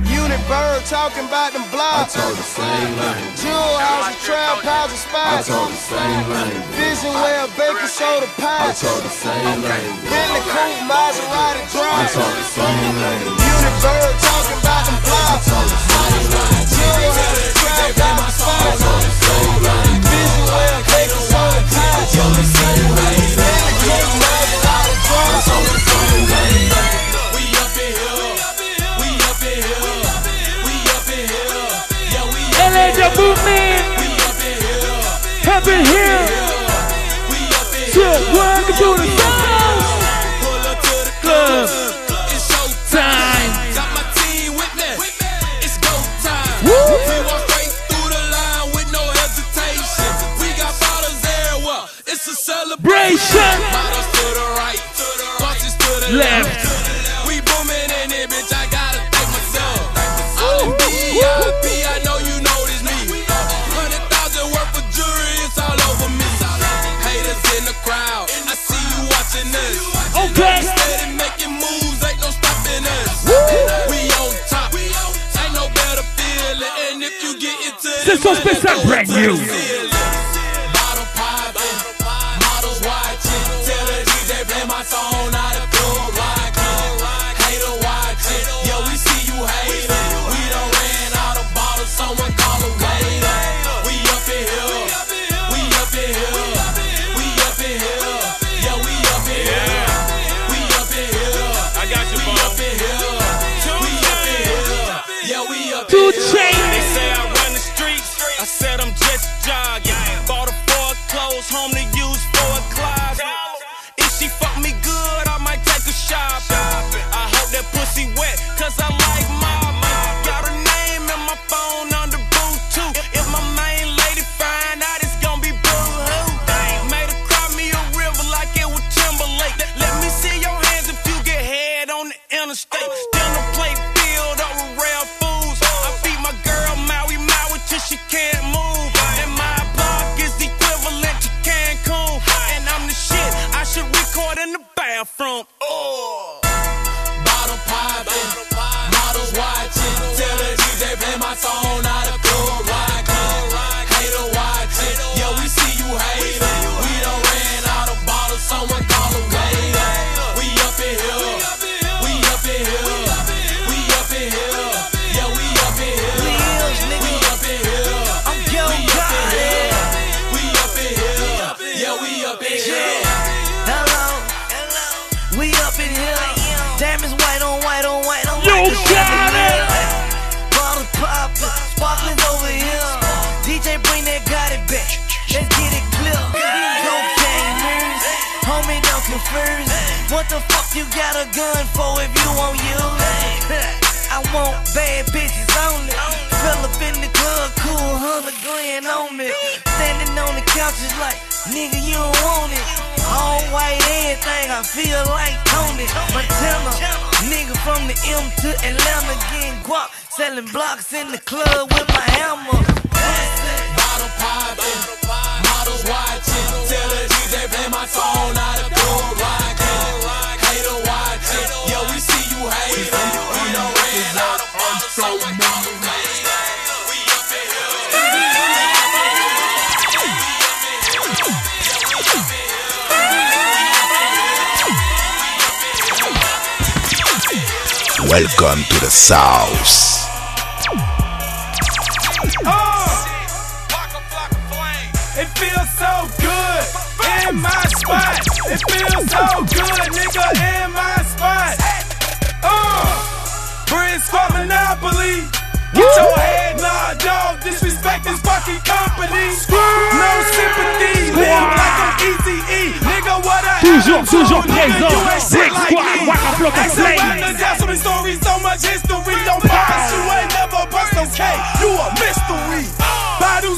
Unit 0.05 0.41
bird 0.47 0.85
talking 0.85 1.25
about 1.25 1.51
them 1.53 1.65
blocks. 1.71 2.15
I 2.15 2.21
blocks. 2.21 2.21
talk 2.21 2.33
the 2.35 2.47
same 2.55 2.91
language. 2.99 3.41
Jewel 3.41 3.77
house, 3.81 4.13
a 4.13 4.25
trap 4.25 4.57
house, 4.63 4.91
a 4.91 4.95
I 4.95 5.01
spot. 5.01 5.45
talk 5.45 5.69
the 5.69 5.81
same 5.91 6.25
language. 6.29 6.65
Vision 6.77 7.13
well, 7.13 7.47
baking 7.57 7.89
soda 7.89 8.27
I 8.27 8.39
pie. 8.39 8.73
talk 8.77 8.99
the 9.03 9.09
same 9.09 9.59
language. 9.65 10.09
Bentley 10.09 10.43
coupe, 10.53 10.81
Maserati 10.89 11.54
I 11.55 11.63
drop. 11.71 12.11
talk 12.11 12.35
the 12.35 12.43
same 12.43 12.99
language. 12.99 13.39
Unit 13.39 13.75
bird 13.79 14.15
talking 14.19 14.59
about 14.59 14.83
them 14.91 14.99
blocks. 15.07 15.47
Jewel 16.67 17.15
house, 17.15 17.31
a 17.31 17.55
trap 17.55 17.95
house, 17.95 18.27
a 18.27 18.35
spot. 18.35 18.75
Vision 20.03 20.43
well, 20.51 20.83
baking 20.91 21.23
soda 21.23 21.63
pie. 21.71 22.11
Bentley 23.39 23.75
coupe, 23.87 24.27
Maserati 25.31 25.71
drop. 25.87 26.91
We 27.31 27.43
up 27.63 27.71
in 27.79 27.91
here. 27.95 28.35
We 28.99 29.15
up 29.23 29.39
in 29.39 29.63
here. 29.63 29.87
We 30.59 30.75
up 30.91 31.07
in 31.07 31.23
here. 31.23 31.71
Yeah, 32.11 32.35
we 32.35 32.51
up 32.51 32.67
LA 32.67 32.91
the 32.99 33.07
movement. 33.15 33.95
We 33.95 34.11
up 34.27 34.43
in 34.43 34.59
here. 34.59 34.91
Happen 35.47 35.79
here. 35.87 36.19
We 37.31 37.39
up 37.55 37.71
in 37.71 37.87
So 37.95 38.03
work 38.35 38.67
to 38.75 38.87
the 38.99 39.24
승! 53.35 53.74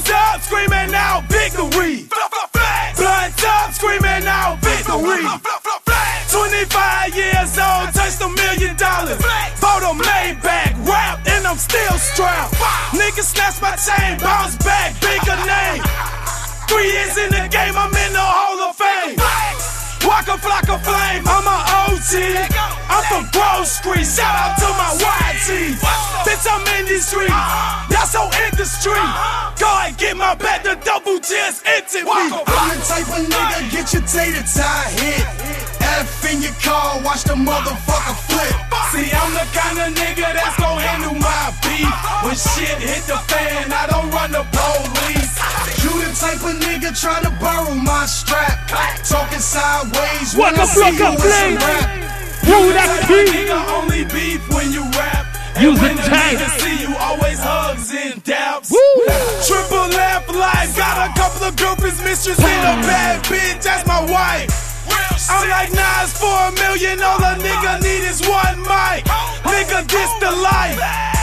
Bottles 0.08 0.34
up, 0.34 0.42
screaming 0.42 0.94
out 0.94 1.22
victory. 1.28 2.08
Blunts 2.96 3.44
up, 3.44 3.72
screaming 3.72 4.26
out 4.26 4.58
victory. 4.60 5.24
25 6.30 7.16
years 7.16 7.58
old, 7.58 7.92
touched 7.92 8.20
a 8.22 8.28
million 8.28 8.76
dollars. 8.76 9.20
Bought 9.60 9.82
a 9.82 9.92
Maybach, 10.02 10.86
rap, 10.86 11.26
and 11.26 11.46
I'm 11.46 11.56
still 11.56 11.98
strapped. 11.98 12.54
Niggas 12.92 13.34
snatch 13.34 13.60
my 13.60 13.76
chain, 13.76 14.18
bounce 14.20 14.56
back, 14.56 14.98
bigger 15.00 15.36
name. 15.46 15.82
Three 16.68 16.90
years 16.90 17.16
in 17.18 17.30
the 17.30 17.48
game, 17.50 17.76
I'm 17.76 17.94
in 17.94 18.12
the 18.12 18.20
Hall 18.20 18.70
of 18.70 18.76
Fame. 18.76 19.77
Waka 20.08 20.40
Flocka 20.40 20.80
Flame, 20.80 21.20
I'm 21.28 21.44
a 21.44 21.56
OG. 21.84 22.16
I'm 22.88 23.04
from 23.12 23.28
Grove 23.28 23.68
Street, 23.68 24.08
shout 24.08 24.32
out 24.32 24.56
to 24.56 24.68
my 24.80 24.96
YG. 24.96 25.76
Bitch, 26.24 26.48
I'm 26.48 26.64
in 26.80 26.88
these 26.88 27.04
streets, 27.04 27.28
y'all 27.92 28.08
so 28.08 28.24
industry. 28.48 28.96
Go 29.60 29.68
ahead, 29.68 29.98
get 29.98 30.16
my 30.16 30.34
back, 30.34 30.64
the 30.64 30.80
double 30.80 31.20
just 31.20 31.60
empty 31.68 32.08
me. 32.08 32.08
I'm 32.08 32.72
the 32.72 32.80
type 32.88 33.04
of 33.04 33.20
nigga 33.20 33.68
get 33.68 33.92
your 33.92 34.00
tater 34.08 34.40
tie 34.48 34.88
hit. 34.96 35.28
F 36.00 36.24
in 36.32 36.40
your 36.40 36.56
car, 36.64 37.04
watch 37.04 37.24
the 37.24 37.36
motherfucker 37.36 38.16
flip. 38.32 38.56
See, 38.88 39.12
I'm 39.12 39.32
the 39.36 39.44
kind 39.52 39.76
of 39.76 39.92
nigga 39.92 40.24
that's 40.32 40.56
gon' 40.56 40.80
handle 40.80 41.20
my 41.20 41.52
beef. 41.60 41.84
When 42.24 42.32
shit 42.32 42.80
hit 42.80 43.04
the 43.04 43.20
fan, 43.28 43.68
I 43.70 43.84
don't 43.92 44.08
run 44.08 44.32
the 44.32 44.40
police. 44.56 45.27
You 45.88 46.04
the 46.04 46.12
type 46.12 46.44
of 46.44 46.54
nigga 46.60 46.92
tryna 46.92 47.32
borrow 47.40 47.72
my 47.74 48.04
strap. 48.04 48.68
Talking 49.08 49.40
sideways 49.40 50.36
when 50.36 50.52
Waka 50.52 50.62
I 50.62 50.66
see 50.66 50.84
you 50.84 50.92
Flocka 50.92 51.16
with 51.16 51.32
some 51.32 51.56
rap. 51.56 51.88
Who 52.44 52.58
that 52.76 52.88
Type 52.88 53.02
of 53.02 53.08
key? 53.08 53.24
nigga 53.32 53.58
only 53.72 54.04
beef 54.12 54.42
when 54.52 54.68
you 54.72 54.84
rap. 55.00 55.24
And 55.56 55.64
Use 55.64 55.80
when 55.80 55.96
it 55.96 56.04
the 56.04 56.12
tight. 56.12 56.36
see 56.60 56.76
you, 56.84 56.92
always 57.00 57.40
hugs 57.40 57.88
and 57.96 58.20
daps. 58.22 58.68
Triple 59.48 59.88
F 59.96 60.28
life, 60.28 60.76
got 60.76 61.08
a 61.08 61.12
couple 61.18 61.48
of 61.48 61.56
girlfriends, 61.56 62.04
mistress, 62.04 62.38
and 62.38 62.62
a 62.68 62.76
bad 62.84 63.24
bitch, 63.24 63.62
that's 63.64 63.86
my 63.88 64.04
wife. 64.12 64.52
I'm 65.30 65.48
like 65.50 65.72
Nas 65.72 66.12
for 66.20 66.28
a 66.28 66.52
million, 66.52 67.00
all 67.02 67.18
a 67.18 67.34
nigga 67.40 67.80
need 67.82 68.04
is 68.04 68.20
one 68.28 68.60
mic. 68.60 69.04
Nigga, 69.48 69.88
this 69.88 70.12
the 70.20 70.30
life. 70.36 71.17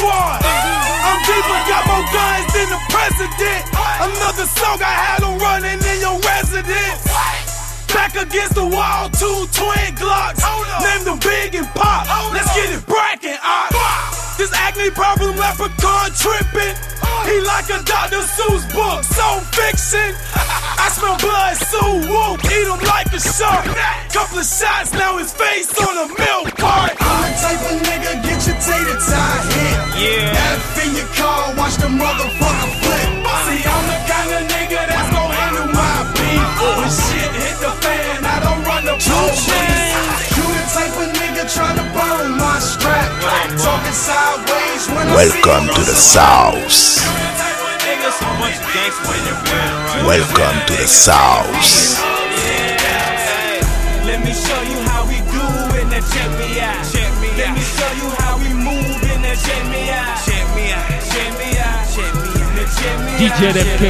Squad. 0.00 0.40
I'm 0.40 1.20
deeper, 1.28 1.60
got 1.68 1.84
more 1.84 2.06
guns 2.08 2.48
than 2.56 2.68
the 2.72 2.80
president. 2.88 3.68
Another 4.00 4.48
song 4.48 4.80
I 4.80 4.96
had 4.96 5.20
them 5.20 5.36
running 5.36 5.76
in 5.76 6.00
your 6.00 6.16
residence. 6.24 7.04
Back 7.92 8.16
against 8.16 8.54
the 8.54 8.64
wall, 8.64 9.10
two 9.10 9.44
twin 9.52 9.92
Glocks. 10.00 10.40
Name 10.80 11.04
them 11.04 11.18
Big 11.20 11.54
and 11.54 11.68
Pop. 11.76 12.08
Let's 12.32 12.48
get 12.56 12.72
it 12.72 12.80
brackin' 12.86 13.36
out. 13.44 13.76
Ah. 13.76 14.19
This 14.40 14.54
acne 14.54 14.88
problem 14.88 15.36
leprechaun 15.36 16.12
trippin'. 16.16 16.74
He 17.28 17.40
like 17.44 17.68
a 17.68 17.84
Dr. 17.84 18.24
Seuss 18.24 18.64
book, 18.72 19.04
so 19.04 19.40
fiction. 19.52 20.16
I 20.32 20.88
smell 20.96 21.18
blood, 21.20 21.56
so 21.68 22.00
whoop, 22.08 22.40
eat 22.48 22.64
him 22.64 22.80
like 22.88 23.12
a 23.12 23.20
shark. 23.20 23.66
Couple 24.08 24.38
of 24.38 24.46
shots, 24.46 24.94
now 24.94 25.18
his 25.18 25.30
face 25.34 25.68
on 25.76 25.92
a 25.92 26.08
milk 26.08 26.56
cart. 26.56 26.96
I'm 27.00 27.20
the 27.20 27.36
type 27.36 27.60
of 27.68 27.82
nigga 27.84 28.22
get 28.24 28.40
your 28.48 28.56
tater 28.56 28.96
tie 29.04 29.44
hit. 29.52 30.08
Yeah. 30.08 30.56
F 30.56 30.86
in 30.86 30.96
your 30.96 31.06
car, 31.20 31.54
watch 31.56 31.76
the 31.76 31.88
motherfucker 31.88 32.79
Welcome 45.16 45.72
to 45.72 45.80
the 45.80 45.94
with 45.94 46.12
some 48.12 48.36
rap. 48.40 48.60
South. 48.60 49.00
Welcome 50.04 50.56
to 50.66 50.74
the 50.76 50.86
South. 50.86 51.48
Let 54.04 54.20
me 54.24 54.32
show 54.32 54.60
you 54.68 54.76
how 54.84 55.08
we 55.08 55.16
do 55.32 55.44
in 55.80 55.88
that 55.88 56.04
check 56.12 56.28
me 56.36 56.60
out. 56.60 56.84
Check 56.92 57.08
me 57.24 57.28
Let 57.40 57.56
me 57.56 57.62
show 57.64 57.88
you 57.96 58.08
how 58.20 58.36
we 58.36 58.52
move 58.52 59.00
in 59.08 59.22
that 59.24 59.38
check 59.40 59.64
me 59.72 59.88
out. 59.88 60.20
Check 60.28 60.44
me 60.52 60.72
out. 60.76 60.84
Check 61.08 61.32
me 61.40 61.56
out. 61.56 61.80
Check 61.88 62.12
me 62.20 62.36
out. 62.36 62.68
Check 62.76 62.96
me 63.00 63.16
out. 63.16 63.20
DJ 63.20 63.56
LFK, 63.56 63.84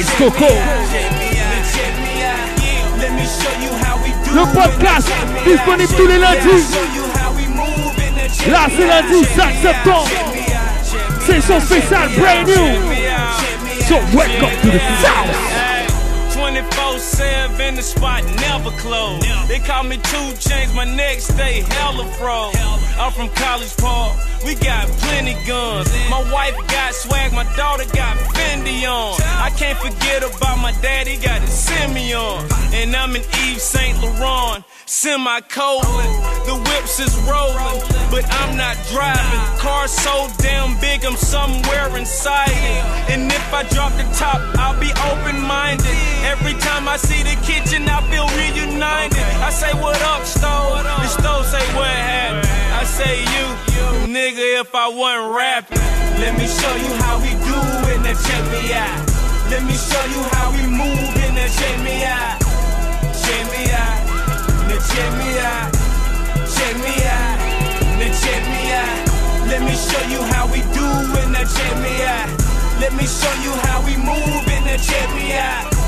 Ice 0.00 0.10
Coco. 0.16 0.48
Check 0.88 1.12
me 1.20 1.36
out. 1.36 1.60
Check 1.68 1.92
me 2.00 2.24
out. 2.24 2.48
Let 2.96 3.12
me 3.12 3.26
show 3.28 3.52
you 3.60 3.72
how 3.84 4.00
we 4.00 4.08
do 4.24 4.32
Le 4.32 4.46
podcast 4.54 5.08
disponible 5.44 5.94
tous 5.96 6.06
les 6.06 6.18
lundis. 6.18 7.13
Là, 8.50 8.66
c'est 8.76 8.86
lundi 8.86 9.24
5 9.24 9.54
septembre. 9.62 10.08
C'est 11.24 11.40
son 11.40 11.58
spécial 11.60 12.10
brand 12.18 12.46
new. 12.46 12.66
So 13.88 13.94
welcome 14.14 14.50
to 14.62 14.68
the 14.68 14.80
South. 15.00 15.64
24 16.36 16.93
7 17.04 17.74
the 17.76 17.82
spot 17.82 18.24
never 18.40 18.70
close. 18.78 19.22
They 19.46 19.58
call 19.58 19.84
me 19.84 19.96
2 19.96 20.00
Chainz, 20.40 20.74
my 20.74 20.84
neck 20.84 21.20
stay 21.20 21.60
hella 21.60 22.06
froze. 22.18 22.56
I'm 22.96 23.12
from 23.12 23.28
College 23.30 23.76
Park, 23.76 24.16
we 24.44 24.54
got 24.54 24.86
plenty 25.02 25.34
guns. 25.46 25.88
My 26.08 26.22
wife 26.32 26.56
got 26.68 26.94
swag, 26.94 27.32
my 27.32 27.44
daughter 27.56 27.84
got 27.92 28.16
Fendi 28.34 28.88
on. 28.88 29.20
I 29.42 29.50
can't 29.50 29.78
forget 29.78 30.22
about 30.22 30.58
my 30.58 30.72
daddy, 30.80 31.16
got 31.16 31.42
a 31.42 31.46
Simeon. 31.46 32.46
And 32.72 32.94
I'm 32.94 33.14
in 33.16 33.22
Yves 33.22 33.62
St. 33.62 34.00
Laurent, 34.02 34.64
semi 34.86 35.40
colon. 35.42 36.06
The 36.46 36.54
whips 36.54 37.00
is 37.00 37.14
rolling, 37.26 37.80
but 38.10 38.24
I'm 38.40 38.56
not 38.56 38.76
driving. 38.92 39.58
Car 39.58 39.88
so 39.88 40.28
damn 40.38 40.78
big, 40.80 41.04
I'm 41.04 41.16
somewhere 41.16 41.96
inside 41.96 42.50
it. 42.50 43.12
And 43.12 43.30
if 43.30 43.52
I 43.52 43.62
drop 43.74 43.92
the 43.92 44.04
top, 44.14 44.40
I'll 44.58 44.78
be 44.78 44.90
open 45.10 45.40
minded. 45.40 45.86
Every 46.24 46.54
time 46.60 46.88
I 46.88 46.93
see 46.96 47.22
the 47.22 47.34
kitchen, 47.42 47.88
I 47.88 48.00
feel 48.10 48.28
reunited. 48.38 49.18
I 49.42 49.50
say, 49.50 49.72
What 49.74 50.00
up, 50.02 50.24
Stowe? 50.24 50.78
The 50.82 51.08
Stowe 51.08 51.42
say, 51.42 51.64
What 51.74 51.90
happened? 51.90 52.46
I 52.72 52.84
say, 52.84 53.20
You, 53.34 53.46
nigga, 54.06 54.60
if 54.60 54.74
I 54.74 54.88
wasn't 54.88 55.34
rapping. 55.34 55.78
Let 56.22 56.38
me 56.38 56.46
show 56.46 56.74
you 56.76 56.92
how 57.02 57.18
we 57.18 57.32
do 57.34 57.58
it, 57.90 58.00
now 58.06 58.14
check 58.14 58.44
me 58.54 58.72
out. 58.72 59.00
Let 59.50 59.62
me 59.64 59.74
show 59.74 60.04
you 60.14 60.22
how 60.38 60.52
we 60.54 60.62
move 60.70 61.14
in 61.26 61.34
there, 61.34 61.48
check 61.48 61.76
me 61.82 62.04
out. 62.04 62.38
Check 63.24 63.44
me 63.50 63.62
out. 63.74 64.00
Now 64.68 64.78
check 64.78 65.10
me 65.18 65.30
out. 65.42 65.70
Check 66.46 66.74
me 66.78 66.94
out. 67.10 67.36
Now 67.98 68.10
check 68.22 68.42
me 68.52 68.62
out. 68.72 69.14
Let 69.48 69.62
me 69.62 69.74
show 69.74 70.02
you 70.08 70.22
how 70.32 70.46
we 70.46 70.60
do 70.72 70.86
it, 71.18 71.28
now 71.28 71.44
check 71.44 71.74
me 71.82 71.94
out. 72.04 72.28
Let 72.80 72.92
me 72.94 73.06
show 73.06 73.34
you 73.42 73.52
how 73.66 73.84
we 73.84 73.96
move 73.96 74.46
it, 74.48 74.62
now 74.64 74.76
check 74.76 75.08
me 75.14 75.34
out. 75.34 75.83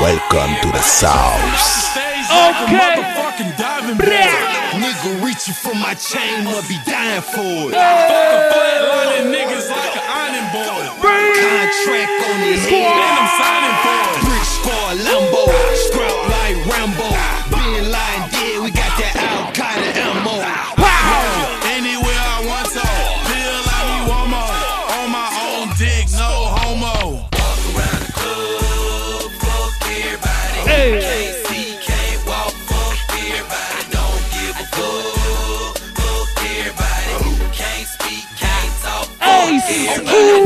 Welcome 0.00 0.54
to 0.62 0.68
the 0.72 0.80
South. 0.80 1.96
Okay. 2.30 3.17
Nigga 3.96 5.24
reaching 5.24 5.54
for 5.54 5.74
my 5.74 5.94
chain, 5.94 6.44
must 6.44 6.68
be 6.68 6.76
dying 6.84 7.22
for 7.22 7.70
it. 7.70 7.72
Fuck 7.72 8.08
Fucking 8.10 8.44
flatlining 8.52 9.32
niggas 9.32 9.70
like 9.70 9.96
an 9.96 10.04
ironing 10.04 10.48
board. 10.52 10.84
Contract 11.00 12.12
on 12.28 12.38
his 12.44 12.66
head, 12.68 12.84
and 12.84 13.00
I'm 13.00 13.28
signing 13.40 13.76
for 13.80 14.00
it. 14.12 14.20
Brick 14.28 14.44
squad, 14.44 14.96
Lambo, 15.08 15.48
scrap 15.88 16.37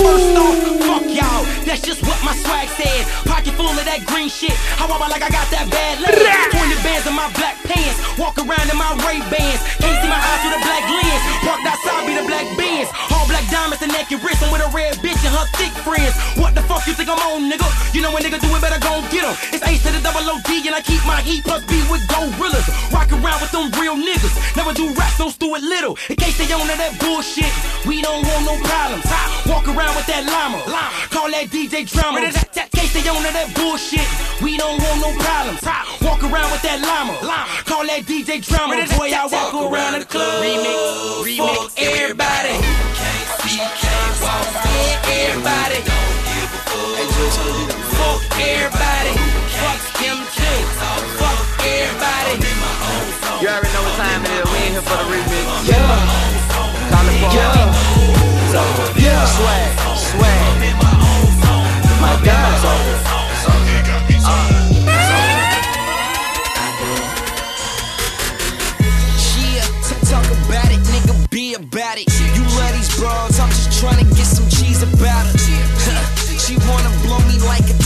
First 0.01 0.37
off, 0.41 0.57
fuck 0.89 1.05
y'all. 1.13 1.45
That's 1.69 1.83
just 1.83 2.01
what 2.03 2.17
my 2.25 2.33
swag 2.37 2.69
says. 2.81 3.05
Pocket 3.29 3.53
full 3.55 3.69
of 3.69 3.85
that 3.85 4.05
green 4.07 4.29
shit. 4.29 4.57
How 4.81 4.87
about 4.87 5.11
like 5.11 5.21
I 5.21 5.29
got 5.29 5.49
that 5.53 5.69
bad 5.69 6.01
leg? 6.01 6.17
20 6.17 6.81
bands 6.81 7.05
in 7.05 7.13
my 7.13 7.29
black 7.37 7.61
pants. 7.69 7.99
Walk 8.17 8.37
around 8.41 8.69
in 8.69 8.77
my 8.77 8.93
Ray 9.05 9.21
Bans. 9.29 9.61
Can't 9.81 9.97
see 10.01 10.09
my 10.09 10.21
eyes 10.21 10.41
through 10.41 10.55
the 10.57 10.65
black 10.65 10.85
lens. 10.89 11.23
Parked 11.45 11.67
outside 11.67 12.03
be 12.07 12.15
the 12.17 12.27
black 12.29 12.47
Benz. 12.57 12.89
All 13.13 13.27
black 13.29 13.45
diamonds 13.49 13.83
and 13.83 13.93
neck 13.93 14.13
and 14.13 14.21
wrist. 14.23 14.41
I'm 14.45 14.53
with 14.53 14.65
a 14.65 14.71
red 14.73 14.97
bitch 15.01 15.21
and 15.25 15.33
her 15.33 15.47
thick 15.57 15.72
friends. 15.83 16.15
What 16.39 16.55
the 16.55 16.63
fuck 16.63 16.87
you 16.87 16.95
think 16.95 17.09
I'm 17.11 17.19
on, 17.19 17.51
nigga? 17.51 17.67
You 17.95 18.01
know 18.03 18.13
when 18.15 18.23
nigga 18.23 18.41
do 18.41 18.49
it, 18.55 18.61
better 18.63 18.81
go 18.81 19.03
get 19.11 19.25
'em. 19.25 19.35
It's 19.53 19.63
Ace 19.67 19.83
to 19.83 19.91
the 19.91 20.01
double 20.01 20.25
OD 20.31 20.67
and 20.67 20.75
I 20.75 20.81
keep 20.81 21.03
my 21.05 21.21
heat 21.21 21.45
plus 21.45 21.63
B 21.65 21.83
with 21.91 22.03
gorillas. 22.09 22.67
Rock 22.93 23.11
around 23.13 23.41
with 23.43 23.53
them 23.53 23.71
real 23.81 23.97
niggas. 23.97 24.35
Never 24.57 24.73
do 24.73 24.93
rap, 24.95 25.13
don't 25.19 25.37
do 25.39 25.55
it 25.57 25.63
little. 25.63 25.99
In 26.09 26.17
case 26.17 26.39
they 26.39 26.51
on 26.53 26.67
to 26.67 26.77
that 26.79 26.99
bullshit, 27.01 27.53
we 27.87 28.01
don't 28.03 28.23
want 28.27 28.45
no 28.47 28.57
problems. 28.69 29.05
Walk 29.47 29.67
around 29.69 29.95
with 29.97 30.07
that 30.07 30.25
llama. 30.25 30.59
Call 31.11 31.29
that 31.31 31.51
DJ 31.51 31.85
drama. 31.85 32.21
In 32.21 32.33
case 32.33 32.93
they 32.95 33.09
on 33.09 33.23
to 33.23 33.33
that 33.39 33.49
bullshit, 33.55 34.07
we 34.41 34.57
don't 34.57 34.79
want 34.83 34.99
no 35.01 35.11
problems. 35.25 35.61
Walk 36.07 36.23
around 36.23 36.51
with 36.53 36.63
that 36.63 36.79
llama. 36.81 37.15
Call 37.65 37.85
that 37.87 38.03
DJ 38.07 38.41
drama. 38.41 38.77
Boy, 38.97 39.11
I 39.11 39.27
walk 39.27 39.55
around 39.55 39.99
the 39.99 40.05
club. 40.05 40.43
Remix, 40.43 40.79
remix, 41.27 41.75
everybody. 41.79 42.55
Can't 42.99 43.29
see, 43.43 43.59
can't 43.59 44.23
walk, 44.23 44.45
fuck 45.43 45.72
everybody. 45.73 46.13
Fuck 47.97 48.23
everybody. 48.41 49.15
Fuck 49.61 49.81
him 50.01 50.19
too. 50.37 50.61
Fuck 51.19 51.41
everybody. 51.65 52.45
You 53.41 53.49
already 53.49 53.73
know 53.73 53.83
what 53.83 53.97
time 53.97 54.23
it 54.25 54.31
is. 54.31 54.45
We 54.53 54.59
in 54.67 54.73
here 54.73 54.83
for 54.83 54.97
the 54.97 55.07
remix. 55.09 55.47
Yeah. 55.67 55.81
Call 56.91 57.09
it 57.09 57.21
boy. 57.21 57.33
Yeah. 59.01 59.25
Swag, 59.27 59.71
swag. 59.97 60.53
My 62.01 62.15
God. 62.25 62.53
Yeah, 64.13 64.52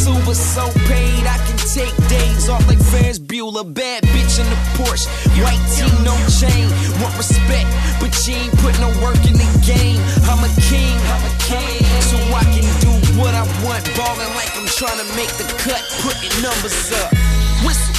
tuba, 0.06 0.34
so 0.34 0.70
paid 0.86 1.26
I 1.26 1.36
can 1.42 1.58
take 1.66 1.94
days 2.06 2.48
off 2.48 2.62
like 2.68 2.78
Ferris 2.78 3.18
Bueller. 3.18 3.66
Bad 3.66 4.04
bitch 4.14 4.38
in 4.38 4.46
the 4.46 4.58
Porsche, 4.78 5.10
white 5.42 5.58
tee, 5.74 5.90
no 6.06 6.14
chain. 6.30 6.70
Want 7.02 7.14
respect, 7.18 7.66
but 7.98 8.14
she 8.14 8.46
ain't 8.46 8.54
put 8.62 8.78
no 8.78 8.88
work 9.02 9.18
in 9.26 9.34
the 9.34 9.50
game. 9.66 9.98
I'm 10.30 10.38
a 10.46 10.52
king, 10.70 10.94
I'm 11.10 11.24
a 11.26 11.34
king, 11.50 11.82
so 12.06 12.16
I 12.30 12.46
can 12.54 12.66
do 12.86 12.92
what 13.18 13.34
I 13.34 13.42
want. 13.66 13.82
Ballin' 13.98 14.30
like 14.38 14.54
I'm 14.54 14.70
trying 14.78 15.02
to 15.02 15.08
make 15.18 15.32
the 15.42 15.46
cut, 15.58 15.82
putting 16.06 16.30
numbers 16.38 16.94
up. 17.02 17.10
Whistle. 17.66 17.94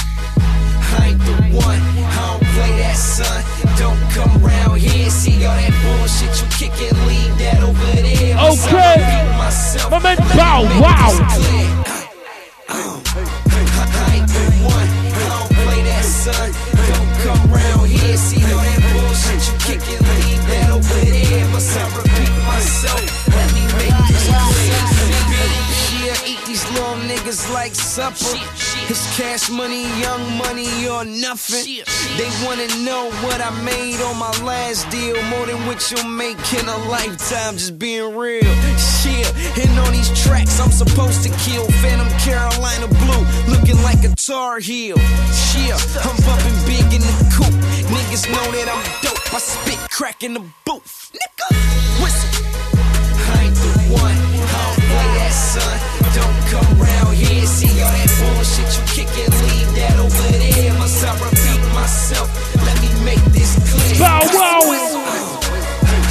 I 0.96 1.12
ain't 1.12 1.20
the 1.28 1.36
one, 1.60 1.82
I 2.08 2.20
don't 2.24 2.44
play 2.56 2.72
that 2.80 2.96
son. 2.96 3.44
Don't 3.76 4.00
come 4.16 4.32
around 4.42 4.80
here, 4.80 5.10
see 5.10 5.44
all 5.44 5.54
that 5.54 5.74
bullshit 5.84 6.32
you 6.40 6.48
kickin', 6.56 6.96
leave 7.04 7.36
that 7.44 7.60
over 7.60 7.92
there. 8.00 8.32
Okay. 8.32 8.56
sorry, 8.56 8.80
I 8.80 9.12
beat 9.12 9.36
myself. 9.36 9.90
My 9.90 9.98
man 10.00 10.16
Bow 10.32 10.64
Wow. 10.80 11.77
I 12.68 12.82
one, 14.62 14.88
don't 15.24 15.48
play 15.64 15.82
that 15.84 16.04
son. 16.04 16.52
Don't 16.88 17.12
come 17.24 17.52
around 17.52 17.88
here, 17.88 18.16
see 18.16 18.42
all 18.52 18.60
that 18.60 18.80
bullshit 18.92 19.40
you 19.88 19.98
leave 19.98 20.46
that 20.48 20.70
over 20.70 21.00
there. 21.10 21.48
I 21.76 21.88
repeat 21.96 22.30
myself, 22.44 23.28
let 23.28 23.54
me 23.54 23.62
make. 23.72 23.97
Yeah, 26.78 26.94
eat 26.94 26.98
these 26.98 27.08
little 27.08 27.08
niggas 27.08 27.54
like 27.54 27.74
supper. 27.74 28.38
It's 28.90 29.16
cash 29.16 29.50
money, 29.50 29.82
young 30.00 30.38
money, 30.38 30.88
or 30.88 31.04
nothing. 31.04 31.84
They 32.16 32.30
wanna 32.46 32.68
know 32.84 33.10
what 33.22 33.40
I 33.40 33.50
made 33.62 34.00
on 34.00 34.16
my 34.18 34.30
last 34.42 34.88
deal. 34.90 35.20
More 35.24 35.46
than 35.46 35.66
what 35.66 35.90
you'll 35.90 36.08
make 36.08 36.38
in 36.54 36.68
a 36.68 36.78
lifetime, 36.88 37.54
just 37.54 37.78
being 37.78 38.16
real. 38.16 38.44
Shit, 38.78 39.26
and 39.58 39.78
on 39.80 39.92
these 39.92 40.10
tracks, 40.22 40.60
I'm 40.60 40.72
supposed 40.72 41.22
to 41.24 41.30
kill 41.44 41.66
Phantom 41.82 42.08
Carolina 42.20 42.88
Blue, 42.88 43.24
looking 43.52 43.80
like 43.82 44.04
a 44.04 44.14
Tar 44.14 44.58
Heel. 44.58 44.96
Shit, 45.32 45.74
I'm 46.04 46.16
bumping 46.24 46.58
big 46.66 46.86
in 46.92 47.02
the 47.02 47.16
coop. 47.34 47.54
Niggas 47.88 48.28
know 48.30 48.52
that 48.52 48.68
I'm 48.68 48.82
dope. 49.02 49.34
I 49.34 49.38
spit 49.38 49.78
crack 49.90 50.22
in 50.22 50.34
the 50.34 50.44
booth. 50.64 50.97
Bullshit 58.58 58.74
you 58.74 58.82
kickin', 58.94 59.30
leave 59.46 59.70
that 59.76 59.98
over 59.98 60.28
there. 60.34 60.72
Must 60.78 61.04
I 61.04 61.12
repeat 61.22 61.62
myself? 61.74 62.28
Let 62.66 62.76
me 62.82 62.90
make 63.04 63.22
this 63.30 63.54
clear. 63.70 63.98
Bow 63.98 64.20
wow. 64.34 64.60
Whistle. 64.66 65.02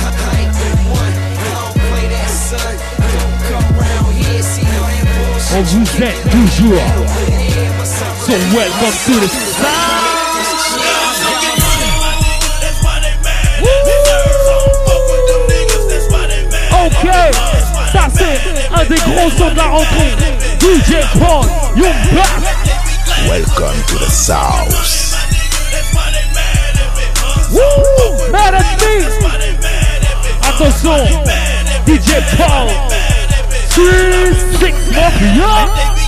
I 0.07 0.34
ain't 0.40 0.53
the 0.56 0.69
one, 0.95 1.14
I 1.14 1.49
don't 1.52 1.76
play 1.91 2.07
that 2.07 2.30
son. 2.30 2.74
Don't 3.15 3.36
come 3.52 3.68
around 3.76 4.14
here, 4.15 4.44
see 4.44 4.68
all 4.80 4.88
that 4.88 5.06
bullshit 5.15 5.57
On 5.57 5.64
vous 5.64 5.86
toujours. 6.32 6.88
So 8.26 8.34
welcome 8.56 8.95
to 9.06 9.19
the 9.19 9.28
sound. 9.28 10.07
un 18.74 18.86
des 18.86 18.95
gros 18.95 19.30
sons 19.38 19.52
de 19.52 19.56
la 19.56 19.68
rencontre, 19.68 20.24
DJ 20.60 20.95
Paul, 21.18 21.45
Young 21.76 21.94
Buck. 22.14 22.44
Welcome 23.28 23.82
to 23.88 23.98
the 23.99 24.10
South. 24.12 25.16
Woo, 27.52 28.32
mad 28.32 28.56
at 28.56 28.82
me. 28.82 29.06
Attention, 30.44 31.24
DJ 31.86 32.22
Paul. 32.38 32.68
3, 33.70 34.34
6, 34.60 34.74
9, 34.91 36.07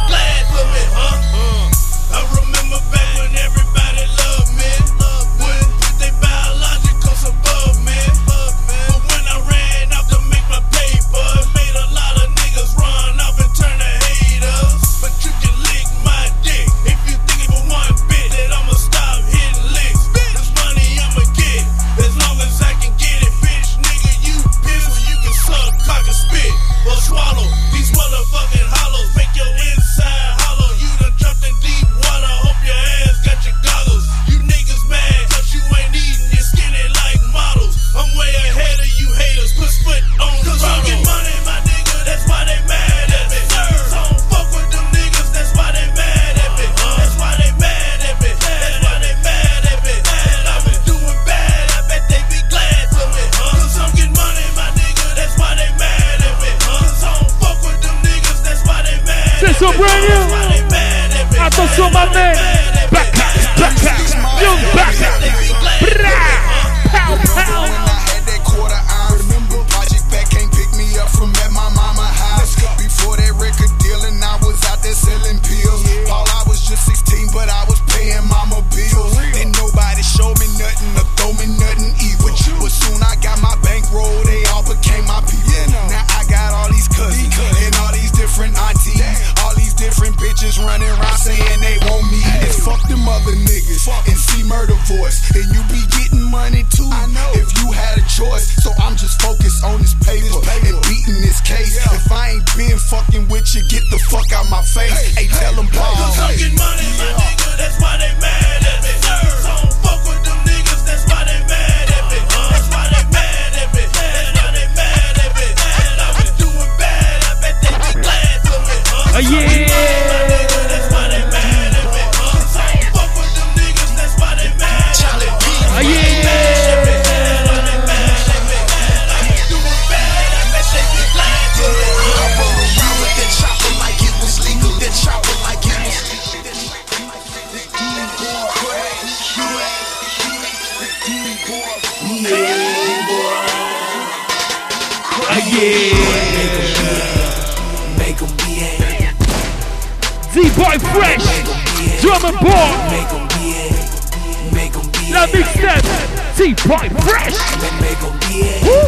D-Boy 156.64 156.90
Fresh! 157.02 157.36
Make 157.80 158.04
'em 158.04 158.12
behave. 158.20 158.64
Woo! 158.64 158.88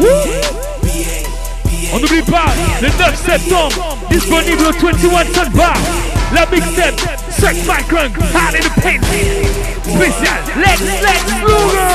Woo! 0.00 0.36
On 1.94 1.98
n'oublie 1.98 2.22
pas, 2.22 2.52
le 2.82 2.88
9 2.88 3.24
septembre, 3.24 3.96
disponible 4.10 4.66
au 4.66 4.72
21 4.72 5.24
Sun 5.32 5.50
Bar. 5.54 5.76
La 6.34 6.44
mixtape, 6.46 7.00
Sex 7.30 7.58
My 7.66 7.82
Crunk, 7.88 8.18
Hard 8.34 8.56
in 8.56 8.60
the 8.60 8.80
Paint. 8.82 9.02
Spécial, 9.82 10.42
Lex 10.56 10.80
Lex 11.02 11.24
Luger! 11.40 11.94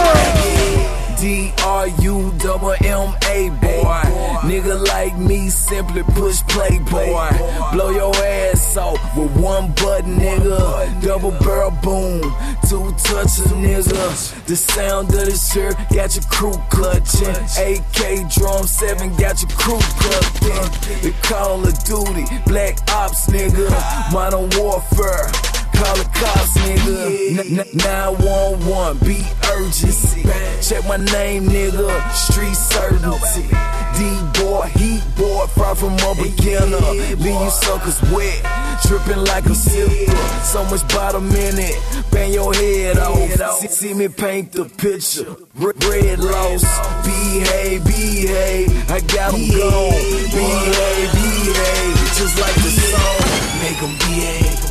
D 1.19 1.52
R 1.64 1.88
U 2.02 2.31
double 2.39 2.76
M 2.84 3.14
A 3.30 3.49
boy. 3.61 4.11
Nigga 4.41 4.88
like 4.88 5.15
me 5.18 5.49
simply 5.49 6.01
push 6.01 6.41
play 6.47 6.80
boy. 6.80 7.30
Blow 7.73 7.91
your 7.91 8.15
ass 8.15 8.76
off 8.76 8.99
with 9.15 9.31
one 9.38 9.72
button, 9.73 10.18
nigga. 10.18 11.01
Double 11.01 11.31
barrel 11.31 11.72
boom, 11.84 12.22
two 12.68 12.91
touches, 13.03 13.51
nigga. 13.53 14.45
The 14.45 14.55
sound 14.55 15.09
of 15.09 15.26
this 15.26 15.53
shirt 15.53 15.76
got 15.93 16.15
your 16.15 16.26
crew 16.26 16.57
clutching. 16.72 17.35
AK 17.55 18.31
drum 18.34 18.65
seven 18.65 19.15
got 19.18 19.41
your 19.41 19.51
crew 19.51 19.80
clutching. 20.01 21.01
The 21.01 21.13
Call 21.22 21.63
of 21.63 21.77
Duty, 21.84 22.26
Black 22.47 22.80
Ops, 22.91 23.30
nigga. 23.30 23.69
Modern 24.11 24.49
Warfare. 24.59 25.61
Call 25.82 25.98
the 25.98 26.06
cops, 26.14 26.53
nigga. 26.62 27.40
N- 27.40 27.60
n- 27.60 27.66
911, 27.74 28.98
be 29.02 29.18
urgency. 29.49 30.22
Check 30.62 30.86
my 30.88 30.98
name, 30.98 31.45
nigga. 31.45 31.90
Street 32.14 32.53
certainty. 32.53 33.49
D 33.98 33.99
boy, 34.40 34.62
heat 34.78 35.02
boy, 35.18 35.48
far 35.48 35.74
from 35.74 35.94
a 35.94 36.14
beginner. 36.22 36.78
Leave 37.18 37.26
you 37.26 37.49
suckers 37.49 37.99
wet, 38.14 38.45
tripping 38.86 39.24
like 39.26 39.45
a 39.48 39.58
sipper. 39.58 40.44
So 40.44 40.64
much 40.66 40.88
bottom 40.94 41.28
in 41.32 41.58
it, 41.58 41.76
bang 42.12 42.32
your 42.32 42.53
head 42.53 42.99
off. 42.99 43.58
See, 43.60 43.68
see 43.68 43.94
me 43.95 44.08
paint 44.08 44.52
the 44.52 44.66
picture. 44.66 45.36
R- 45.60 45.74
red 45.90 46.20
loss, 46.20 46.64
behave, 47.03 47.84
behave. 47.86 48.91
I 48.91 48.99
got 48.99 49.34
'em 49.34 49.49
gone. 49.49 49.91
Behave, 50.30 51.12
behave. 51.12 51.98
Just 52.20 52.38
like 52.40 52.56
the 52.62 52.70
song. 52.70 53.62
Make 53.64 53.82
'em 53.82 53.98
behave. 53.98 54.70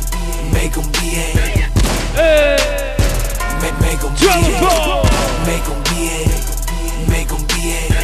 Make 0.53 0.77
'em 0.77 0.87
behave. 0.91 1.35
Make, 3.61 3.77
make 3.81 4.03
'em 4.03 4.13
Drum 4.15 4.33
and 4.33 4.45
behave. 4.45 4.61
ball. 4.61 5.03
Make 5.45 5.67
'em 5.69 5.81
behave. 5.89 6.43
Make 7.07 7.31
'em 7.31 7.43
behave. 7.47 7.95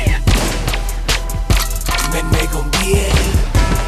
Make, 2.13 2.25
make 2.31 2.53
'em 2.55 2.69
behave. 2.71 3.35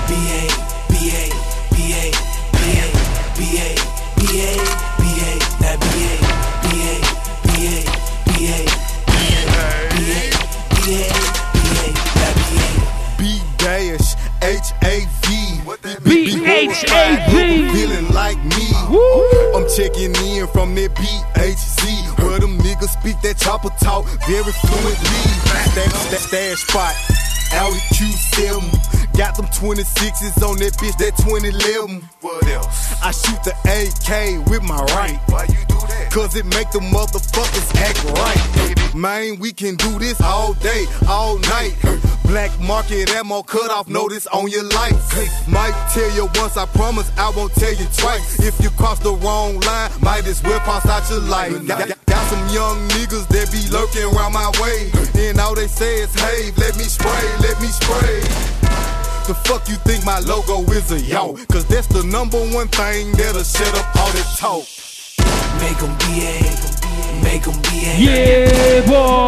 Behave, 0.07 0.55
behave, 0.89 0.89
behave, 0.89 1.33
behave, 1.71 2.15
behave, 2.51 2.95
behave, 3.37 3.81
behave. 4.17 4.61
Now 5.61 5.75
behave, 5.81 6.21
behave, 6.61 6.63
behave, 6.63 7.05
behave, 7.43 7.85
behave, 8.25 8.69
behave, 10.75 11.19
behave, 11.53 11.95
Now 12.15 12.31
behave. 12.39 12.81
B 13.17 13.19
dash 13.57 14.09
H 14.41 14.67
A 14.83 14.85
V. 15.21 15.25
B-H-A-V. 16.03 17.31
Feeling 17.71 18.05
like 18.05 18.08
I'm 18.89 19.67
checking 19.69 20.15
in 20.15 20.47
from 20.47 20.73
that 20.75 20.95
BHZ. 20.95 22.23
Where 22.23 22.39
them 22.39 22.57
niggas 22.57 22.89
speak 22.99 23.21
that 23.21 23.37
chopper 23.37 23.69
talk 23.83 24.05
very 24.27 24.51
fluently. 24.51 24.95
Stash, 25.69 25.93
stash, 25.93 26.19
stash 26.21 26.59
spot. 26.65 27.28
Out 27.53 27.73
at 27.73 27.81
Q7. 27.95 29.17
Got 29.17 29.35
them 29.35 29.47
26s 29.47 30.41
on 30.47 30.57
that 30.59 30.73
bitch, 30.73 30.97
that 30.97 31.17
2011. 31.17 32.01
What 32.21 32.47
else? 32.47 33.01
I 33.01 33.11
shoot 33.11 33.41
the 33.43 33.53
AK 33.67 34.49
with 34.49 34.63
my 34.63 34.81
right. 34.95 35.19
Why 35.27 35.43
you 35.49 35.65
do 35.67 35.79
cause 36.09 36.35
it 36.35 36.45
make 36.45 36.71
the 36.71 36.79
motherfuckers 36.79 37.75
act 37.75 38.03
right. 38.17 38.95
Man, 38.95 39.39
we 39.39 39.51
can 39.51 39.75
do 39.75 39.99
this 39.99 40.19
all 40.21 40.53
day, 40.53 40.85
all 41.07 41.37
night. 41.39 41.75
Black 42.23 42.51
market 42.59 43.09
ammo 43.11 43.41
cut 43.41 43.71
off 43.71 43.87
notice 43.87 44.27
on 44.27 44.49
your 44.49 44.63
life. 44.63 45.47
Might 45.47 45.73
tell 45.93 46.09
you 46.15 46.29
once, 46.35 46.57
I 46.57 46.65
promise 46.67 47.11
I 47.17 47.29
won't 47.35 47.53
tell 47.53 47.73
you 47.73 47.85
twice. 47.97 48.39
If 48.39 48.59
you 48.61 48.69
cross 48.71 48.99
the 48.99 49.13
wrong 49.13 49.59
line, 49.61 49.91
might 50.01 50.27
as 50.27 50.41
well 50.43 50.59
pass 50.59 50.85
out 50.85 51.09
your 51.09 51.21
life. 51.21 52.08
Got, 52.19 52.29
got- 52.29 52.29
got 52.29 52.29
some 52.29 52.47
young 52.53 52.87
niggas 52.89 53.27
that 53.29 53.51
be 53.51 53.61
lurking 53.71 54.03
around 54.15 54.33
my 54.33 54.49
way. 54.61 54.91
And 55.29 55.39
all 55.39 55.55
they 55.55 55.67
say 55.67 56.01
is, 56.01 56.13
hey, 56.15 56.51
let 56.57 56.75
me 56.77 56.83
spray, 56.83 57.23
let 57.39 57.59
me 57.61 57.67
spray. 57.67 58.19
The 59.27 59.35
fuck 59.45 59.67
you 59.69 59.75
think 59.85 60.03
my 60.05 60.19
logo 60.19 60.63
is 60.71 60.91
a 60.91 60.99
yo? 60.99 61.33
Cause 61.51 61.65
that's 61.67 61.87
the 61.87 62.03
number 62.03 62.39
one 62.49 62.67
thing 62.69 63.11
that'll 63.13 63.43
shut 63.43 63.73
up 63.77 63.95
all 63.95 64.11
that 64.11 64.27
talk. 64.37 64.65
Make 65.61 65.77
them 65.77 65.95
behave. 65.99 66.59
Make 67.23 67.43
them 67.43 67.61
behave. 67.61 67.99
Yeah, 67.99 68.81
boy. 68.89 69.27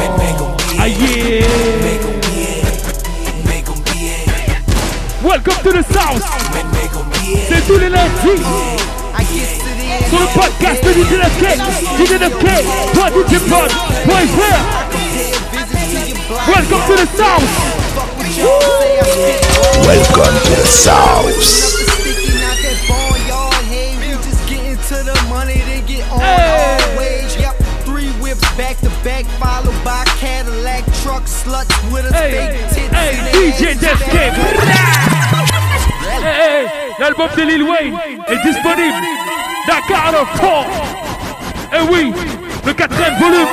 Make, 0.00 0.16
make 0.16 0.40
'em 0.40 0.56
behave. 0.56 0.80
Ah, 0.80 0.86
yeah. 0.86 1.84
Make 1.84 2.02
them 2.02 2.20
behave. 2.24 3.44
Make 3.44 3.68
'em 3.68 3.80
behave. 3.84 5.22
Welcome 5.22 5.60
to 5.64 5.70
the 5.76 5.84
South. 5.92 6.22
Make, 6.54 6.70
make 6.72 6.94
'em 6.96 7.06
behave. 7.10 7.48
C'est 7.48 7.66
tous 7.66 7.78
les 7.78 7.90
lundis. 7.90 8.42
Sur 10.08 10.20
le 10.20 10.26
podcast 10.26 10.84
de 10.84 10.90
DJ 10.92 11.12
LFK. 11.12 11.44
DJ 11.98 12.12
LFK. 12.20 12.46
Toi, 12.94 13.06
DJ 13.10 13.38
Pod. 13.48 13.70
Boy, 14.06 14.26
frère. 14.36 14.62
Welcome 16.46 16.82
to 16.86 16.94
the 16.96 17.06
South. 17.16 17.76
Welcome 19.86 20.34
to 20.44 20.54
the 20.56 20.66
South. 20.66 21.42
Sticking 21.42 22.42
out 22.42 22.58
that 22.62 22.78
barnyard, 22.88 23.64
hey, 23.70 23.96
we 23.98 24.08
just 24.22 24.42
getting 24.48 24.76
to 24.76 25.02
the 25.04 25.16
money, 25.28 25.58
then 25.66 25.84
get 25.86 26.04
on 26.10 26.20
our 26.20 26.98
way. 26.98 27.24
Yep, 27.38 27.56
three 27.84 28.10
whips 28.20 28.44
back 28.56 28.76
to 28.80 28.90
back, 29.02 29.24
followed 29.40 29.84
by 29.84 30.04
Cadillac 30.18 30.84
truck 31.02 31.24
sluts 31.24 31.74
with 31.92 32.06
a 32.06 32.12
fake. 32.12 32.54
Hey, 32.92 33.16
in 33.66 33.74
their 33.80 33.96
DJ 33.96 34.10
back. 34.12 34.32
Hey, 36.06 36.22
hey, 36.22 36.66
l'album 36.98 37.30
de 37.36 37.42
Lil 37.42 37.62
Wayne 37.62 37.98
est 38.28 38.42
disponible. 38.44 39.55
Tha 39.66 39.80
Carter 39.88 40.24
Four. 40.36 40.64
Et 41.72 41.82
oui, 41.90 42.12
le 42.64 42.72
quatrième 42.72 43.18
volume. 43.18 43.48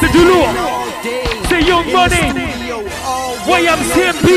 C'est 0.00 0.10
du 0.12 0.24
lourd. 0.24 0.48
C'est 1.48 1.62
Young 1.62 1.84
Money. 1.92 2.32
YMCMB. 3.46 4.28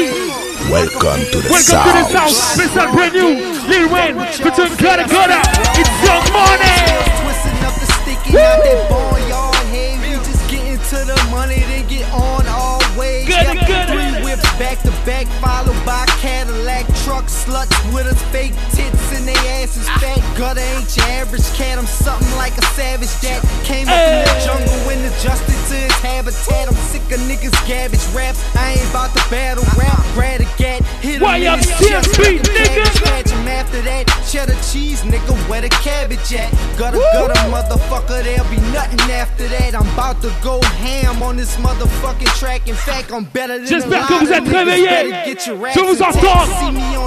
Welcome 0.70 1.24
to 1.32 1.40
the 1.42 1.50
Welcome 1.50 1.82
to 1.82 1.92
the 1.94 2.12
South. 2.12 2.30
South. 2.30 2.30
Special 2.30 2.92
brand 2.94 3.14
new. 3.14 3.40
Lil 3.70 3.88
Wayne 3.90 4.20
featuring 4.32 4.74
Gudda 4.78 5.06
Gudda. 5.08 5.42
It's 5.80 5.90
Young 6.04 6.26
Money. 6.34 6.78
Twisting 7.24 7.60
up 7.66 7.74
the 7.80 7.88
sticky 7.98 8.38
out 8.38 8.60
that 8.64 8.90
barnyard, 8.90 9.56
hey, 9.72 9.98
we 10.04 10.16
just 10.26 10.44
getting 10.50 10.78
to 10.78 11.06
the 11.08 11.18
money, 11.32 11.60
then 11.72 11.88
get 11.88 12.06
on 12.14 12.46
our 12.48 12.80
way. 13.00 13.26
Gotta, 13.28 13.56
Yep, 13.56 13.68
gotta. 13.68 13.92
Three 13.94 14.24
whips 14.26 14.44
back 14.60 14.78
to 14.84 14.92
back, 15.06 15.26
followed 15.40 15.80
by 15.86 16.06
Cadillac 16.20 16.86
truck 17.08 17.24
sluts 17.32 17.72
with 17.96 18.06
us 18.06 18.22
fake 18.36 18.52
tits 18.76 19.16
and 19.16 19.26
they 19.26 19.40
asses 19.64 19.88
fat. 20.04 20.20
Gudda 20.36 20.60
ain't 20.76 20.92
your 20.98 21.08
average 21.08 21.48
cat, 21.56 21.80
I'm 21.80 21.88
something 21.88 22.30
like 22.36 22.52
a 22.58 22.66
savage 22.76 23.16
that 23.24 23.40
came 23.64 23.88
up 23.88 23.96
in 23.96 24.28
the 24.28 24.36
jungle 24.44 24.76
and 24.92 25.08
adjusted 25.08 25.56
to 25.72 25.76
his 25.88 25.98
habitat. 26.04 26.68
I'm 26.68 26.76
sick 26.92 27.08
of 27.16 27.24
niggas 27.24 27.56
garbage 27.64 28.04
raps. 28.12 28.44
I 28.58 28.76
ain't 28.76 28.90
about 28.92 29.16
to 29.16 29.24
battle 29.32 29.64
rap. 29.80 30.04
Grab 30.16 30.42
a 30.42 30.48
gat, 30.60 30.84
hit 31.00 31.22
him 31.22 31.32
in 31.32 31.58
his 31.58 31.72
chest, 31.80 32.12
CSB, 32.12 32.44
the 32.44 32.50
nigga? 32.52 32.76
cabbage 32.76 33.02
patch 33.08 33.30
him 33.32 33.48
after 33.48 33.82
that. 33.88 34.04
Cheddar 34.28 34.60
cheese, 34.68 35.02
nigga, 35.08 35.32
where 35.48 35.62
the 35.62 35.70
cabbage 35.70 36.34
at? 36.36 36.52
Gudda, 36.76 37.00
Gudda, 37.16 37.40
motherfucker, 37.48 38.20
there'll 38.24 38.50
be 38.52 38.60
nothing 38.76 39.00
after 39.16 39.48
that. 39.48 39.76
I'm 39.76 39.88
about 39.96 40.22
to 40.24 40.34
go 40.44 40.60
ham 40.84 41.24
on 41.24 41.38
this 41.38 41.56
motherfucking 41.56 42.36
track. 42.38 42.68
In 42.68 42.76
fact, 42.76 43.14
I'm 43.14 43.24
better 43.24 43.60
than 43.60 43.68
J'espère 43.68 44.08
que 44.08 44.26
vous 44.26 44.32
êtes 44.34 44.48
réveillés. 44.48 44.88
Better 44.88 45.26
get 45.26 45.48
your 45.48 45.58
Je 45.72 45.80
vous 45.80 46.02
entends. 46.02 47.07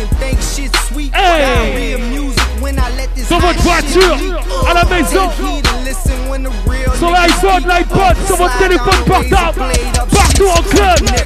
And 0.00 0.10
think 0.18 0.38
shit 0.40 0.74
sweet. 0.88 1.14
Hey. 1.14 1.38
Diarrhea 1.40 1.98
music 2.10 2.42
when 2.62 2.78
I 2.78 2.88
let 2.96 3.14
this 3.14 3.28
Dans 3.28 3.38
hot 3.40 3.54
votre 3.56 3.82
shit 3.84 3.94
voiture, 3.94 4.16
leak. 4.16 4.68
à 4.68 4.74
la 4.74 4.84
maison. 4.84 5.28
Take 5.28 5.44
heed 5.46 5.66
and 5.66 5.84
listen 5.84 6.28
when 6.28 6.42
the 6.42 6.50
real 6.66 6.90
Sur 6.94 7.08
niggas 7.08 7.28
l'iPhone, 7.28 7.62
speak. 7.62 7.72
l'iPod, 7.72 8.16
sur 8.26 8.36
votre 8.36 8.56
Slide 8.56 8.68
téléphone 8.70 9.04
down 9.04 9.22
razor 9.22 9.30
portable. 9.30 9.64
blade 9.64 9.98
up 9.98 10.08
Partout 10.10 10.48
shit 10.48 10.58
en 10.58 10.62
club. 10.62 11.00
nigga. 11.00 11.24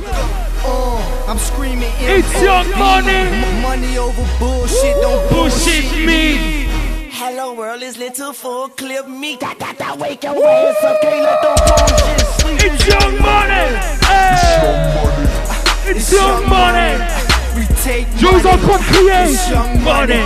Uh, 0.66 1.30
I'm 1.30 1.38
screaming 1.38 1.92
It's 2.00 2.42
young 2.42 2.66
M.O.B.. 2.66 2.78
money. 2.78 3.12
M- 3.12 3.62
Money 3.62 3.98
over 3.98 4.24
bullshit, 4.38 4.96
don't 5.02 5.28
Bullshit 5.30 5.84
bullshit 5.84 6.06
me. 6.06 6.66
Hello 7.12 7.52
world, 7.54 7.82
it's 7.82 7.96
little 7.98 8.32
full 8.32 8.68
clip 8.68 9.06
me. 9.08 9.36
Da, 9.36 9.54
da, 9.54 9.72
da, 9.72 9.94
wake 9.96 10.22
your 10.24 10.34
ass 10.46 10.84
up, 10.84 11.00
can't 11.00 11.22
let 11.22 11.40
them 11.42 11.56
bullshit 11.66 12.26
sleep. 12.40 12.72
It's 12.72 12.86
Young 12.86 13.18
Money. 13.20 13.78
Hey. 14.08 15.90
It's 15.90 16.12
Young 16.12 16.48
Money. 16.48 17.23
We 17.54 17.64
take 17.84 18.06
Je 18.18 18.26
vous 18.26 18.32
money. 18.32 18.48
entends 18.50 18.82
crier. 18.90 19.24
It's 19.30 19.48
young 19.50 19.82
money. 19.84 20.20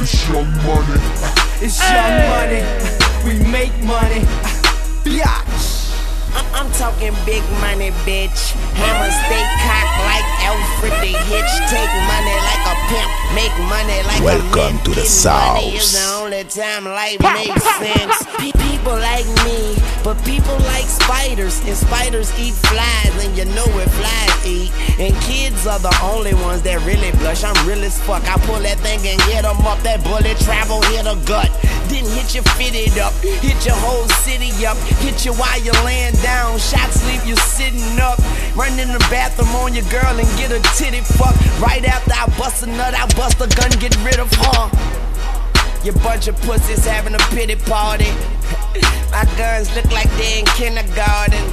It's 0.00 0.28
young 0.28 0.50
money. 0.62 1.00
It's 1.60 1.78
young 1.80 2.16
money. 2.30 2.62
We 3.24 3.32
make 3.50 3.74
money. 3.82 4.22
Biatch. 5.04 5.90
I'm, 6.34 6.46
I'm 6.54 6.70
talking 6.72 7.12
big 7.26 7.42
money, 7.60 7.90
bitch. 8.06 8.54
Hammer 8.78 9.10
stay 9.10 9.44
cock 9.66 9.88
like 10.06 10.28
Alfred 10.50 10.92
the 10.98 11.14
Hitch. 11.30 11.52
Take 11.70 11.92
money 12.10 12.36
like 12.50 12.64
a 12.66 12.74
pimp, 12.90 13.10
make 13.38 13.54
money 13.70 14.02
like 14.10 14.18
Welcome 14.22 14.74
a 14.78 14.82
to 14.82 14.90
the 14.90 15.06
Getting 15.06 15.06
Money 15.06 15.06
South. 15.06 15.74
is 15.78 15.92
the 15.94 16.06
only 16.18 16.44
time 16.44 16.84
life 16.84 17.20
makes 17.22 17.62
sense. 17.78 18.16
Pe- 18.38 18.58
people 18.66 18.98
like 18.98 19.26
me, 19.46 19.76
but 20.02 20.18
people 20.24 20.58
like 20.74 20.86
spiders, 20.90 21.60
and 21.68 21.76
spiders 21.76 22.32
eat 22.38 22.54
flies, 22.66 23.14
and 23.24 23.36
you 23.38 23.44
know 23.54 23.66
what 23.78 23.88
flies 23.94 24.34
eat. 24.46 24.72
And 24.98 25.14
kids 25.22 25.66
are 25.68 25.78
the 25.78 25.94
only 26.02 26.34
ones 26.34 26.62
that 26.62 26.82
really 26.84 27.12
blush. 27.22 27.44
I'm 27.44 27.54
real 27.68 27.84
as 27.84 28.00
fuck. 28.02 28.26
I 28.26 28.34
pull 28.46 28.58
that 28.66 28.78
thing 28.80 28.98
and 29.06 29.20
hit 29.30 29.44
'em 29.44 29.62
up. 29.66 29.78
That 29.86 30.02
bullet 30.02 30.36
travel 30.40 30.82
hit 30.90 31.06
a 31.06 31.14
gut. 31.30 31.50
Didn't 31.88 32.10
hit 32.12 32.34
you 32.34 32.42
fitted 32.54 32.98
up, 32.98 33.12
hit 33.22 33.58
your 33.66 33.74
whole 33.74 34.06
city 34.22 34.50
up, 34.64 34.76
hit 35.02 35.24
you 35.26 35.32
while 35.34 35.58
you're 35.60 35.82
laying 35.84 36.14
down. 36.22 36.58
Shots 36.58 37.02
leave 37.06 37.24
you 37.26 37.34
sitting 37.36 37.98
up. 37.98 38.18
Run 38.54 38.78
in 38.78 38.92
the 38.92 39.00
bathroom 39.10 39.50
on 39.56 39.74
your 39.74 39.84
girl 39.90 40.14
and 40.18 40.28
get 40.40 40.52
a 40.52 40.60
titty 40.76 41.00
fuck. 41.00 41.36
Right 41.60 41.84
after 41.84 42.12
I 42.12 42.26
bust 42.38 42.62
a 42.62 42.66
nut, 42.66 42.94
I 42.94 43.06
bust 43.14 43.40
a 43.40 43.48
gun, 43.56 43.70
get 43.78 43.94
rid 44.04 44.18
of 44.18 44.32
her. 44.32 44.70
You 45.84 45.92
bunch 45.92 46.28
of 46.28 46.36
pussies 46.42 46.84
having 46.84 47.14
a 47.14 47.22
pity 47.34 47.56
party. 47.56 48.10
My 49.12 49.24
guns 49.36 49.74
look 49.76 49.90
like 49.92 50.10
they're 50.16 50.40
in 50.40 50.46
kindergarten. 50.56 51.44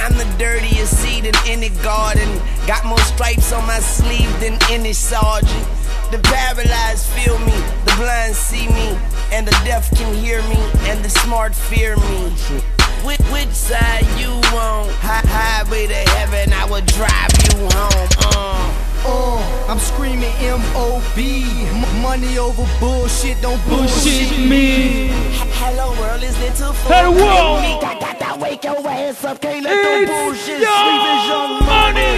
I'm 0.00 0.16
the 0.16 0.28
dirtiest 0.38 0.96
seed 1.02 1.26
in 1.26 1.34
any 1.46 1.68
garden. 1.82 2.28
Got 2.66 2.84
more 2.86 3.00
stripes 3.00 3.52
on 3.52 3.66
my 3.66 3.80
sleeve 3.80 4.32
than 4.40 4.56
any 4.70 4.92
sergeant. 4.92 5.66
The 6.10 6.18
paralyzed 6.18 7.06
feel 7.08 7.38
me, 7.40 7.56
the 7.84 7.94
blind 7.96 8.34
see 8.34 8.66
me, 8.68 8.98
and 9.30 9.46
the 9.46 9.52
deaf 9.64 9.90
can 9.96 10.14
hear 10.14 10.42
me, 10.44 10.58
and 10.88 11.04
the 11.04 11.10
smart 11.10 11.54
fear 11.54 11.96
me. 11.96 12.79
Which, 13.04 13.20
which 13.32 13.48
side 13.50 14.04
you 14.18 14.32
on? 14.56 14.88
Hi- 15.00 15.24
highway 15.26 15.86
to 15.86 15.94
heaven, 15.94 16.52
I 16.52 16.64
will 16.66 16.82
drive 16.82 17.32
you 17.44 17.68
home. 17.74 18.08
Uh. 18.18 18.86
Uh, 19.02 19.66
I'm 19.68 19.78
screaming 19.78 20.30
M.O.B. 20.44 21.42
M- 21.68 22.02
money 22.02 22.36
over 22.36 22.66
bullshit, 22.78 23.40
don't 23.40 23.56
bullshit, 23.66 24.28
Bullshit 24.28 24.48
me. 24.48 25.08
Hello 25.56 25.98
world, 25.98 26.22
is 26.22 26.38
little 26.38 26.74
full 26.74 26.92
Hello 26.92 27.10
world. 27.10 27.62
Me, 27.62 27.80
da, 27.80 27.98
da, 27.98 28.12
da, 28.18 28.36
wake 28.42 28.62
your 28.62 28.76
ass 28.86 29.24
up, 29.24 29.40
can't 29.40 29.64
let 29.64 29.72
them 29.72 30.02
It's 30.02 30.10
bullshit 30.10 30.44
sleep. 30.44 30.68
Young 30.68 31.00
It's 31.00 31.28
young 31.32 31.64
money. 31.64 32.12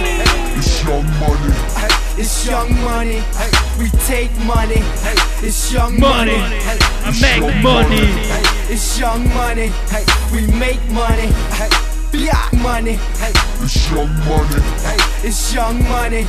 It's 0.59 0.83
young 0.83 1.07
money. 1.23 1.72
It's 2.15 2.45
young 2.47 2.73
money. 2.83 3.23
We 3.79 3.89
take 4.05 4.31
money. 4.45 4.81
It's 5.41 5.71
young 5.73 5.99
Money. 5.99 6.37
money. 6.37 6.59
I 7.05 7.11
make 7.21 7.63
money. 7.63 8.07
It's 8.69 8.99
young 8.99 9.27
money. 9.33 9.71
We 10.31 10.47
make 10.47 10.81
money. 10.91 11.27
Biatch 12.11 12.53
money. 12.61 12.99
It's 13.61 13.89
young 13.91 14.13
money. 14.25 14.61
It's 15.23 15.53
young 15.53 15.83
money. 15.89 16.27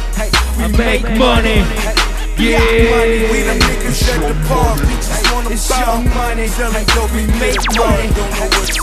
We 0.56 0.64
I 0.64 0.68
make 0.68 1.02
money. 1.18 2.13
Yeah. 2.36 2.58
money, 2.58 3.30
We 3.30 3.46
the 3.46 3.54
niggas 3.62 4.02
at 4.10 4.18
the 4.26 4.34
park. 4.48 4.80
We 4.82 4.94
just 4.98 5.32
wanna 5.32 5.50
it's 5.50 5.70
young 5.70 6.04
money. 6.10 6.50
We 7.14 7.26
make 7.38 7.62
money. 7.78 8.10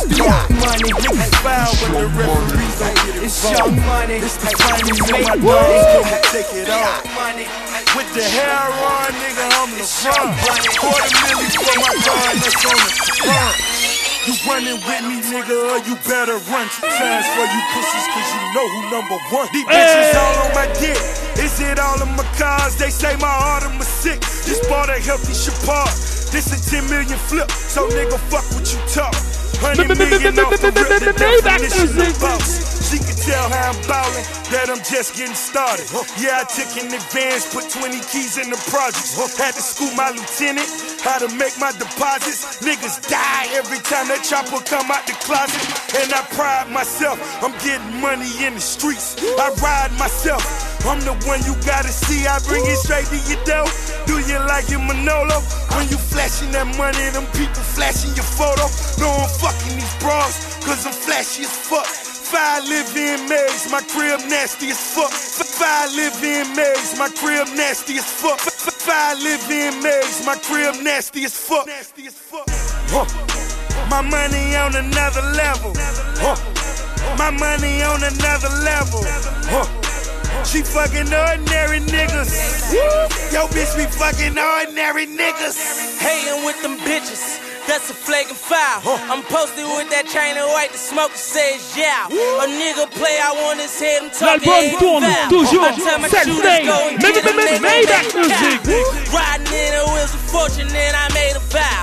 Biatch 0.07 0.49
money. 0.55 0.87
Niggas 0.95 1.35
foul 1.43 1.75
when 1.83 1.91
the 1.99 2.07
referees 2.15 2.79
don't 2.79 2.95
get 2.95 3.15
it 3.17 3.23
It's 3.23 3.43
young 3.51 3.75
money. 3.85 4.23
It's 4.23 4.37
the 4.39 4.55
time 4.55 4.79
we 4.87 4.95
make 5.03 5.27
money. 5.43 5.79
Take 6.31 6.47
it. 6.55 6.67
Money. 7.11 7.45
With 7.91 8.07
the 8.15 8.23
hair 8.23 8.71
on, 8.71 9.11
nigga, 9.19 9.43
I'm 9.59 9.71
the 9.75 9.83
front. 9.83 10.31
Quarter 10.79 11.11
million 11.27 11.51
for 11.51 11.75
my 11.75 11.91
car, 12.07 12.31
that's 12.39 12.63
on 12.63 12.71
the 12.71 12.91
front. 13.19 13.70
You 14.27 14.37
running 14.45 14.77
with 14.85 15.01
me, 15.01 15.17
nigga, 15.33 15.57
or 15.73 15.81
you 15.81 15.95
better 16.05 16.37
run. 16.53 16.67
fast 16.69 17.27
for 17.33 17.41
you 17.41 17.61
pussies, 17.73 18.07
cause 18.13 18.29
you 18.29 18.41
know 18.53 18.67
who 18.69 18.81
number 18.93 19.17
one. 19.33 19.49
These 19.51 19.65
bitches 19.65 20.13
all 20.13 20.45
on 20.45 20.53
my 20.53 20.67
dick. 20.77 20.97
Is 21.41 21.59
it 21.59 21.79
all 21.79 21.99
in 22.03 22.09
my 22.15 22.23
cars? 22.37 22.77
They 22.77 22.91
say 22.91 23.15
my 23.17 23.27
Audemars 23.27 23.89
sick. 23.89 24.21
Just 24.21 24.69
bought 24.69 24.89
a 24.89 24.99
healthy 25.01 25.33
Chopard. 25.33 25.89
This 26.31 26.53
a 26.53 26.69
10 26.69 26.87
million 26.89 27.17
flip, 27.17 27.49
so 27.49 27.89
nigga 27.89 28.19
fuck 28.29 28.45
what 28.53 28.71
you 28.71 28.79
talk. 28.93 29.30
100 29.61 29.93
million 29.93 30.33
off 30.41 30.57
the 30.57 30.73
rip, 30.73 30.89
the 31.05 31.13
definition 31.13 31.93
of 32.01 32.19
boss. 32.19 32.89
She 32.89 32.97
can 32.97 33.13
tell 33.13 33.47
how 33.47 33.71
I'm 33.71 33.79
ballin', 33.87 34.25
that 34.51 34.67
I'm 34.67 34.81
just 34.83 35.15
getting 35.15 35.37
started. 35.37 35.85
Yeah, 36.17 36.41
I 36.41 36.45
took 36.49 36.73
in 36.81 36.89
advance, 36.89 37.47
put 37.53 37.69
20 37.69 37.93
keys 38.09 38.41
in 38.41 38.49
the 38.49 38.59
project. 38.73 39.15
Had 39.37 39.53
to 39.55 39.63
school 39.63 39.93
my 39.93 40.09
lieutenant 40.11 40.67
how 41.05 41.17
to 41.17 41.29
make 41.37 41.53
my 41.61 41.71
deposits. 41.77 42.61
Niggas 42.61 43.05
die 43.09 43.47
every 43.57 43.77
time 43.85 44.09
that 44.09 44.25
chopper 44.25 44.61
come 44.65 44.89
out 44.89 45.05
the 45.05 45.13
closet. 45.21 45.61
And 45.97 46.09
I 46.13 46.21
pride 46.33 46.69
myself, 46.69 47.21
I'm 47.41 47.53
getting 47.61 48.01
money 48.01 48.29
in 48.41 48.57
the 48.57 48.63
streets. 48.63 49.17
I 49.37 49.53
ride 49.61 49.93
myself. 49.97 50.43
I'm 50.85 51.01
the 51.05 51.13
one 51.29 51.41
you 51.45 51.53
gotta 51.61 51.93
see. 51.93 52.25
I 52.25 52.41
bring 52.49 52.65
it 52.65 52.77
straight 52.81 53.05
to 53.13 53.19
your 53.29 53.41
door. 53.45 53.69
Do 54.09 54.17
you 54.25 54.41
like 54.49 54.69
your 54.69 54.81
Manolo? 54.81 55.41
When 55.77 55.85
you 55.89 55.97
flashing 55.97 56.51
that 56.57 56.65
money, 56.77 57.05
them 57.13 57.29
people 57.37 57.61
flashing 57.61 58.13
your 58.17 58.25
photo. 58.25 58.65
No, 58.97 59.09
I'm 59.09 59.29
fucking 59.51 59.77
these 59.77 59.95
bras, 59.99 60.63
cause 60.65 60.85
I'm 60.85 60.93
flashy 60.93 61.43
as 61.43 61.55
fuck. 61.55 61.85
Five 61.85 62.63
live 62.63 62.95
in 62.95 63.27
maze, 63.27 63.69
my 63.69 63.81
crib 63.81 64.19
nasty 64.29 64.69
as 64.69 64.79
fuck. 64.79 65.11
Five 65.11 65.91
live 65.93 66.23
in 66.23 66.55
maze, 66.55 66.97
my 66.97 67.09
crib 67.09 67.47
nasty 67.55 67.97
as 67.97 68.07
fuck. 68.07 68.39
Five 68.39 69.19
live 69.19 69.51
in 69.51 69.83
maze, 69.83 70.25
my 70.25 70.35
crib 70.35 70.75
nasty 70.83 71.25
as 71.25 71.35
fuck. 71.35 71.67
Huh. 72.87 73.05
My 73.89 74.01
money 74.01 74.55
on 74.55 74.75
another 74.75 75.21
level. 75.35 75.73
Huh. 76.23 76.37
My 77.17 77.31
money 77.31 77.83
on 77.83 78.03
another 78.03 78.51
level. 78.63 79.03
Huh. 79.51 79.67
She 80.45 80.61
fucking 80.61 81.11
ordinary 81.11 81.79
niggas. 81.91 82.71
Yo, 83.33 83.47
bitch 83.47 83.75
be 83.75 83.85
fucking 83.91 84.37
ordinary 84.39 85.05
niggas. 85.05 85.99
Hating 85.99 86.45
with 86.45 86.61
them 86.61 86.77
bitches. 86.79 87.50
That's 87.67 87.89
a 87.89 87.93
flagrant 87.95 88.37
foul. 88.37 88.81
I'm 89.07 89.23
posted 89.31 89.63
with 89.63 89.87
that 89.95 90.03
chain 90.09 90.35
of 90.35 90.49
white, 90.51 90.71
the 90.75 90.77
smoke 90.81 91.13
says 91.15 91.61
yeah. 91.77 92.09
A 92.09 92.45
nigga 92.49 92.89
play, 92.91 93.15
I 93.21 93.31
want 93.45 93.59
his 93.63 93.71
head, 93.79 94.03
I'm 94.03 94.09
talking 94.11 94.43
L'album 94.43 94.59
ain't 94.59 94.79
tourne 94.81 95.03
foul. 95.07 95.29
toujours 95.31 95.63
I 95.63 95.71
tell 95.79 95.99
my 96.01 96.09
cette 96.11 96.27
shooters 96.27 96.43
veille. 96.43 96.67
go 96.67 96.77
and 96.91 96.97
Mais- 96.99 97.13
get 97.15 97.23
mais- 97.23 97.31
a 97.31 97.37
mais- 97.37 97.47
nigga 97.47 97.63
Maybach 97.63 97.87
that 97.87 98.05
music. 98.11 98.59
Riding 99.15 99.53
in 99.55 99.71
the 99.77 99.83
wheels 99.93 100.11
of 100.13 100.23
fortune, 100.27 100.67
and 100.67 100.95
I 100.99 101.05
made 101.15 101.35
a 101.37 101.43
vow. 101.53 101.81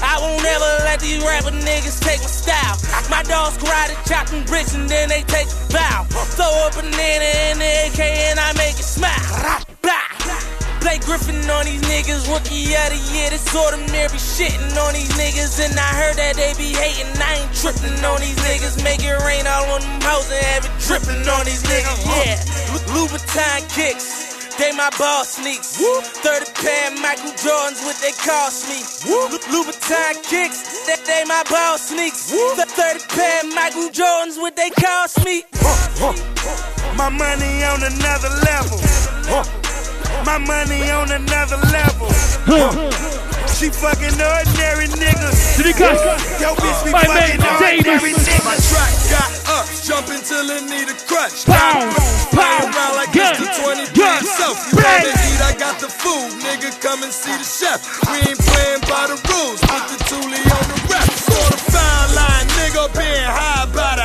I 0.00 0.14
won't 0.24 0.40
ever 0.46 0.70
let 0.88 1.00
these 1.04 1.20
rapper 1.20 1.52
niggas 1.52 2.00
take 2.00 2.22
my 2.24 2.32
style. 2.32 2.76
My 3.12 3.20
dogs 3.28 3.58
karate 3.60 3.92
chopping 4.08 4.44
bricks, 4.48 4.72
and 4.74 4.88
then 4.88 5.08
they 5.12 5.20
take 5.28 5.48
a 5.52 5.58
bow. 5.74 6.06
Throw 6.38 6.48
a 6.48 6.70
banana 6.72 7.28
in 7.52 7.58
the 7.60 7.70
AK, 7.92 8.00
and 8.32 8.38
I 8.40 8.54
make 8.56 8.78
it 8.78 8.88
smile. 8.88 9.20
Blah. 9.84 10.05
Blake 10.86 11.02
Griffin 11.02 11.50
on 11.50 11.66
these 11.66 11.82
niggas, 11.90 12.30
rookie 12.30 12.70
of 12.70 12.94
the 12.94 13.00
year. 13.10 13.26
This 13.34 13.42
ordinary 13.50 14.22
shitting 14.22 14.70
on 14.78 14.94
these 14.94 15.10
niggas, 15.18 15.58
and 15.58 15.74
I 15.74 15.90
heard 15.98 16.14
that 16.14 16.38
they 16.38 16.54
be 16.54 16.78
hating. 16.78 17.10
I 17.18 17.42
ain't 17.42 17.50
tripping 17.58 17.98
on 18.06 18.22
these 18.22 18.38
niggas, 18.46 18.78
make 18.86 19.02
it 19.02 19.18
rain 19.26 19.50
all 19.50 19.66
on 19.74 19.82
them 19.82 19.98
hoes 19.98 20.30
and 20.30 20.38
have 20.46 20.62
it 20.62 20.70
dripping 20.78 21.26
on 21.26 21.42
these 21.42 21.66
niggas. 21.66 22.06
Yeah, 22.06 22.38
Louboutin 22.94 23.66
kicks. 23.74 24.54
They 24.62 24.70
my 24.78 24.86
ball 24.94 25.26
sneaks. 25.26 25.74
30 25.74 26.54
pair 26.54 26.94
Michael 27.02 27.34
Jordans, 27.34 27.82
what 27.82 27.98
they 27.98 28.14
cost 28.22 28.70
me. 28.70 28.78
Louboutin 29.10 30.22
kicks. 30.22 30.86
They, 30.86 30.94
they 31.02 31.26
my 31.26 31.42
ball 31.50 31.82
sneaks. 31.82 32.30
30 32.30 33.10
pair 33.10 33.42
Michael 33.58 33.90
Jordans, 33.90 34.38
what 34.38 34.54
they 34.54 34.70
cost 34.70 35.18
me. 35.26 35.42
My 36.94 37.10
money 37.10 37.66
on 37.66 37.82
another 37.82 38.30
level. 38.46 39.65
My 40.24 40.38
money 40.38 40.90
on 40.90 41.10
another 41.12 41.58
level. 41.70 42.10
She 43.56 43.70
fucking 43.72 44.12
ordinary 44.20 44.84
niggas. 45.00 45.56
Dédicace. 45.56 46.04
Yo, 46.40 46.52
bitch 46.60 46.84
be 46.84 46.92
My 46.92 47.04
fucking 47.08 47.40
man, 47.40 47.40
ordinary 47.40 47.80
Davis. 47.80 48.28
niggas. 48.28 48.44
My 48.44 48.56
track 48.68 48.92
got 49.08 49.30
up, 49.56 49.66
jumping 49.80 50.20
till 50.20 50.44
it 50.52 50.64
need 50.68 50.88
a 50.92 50.96
crutch. 51.08 51.46
Pow, 51.48 51.80
Flying 52.36 52.68
pow, 52.68 52.68
around 52.68 52.94
like 53.00 53.12
gun, 53.16 53.32
it's 53.32 53.56
20 53.56 53.96
gun, 53.96 54.20
self. 54.36 54.60
You 54.72 54.76
bang. 54.76 55.08
wanna 55.08 55.24
eat, 55.32 55.40
I 55.40 55.52
got 55.56 55.80
the 55.80 55.88
food. 55.88 56.36
Nigga, 56.44 56.68
come 56.84 57.02
and 57.02 57.12
see 57.12 57.32
the 57.32 57.48
chef. 57.48 57.80
We 58.12 58.28
ain't 58.28 58.38
playing 58.44 58.82
by 58.92 59.08
the 59.08 59.16
rules. 59.24 59.60
Put 59.64 59.84
the 59.88 59.98
toolie 60.04 60.44
on 60.52 60.64
the 60.68 60.78
rep. 60.92 61.08
Sort 61.16 61.54
of 61.56 61.60
fine 61.72 62.08
line, 62.12 62.46
nigga, 62.60 62.92
being 62.92 63.24
high 63.24 63.64
by 63.72 63.96
the 63.96 64.04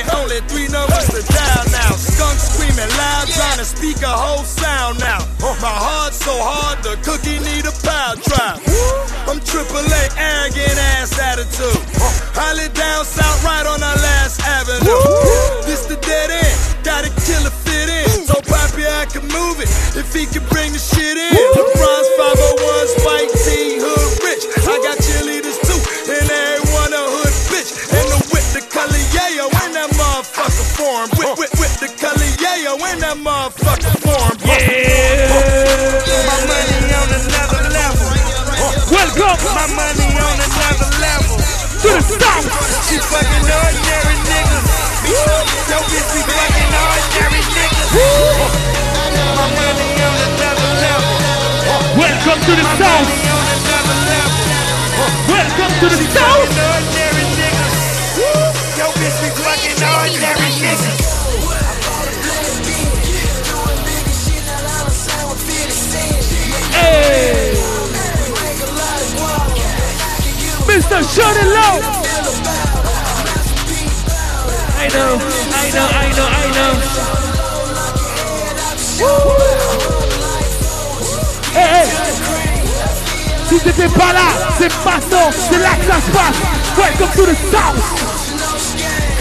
only 0.00 0.40
three 0.48 0.68
numbers 0.72 1.04
to 1.12 1.20
dial 1.20 1.64
now. 1.68 1.92
Skunk 2.00 2.40
screaming 2.40 2.88
loud, 2.96 3.28
trying 3.28 3.60
to 3.60 3.64
speak 3.64 4.00
a 4.00 4.08
whole 4.08 4.44
sound 4.44 4.98
now. 5.00 5.20
Oh, 5.44 5.52
my 5.60 5.68
heart 5.68 6.14
so 6.14 6.32
hard, 6.32 6.80
the 6.80 6.96
cookie 7.04 7.36
need 7.44 7.68
a 7.68 7.74
power 7.84 8.16
drive. 8.24 8.64
I'm 9.28 9.36
triple 9.44 9.84
A, 9.84 10.02
arrogant 10.16 10.78
ass 10.96 11.12
attitude. 11.20 11.76
Holly 12.32 12.72
down 12.72 13.04
south, 13.04 13.44
right 13.44 13.68
on 13.68 13.84
our 13.84 13.98
last 14.00 14.40
avenue. 14.48 15.04
This 15.68 15.84
the 15.84 16.00
dead 16.00 16.32
end, 16.32 16.56
gotta 16.84 17.12
kill 17.28 17.44
it, 17.44 17.52
fit 17.52 17.88
in. 17.92 18.24
So 18.24 18.40
Poppy, 18.48 18.88
I 18.88 19.04
can 19.12 19.28
move 19.28 19.60
it 19.60 19.68
if 19.92 20.08
he 20.16 20.24
can 20.24 20.40
bring 20.48 20.72
the 20.72 20.80
shit 20.80 21.20
in. 21.20 21.36
LeBron's 21.52 22.08
501 22.16 22.88
Spike 22.96 23.32
T, 23.44 23.61
form. 30.76 31.08
Whip, 31.18 31.36
whip, 31.38 31.52
whip, 31.60 31.72
the 31.80 31.88
color 32.00 32.28
yayo, 32.40 32.80
when 32.80 32.98
that 33.00 33.16
motherfucker 33.20 33.92
form. 34.00 34.36
Yeah. 34.44 35.28
My 36.28 36.38
money 36.48 36.92
on 36.96 37.08
another 37.12 37.62
level. 37.72 38.08
Welcome. 38.88 39.38
My 39.52 39.66
money 39.76 40.08
on 40.16 40.36
another 40.40 40.90
level. 41.02 41.36
To 41.82 41.88
the 41.98 42.04
south. 42.04 42.46
She 42.88 42.96
fucking 43.00 43.46
ordinary 43.48 44.16
niggas. 44.28 44.66
Yo, 45.68 45.78
bitch 45.90 46.08
be 46.14 46.20
fucking 46.24 46.72
ordinary 46.72 47.42
niggas. 47.52 47.90
My 49.36 49.46
money 49.52 49.90
on 49.98 50.16
another 50.30 50.70
level. 50.78 51.14
Welcome 51.98 52.40
to 52.48 52.52
the 52.56 52.66
south. 52.80 53.08
On 53.12 53.46
another 53.56 53.98
level. 54.08 54.40
Welcome 55.28 55.72
to 55.82 55.86
the 55.90 55.98
south. 56.14 56.48
ordinary 56.48 57.26
niggas. 57.34 57.76
Yo, 58.78 58.86
bitch 58.96 59.16
be 59.20 59.28
fucking 59.42 59.78
ordinary 59.82 60.31
Mr. 70.82 71.00
Shawty 71.14 71.44
Lo. 71.46 71.68
I 74.74 74.88
know, 74.88 75.12
I 75.54 75.70
know, 75.70 75.86
I 75.86 76.10
know, 76.16 76.26
I 76.26 76.46
know. 76.56 76.72
Hey, 81.52 81.68
hey. 81.72 81.88
Si 83.48 83.56
t'étais 83.60 83.88
pas 83.88 84.12
là, 84.12 84.28
c'est 84.58 84.72
maintenant, 84.84 85.30
c'est 85.30 85.58
là 85.58 85.76
que 85.76 85.84
ça 85.86 86.00
se 86.00 86.10
passe. 86.10 86.38
Welcome 86.76 87.12
to 87.14 87.26
the 87.26 87.36
South. 87.52 89.11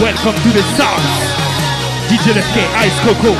Welcome 0.00 0.34
to 0.34 0.50
the 0.50 0.62
South. 0.74 1.04
DJLFK 2.08 2.56
Ice 2.86 2.98
Coco. 3.04 3.34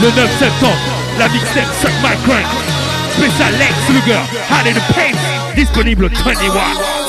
Le 0.00 0.10
9 0.10 0.30
septembre, 0.36 0.76
la 1.16 1.28
mixtape 1.28 1.72
Suck 1.80 1.92
My 2.02 2.16
Crank. 2.24 2.44
Spécial 3.16 3.56
Lex 3.56 3.72
Luger. 3.90 4.18
Hard 4.50 4.66
in 4.66 4.74
the 4.74 4.82
Pace. 4.94 5.16
Disponible 5.54 6.10
21. 6.10 7.01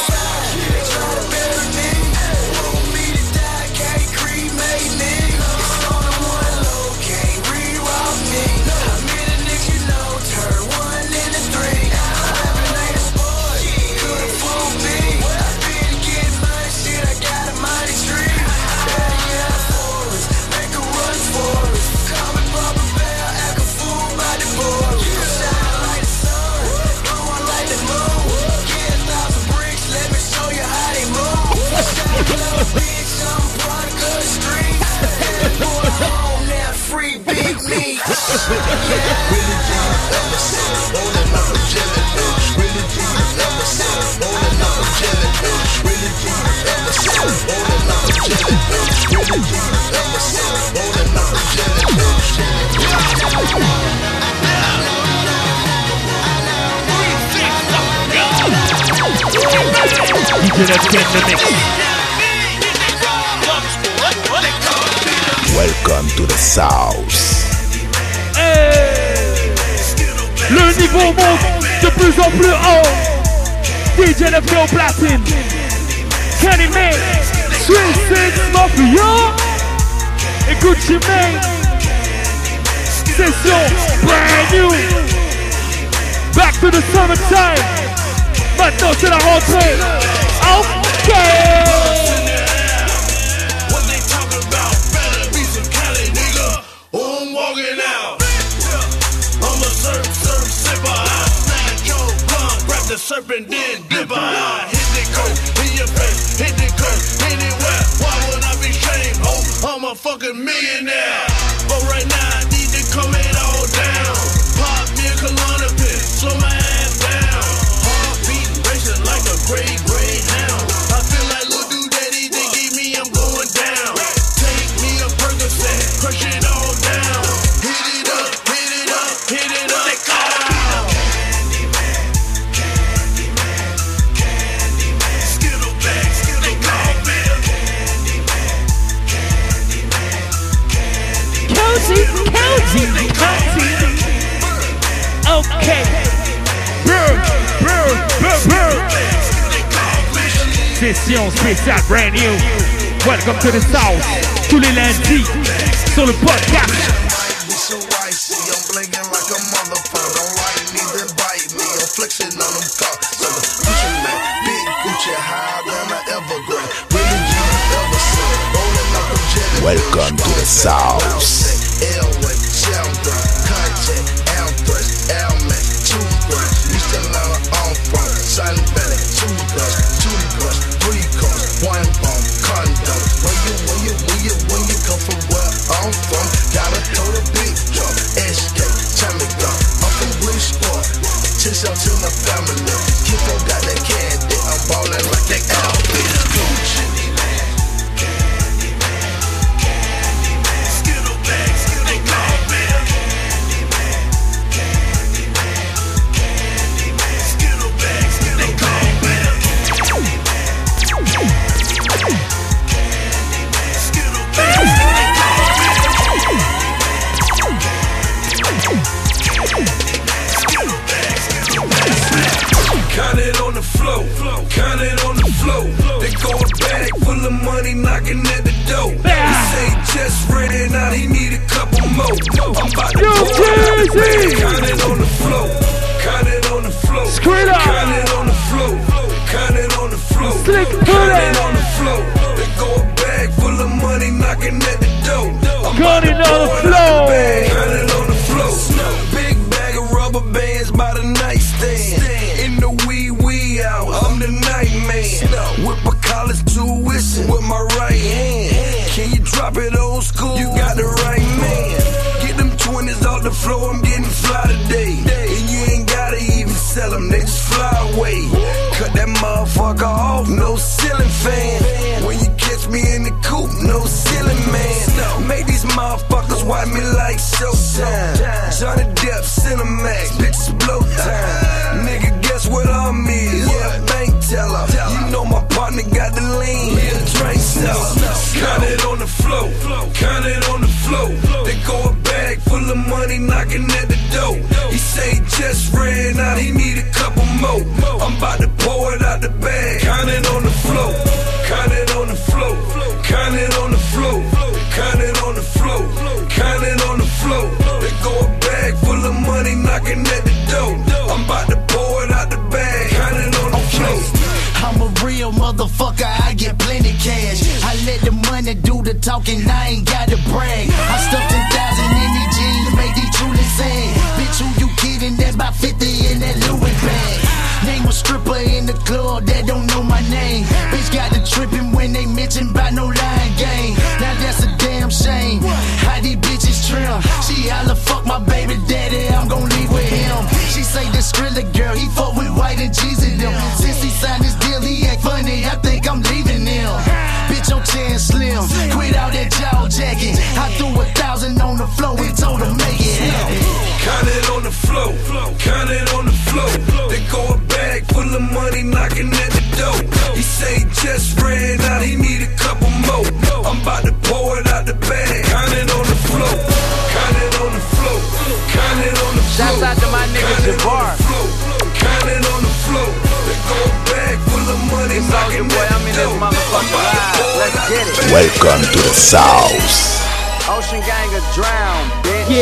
Drown, 382.33 382.41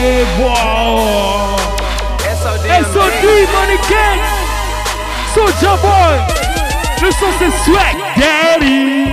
Yeah, 0.00 0.40
wow. 0.40 1.56
SOD, 2.20 2.66
SOD, 2.92 3.24
Money 3.52 3.78
Gang. 3.88 4.20
Soulja 5.34 5.76
Boy. 5.80 6.16
Le 7.02 7.10
son 7.12 7.32
c'est 7.38 7.52
Swag 7.64 7.96
Daddy. 8.16 9.06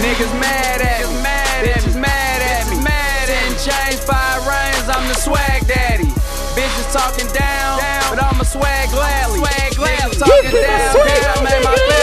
Niggas 0.00 0.32
mad 0.38 0.80
at 0.80 1.08
me, 1.08 1.22
mad 1.22 1.64
at 1.64 1.86
me, 1.86 2.00
mad 2.00 2.42
at 2.42 2.66
me, 2.70 2.76
mad 2.82 3.28
at 3.28 3.50
me. 3.50 3.56
Change 3.56 4.00
five 4.00 4.46
rings, 4.46 4.88
I'm 4.88 5.08
the 5.08 5.14
swag 5.14 5.66
daddy. 5.66 6.06
Bitches 6.54 6.92
talking 6.92 7.28
down, 7.32 7.80
but 8.10 8.22
I'm 8.22 8.40
a 8.40 8.44
swag 8.44 8.90
gladly. 8.90 9.38
Swag 9.38 9.74
gladly. 9.74 10.16
Talking 10.16 10.42
Give 10.42 10.52
me 10.52 10.60
the 10.60 10.66
down, 10.66 10.92
swag, 10.92 11.08
bitch, 11.08 11.40
I 11.40 11.44
made 11.44 11.64
my 11.64 11.93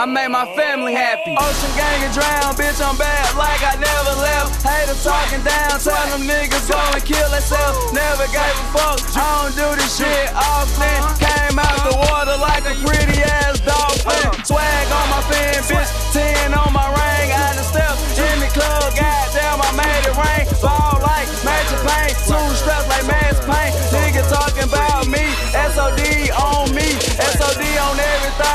I 0.00 0.06
made 0.08 0.32
my 0.32 0.48
family 0.56 0.96
happy. 0.96 1.36
Ocean 1.36 1.72
gang 1.76 2.00
and 2.00 2.14
drown, 2.16 2.56
bitch, 2.56 2.80
I'm 2.80 2.96
bad 2.96 3.36
like 3.36 3.60
I 3.60 3.76
never 3.76 4.16
left. 4.16 4.64
Haters 4.64 5.04
talking 5.04 5.44
down, 5.44 5.76
tell 5.76 5.92
them 6.08 6.24
niggas 6.24 6.72
go 6.72 6.80
and 6.96 7.04
kill 7.04 7.28
themselves. 7.28 7.92
Never 7.92 8.24
gave 8.32 8.56
a 8.64 8.66
fuck. 8.72 8.96
I 9.12 9.44
don't 9.44 9.52
do 9.52 9.68
this 9.76 10.00
shit 10.00 10.32
often. 10.32 11.04
Came 11.20 11.60
out 11.60 11.84
the 11.84 12.00
water 12.00 12.32
like 12.40 12.64
a 12.64 12.72
pretty 12.80 13.20
ass 13.44 13.60
dolphin. 13.60 14.40
Swag 14.40 14.88
on 14.88 15.06
my 15.12 15.20
fin, 15.28 15.60
bitch, 15.68 15.92
10 16.16 16.56
on 16.56 16.72
my 16.72 16.88
ring. 16.96 17.28
I 17.36 17.60
done 17.60 17.68
stepped 17.68 18.00
in 18.16 18.40
the 18.40 18.48
club, 18.56 18.96
goddamn, 18.96 19.60
I 19.60 19.70
made 19.76 20.04
it 20.08 20.16
rain. 20.16 20.48
Ball 20.64 20.96
like 21.04 21.28
magic 21.44 21.76
paint, 21.84 22.16
two 22.24 22.40
straps 22.56 22.88
like 22.88 23.04
mass 23.04 23.36
paint. 23.44 23.76
Nigga 23.92 24.24
talking 24.32 24.64
about 24.64 25.12
me, 25.12 25.28
SOD 25.52 26.32
on 26.40 26.72
me, 26.72 26.88
SOD 27.36 27.68
on 27.84 28.00
everything, 28.00 28.49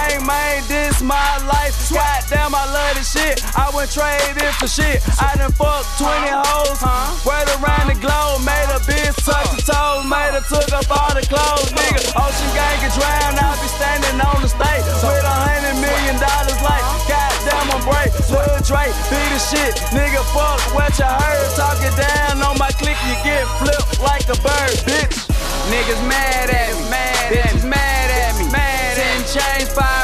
wouldn't 3.76 3.91
trade 3.91 4.39
it 4.39 4.56
for 4.56 4.72
shit. 4.72 5.03
I 5.19 5.35
done 5.35 5.52
fucked 5.52 5.99
20 5.99 6.07
hoes, 6.31 6.80
right 7.27 7.43
around 7.60 7.91
the 7.91 7.99
globe. 7.99 8.47
Made 8.47 8.72
a 8.72 8.80
bitch 8.88 9.19
touch 9.19 9.52
the 9.52 9.68
toes, 9.68 10.07
made 10.07 10.31
her 10.31 10.43
took 10.47 10.72
up 10.72 10.88
all 10.88 11.11
the 11.11 11.19
clothes, 11.27 11.76
nigga. 11.76 11.99
Ocean 12.15 12.52
gang 12.56 12.80
get 12.80 12.95
drowned, 12.95 13.35
I'll 13.35 13.60
be 13.60 13.68
standing 13.76 14.18
on 14.23 14.39
the 14.39 14.47
stage 14.47 14.88
with 15.03 15.27
a 15.27 15.35
hundred 15.43 15.76
million 15.84 16.15
dollars 16.23 16.60
like 16.64 16.85
goddamn 17.11 17.68
I'm 17.76 17.84
break. 17.84 18.15
Lil 18.31 18.64
Dre, 18.64 18.88
be 19.11 19.22
the 19.35 19.41
shit, 19.43 19.76
nigga. 19.91 20.23
Fuck 20.31 20.64
what 20.72 20.95
you 20.95 21.11
heard. 21.11 21.47
Talking 21.60 21.95
down 21.99 22.47
on 22.47 22.56
my 22.56 22.72
click, 22.80 22.97
you 23.11 23.15
get 23.27 23.43
flipped 23.60 23.99
like 23.99 24.31
a 24.31 24.39
bird, 24.39 24.76
bitch. 24.88 25.27
Niggas 25.68 25.99
mad 26.07 26.47
at 26.47 26.72
me, 26.80 26.84
mad 26.88 27.31
at 27.43 27.53
me, 27.60 27.68
mad 27.68 28.07
at 28.23 28.34
me, 28.39 28.45
mad 28.56 28.95
at 29.03 29.19
me. 29.19 29.27
Change 29.35 29.68
five 29.76 29.76
rings, 29.76 29.76
I'm 29.76 29.91
the 29.91 29.94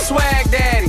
swag 0.00 0.50
daddy. 0.50 0.88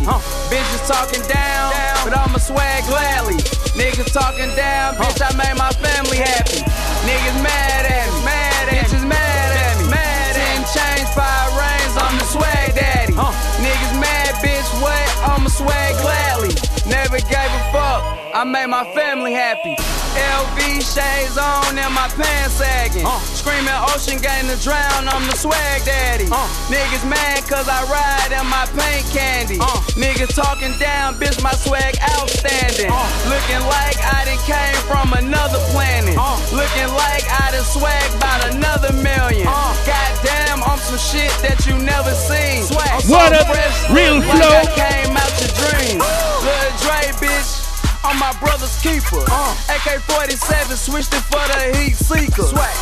Bitches 0.50 0.88
talking 0.88 1.22
down, 1.28 1.72
but 2.04 2.18
I'm 2.18 2.34
a 2.36 2.40
swag 2.40 2.84
gladly. 2.86 3.38
Niggas 3.76 4.12
talking 4.12 4.52
down, 4.56 4.96
bitch, 4.96 5.22
I 5.22 5.32
made 5.36 5.58
my 5.58 5.72
family 5.72 6.18
happy. 6.18 6.60
Niggas 7.08 7.40
mad 7.44 7.86
at 7.86 8.08
me, 8.12 8.26
mad 8.26 8.70
at 8.70 8.86
bitches 8.86 9.08
mad 9.08 9.52
at 9.64 9.76
me, 9.80 9.90
mad 9.90 10.36
at 10.36 10.60
me. 10.60 10.66
Change 10.72 11.08
five 11.16 11.50
rings, 11.56 11.96
I'm 11.98 12.18
the 12.18 12.26
swag 12.26 12.76
daddy. 12.76 13.14
Niggas 13.14 13.96
mad, 14.00 14.34
bitch, 14.44 14.70
what? 14.82 15.08
I'm 15.30 15.46
a 15.46 15.50
swag 15.50 15.96
gladly. 16.02 16.71
Never 16.92 17.24
gave 17.24 17.52
a 17.56 17.64
fuck. 17.72 18.04
I 18.36 18.44
made 18.44 18.68
my 18.68 18.84
family 18.92 19.32
happy. 19.32 19.76
LV 20.12 20.60
shades 20.84 21.40
on 21.40 21.80
and 21.80 21.94
my 21.96 22.12
pants 22.20 22.60
sagging. 22.60 23.08
Uh. 23.08 23.16
Screaming 23.32 23.72
ocean 23.96 24.20
gang 24.20 24.44
to 24.52 24.60
drown, 24.60 25.08
I'm 25.08 25.24
the 25.24 25.36
swag 25.40 25.88
daddy. 25.88 26.28
Uh. 26.28 26.48
Niggas 26.68 27.08
mad 27.08 27.48
cause 27.48 27.72
I 27.72 27.80
ride 27.88 28.36
in 28.36 28.44
my 28.52 28.68
paint 28.76 29.08
candy. 29.16 29.56
Uh. 29.56 29.80
Niggas 29.96 30.36
talking 30.36 30.76
down, 30.84 31.16
bitch, 31.16 31.40
my 31.40 31.56
swag 31.56 31.96
outstanding. 32.12 32.92
Looking 33.32 33.64
like 33.72 33.96
I 34.04 34.28
done 34.28 34.44
came 34.44 34.80
from 34.84 35.16
another 35.16 35.64
planet. 35.72 36.20
Looking 36.52 36.92
like 36.92 37.24
I 37.24 37.56
done 37.56 37.64
swag 37.64 38.04
about 38.20 38.52
another 38.52 38.92
million. 39.00 39.48
Goddamn, 39.88 40.60
I'm 40.68 40.80
some 40.80 41.00
shit 41.00 41.32
that 41.40 41.64
you 41.64 41.80
never 41.80 42.12
seen. 42.12 42.68
So 42.68 42.76
What 43.08 43.32
up, 43.32 43.48
fresh, 43.48 43.80
real 43.96 44.20
like 44.20 44.28
flow? 44.28 44.60
I 44.60 44.68
came 44.76 45.16
out 45.16 45.32
your 45.40 45.52
dreams. 45.56 46.04
Dre, 46.80 47.12
bitch. 47.20 47.68
I'm 48.04 48.18
my 48.18 48.34
brother's 48.40 48.80
keeper. 48.82 49.22
AK 49.70 50.00
47, 50.08 50.78
switched 50.78 51.14
it 51.14 51.24
for 51.28 51.44
the 51.52 51.76
heat 51.78 51.96
seeker. 51.96 52.48
Swag. 52.48 52.76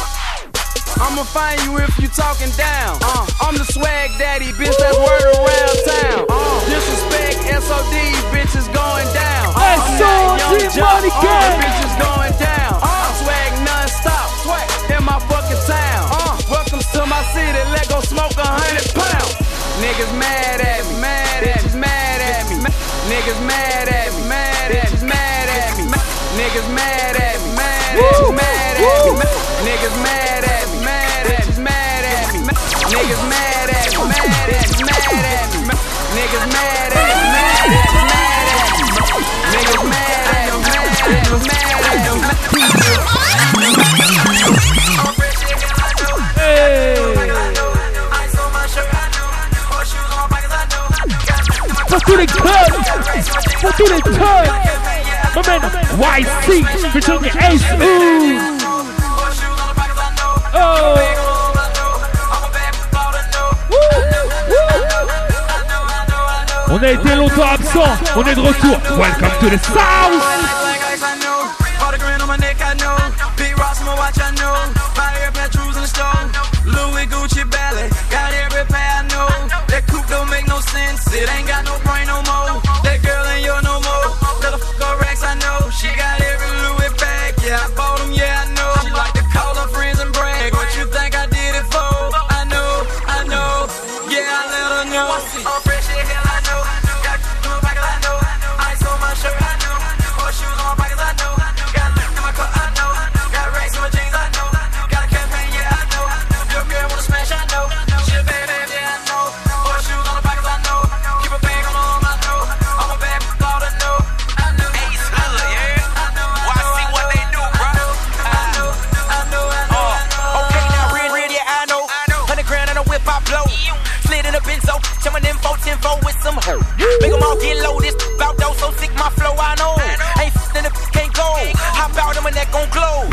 I'ma 0.99 1.23
find 1.23 1.59
you 1.63 1.77
if 1.77 1.97
you 1.99 2.07
talking 2.09 2.51
down. 2.59 2.99
I'm 3.39 3.55
the 3.57 3.65
swag 3.65 4.11
daddy, 4.17 4.51
bitch, 4.57 4.75
that's 4.77 4.97
word 4.99 5.25
around 5.37 5.77
town. 5.85 6.21
Disrespect, 6.67 7.39
SOD, 7.61 7.95
bitches 8.35 8.67
going 8.73 9.07
down. 9.15 9.53
I'm 9.55 9.79
that 9.97 10.37
young 10.37 10.59
SOD 10.69 10.83
money 10.83 11.11
gang. 11.23 11.55
Uh, 11.55 11.61
bitches 11.63 11.93
going 11.97 12.35
down. 12.37 12.73
I 12.83 13.15
swag 13.21 13.51
non-stop, 13.63 14.29
in 14.91 15.03
my 15.03 15.19
fucking 15.31 15.61
town. 15.65 16.03
Welcome 16.49 16.81
to 16.93 17.05
my 17.05 17.23
city, 17.31 17.63
let 17.71 17.87
go 17.87 18.01
smoke 18.01 18.35
a 18.37 18.45
hundred 18.45 18.87
pounds. 18.93 19.33
Niggas 19.79 20.13
mad 20.19 20.61
at 20.61 20.85
me, 20.85 21.01
mad 21.01 21.43
at 21.43 21.73
me, 21.73 21.79
mad. 21.79 22.08
Niggas 23.09 23.41
mad 23.41 23.89
at 23.89 24.13
me, 24.13 24.21
mad 24.29 24.71
at 24.71 24.91
me, 25.01 25.07
mad 25.07 25.49
at 25.49 25.77
me. 25.77 25.83
Niggas 26.37 26.69
mad 26.77 27.15
at 27.17 27.41
me, 27.41 27.49
mad 27.57 27.97
at 27.97 28.21
me, 28.21 28.31
mad 28.37 28.77
at 28.77 28.85
me. 29.17 29.25
Niggas 29.65 29.95
mad 30.05 30.43
at 30.45 30.69
me, 30.69 30.77
mad 30.85 31.25
at 31.25 31.47
me, 31.49 31.63
mad 31.63 32.05
at 32.05 32.29
me. 32.33 32.53
Niggas 32.93 33.23
mad 33.25 33.69
at 33.73 33.89
me, 33.89 34.05
mad 34.05 34.49
at 34.53 34.69
me, 34.77 34.85
mad 34.85 35.09
at 35.25 35.49
me. 35.57 35.73
Niggas 36.13 36.45
mad 36.53 36.93
at 36.93 37.09
me, 37.09 37.25
mad 37.33 37.65
at 37.65 37.89
me, 37.89 38.05
mad 38.13 38.45
at 38.45 38.69
me. 38.69 39.25
Niggas 39.57 39.83
mad 39.89 40.29
at 40.29 40.53
me, 40.53 40.69
mad 40.69 40.77
at 40.77 41.25
me, 41.29 41.41
mad 41.41 41.73
at 46.93 47.63
me. 47.63 47.68
Pour 51.89 52.01
tous 52.01 52.15
les 52.17 52.25
clubs, 52.27 52.51
pour 53.61 53.73
tous 53.73 53.87
les 53.87 54.01
clubs. 54.01 54.19
YC, 55.99 56.63
Ace. 57.39 57.61
Oh. 60.55 60.95
On 66.71 66.83
a 66.83 66.91
été 66.91 67.15
longtemps 67.15 67.51
absent, 67.51 67.79
on 68.15 68.23
est 68.23 68.35
de 68.35 68.41
retour. 68.41 68.77
Welcome 68.97 69.31
to 69.41 69.49
the 69.49 69.59
South. 69.63 70.48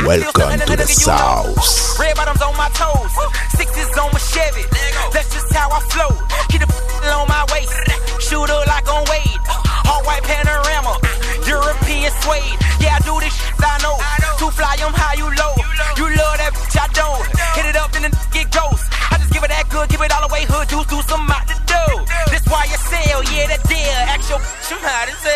Welcome 0.06 0.62
to 0.70 0.76
the 0.78 0.86
South. 0.86 1.98
Red 1.98 2.14
bottoms 2.14 2.38
on 2.38 2.54
my 2.54 2.70
toes, 2.78 3.10
sixes 3.58 3.90
on 3.98 4.06
my 4.14 4.22
Chevy. 4.22 4.62
That's 5.10 5.26
just 5.34 5.50
how 5.50 5.66
I 5.66 5.82
flow. 5.90 6.14
Keep 6.46 6.62
the 6.62 7.10
on 7.18 7.26
my 7.26 7.42
waist, 7.50 7.74
shooter 8.22 8.54
like 8.70 8.86
on 8.86 9.02
Wade. 9.10 9.42
All 9.90 10.06
white 10.06 10.22
panorama, 10.22 10.94
European 11.42 12.14
suede. 12.22 12.54
Yeah, 12.78 12.94
I 12.94 13.02
do 13.02 13.18
this 13.18 13.34
shit, 13.34 13.58
I 13.58 13.82
know. 13.82 13.98
Too 14.38 14.54
fly, 14.54 14.78
I'm 14.78 14.94
high, 14.94 15.18
you 15.18 15.26
low. 15.26 15.54
You 15.98 16.06
love 16.14 16.38
that 16.38 16.54
bitch, 16.54 16.78
I 16.78 16.86
don't. 16.94 17.26
Hit 17.58 17.66
it 17.66 17.74
up 17.74 17.90
and 17.98 18.06
then 18.06 18.14
get 18.30 18.46
goes. 18.54 18.86
I 19.10 19.18
just 19.18 19.34
give 19.34 19.42
it 19.42 19.50
that 19.50 19.66
good, 19.74 19.90
give 19.90 20.06
it 20.06 20.14
all 20.14 20.22
away. 20.22 20.46
Hood 20.46 20.70
juice, 20.70 20.86
do 20.86 21.02
some 21.10 21.26
out 21.26 21.50
the 21.50 21.58
dough. 21.66 22.06
That's 22.30 22.46
why 22.46 22.62
you 22.70 22.78
sell, 22.78 23.26
yeah, 23.34 23.50
that 23.50 23.62
deal. 23.66 23.98
Ask 24.06 24.30
your 24.30 24.38
bitch, 24.38 24.70
I'm 24.70 24.86
hot 24.86 25.10
as. 25.10 25.35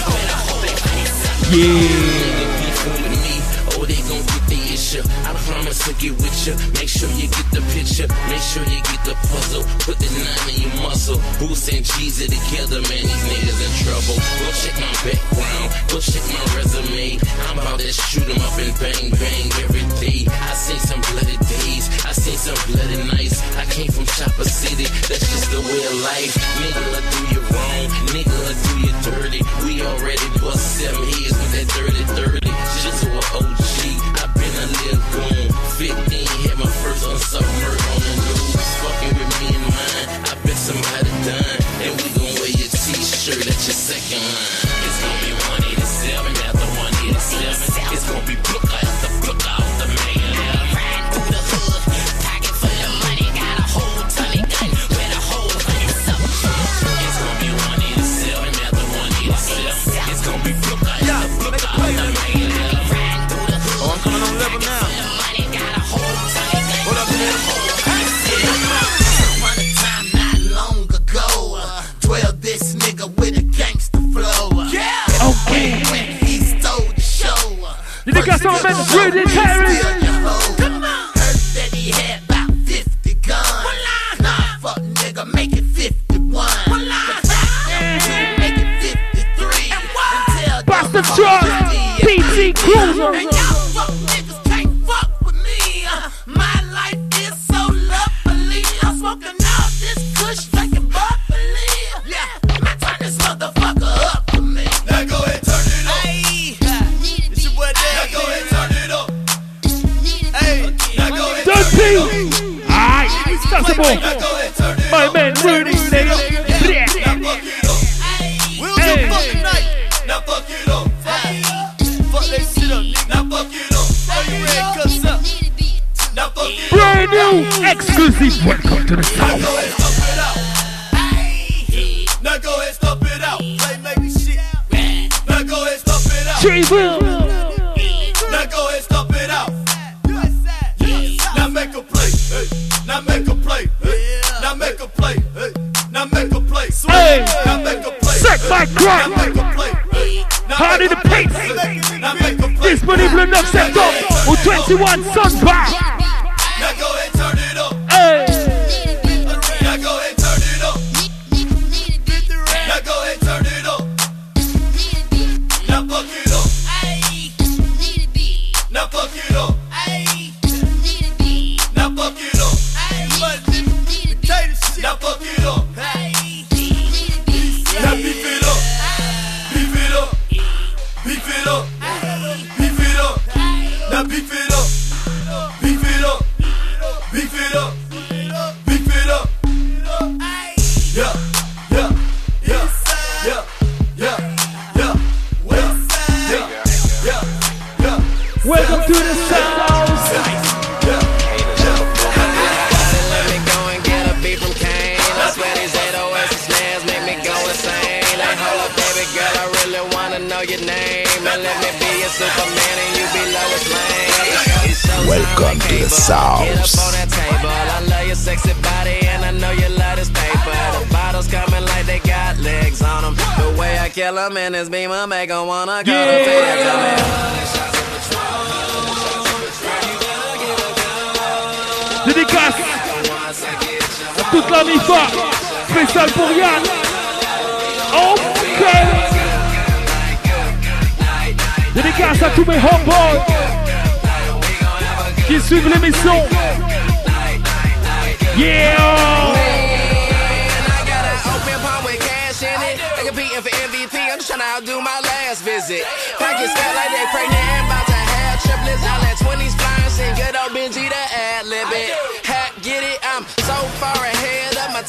Yeah. 1.51 2.11
To 5.81 5.93
with 6.13 6.45
you. 6.45 6.53
Make 6.77 6.89
sure 6.89 7.09
you 7.17 7.27
get 7.27 7.47
the 7.49 7.61
picture. 7.73 8.05
Make 8.29 8.43
sure 8.43 8.61
you 8.69 8.83
get 8.85 9.01
the 9.03 9.15
puzzle. 9.33 9.63
Put 9.81 9.97
together, 12.29 12.85
man. 12.85 13.01
These 13.01 13.25
niggas 13.25 13.59
in 13.65 13.71
trouble. 13.81 14.17
My 14.21 14.53
background. 15.01 15.69
My 15.89 16.45
resume. 16.53 17.17
I'm 17.49 17.57
about 17.57 17.79
to 17.79 17.91
shoot 17.91 18.29
'em 18.29 18.37
up 18.45 18.53
and 18.61 18.77
bang, 18.77 19.09
bang 19.17 19.47
every 19.65 19.85
day. 19.97 20.27
I 20.29 20.53
some 20.77 21.01
bloody 21.09 21.37
days. 21.49 21.89
Chase 22.31 22.47
up 22.47 22.67
blood 22.67 22.87
and. 22.95 23.11
I 23.59 23.65
came 23.67 23.91
from 23.91 24.07
Chopper 24.07 24.47
City, 24.47 24.87
that's 25.11 25.27
just 25.27 25.51
the 25.51 25.59
way 25.59 25.81
of 25.83 25.95
life. 25.99 26.31
Nigga, 26.63 26.79
I 26.79 27.01
do 27.11 27.19
you 27.27 27.41
wrong, 27.43 27.87
nigga, 28.15 28.37
I 28.47 28.55
do 28.55 28.73
you 28.87 28.93
dirty. 29.03 29.41
We 29.67 29.83
already 29.83 30.27
bust 30.39 30.79
seven 30.79 31.03
heads 31.11 31.35
with 31.35 31.51
that 31.59 31.67
dirty 31.75 32.03
30. 32.15 32.47
Just 32.87 33.03
an 33.03 33.19
OG, 33.35 33.75
i 34.15 34.23
been 34.31 34.55
a 34.63 34.67
little 34.79 35.03
goon. 35.11 35.47
15, 35.75 36.47
had 36.47 36.55
my 36.55 36.71
first 36.79 37.03
unsubmerged 37.03 37.83
on 37.91 37.99
the 37.99 38.13
news. 38.15 38.63
Fucking 38.79 39.13
with 39.19 39.31
me 39.43 39.47
and 39.51 39.67
mine, 39.67 40.07
i 40.23 40.33
bet 40.47 40.55
somebody 40.55 41.11
done. 41.27 41.59
And 41.83 41.91
we 41.99 42.07
gon' 42.15 42.31
wear 42.39 42.47
your 42.47 42.71
t 42.71 42.95
shirt 42.95 43.43
at 43.43 43.59
your 43.59 43.75
second 43.75 44.23
line. 44.23 44.55
It's 44.87 44.99
gonna 45.03 45.19
be 45.19 45.31
187 45.67 46.31
after 46.47 46.67
187. 46.79 47.91
It's 47.91 48.07
gonna 48.07 48.23
be 48.23 48.39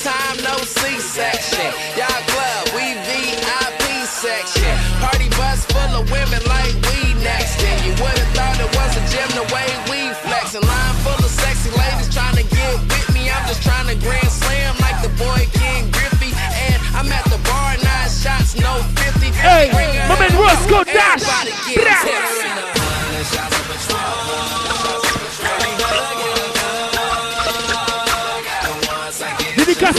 time, 0.03 0.37
no 0.43 0.59
C-section. 0.67 1.71
Y'all 1.95 2.11
club, 2.35 2.75
we 2.75 2.99
VIP 3.07 4.03
section. 4.03 4.75
Party 4.99 5.31
bus 5.39 5.63
full 5.71 5.95
of 5.95 6.11
women 6.11 6.43
like 6.51 6.75
we 6.91 7.15
next. 7.23 7.63
And 7.63 7.79
you 7.87 7.95
would've 8.03 8.31
thought 8.35 8.59
it 8.59 8.67
was 8.75 8.93
a 8.99 9.03
gym 9.15 9.31
the 9.39 9.47
way 9.55 9.69
we 9.87 10.11
flexing. 10.27 10.67
Line 10.67 10.97
full 11.07 11.23
of 11.23 11.31
sexy 11.31 11.71
ladies 11.79 12.11
trying 12.11 12.35
to 12.35 12.43
get 12.43 12.75
with 12.83 13.15
me. 13.15 13.31
I'm 13.31 13.47
just 13.47 13.63
trying 13.63 13.87
to 13.87 13.97
grand 14.03 14.27
slam 14.27 14.75
like 14.83 14.99
the 15.07 15.13
boy 15.15 15.47
Ken 15.55 15.87
Griffey. 15.95 16.35
And 16.35 16.83
I'm 16.99 17.07
at 17.07 17.23
the 17.31 17.39
bar, 17.47 17.79
nine 17.79 18.11
shots, 18.11 18.59
no 18.59 18.83
50. 18.99 19.31
Hey, 19.39 19.71
my 20.11 20.19
man 20.19 20.35
Roscoe 20.35 20.83
Dash. 20.83 21.23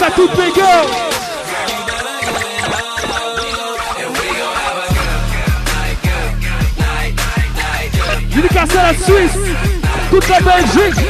À 0.04 0.12
toutes 0.12 0.38
mes 0.38 0.54
girls. 0.54 0.90
Dédicace 8.36 8.76
à 8.76 8.92
la 8.92 8.94
Suisse, 8.94 9.38
toute 10.10 10.28
la 10.28 10.40
Belgique, 10.42 11.06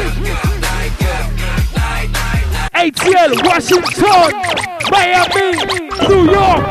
ATL, 2.74 3.34
Washington, 3.48 4.32
Miami, 4.92 5.58
New 6.10 6.26
York, 6.32 6.64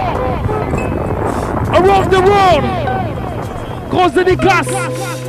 around 1.75 2.11
the 2.11 2.21
world. 2.21 2.65
Grosse 3.91 4.13
dédicace. 4.13 4.69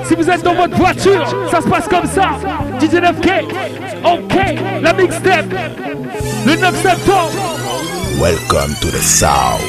Si 0.06 0.16
vous 0.16 0.30
êtes 0.30 0.44
dans 0.44 0.54
votre 0.54 0.76
voiture, 0.78 1.26
ça 1.50 1.62
se 1.62 1.68
passe 1.68 1.88
comme 1.88 2.06
ça. 2.06 2.32
DJ 2.80 2.96
9K, 2.96 3.46
ok, 4.04 4.82
la 4.82 4.94
mixtape, 4.94 5.54
le 6.46 6.56
9 6.56 6.76
septembre. 6.82 7.32
Welcome 8.20 8.76
to 8.82 8.92
the 8.92 9.02
South. 9.02 9.62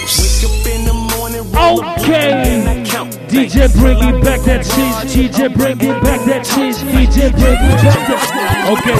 Okay. 1.54 2.84
DJ 3.28 3.68
bringing 3.78 4.20
back 4.20 4.40
that 4.42 4.64
cheese. 4.64 5.14
DJ 5.14 5.54
bringing 5.54 6.00
back 6.02 6.24
that 6.26 6.44
cheese. 6.44 6.82
DJ 6.82 7.30
bringing 7.32 7.76
back 7.82 8.08
that. 8.08 8.33
Ok. 8.70 8.92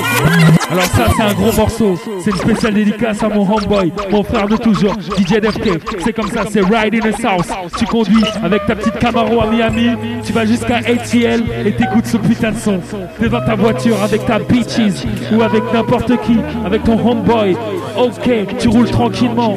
Alors 0.70 0.84
ça 0.84 1.06
c'est 1.16 1.22
un 1.22 1.32
gros 1.34 1.52
morceau. 1.52 1.98
C'est 2.22 2.30
une 2.30 2.36
spéciale 2.36 2.74
dédicace 2.74 3.22
à 3.22 3.28
mon 3.28 3.42
homeboy, 3.42 3.92
mon 4.10 4.22
frère 4.22 4.46
de 4.46 4.56
toujours, 4.56 4.94
DJ 5.18 5.40
DFK. 5.40 5.80
C'est 6.04 6.12
comme 6.12 6.28
ça, 6.30 6.42
c'est 6.50 6.60
Ride 6.60 6.94
in 6.94 7.10
the 7.10 7.20
South. 7.20 7.48
Tu 7.78 7.84
conduis 7.86 8.24
avec 8.42 8.66
ta 8.66 8.74
petite 8.74 8.98
Camaro 8.98 9.40
à 9.40 9.46
Miami. 9.46 9.90
Tu 10.24 10.32
vas 10.32 10.44
jusqu'à 10.44 10.76
ATL 10.78 11.44
et 11.64 11.72
t'écoutes 11.72 12.06
ce 12.06 12.16
putain 12.16 12.52
de 12.52 12.58
son. 12.58 12.80
T'es 13.18 13.28
dans 13.28 13.44
ta 13.44 13.54
voiture 13.54 14.02
avec 14.02 14.26
ta 14.26 14.38
Beaches 14.38 15.04
ou 15.32 15.42
avec 15.42 15.62
n'importe 15.72 16.12
qui, 16.22 16.38
avec 16.64 16.84
ton 16.84 16.98
homeboy. 16.98 17.56
Ok, 17.96 18.30
tu 18.58 18.68
roules 18.68 18.90
tranquillement. 18.90 19.56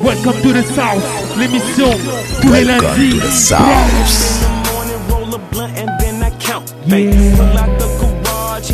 Welcome 0.00 0.34
to 0.42 0.52
the 0.52 0.62
South, 0.74 1.02
l'émission 1.38 1.88
tous 2.42 2.52
les 2.52 2.64
Welcome 2.64 2.86
lundis. 2.96 3.18
to 3.18 3.26
the 3.26 3.30
South. 3.30 4.46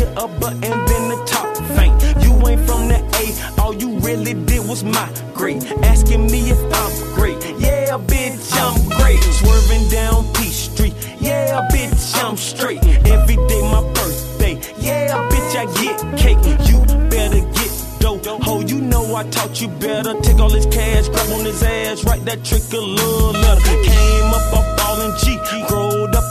A 0.03 0.23
a 0.23 0.27
button, 0.27 0.61
then 0.61 1.03
the 1.09 1.23
top 1.25 1.55
faint. 1.75 1.95
You 2.23 2.31
ain't 2.47 2.61
from 2.67 2.87
the 2.87 2.99
A, 3.21 3.61
all 3.61 3.73
you 3.73 3.97
really 3.99 4.33
did 4.33 4.67
was 4.67 4.83
migrate. 4.83 5.63
Asking 5.83 6.27
me 6.27 6.49
if 6.49 6.61
I'm 6.81 7.15
great. 7.15 7.37
Yeah, 7.59 7.97
bitch, 7.97 8.51
I'm 8.63 8.77
great. 8.99 9.21
Swerving 9.39 9.89
down 9.89 10.31
P 10.33 10.43
Street. 10.49 10.93
Yeah, 11.19 11.67
bitch, 11.71 12.23
I'm 12.23 12.37
straight. 12.37 12.83
Every 13.05 13.35
day 13.35 13.61
my 13.61 13.81
birthday. 13.93 14.55
Yeah, 14.77 15.29
bitch, 15.31 15.53
I 15.61 15.65
get 15.81 15.97
cake. 16.17 16.43
You 16.69 16.79
better 17.09 17.41
get 17.57 17.71
dough. 17.99 18.19
Ho, 18.43 18.61
you 18.61 18.81
know 18.81 19.15
I 19.15 19.23
taught 19.29 19.61
you 19.61 19.67
better. 19.67 20.13
Take 20.21 20.39
all 20.39 20.49
his 20.49 20.65
cash, 20.67 21.07
grab 21.09 21.29
on 21.31 21.45
his 21.45 21.63
ass, 21.63 22.03
write 22.03 22.25
that 22.25 22.43
trick 22.43 22.63
a 22.73 22.77
little 22.77 23.31
letter. 23.31 23.83
Came 23.83 24.33
up 24.33 24.53
up 24.53 24.77
ballin' 24.77 25.15
G, 25.19 25.39
growed 25.67 26.15
up 26.15 26.23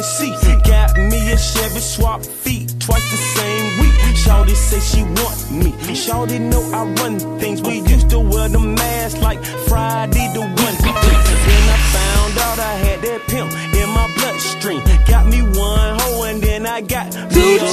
the 0.00 0.06
C. 0.06 0.30
Got 0.64 0.96
me 0.96 1.32
a 1.32 1.36
Chevy 1.36 1.80
swap 1.80 2.24
feet 2.24 2.69
twice 2.80 3.10
the 3.10 3.16
same 3.16 3.80
week. 3.80 3.94
Shawty 4.22 4.56
say 4.56 4.80
she 4.80 5.02
want 5.02 5.38
me. 5.50 5.70
Shawty 5.94 6.40
know 6.40 6.62
I 6.72 6.82
run 7.00 7.18
things. 7.38 7.62
We 7.62 7.80
used 7.80 8.10
to 8.10 8.18
wear 8.18 8.48
the 8.48 8.58
mask 8.58 9.20
like 9.22 9.42
Friday 9.68 10.26
the 10.34 10.40
one. 10.40 10.76
Then 11.46 11.64
I 11.76 11.78
found 11.96 12.38
out 12.46 12.58
I 12.58 12.74
had 12.84 13.00
that 13.02 13.20
pimp 13.28 13.50
in 13.80 13.88
my 13.90 14.06
bloodstream. 14.16 14.80
Got 15.06 15.26
me 15.26 15.42
one 15.42 15.98
hoe 16.00 16.22
and 16.24 16.42
then 16.42 16.66
I 16.66 16.80
got 16.80 17.14
me 17.14 17.56
a. 17.56 17.68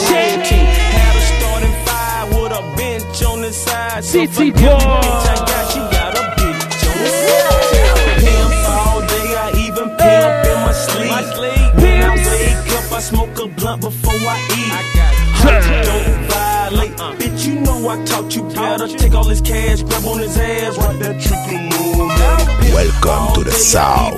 Had 0.98 1.16
a 1.16 1.24
starting 1.36 1.76
five 1.88 2.28
with 2.36 2.52
a 2.52 2.64
bench 2.76 3.24
on 3.24 3.42
the 3.42 3.52
side. 3.52 4.04
So 4.04 4.26
City 4.26 4.52
boy. 4.52 4.60
I 4.60 5.36
got, 5.52 5.64
she 5.72 5.80
got 5.80 6.12
a 6.16 6.24
bitch 6.38 6.82
on 6.90 6.98
the 7.04 7.12
side. 7.26 8.20
Pimp 8.24 8.52
all 8.82 9.00
day, 9.14 9.28
I 9.44 9.48
even 9.66 9.88
pimp 10.00 10.46
in 10.52 10.58
my 10.68 10.74
sleep. 10.74 11.12
I 11.12 12.16
wake 12.16 12.72
up, 12.78 12.92
I 12.92 13.00
smoke 13.00 13.40
a 13.40 13.48
blunt 13.48 13.82
before 13.82 14.07
you. 18.92 18.98
Take 18.98 19.14
all 19.14 19.28
his 19.28 19.42
cash, 19.42 19.84
grab 19.84 20.06
on 20.06 20.20
his 20.20 20.38
ass, 20.38 20.78
write 20.78 21.00
that 21.00 21.20
trick 21.22 21.40
and 21.54 21.70
move. 21.72 21.98
Welcome 22.74 23.34
to 23.36 23.44
the 23.44 23.52
South. 23.52 24.16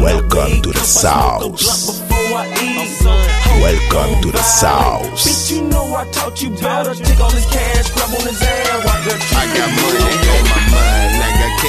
Welcome 0.00 0.62
to 0.62 0.70
the 0.72 0.80
South. 0.80 1.42
Welcome 3.60 4.22
to 4.22 4.30
the 4.30 4.42
South. 4.42 5.02
Bitch, 5.04 5.50
you 5.52 5.62
know 5.68 5.94
I 5.94 6.08
taught 6.10 6.40
you 6.40 6.50
better. 6.50 6.94
Take 6.94 7.20
all 7.20 7.30
his 7.30 7.46
cash, 7.46 7.90
grab 7.92 8.08
on 8.08 8.26
his 8.26 8.40
ass, 8.40 8.84
write 8.84 9.04
that 9.04 9.20
trick 9.20 9.36
I 9.36 9.46
got 9.52 9.70
money 9.76 10.00
on 10.00 10.44
my 10.48 10.60
mind, 10.70 10.78
I 10.80 10.94
got 10.94 11.09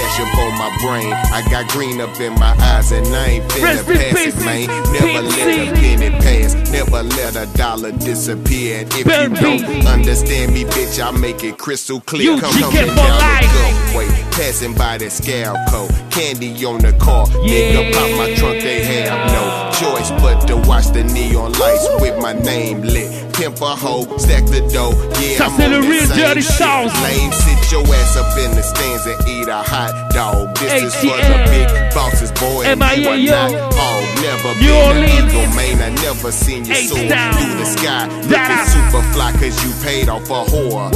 cash 0.02 0.20
up 0.20 0.38
on 0.38 0.58
my 0.58 0.76
brain. 0.82 1.14
I 1.14 1.42
got 1.50 1.70
green 1.70 2.02
up 2.02 2.20
in 2.20 2.34
my 2.34 2.56
eyes, 2.60 2.92
and 2.92 3.06
I 3.08 3.26
ain't 3.28 3.46
finna 3.52 3.86
pass 3.86 4.28
it, 4.28 4.36
man. 4.46 4.68
Never 4.94 5.22
let 5.28 5.70
a 5.70 5.74
penny 5.74 6.10
pass, 6.10 6.56
never 6.72 7.04
let 7.04 7.36
a 7.36 7.46
dollar 7.58 7.92
disappear. 7.92 8.82
And 8.82 8.94
if 8.94 9.06
you 9.06 9.36
don't 9.36 9.88
understand 9.88 10.54
me, 10.54 10.64
bitch, 10.66 11.04
I 11.04 11.12
make 11.12 11.44
it 11.44 11.58
crystal 11.58 12.02
clear. 12.02 12.40
Come 12.40 12.54
coming 12.54 12.90
for 12.90 12.96
down 12.96 13.20
life. 13.20 13.92
the 13.92 13.98
way, 13.98 14.31
passing 14.42 14.74
by 14.74 14.98
that 14.98 15.12
scale 15.12 15.56
code. 15.70 15.94
Candy 16.10 16.50
on 16.66 16.82
the 16.82 16.94
car, 16.98 17.28
nigga 17.46 17.94
pop 17.94 18.10
my 18.18 18.34
trunk, 18.34 18.58
they 18.62 18.84
have 19.06 19.22
no 19.30 19.44
choice 19.78 20.10
but 20.18 20.42
to 20.48 20.58
watch 20.68 20.88
the 20.90 21.04
neon 21.04 21.54
lights 21.54 21.88
with 22.02 22.18
my 22.20 22.34
name 22.34 22.82
lit. 22.82 23.10
Pimp 23.34 23.62
a 23.62 23.76
hoe, 23.78 24.06
stack 24.18 24.46
the 24.50 24.62
dough, 24.74 24.98
yeah, 25.22 25.38
Ça, 25.38 25.46
I'm 25.46 25.54
on 25.54 25.72
that 25.72 25.86
real 25.86 26.08
dirty. 26.10 26.42
South. 26.42 26.92
Lame, 27.06 27.32
sit 27.32 27.72
your 27.72 27.86
ass 27.96 28.18
up 28.18 28.34
in 28.38 28.52
the 28.58 28.64
stands 28.66 29.06
and 29.06 29.18
eat 29.30 29.48
a 29.48 29.62
hot 29.62 29.94
dog. 30.12 30.58
This 30.58 30.90
is 30.90 30.96
for 30.98 31.16
the 31.16 31.38
big 31.54 31.70
bosses, 31.94 32.32
boy. 32.42 32.66
And 32.66 32.82
you 32.98 33.10
are 33.10 33.18
not 33.18 33.54
all 33.78 34.02
never 34.26 34.54
New 34.58 34.74
been 34.74 35.30
an 35.30 35.36
Orleans. 35.38 35.56
man. 35.56 35.78
I 35.82 35.90
never 36.02 36.32
seen 36.32 36.66
you 36.66 36.76
soar 36.76 36.98
through 36.98 37.56
the 37.62 37.66
sky. 37.66 38.06
Looking 38.30 38.66
super 38.74 39.02
fly 39.14 39.32
cause 39.40 39.58
you 39.64 39.72
paid 39.86 40.10
off 40.10 40.30
a 40.30 40.44
whore. 40.50 40.92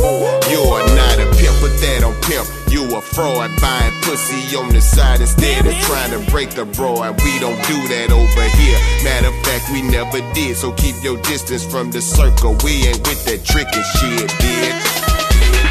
You're 0.51 0.84
not 0.97 1.17
a 1.17 1.34
pimp, 1.65 1.81
that 1.81 2.03
on 2.03 2.13
pimp. 2.21 2.47
You 2.69 2.83
a 2.97 3.01
fraud, 3.01 3.51
buying 3.61 3.93
pussy 4.01 4.55
on 4.57 4.69
the 4.73 4.81
side 4.81 5.21
instead 5.21 5.65
of 5.65 5.73
trying 5.81 6.11
to 6.11 6.19
break 6.31 6.51
the 6.51 6.65
broad. 6.65 7.21
We 7.23 7.39
don't 7.39 7.57
do 7.67 7.87
that 7.89 8.11
over 8.11 8.43
here. 8.59 8.77
Matter 9.03 9.27
of 9.29 9.35
fact, 9.45 9.69
we 9.71 9.81
never 9.81 10.19
did. 10.33 10.57
So 10.57 10.71
keep 10.73 10.95
your 11.03 11.17
distance 11.23 11.65
from 11.65 11.91
the 11.91 12.01
circle. 12.01 12.55
We 12.63 12.87
ain't 12.87 13.07
with 13.07 13.23
that 13.25 13.43
trickin' 13.43 13.83
shit, 13.97 14.29
bitch. 14.41 14.81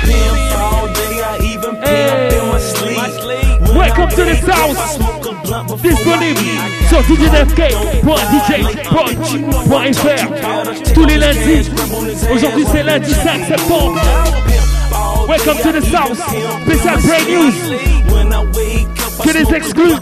Pimp 0.05 0.59
all 0.59 0.87
day, 0.89 1.23
I 1.23 1.39
even 1.53 1.77
pimp 1.77 2.33
in 2.33 2.47
my 2.49 2.59
sleep. 2.59 2.99
Welcome 3.75 4.11
to 4.11 4.25
wake 4.25 4.43
up, 4.43 4.51
South. 4.51 4.79
I 4.79 4.87
smoke 4.97 5.27
a 5.27 5.33
blunt 5.43 5.69
before 5.69 5.91
I 5.91 5.95
Disponible 5.95 6.43
eat. 6.43 6.89
sur 6.89 7.03
djnfk.dj.fr 7.03 7.75
tous 10.95 11.05
les 11.07 11.17
lundis. 11.19 11.71
Aujourd'hui 12.33 12.65
c'est 12.71 12.83
lundi 12.83 13.13
5 13.13 13.47
septembre. 13.49 14.01
Welcome 15.27 15.57
to 15.63 15.73
the 15.73 15.81
South. 15.81 16.19
Spécial 16.65 17.01
Brain 17.01 17.25
News. 17.29 17.55
Que 19.23 19.33
des 19.33 19.55
exclus. 19.55 19.97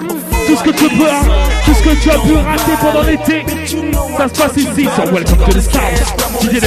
Tout 0.46 0.56
ce 0.56 0.64
que 0.64 0.70
tu 0.70 0.88
peux, 0.88 1.04
tout 1.64 1.74
ce 1.74 1.82
que 1.82 2.02
tu 2.02 2.10
as 2.10 2.18
pu 2.18 2.34
rater 2.34 2.72
pendant 2.80 3.02
l'été. 3.02 3.44
Ça 4.16 4.28
se 4.28 4.40
passe 4.40 4.56
ici 4.56 4.88
sur 4.94 5.04
Welcome 5.12 5.38
to 5.38 5.52
the 5.52 5.60
South. 5.60 6.42
DJ 6.42 6.60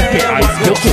Coco. 0.63 0.89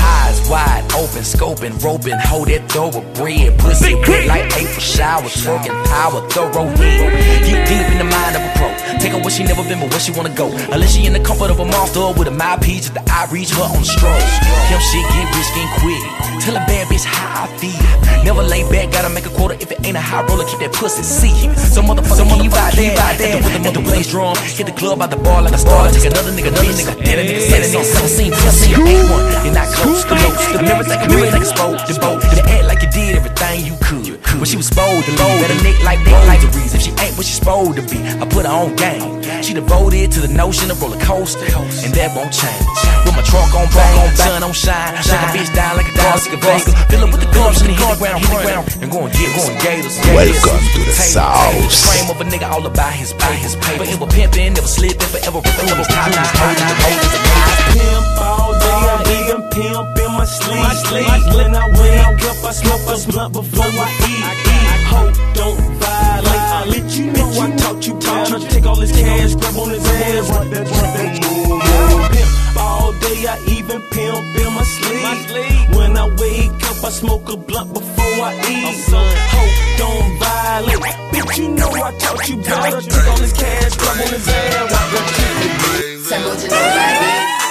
eyes 0.00 0.48
wide 0.48 0.84
open, 0.94 1.22
scoping, 1.22 1.84
roping, 1.84 2.18
hold 2.24 2.48
that 2.48 2.66
thoroughbred. 2.70 3.58
Pussy 3.58 3.94
wet 3.94 4.26
like 4.26 4.46
April 4.56 4.80
shower, 4.80 5.28
twerking 5.28 5.84
power, 5.84 6.26
thorough. 6.30 6.70
Deep, 6.76 7.66
deep 7.66 7.86
in 7.92 7.98
the 7.98 8.04
mind 8.04 8.36
of 8.36 8.42
a 8.42 8.52
pro. 8.56 8.71
Take 9.00 9.12
her 9.12 9.20
where 9.20 9.30
she 9.30 9.44
never 9.44 9.62
been, 9.64 9.80
but 9.80 9.90
where 9.90 10.00
she 10.00 10.12
wanna 10.12 10.34
go. 10.34 10.50
Unless 10.72 10.94
she 10.94 11.06
in 11.06 11.12
the 11.12 11.20
comfort 11.20 11.50
of 11.50 11.60
a 11.60 11.64
monster 11.64 12.12
with 12.18 12.28
a 12.28 12.34
mouthpiece 12.34 12.88
at 12.88 12.94
the 12.94 13.04
eye 13.12 13.28
reach 13.30 13.50
her 13.50 13.62
on 13.62 13.80
the 13.80 13.88
stroll. 13.88 14.22
Him 14.68 14.80
shit 14.90 15.04
get 15.12 15.26
rich, 15.32 15.50
get 15.54 15.68
quick. 15.80 16.02
Tell 16.42 16.56
a 16.56 16.64
bad 16.66 16.88
bitch 16.88 17.04
how 17.04 17.44
I 17.44 17.46
feel. 17.58 17.78
Never 18.24 18.42
lay 18.42 18.62
back, 18.70 18.90
gotta 18.92 19.10
make 19.10 19.26
a 19.26 19.30
quarter 19.30 19.54
if 19.54 19.70
it 19.70 19.78
ain't 19.86 19.96
a 19.96 20.00
high 20.00 20.22
roller, 20.26 20.44
keep 20.44 20.60
that 20.60 20.72
pussy 20.72 21.02
see. 21.02 21.34
Some 21.56 21.86
motherfucker, 21.86 22.22
some 22.22 22.28
motherfucker, 22.28 22.74
keep 22.74 22.94
out 22.98 23.18
there. 23.18 23.36
With 23.42 23.52
the 23.52 23.58
mother 23.58 23.82
blaze 23.82 24.10
drum, 24.10 24.36
hit 24.36 24.66
the 24.66 24.72
club 24.72 24.98
by 24.98 25.06
the 25.06 25.16
bar 25.16 25.42
like 25.42 25.54
a 25.54 25.58
star. 25.58 25.90
Take 25.90 26.06
another 26.06 26.30
nigga, 26.30 26.54
another 26.54 26.74
nigga, 26.74 26.94
dead 27.02 27.18
a 27.18 27.24
nigga, 27.26 27.42
set 27.46 27.62
it 27.62 27.74
on 27.74 27.84
17, 27.84 28.32
17, 28.32 28.86
8 28.86 29.10
1. 29.10 29.44
You're 29.44 29.54
not 29.54 29.68
close, 29.74 30.04
the 30.04 30.14
most. 30.14 30.38
The 30.52 30.62
mirrors 30.62 30.88
like 30.88 31.02
a 31.04 31.08
mirror 31.08 31.30
like 31.30 31.42
a 31.42 31.50
spoke, 31.50 31.78
the 31.86 31.94
boat. 31.98 32.22
To 32.22 32.42
act 32.46 32.64
like 32.66 32.82
you 32.82 32.90
did 32.90 33.16
everything 33.18 33.66
you 33.66 33.76
could. 33.82 34.22
But 34.38 34.48
she 34.48 34.56
was 34.56 34.66
supposed 34.66 35.06
to 35.06 35.12
leave. 35.12 35.40
Better 35.42 35.58
nick 35.62 35.78
like 35.82 36.00
that, 36.06 36.26
like 36.26 36.40
the 36.40 36.50
reason. 36.58 36.78
She 36.80 36.90
ain't 37.02 37.14
what 37.18 37.26
she's 37.26 37.38
supposed 37.38 37.76
to 37.78 37.82
be. 37.86 37.98
I 38.02 38.26
put 38.26 38.46
her 38.46 38.54
on 38.54 38.74
game. 38.82 39.22
She 39.42 39.54
devoted 39.54 40.10
to 40.12 40.20
the 40.20 40.32
notion 40.32 40.70
of 40.70 40.82
roller 40.82 40.98
coaster, 40.98 41.46
and 41.46 41.90
that 41.94 42.10
won't 42.14 42.32
change. 42.34 42.66
With 43.06 43.14
my 43.18 43.24
trunk 43.26 43.54
on 43.54 43.66
bang, 43.74 43.94
on 43.98 44.10
sun 44.14 44.42
on 44.42 44.54
shine, 44.54 44.94
shut 45.02 45.18
a 45.18 45.28
bitch 45.34 45.50
down 45.54 45.74
like 45.78 45.90
a 45.90 45.94
dog, 45.98 46.18
like 46.22 46.34
a 46.34 46.40
Vega. 46.42 46.72
Fill 46.90 47.02
up 47.06 47.10
with 47.10 47.22
the 47.22 47.30
guns 47.34 47.58
and 47.62 47.70
hit 47.70 47.78
the 47.78 47.98
ground, 47.98 48.18
hit 48.22 48.30
the 48.30 48.42
ground, 48.42 48.64
and 48.82 48.88
go 48.90 48.98
and 49.06 49.12
get, 49.14 49.30
go 49.34 49.42
and 49.50 49.58
gators. 49.62 49.96
Welcome 50.14 50.62
to 50.74 50.80
the 50.86 50.94
South. 50.94 51.74
Frame 51.86 52.10
of 52.10 52.18
a 52.22 52.26
nigga 52.26 52.46
all 52.50 52.64
about 52.66 52.94
his 52.94 53.12
pay, 53.18 53.36
his 53.38 53.54
paper. 53.58 53.86
It 53.86 53.98
was 53.98 54.10
pimping, 54.14 54.54
never 54.54 54.70
slipping, 54.70 55.10
forever 55.10 55.42
ripping. 55.42 55.68
It 55.70 55.78
was 55.78 55.90
top 55.90 56.10
notch, 56.10 56.30
top 56.38 56.54
notch, 56.54 56.78
hoes, 56.86 57.14
Pimp 57.74 58.06
all 58.22 58.52
day, 58.54 58.82
I 58.82 59.02
even 59.18 59.42
pimp 59.50 59.98
in 59.98 60.10
my 60.14 60.26
sleep. 60.26 61.02
When 61.34 61.54
I 61.54 61.66
wake 61.78 62.22
up, 62.30 62.38
I 62.46 62.52
smoke 62.54 62.86
a 62.86 62.94
blunt 63.10 63.30
before 63.34 63.66
I 63.66 63.90
eat. 64.06 64.22
Hope 64.92 65.14
don't 65.14 65.22
violate. 65.22 65.28
I 65.28 65.31
let 67.32 67.48
you 67.48 67.54
I 67.54 67.56
taught 67.56 67.86
you 67.86 67.94
better. 67.94 68.38
Take 68.48 68.66
all 68.66 68.76
his 68.76 68.92
cash, 68.92 69.34
grab 69.34 69.56
on 69.56 69.70
his 69.70 69.86
ass, 69.86 70.30
run 70.30 70.50
that, 70.50 70.66
run 70.68 70.88
that. 70.96 71.12
Pimp 72.12 72.56
all 72.56 72.92
day, 72.92 73.26
I 73.26 73.36
even 73.48 73.80
pimp 73.90 74.36
in 74.36 74.52
my 74.52 74.64
sleep. 74.64 75.76
When 75.76 75.96
I 75.96 76.06
wake 76.16 76.62
up, 76.70 76.84
I 76.84 76.90
smoke 76.90 77.32
a 77.32 77.36
blunt 77.36 77.72
before 77.72 78.24
I 78.24 78.34
eat. 78.48 78.64
Oh, 78.66 78.72
so 78.90 78.98
hope 79.34 79.54
don't 79.78 80.18
violate. 80.18 80.96
Bitch, 81.12 81.38
you 81.38 81.48
know 81.48 81.70
I 81.70 81.92
taught 81.98 82.28
you 82.28 82.36
better. 82.36 82.80
Take 82.80 83.08
all 83.08 83.18
his 83.18 83.32
cash, 83.32 83.76
grab 83.76 84.00
on 84.00 84.12
his 84.12 84.28
ass, 84.28 84.60
run 84.60 84.88
that 84.92 85.42
Tell 86.48 87.41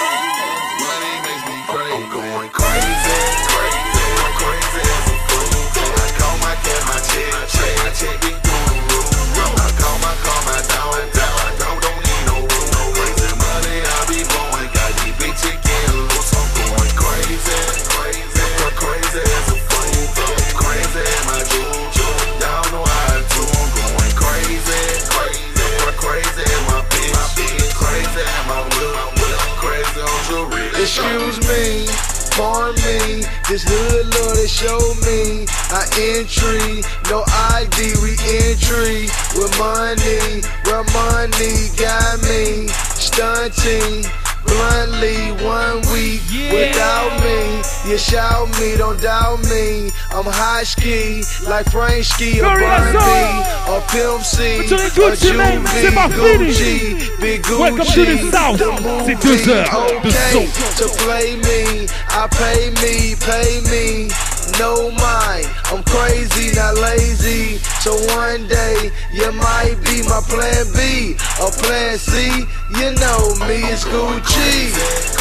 shout 48.11 48.49
me, 48.59 48.75
don't 48.75 48.99
doubt 49.01 49.39
me. 49.47 49.89
I'm 50.11 50.27
high 50.27 50.63
ski, 50.63 51.23
like 51.47 51.71
Frank 51.71 52.03
Ski, 52.03 52.39
Glorious 52.39 52.91
Bun 52.91 52.91
B, 52.91 53.71
a 53.71 53.79
Pimp 53.87 54.21
C, 54.23 54.67
les 54.67 54.73
a 54.73 54.89
Gucci 54.89 55.31
Mane, 55.31 55.63
c'est 55.79 55.95
pas 55.95 56.09
Gucci, 56.09 56.97
Big 57.21 57.41
Gucci. 57.41 57.59
Welcome 57.59 57.85
to 57.85 58.03
the 58.03 58.71
movie, 58.83 59.15
okay. 59.15 60.47
To 60.75 60.87
play 60.99 61.37
me, 61.39 61.87
I 62.09 62.27
pay 62.27 62.71
me, 62.83 63.15
pay 63.15 63.61
me. 63.71 64.11
No 64.59 64.91
mind, 64.91 65.47
I'm 65.71 65.81
crazy, 65.83 66.53
not 66.53 66.75
lazy. 66.75 67.59
So 67.79 67.95
one 68.19 68.45
day 68.47 68.91
you 69.13 69.31
might 69.31 69.77
be 69.85 70.03
my 70.03 70.19
plan 70.27 70.67
B 70.75 71.15
or 71.39 71.51
plan 71.63 71.97
C. 71.97 72.43
You 72.75 72.91
know 72.99 73.35
me, 73.47 73.63
it's 73.71 73.85
Gucci. 73.85 75.20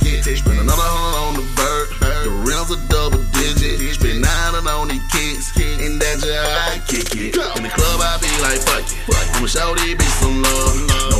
Are 2.71 2.87
double 2.87 3.21
digit. 3.33 3.95
Spend 3.95 4.21
nine 4.21 4.65
on 4.65 4.87
the 4.87 4.99
kicks. 5.11 5.51
And 5.57 6.01
that's 6.01 6.23
how 6.23 6.71
I 6.71 6.79
kick 6.87 7.13
it. 7.17 7.35
In 7.57 7.63
the 7.63 7.69
club, 7.69 7.99
I 7.99 8.17
be 8.21 8.31
like, 8.41 8.61
fuck 8.61 8.79
it. 8.79 9.35
I'ma 9.35 9.47
show 9.47 9.75
these 9.75 9.95
bitches 9.95 10.21
some 10.21 10.41
love. 10.41 11.10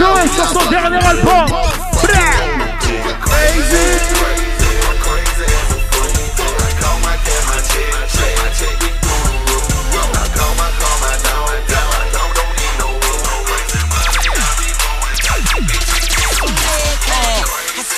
Zoe 0.00 0.28
sur 0.34 0.48
son 0.48 0.70
dernier 0.70 0.96
album. 0.96 1.46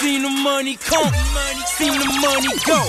Seen 0.01 0.23
the 0.23 0.29
money 0.29 0.77
come, 0.77 1.13
seen 1.77 1.93
the 1.93 2.07
money 2.21 2.49
go. 2.67 2.82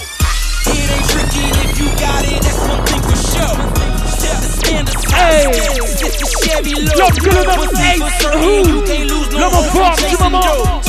Can't 5.34 5.50
lose 9.10 9.32
no 9.34 9.40
L'homme 9.40 9.54
hope 9.54 9.66
fort 9.74 9.98
in 9.98 10.06
du 10.06 10.12
chasing 10.12 10.32
moment. 10.32 10.46
dough. 10.46 10.82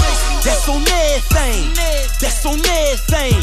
That's 0.44 0.68
on 0.68 0.82
everything. 0.84 1.72
That's 2.20 2.44
on 2.44 2.60
everything. 2.60 3.40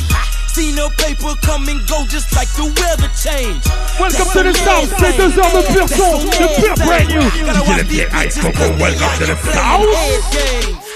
Seen 0.53 0.75
the 0.75 0.89
paper 0.97 1.33
come 1.41 1.67
and 1.69 1.81
go 1.87 2.05
just 2.05 2.35
like 2.35 2.49
the 2.53 2.65
weather 2.77 3.09
change. 3.17 3.65
Welcome 3.99 4.29
to 4.29 4.43
the 4.43 4.53
South. 4.53 4.93
C'est 4.99 5.17
deux 5.17 5.33
heures 5.39 5.51
de 5.51 5.61
pur 5.73 5.87
son, 5.89 6.19
de 6.21 6.47
pur 6.61 6.75
brand 6.85 7.07
new. 7.09 7.21
DJ 7.31 7.49
NFK 7.79 8.13
Ice 8.13 8.37
Coco. 8.37 8.69
Welcome 8.77 9.11
to 9.17 9.25
the 9.25 9.35
South. 9.41 9.87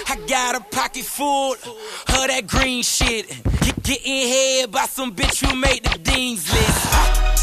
I 0.08 0.16
got 0.28 0.54
a 0.54 0.60
pocket 0.70 1.04
full 1.04 1.54
of 1.54 2.26
that 2.28 2.46
green 2.46 2.82
shit. 2.84 3.26
Get, 3.60 3.82
getting 3.82 4.28
head 4.28 4.70
by 4.70 4.86
some 4.86 5.12
bitch 5.16 5.44
who 5.44 5.56
made 5.56 5.82
the 5.82 5.98
dean's 5.98 6.46
list. 6.52 7.35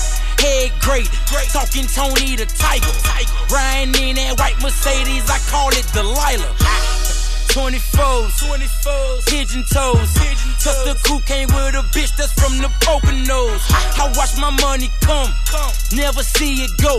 Head 0.44 0.72
great. 0.84 1.08
Talking 1.56 1.88
Tony 1.88 2.36
the 2.36 2.46
Tiger. 2.46 2.92
Riding 3.48 3.96
in 3.96 4.16
that 4.20 4.36
white 4.40 4.60
Mercedes, 4.60 5.24
I 5.32 5.40
call 5.48 5.70
it 5.72 5.88
Delilah. 5.96 6.52
24s, 7.54 8.34
24s, 8.42 9.30
pigeon 9.30 9.64
toes. 9.72 10.10
Tuck 10.64 10.78
the 10.90 10.98
coupe 11.06 11.24
came 11.26 11.48
with 11.54 11.78
a 11.78 11.86
bitch 11.94 12.12
that's 12.18 12.34
from 12.34 12.58
the 12.58 12.68
Poconos. 12.82 13.62
I 14.02 14.12
watch 14.18 14.34
my 14.42 14.50
money 14.62 14.90
come, 15.02 15.30
come. 15.46 15.72
never 15.94 16.24
see 16.24 16.66
it 16.66 16.72
go. 16.82 16.98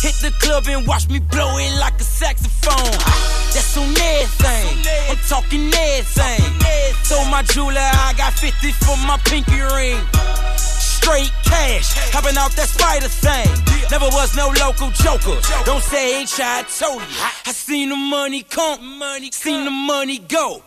Hit 0.00 0.16
the 0.24 0.32
club 0.40 0.64
and 0.68 0.86
watch 0.86 1.08
me 1.08 1.18
blow 1.18 1.58
it 1.58 1.78
like 1.78 2.00
a 2.00 2.04
saxophone. 2.04 2.96
That's 3.52 3.76
on 3.76 3.92
everything, 3.92 4.78
I'm 5.10 5.20
talking 5.28 5.68
everything. 5.68 6.40
Told 7.04 7.28
my 7.28 7.42
jeweler 7.42 7.76
I 7.76 8.14
got 8.16 8.32
50 8.32 8.72
for 8.72 8.96
my 9.04 9.18
pinky 9.24 9.60
ring 9.60 10.00
straight 11.04 11.32
cash. 11.44 11.92
Hopping 12.16 12.36
off 12.40 12.56
that 12.56 12.68
spider 12.72 13.12
thing. 13.12 13.52
Never 13.92 14.08
was 14.16 14.32
no 14.32 14.48
local 14.64 14.88
joker. 14.96 15.36
Don't 15.68 15.84
say 15.84 16.20
ain't 16.20 16.28
shy, 16.28 16.40
I 16.42 16.64
told 16.64 17.04
you. 17.04 17.20
I 17.44 17.52
seen 17.52 17.92
the 17.92 17.96
money 17.96 18.42
come, 18.42 18.98
money 18.98 19.30
seen 19.30 19.68
the 19.68 19.70
money 19.70 20.18
go. 20.18 20.64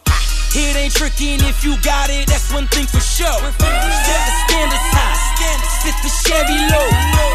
It 0.54 0.78
ain't 0.78 0.94
tricky, 0.94 1.42
if 1.42 1.66
you 1.66 1.74
got 1.82 2.10
it, 2.10 2.30
that's 2.30 2.54
one 2.54 2.68
thing 2.70 2.86
for 2.86 3.02
sure. 3.02 3.42
Set 3.58 4.22
the 4.30 4.34
standards 4.46 4.88
high, 4.94 5.18
sit 5.82 5.98
the 6.06 6.12
Chevy 6.24 6.58
low. 6.70 6.88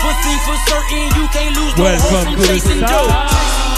One 0.07 0.19
thing 0.23 0.39
for 0.47 0.57
certain, 0.71 1.05
you 1.19 1.27
can't 1.35 1.55
lose 1.59 1.75
no 1.77 1.85
Welcome 1.85 2.35
to 2.35 2.41
the 2.41 2.47
chasing 2.47 2.81
dough. 2.81 3.11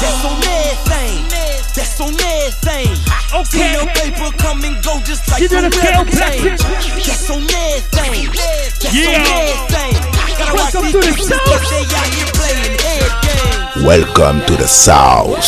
That's 0.01 0.25
on 0.25 0.37
everything. 0.45 1.54
That's 1.75 2.01
on 2.01 2.15
everything. 2.15 2.95
Okay. 3.35 3.45
See 3.45 3.75
the 3.75 3.87
paper 3.95 4.31
come 4.39 4.63
and 4.65 4.83
go 4.85 5.01
just 5.05 5.29
like 5.31 5.43
She 5.43 5.49
did 5.49 5.65
the 5.65 5.69
a 5.69 5.73
scale 5.73 6.05
weather 6.05 6.11
change. 6.11 6.61
plastic. 6.61 7.05
That's 7.05 7.31
on 7.31 7.43
everything. 7.43 8.31
That's 8.31 8.95
Yeah. 8.95 9.09
on 9.11 9.27
everything. 9.27 9.95
Gotta 10.39 10.55
watch 10.55 10.75
Welcome 10.75 10.83
these 10.85 10.93
to 10.93 11.01
the 11.01 11.07
bitches 11.07 11.29
South. 11.29 11.45
'cause 11.45 11.71
they 11.71 11.85
out 11.99 12.35
playing 12.35 12.79
head 12.79 13.13
games. 13.23 13.85
Welcome 13.85 14.47
to 14.47 14.57
the 14.57 14.69
South. 14.69 15.45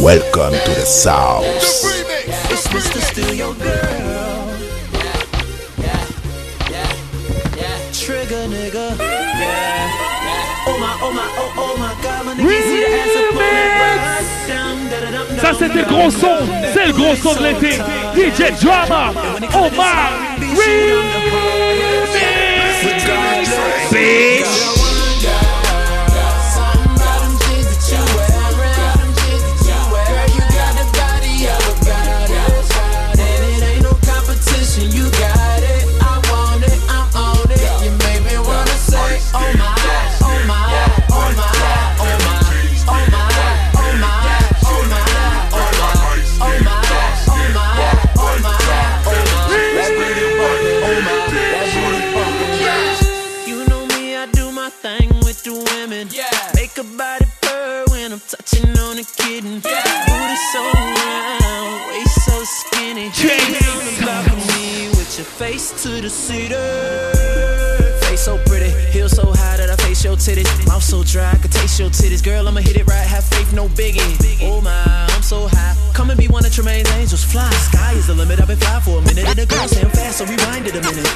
Welcome 0.00 0.52
to 0.64 0.70
the 0.80 0.86
South. 0.86 1.44
It's 2.50 2.68
Mr. 2.68 3.00
Steal 3.02 3.34
Your 3.34 3.54
Girl. 3.54 4.01
C'était 15.72 15.88
le 15.88 15.94
gros 15.94 16.10
son, 16.10 16.36
c'est 16.72 16.86
le 16.86 16.92
gros 16.92 17.14
son 17.16 17.34
de 17.34 17.44
l'été. 17.44 17.78
DJ 18.14 18.60
Drama, 18.60 19.12
Omar, 19.54 20.12
Bitch. 23.90 24.71
The 66.02 66.10
cedar. 66.10 66.56
Face 68.06 68.24
so 68.24 68.36
pretty, 68.46 68.70
heels 68.90 69.12
so 69.12 69.32
high 69.32 69.56
that 69.56 69.70
I 69.70 69.76
face 69.76 70.04
your 70.04 70.16
titties. 70.16 70.66
Mouth 70.66 70.82
so 70.82 71.04
dry, 71.04 71.30
I 71.30 71.36
could 71.36 71.52
taste 71.52 71.78
your 71.78 71.90
titties. 71.90 72.22
Girl, 72.22 72.48
I'ma 72.48 72.60
hit 72.60 72.76
it 72.76 72.86
right, 72.86 73.06
have 73.06 73.24
faith, 73.24 73.52
no 73.52 73.68
biggie. 73.68 74.38
Oh 74.42 74.60
my, 74.60 75.01
one 76.32 76.44
of 76.46 76.52
Tremaine's 76.52 76.90
angels. 76.92 77.22
Fly, 77.22 77.50
sky 77.50 77.92
is 77.92 78.06
the 78.06 78.14
limit. 78.14 78.40
I've 78.40 78.48
been 78.48 78.56
fly 78.56 78.80
for 78.80 78.98
a 78.98 79.02
minute, 79.02 79.28
and 79.28 79.38
the 79.38 79.44
girl 79.44 79.68
saying 79.68 79.90
fast, 79.90 80.18
so 80.18 80.24
rewind 80.24 80.66
it 80.66 80.74
a 80.74 80.80
minute. 80.80 81.06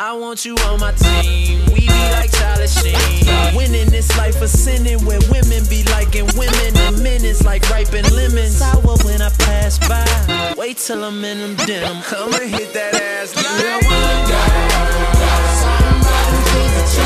I 0.00 0.12
want 0.12 0.44
you 0.44 0.56
on 0.66 0.80
my 0.80 0.92
team. 0.92 1.64
We 1.72 1.86
be 1.86 2.04
like 2.18 2.32
Charlie 2.32 2.66
Sheen. 2.66 3.54
Winning 3.54 3.88
this 3.90 4.10
life 4.18 4.42
of 4.42 4.50
sinning, 4.50 4.98
where 5.06 5.20
women 5.30 5.62
be 5.70 5.84
liking 5.94 6.26
women, 6.34 6.76
and 6.76 7.00
men 7.02 7.24
is 7.24 7.44
like 7.44 7.62
ripened 7.70 8.10
lemons. 8.10 8.58
Sour 8.58 8.98
when 9.06 9.22
I 9.22 9.30
pass 9.46 9.78
by. 9.78 10.04
Wait 10.58 10.78
till 10.78 11.04
I'm 11.04 11.24
in 11.24 11.38
them 11.38 11.66
denim. 11.66 12.02
I'ma 12.10 12.38
hit 12.42 12.74
that 12.74 12.94
ass 12.98 13.36
like 13.36 13.46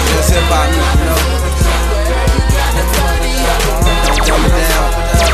Just 0.09 0.33
hip 0.33 0.43
hop, 0.49 0.73
you 0.73 1.05
know. 1.05 1.21
Dumb 4.27 4.45
it 4.45 4.69
down. 4.69 5.18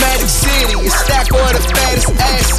Magic 0.00 0.28
City 0.30 0.74
is 0.80 0.94
stacked 0.94 1.30
for 1.30 1.44
the 1.52 1.62
fattest 1.74 2.10
asses. 2.18 2.58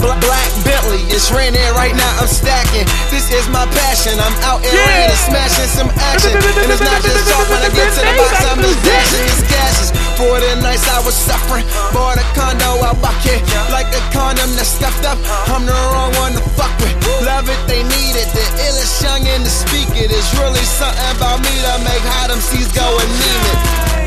Bla- 0.00 0.18
Black 0.20 0.50
Bentley, 0.64 1.02
it's 1.12 1.30
raining 1.30 1.60
right 1.78 1.94
now, 1.94 2.20
I'm 2.20 2.28
stacking. 2.28 2.86
This 3.12 3.30
is 3.30 3.46
my 3.48 3.64
passion, 3.76 4.18
I'm 4.18 4.34
out 4.44 4.60
in 4.64 4.72
rain 4.74 5.08
and 5.10 5.22
smashing 5.28 5.70
some 5.70 5.90
action. 6.12 6.34
And 6.34 6.68
it's 6.70 6.82
not 6.82 7.00
just 7.02 7.24
talk 7.30 7.46
when 7.48 7.62
I 7.62 7.70
get 7.70 7.88
to 7.94 8.00
the 8.02 8.14
box, 8.18 8.34
I'm 8.48 8.58
just 8.60 8.80
dashing 8.82 9.24
these 9.28 9.44
gashes. 9.48 9.90
For 10.18 10.38
the 10.38 10.54
nights 10.62 10.86
I 10.88 11.02
was 11.02 11.14
suffering, 11.14 11.66
bought 11.90 12.18
a 12.18 12.26
condo 12.38 12.82
out 12.86 12.98
back 13.02 13.18
here. 13.22 13.42
Like 13.74 13.90
a 13.90 14.02
condom 14.14 14.50
that's 14.54 14.78
scuffed 14.78 15.04
up, 15.06 15.18
I'm 15.50 15.66
the 15.66 15.74
wrong 15.90 16.14
one 16.22 16.32
to 16.38 16.42
fuck 16.54 16.70
with. 16.78 16.94
Love 17.26 17.50
it, 17.50 17.60
they 17.66 17.82
need 17.82 18.14
it. 18.14 18.30
The 18.30 18.44
illest 18.66 19.02
young 19.02 19.26
in 19.26 19.42
the 19.42 19.50
speak 19.50 19.90
it. 19.98 20.10
It's 20.14 20.30
really 20.38 20.62
something 20.62 21.02
about 21.18 21.42
me 21.42 21.50
that 21.66 21.82
make 21.82 22.04
hot 22.14 22.30
MCs 22.30 22.70
go 22.74 22.86
and 22.86 23.10
it. 23.10 24.03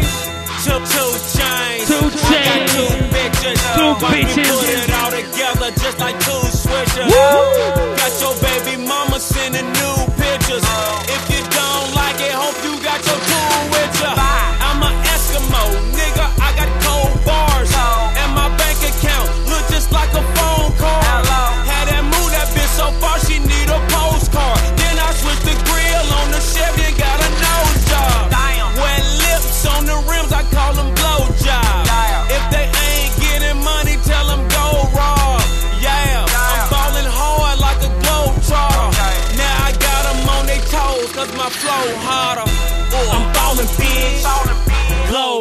Two, 0.68 0.80
two 0.84 1.12
chains. 1.32 1.88
Two 1.88 2.08
chains. 2.28 2.72
two 2.76 2.92
bitches. 3.16 3.58
Two 3.78 3.94
bitches. 4.04 4.52
Put 4.52 4.68
it 4.68 4.92
all 5.00 5.12
together 5.12 5.72
just 5.80 5.98
like 6.00 6.20
two 6.20 6.44
switches. 6.52 7.08
Woo! 7.08 7.96
Got 7.96 8.14
your 8.20 8.36
baby 8.44 8.76
mama 8.84 9.18
sending 9.20 9.66
new 9.80 9.96
pictures. 10.20 10.64
Uh-huh. 10.64 11.16
If 11.16 11.24
you 11.32 11.42
don't 11.56 11.96
like 11.96 12.20
it, 12.20 12.34
hope 12.36 12.58
you 12.68 12.76
got 12.84 13.00
your 13.06 13.16
tool 13.16 13.60
with 13.72 14.02
ya. 14.02 14.17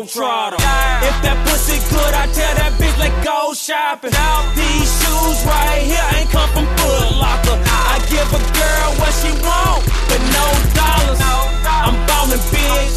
Globe 0.07 0.53
trotter. 0.53 0.57
If 1.03 1.17
that 1.23 1.39
pussy 1.47 1.79
good, 1.91 2.15
I 2.15 2.27
tell 2.31 2.55
that 2.57 2.73
bitch, 2.79 2.97
let 2.99 3.13
go 3.25 3.53
shopping. 3.55 4.13
These 4.55 4.91
shoes 5.03 5.39
right 5.47 5.83
here 5.83 6.07
ain't 6.15 6.31
come 6.31 6.49
from 6.55 6.67
Foot 6.79 7.19
Locker. 7.19 7.59
I 7.67 7.99
give 8.07 8.29
a 8.31 8.41
girl 8.55 8.89
what 9.03 9.13
she 9.19 9.31
want, 9.43 9.83
but 10.07 10.21
no 10.31 10.47
dollars. 10.75 11.21
I'm 11.67 11.97
ballin' 12.07 12.43
bitch. 12.51 12.95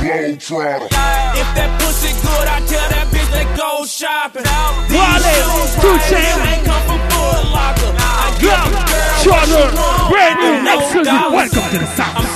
Globetrotter. 0.00 0.88
If 1.36 1.48
that 1.56 1.70
pussy 1.80 2.12
good, 2.20 2.46
I 2.48 2.60
tell 2.68 2.88
that 2.92 3.06
bitch 3.12 3.30
let 3.32 3.48
go 3.56 3.84
shopping. 3.86 4.44
These 4.88 5.00
Wale, 5.00 5.20
shoes 5.20 5.72
two 5.80 5.88
right 5.88 6.08
chains. 6.08 6.36
here 6.36 6.52
ain't 6.52 6.64
come 6.64 6.84
from 6.88 7.00
Foot 7.12 7.42
Locker. 7.52 7.92
I 7.96 8.32
give 8.40 8.52
a 8.52 8.82
girl 8.84 9.16
what 9.32 9.44
she 9.48 9.60
want, 9.76 10.10
brand 10.12 10.36
new, 10.40 10.52
but 10.52 10.64
no 10.64 10.74
exclusive. 10.80 11.04
dollars. 11.04 11.52
Welcome 11.52 11.68
to 11.72 11.78
the 11.80 11.90
South. 11.96 12.34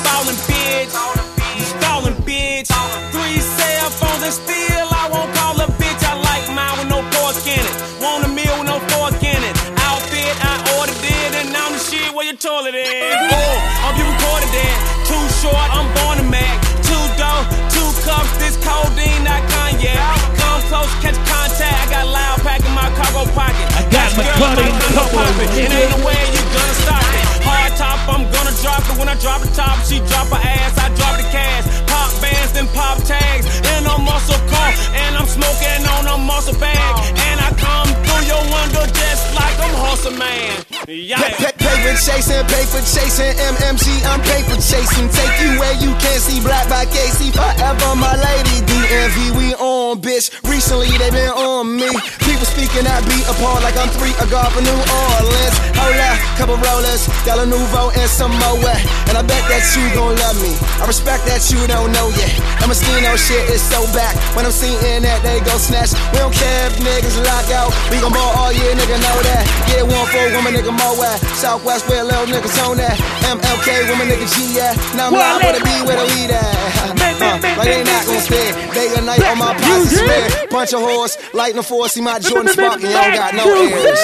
and 4.29 4.37
still 4.37 4.89
I 4.93 5.09
won't 5.09 5.33
call 5.33 5.57
a 5.57 5.69
bitch. 5.81 6.05
I 6.05 6.13
like 6.13 6.45
mine 6.53 6.77
with 6.77 6.93
no 6.93 7.01
pork 7.17 7.41
in 7.49 7.65
it. 7.65 7.77
Want 7.97 8.29
a 8.29 8.31
meal 8.31 8.53
with 8.61 8.69
no 8.69 8.77
pork 8.93 9.17
in 9.25 9.41
it. 9.41 9.57
Outfit 9.89 10.37
I 10.45 10.61
ordered 10.77 11.01
it, 11.01 11.33
and 11.41 11.49
I'm 11.57 11.73
the 11.73 11.81
shit 11.81 12.13
where 12.13 12.29
your 12.29 12.37
toilet 12.37 12.77
is. 12.77 13.17
Oh, 13.33 13.89
I'm 13.89 13.97
you 13.97 14.05
recorded 14.05 14.53
that. 14.53 14.77
Too 15.09 15.25
short, 15.41 15.69
I'm 15.73 15.89
born 15.97 16.21
a 16.21 16.27
Mac. 16.29 16.61
Too 16.85 17.05
dope, 17.17 17.49
two 17.73 17.89
cups, 18.05 18.29
this 18.37 18.61
codeine, 18.61 19.25
not 19.25 19.41
cognac. 19.49 19.97
Come 20.37 20.61
close, 20.69 20.93
catch 21.01 21.17
contact. 21.25 21.73
I 21.73 21.87
got 21.89 22.05
loud 22.13 22.39
pack 22.45 22.61
in 22.61 22.75
my 22.77 22.93
cargo 23.01 23.25
pocket. 23.33 23.65
I 23.81 23.83
got 23.89 24.13
my 24.13 24.29
gun 24.37 24.61
in 24.61 24.77
the 24.77 24.89
couple. 24.93 25.25
It 25.57 25.73
ain't 25.73 25.93
a 25.97 26.01
way 26.05 26.21
you 26.37 26.43
gonna 26.53 26.77
stop 26.85 27.09
it. 27.17 27.25
Hard 27.49 27.73
top, 27.81 27.97
I'm 28.05 28.29
gonna 28.29 28.53
drop 28.61 28.85
it. 28.93 28.95
When 29.01 29.09
I 29.09 29.17
drop 29.25 29.41
the 29.41 29.49
top, 29.57 29.81
she 29.89 30.05
drop 30.05 30.29
her 30.29 30.43
ass. 30.45 30.77
I 30.77 30.93
drop 31.01 31.17
the 31.17 31.25
cash. 31.33 31.88
Pop 32.29 32.35
bands, 32.35 32.53
then 32.53 32.67
pop 32.75 32.99
tags. 33.05 33.47
And 33.73 33.87
I'm 33.87 34.05
muscle 34.05 34.41
car, 34.49 34.71
and 34.95 35.17
I'm 35.17 35.27
smoking 35.27 35.83
on 35.97 36.07
a 36.07 36.17
muscle 36.19 36.55
bag. 36.61 36.93
And 37.29 37.41
I 37.41 37.51
come 37.57 37.89
through 38.05 38.25
your 38.29 38.43
window 38.53 38.85
just 38.85 39.35
like 39.35 39.57
I'm 39.61 39.75
hustle 39.75 40.13
man. 40.13 40.65
Yeah. 40.89 41.17
Pa- 41.19 41.37
pa- 41.37 41.57
paper 41.59 41.95
chasing, 42.01 42.45
paper 42.49 42.81
chasing, 42.85 43.33
MMG, 43.37 43.87
I'm 44.09 44.21
paper 44.25 44.57
chasing. 44.61 45.09
Take 45.13 45.35
you 45.41 45.59
where 45.61 45.77
you 45.81 45.93
can't 46.01 46.21
see 46.21 46.41
black 46.41 46.69
by 46.69 46.85
KC 46.87 47.33
forever, 47.33 47.91
my 47.97 48.15
lady. 48.17 48.65
DMV, 48.69 49.37
we 49.37 49.47
on, 49.57 50.01
bitch. 50.01 50.33
Recently 50.49 50.89
they 50.97 51.11
been 51.11 51.29
on 51.33 51.77
me. 51.77 51.89
People 52.25 52.47
speaking, 52.49 52.87
I 52.87 53.01
beat 53.09 53.25
apart 53.29 53.63
like 53.63 53.77
I'm 53.77 53.89
three, 54.01 54.13
a 54.21 54.27
guard 54.33 54.53
for 54.53 54.63
New 54.65 54.81
Orleans. 54.81 55.57
Hold 55.77 55.97
up, 56.09 56.17
couple 56.41 56.57
rollers, 56.57 57.05
Della 57.25 57.45
Nouveau 57.45 57.91
and 57.93 58.09
some 58.09 58.33
Moet. 58.41 58.81
And 59.09 59.17
I 59.17 59.23
bet 59.23 59.45
that 59.53 59.65
you 59.77 59.85
gon' 59.93 60.17
love 60.17 60.39
me. 60.41 60.53
I 60.81 60.87
respect 60.87 61.25
that 61.27 61.45
you 61.53 61.61
don't 61.69 61.93
know 61.93 62.09
yet. 62.19 62.35
I'm 62.61 62.71
a 62.71 62.77
Stino 62.77 63.17
shit 63.17 63.49
is 63.49 63.63
so 63.63 63.87
back. 63.95 64.13
When 64.37 64.45
I'm 64.45 64.53
seeing 64.53 65.03
that, 65.07 65.23
they 65.23 65.41
go 65.47 65.57
snatch. 65.57 65.95
We 66.13 66.19
don't 66.19 66.35
care 66.35 66.69
if 66.69 66.77
niggas 66.83 67.17
lock 67.25 67.49
out. 67.55 67.71
We 67.89 67.97
gon' 68.03 68.13
ball 68.13 68.35
all 68.37 68.53
year, 68.53 68.75
nigga 68.75 68.99
know 69.01 69.19
that. 69.25 69.43
Get 69.71 69.87
one 69.87 70.07
for 70.11 70.21
a 70.21 70.31
woman, 70.35 70.53
nigga 70.53 70.75
Moet. 70.75 71.17
Southwest 71.39 71.89
where 71.89 72.05
little 72.05 72.27
niggas 72.27 72.59
on 72.67 72.77
that. 72.83 72.99
MLK, 73.25 73.89
woman, 73.89 74.11
nigga 74.11 74.27
G, 74.35 74.59
yeah. 74.59 74.75
Now 74.99 75.09
I'm 75.09 75.17
live 75.17 75.41
for 75.41 75.53
the 75.57 75.63
B 75.65 75.71
where 75.87 75.97
the 75.97 76.07
weed 76.13 76.31
at. 76.35 76.45
Uh, 76.85 77.39
like 77.57 77.67
they 77.67 77.83
not 77.87 78.05
gon' 78.05 78.21
stay. 78.21 78.53
Day 78.75 78.89
or 78.93 79.03
night 79.03 79.23
on 79.25 79.39
my 79.39 79.55
posse 79.55 79.97
square. 79.97 80.29
Bunch 80.51 80.73
of 80.75 80.81
horse, 80.83 81.17
lighting 81.33 81.57
the 81.57 81.63
force. 81.63 81.93
See 81.93 82.03
my 82.03 82.19
Jordan 82.19 82.53
sparking, 82.53 82.91
y'all 82.91 83.15
got 83.15 83.33
no 83.35 83.47
ears. 83.49 84.03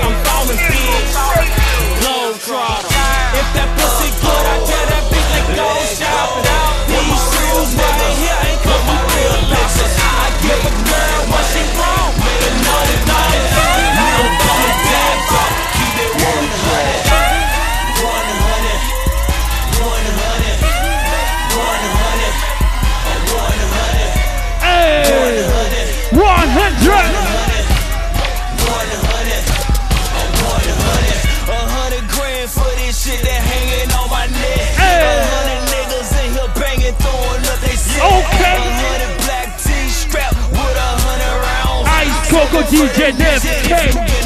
I'm 0.00 0.14
falling 0.24 0.56
bitch. 0.56 1.12
Globe 2.00 2.38
trotter. 2.40 2.88
If 3.36 3.46
that 3.54 3.68
pussy 3.76 4.08
good, 4.24 4.44
I 4.46 4.56
tell 4.64 4.86
that 4.88 4.99
DJ 42.68 43.16
K. 43.16 44.19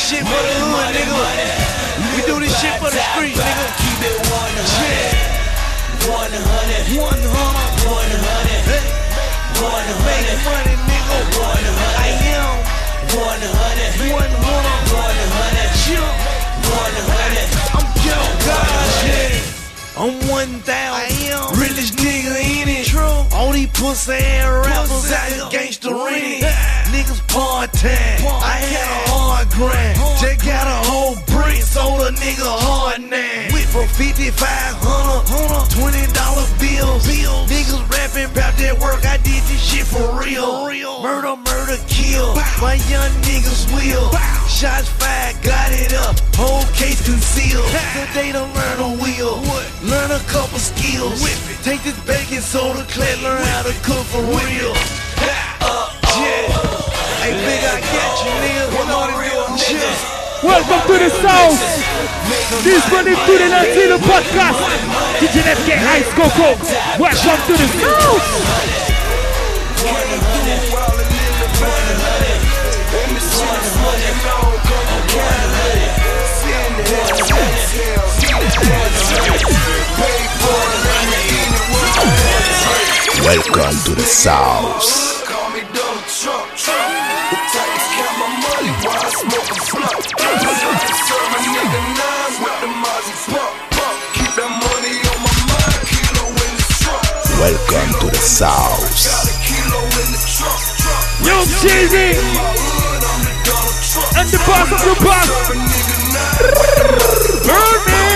shit 0.00 0.24
for 0.24 0.32
the 0.32 0.54
hood, 0.64 0.96
nigga. 0.96 1.12
We 2.16 2.24
do 2.24 2.40
this 2.40 2.56
shit 2.56 2.72
for 2.80 2.88
the 2.88 3.00
street, 3.12 3.36
nigga. 3.36 3.66
Keep 3.76 4.00
it 4.08 4.16
100. 4.32 5.20
100. 6.08 6.96
100. 6.96 7.04
100. 7.04 7.28
100. 9.60 10.00
Make 10.08 10.40
money, 10.48 10.74
nigga. 10.88 11.16
100. 11.36 11.68
I 12.00 12.16
am 12.32 12.64
100. 13.12 14.08
100. 14.08 14.40
100. 14.40 15.68
Chill. 15.84 16.00
100. 16.00 17.52
I'm 17.76 17.84
Joe 18.00 18.24
God. 18.46 19.49
I'm 20.00 20.16
1,000. 20.32 20.64
I 20.72 21.04
am. 21.28 21.60
Realest 21.60 22.00
nigga 22.00 22.32
in 22.32 22.72
it. 22.72 22.86
True. 22.88 23.20
All 23.36 23.52
these 23.52 23.68
pussy 23.76 24.16
ass 24.16 24.48
rappers 24.64 25.12
out 25.12 25.28
here 25.28 25.44
gangsta 25.52 25.92
ring. 25.92 26.40
Niggas 26.88 27.20
part 27.28 27.68
time. 27.76 28.24
I 28.40 28.64
had 28.64 28.88
a 28.96 29.12
hard 29.12 29.48
grind. 29.52 30.00
Just 30.16 30.40
got 30.40 30.64
a 30.64 30.88
whole 30.88 31.20
brick, 31.28 31.60
sold 31.60 32.00
a 32.00 32.16
nigga 32.16 32.48
hard 32.48 33.04
now. 33.12 33.52
Went 33.52 33.68
from 33.68 33.84
5500 33.92 35.68
$20 35.68 36.08
bills. 36.56 37.04
Niggas 37.04 37.84
rapping 37.92 38.32
about 38.32 38.56
that 38.56 38.80
work. 38.80 39.04
I 39.04 39.20
did 39.20 39.44
this 39.52 39.60
shit 39.60 39.84
for 39.84 40.09
murder, 42.20 42.34
kill. 42.34 42.60
My 42.60 42.74
young 42.88 43.10
niggas 43.22 43.66
will. 43.72 44.10
Shots 44.48 44.88
fired, 44.88 45.36
got 45.42 45.72
it 45.72 45.92
up. 45.94 46.18
Whole 46.36 46.64
case 46.74 47.04
concealed. 47.04 47.66
Today 47.94 48.32
to 48.32 48.42
learn 48.42 48.80
a 48.80 48.90
wheel. 49.02 49.40
Learn 49.82 50.10
a 50.10 50.20
couple 50.28 50.58
skills. 50.58 51.22
Take 51.62 51.82
this 51.82 51.98
baking 52.04 52.40
soda, 52.40 52.84
clear, 52.88 53.16
learn 53.22 53.42
how 53.42 53.62
to 53.62 53.72
cook 53.82 54.04
for 54.06 54.22
real. 54.22 54.74
Yeah. 55.20 55.58
Hey, 57.20 57.36
big, 57.36 57.62
I 57.64 57.80
got 57.80 58.24
you, 58.24 58.32
nigga. 58.40 58.64
Come 58.76 58.90
on, 58.90 59.08
real 59.20 59.44
nigga. 59.56 59.90
Welcome 60.42 60.80
to 60.88 60.96
the 60.98 61.10
South. 61.20 61.60
This 62.64 62.84
one 62.90 63.06
is 63.06 63.18
to 63.18 63.32
the 63.38 63.48
Latino 63.48 63.98
podcast. 63.98 64.56
DJ 65.20 65.44
FK 65.44 65.76
Ice 65.76 66.10
Coco. 66.16 66.56
Welcome 66.98 67.40
to 67.46 67.52
the 67.60 67.68
South. 67.78 68.60
Welcome 83.22 83.76
to 83.84 83.94
the 83.94 84.06
South. 84.06 85.20
Welcome 97.38 98.00
to 98.00 98.06
the 98.06 98.16
South. 98.16 99.19
Young 101.40 101.48
Jeezy. 101.48 102.12
In 102.12 102.34
my 102.34 102.52
hood, 102.52 103.00
I'm 103.00 103.24
the 103.24 103.32
Donald 103.48 103.80
Trump. 103.80 104.12
And 104.18 104.28
the 104.28 104.36
boss 104.44 104.68
of 104.76 104.80
the 104.84 104.92
boss. 105.02 105.28
Burn 107.46 107.80
me. 107.86 108.09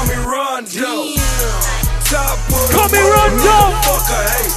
Call 0.00 0.08
me 0.08 0.16
Rondo. 0.24 1.12
Top 2.08 2.38
of 2.48 2.70
Call 2.72 2.88
me 2.88 3.00
Rondo. 3.04 3.44
motherfucker, 3.44 4.22
hey. 4.32 4.48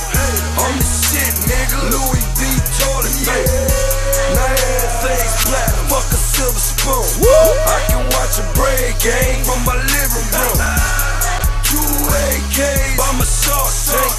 I'm 0.56 0.76
the 0.80 0.88
shit, 0.88 1.36
nigga. 1.52 1.80
Louis 1.92 2.24
V. 2.40 2.42
toilet 2.80 3.18
paper. 3.28 3.68
Now 4.36 4.48
everything's 4.48 5.36
black. 5.44 5.74
Fuck 5.92 6.08
a 6.08 6.20
silver 6.20 6.64
spoon. 6.64 7.28
I 7.28 7.80
can 7.92 8.04
watch 8.16 8.40
a 8.40 8.46
braid 8.56 8.96
game 9.04 9.44
from 9.44 9.60
my 9.68 9.76
living 9.76 10.28
room. 10.32 10.60
Two 11.68 11.92
AKs 12.24 12.96
by 12.96 13.12
my 13.20 13.28
shark 13.28 13.74
tank. 13.92 14.16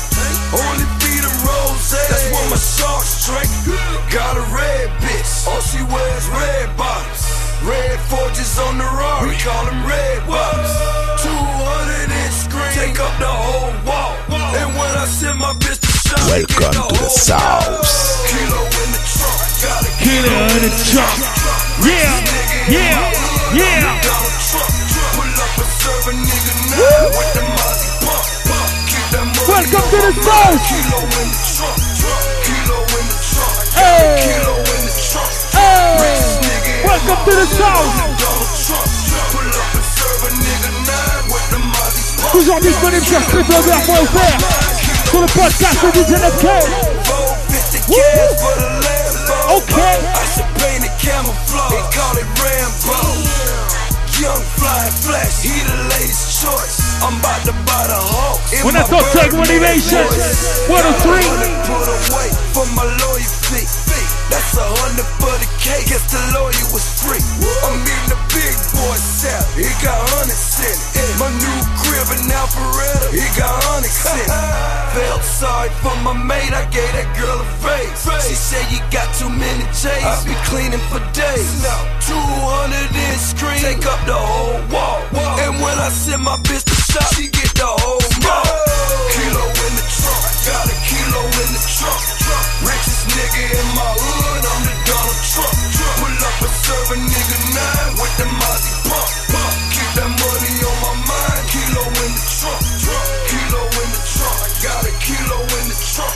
Only 0.52 0.86
be 1.01 1.14
the 1.24 1.32
rose. 1.40 1.88
That's 1.88 2.28
what 2.36 2.44
my 2.44 2.55
my 2.55 2.60
sharks 2.60 3.24
drink. 3.24 3.51
Got 4.12 4.36
a 4.36 4.44
red 4.52 4.90
bitch, 5.01 5.48
all 5.48 5.60
she 5.60 5.80
wears 5.88 6.28
red 6.28 6.68
bottoms. 6.76 7.14
Red 7.62 8.01
forges 8.10 8.59
on 8.59 8.78
the 8.78 8.85
Rari, 8.85 9.31
we 9.31 9.36
call 9.39 9.64
them 9.64 9.86
red 9.86 10.26
bottoms. 10.26 10.72
200 11.22 12.10
inch 12.10 12.35
screen, 12.35 12.72
take 12.74 12.98
up 12.98 13.14
the 13.22 13.31
whole 13.31 13.72
wall. 13.86 14.16
And 14.59 14.74
when 14.74 14.93
I 14.98 15.06
send 15.06 15.39
my 15.39 15.52
bitch 15.62 15.78
to 15.81 15.93
shop, 16.02 16.18
Welcome 16.26 16.74
to 16.74 16.98
the 16.98 17.09
South. 17.09 17.70
Kilo 18.26 18.60
in 18.66 18.89
the 18.90 19.01
trunk, 19.06 19.39
got 19.62 19.81
a 19.81 19.90
Kilo 20.02 20.35
in 20.51 20.60
the 20.66 20.72
trunk. 20.90 21.16
Yeah, 21.86 22.18
yeah, 22.68 22.98
yeah. 23.55 24.02
Pull 25.14 25.31
up 25.31 25.56
and 25.56 25.70
serve 25.78 26.10
a 26.10 26.14
nigga 26.20 26.52
nine 26.74 27.09
with 27.14 27.32
the 27.39 27.43
Mozzie 27.55 27.94
pump. 28.02 28.24
Keep 28.90 29.06
that 29.14 29.24
money 29.24 29.47
Welcome 29.47 29.86
to 29.89 29.98
the 30.02 30.12
on 30.12 30.20
South. 30.20 30.60
Kilo 30.68 31.01
in 31.01 31.28
the 31.32 31.39
trunk, 31.55 31.78
kilo 32.44 32.78
in 32.82 33.05
the 33.09 33.16
trunk, 33.24 33.56
kilo 33.72 34.52
in 34.59 34.82
the 34.85 34.93
trunk. 35.09 35.32
Hey. 35.55 36.43
Richest 36.85 37.05
nigga 37.06 37.09
in 37.09 37.09
Welcome 37.09 37.24
to 37.24 37.32
the 37.32 37.47
South. 37.47 37.89
Donald 38.20 38.52
Trump, 38.61 38.89
pull 39.32 39.48
up 39.48 39.74
and 39.74 39.85
serve 39.85 40.23
a 40.24 40.31
nigga 40.36 40.70
nine 40.85 41.24
with 41.32 41.47
the 41.51 41.59
Mozzie 41.59 42.05
pump. 42.20 42.32
Toujours 42.32 42.61
disponible 42.61 43.06
sur 43.06 43.20
streetlover.fr 43.23 44.65
sur 45.11 45.20
le 45.20 45.27
podcast 45.27 45.78
de 45.85 45.90
DJ 45.93 46.11
NFK. 46.20 46.47
Okay. 49.51 49.97
I 50.05 50.24
should 50.35 50.51
paint 50.59 50.85
it 50.85 50.93
camouflage 51.01 51.73
and 51.73 51.89
call 51.93 52.16
it 52.19 52.27
Rambo. 52.40 52.98
Young 54.20 54.43
fly 54.56 54.90
flash, 54.90 55.43
he 55.43 55.51
the 55.51 55.77
latest 55.90 56.43
choice. 56.43 56.81
I'm 57.02 57.19
about 57.19 57.44
to 57.44 57.52
buy 57.66 57.86
the 57.89 57.98
Hawk. 57.98 58.40
When 58.65 58.77
I 58.77 58.82
talk 58.86 59.05
tech 59.12 59.32
motivation, 59.32 60.05
voice. 60.05 60.69
103. 60.69 61.23
Put 61.66 61.89
away 61.89 62.28
for 62.55 62.66
my 62.74 62.85
lawyer 62.85 63.31
fee. 63.51 63.84
That's 64.30 64.56
a 64.56 64.64
hundred 64.80 65.09
for 65.20 65.34
the 65.40 65.48
cake. 65.60 65.86
Guess 65.90 66.10
the 66.12 66.20
lawyer 66.36 66.66
was 66.72 66.84
free. 67.02 67.20
I'm 67.64 67.76
meeting 67.84 68.10
the 68.12 68.20
big 68.32 68.55
boy 68.74 68.96
Sal. 68.96 69.42
He 69.59 69.68
got 69.84 69.98
hundreds 70.14 70.59
in 70.60 70.74
it. 70.74 71.10
My 71.20 71.30
new 71.30 71.59
crib 71.84 72.09
in 72.16 72.22
Alpharetta. 72.32 73.09
He 73.12 73.24
got 73.38 73.52
hundreds 73.68 73.98
in 74.10 74.24
it. 74.24 74.30
Felt 74.96 75.22
sorry 75.24 75.70
for 75.82 75.94
my 76.06 76.14
mate. 76.14 76.52
I 76.55 76.64
gave 76.70 76.90
that 76.94 77.09
girl 77.18 77.38
a 77.42 77.46
face. 77.62 78.06
She 78.26 78.34
said 78.34 78.64
you 78.72 78.80
got 78.94 79.09
too 79.18 79.28
many 79.30 79.64
J's. 79.74 80.02
I 80.02 80.14
be 80.24 80.34
cleaning 80.48 80.82
for 80.88 81.02
days. 81.12 81.62
200 82.06 82.14
inch 82.14 83.22
screen. 83.34 83.60
Take 83.60 83.84
up 83.86 84.01
the 84.06 84.16
whole 84.16 84.59
wall. 84.72 85.01
And 85.44 85.60
when 85.60 85.76
I 85.78 85.88
send 85.90 86.22
my 86.22 86.36
bitch 86.46 86.64
to 86.64 86.74
shop, 86.74 87.06
she 87.14 87.28
get 87.28 87.51
the 87.59 87.66
whole 87.66 88.02
mall. 88.24 88.46
Kilo 89.12 89.44
in 89.46 89.72
the 89.78 89.84
trunk. 89.98 90.24
Got 90.48 90.64
a 90.70 90.76
kilo 90.88 91.22
in 91.42 91.48
the 91.55 91.62
trunk. 91.76 92.02
Richest 92.64 92.93
nigga 93.15 93.45
in 93.61 93.69
my 93.78 93.91
hood. 93.95 94.43
I'm 94.45 94.62
the 94.66 94.74
Donald 94.89 95.20
Trump. 95.31 95.55
Pull 96.03 96.15
up 96.19 96.36
and 96.43 96.55
serve 96.65 96.89
a 96.95 96.99
nigga 96.99 97.39
nine 97.55 97.93
with 98.01 98.15
the 98.19 98.27
Mozzie 98.27 98.78
pump. 98.91 99.09
Keep 99.74 99.91
that 99.99 100.11
money 100.11 100.55
on 100.66 100.77
my 100.82 100.95
mind. 101.07 101.43
Kilo 101.51 101.85
in 102.03 102.11
the 102.15 102.24
trunk. 102.39 102.62
Kilo 103.31 103.62
in 103.82 103.89
the 103.95 104.03
trunk. 104.15 104.39
I 104.43 104.51
Got 104.65 104.82
a 104.91 104.93
kilo 104.99 105.39
in 105.59 105.65
the 105.70 105.78
trunk. 105.95 106.15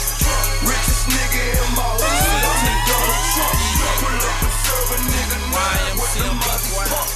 Richest 0.66 1.04
nigga 1.14 1.42
in 1.62 1.68
my 1.78 1.86
hood. 1.86 2.42
I'm 2.50 2.60
the 2.66 2.74
Donald 2.88 3.22
Trump. 3.32 3.56
Pull 4.02 4.18
up 4.18 4.38
and 4.42 4.54
serve 4.66 4.90
a 4.90 4.98
nigga 5.06 5.38
nine 5.54 5.94
with 6.02 6.12
the 6.18 6.26
Mozzie 6.34 6.82
pump. 6.90 7.08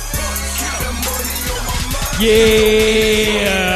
Keep 0.59 0.75
that 0.83 0.95
money 1.03 1.37
on 1.51 1.61
my 1.67 1.77
mind. 1.91 2.23
Yeah. 2.23 3.72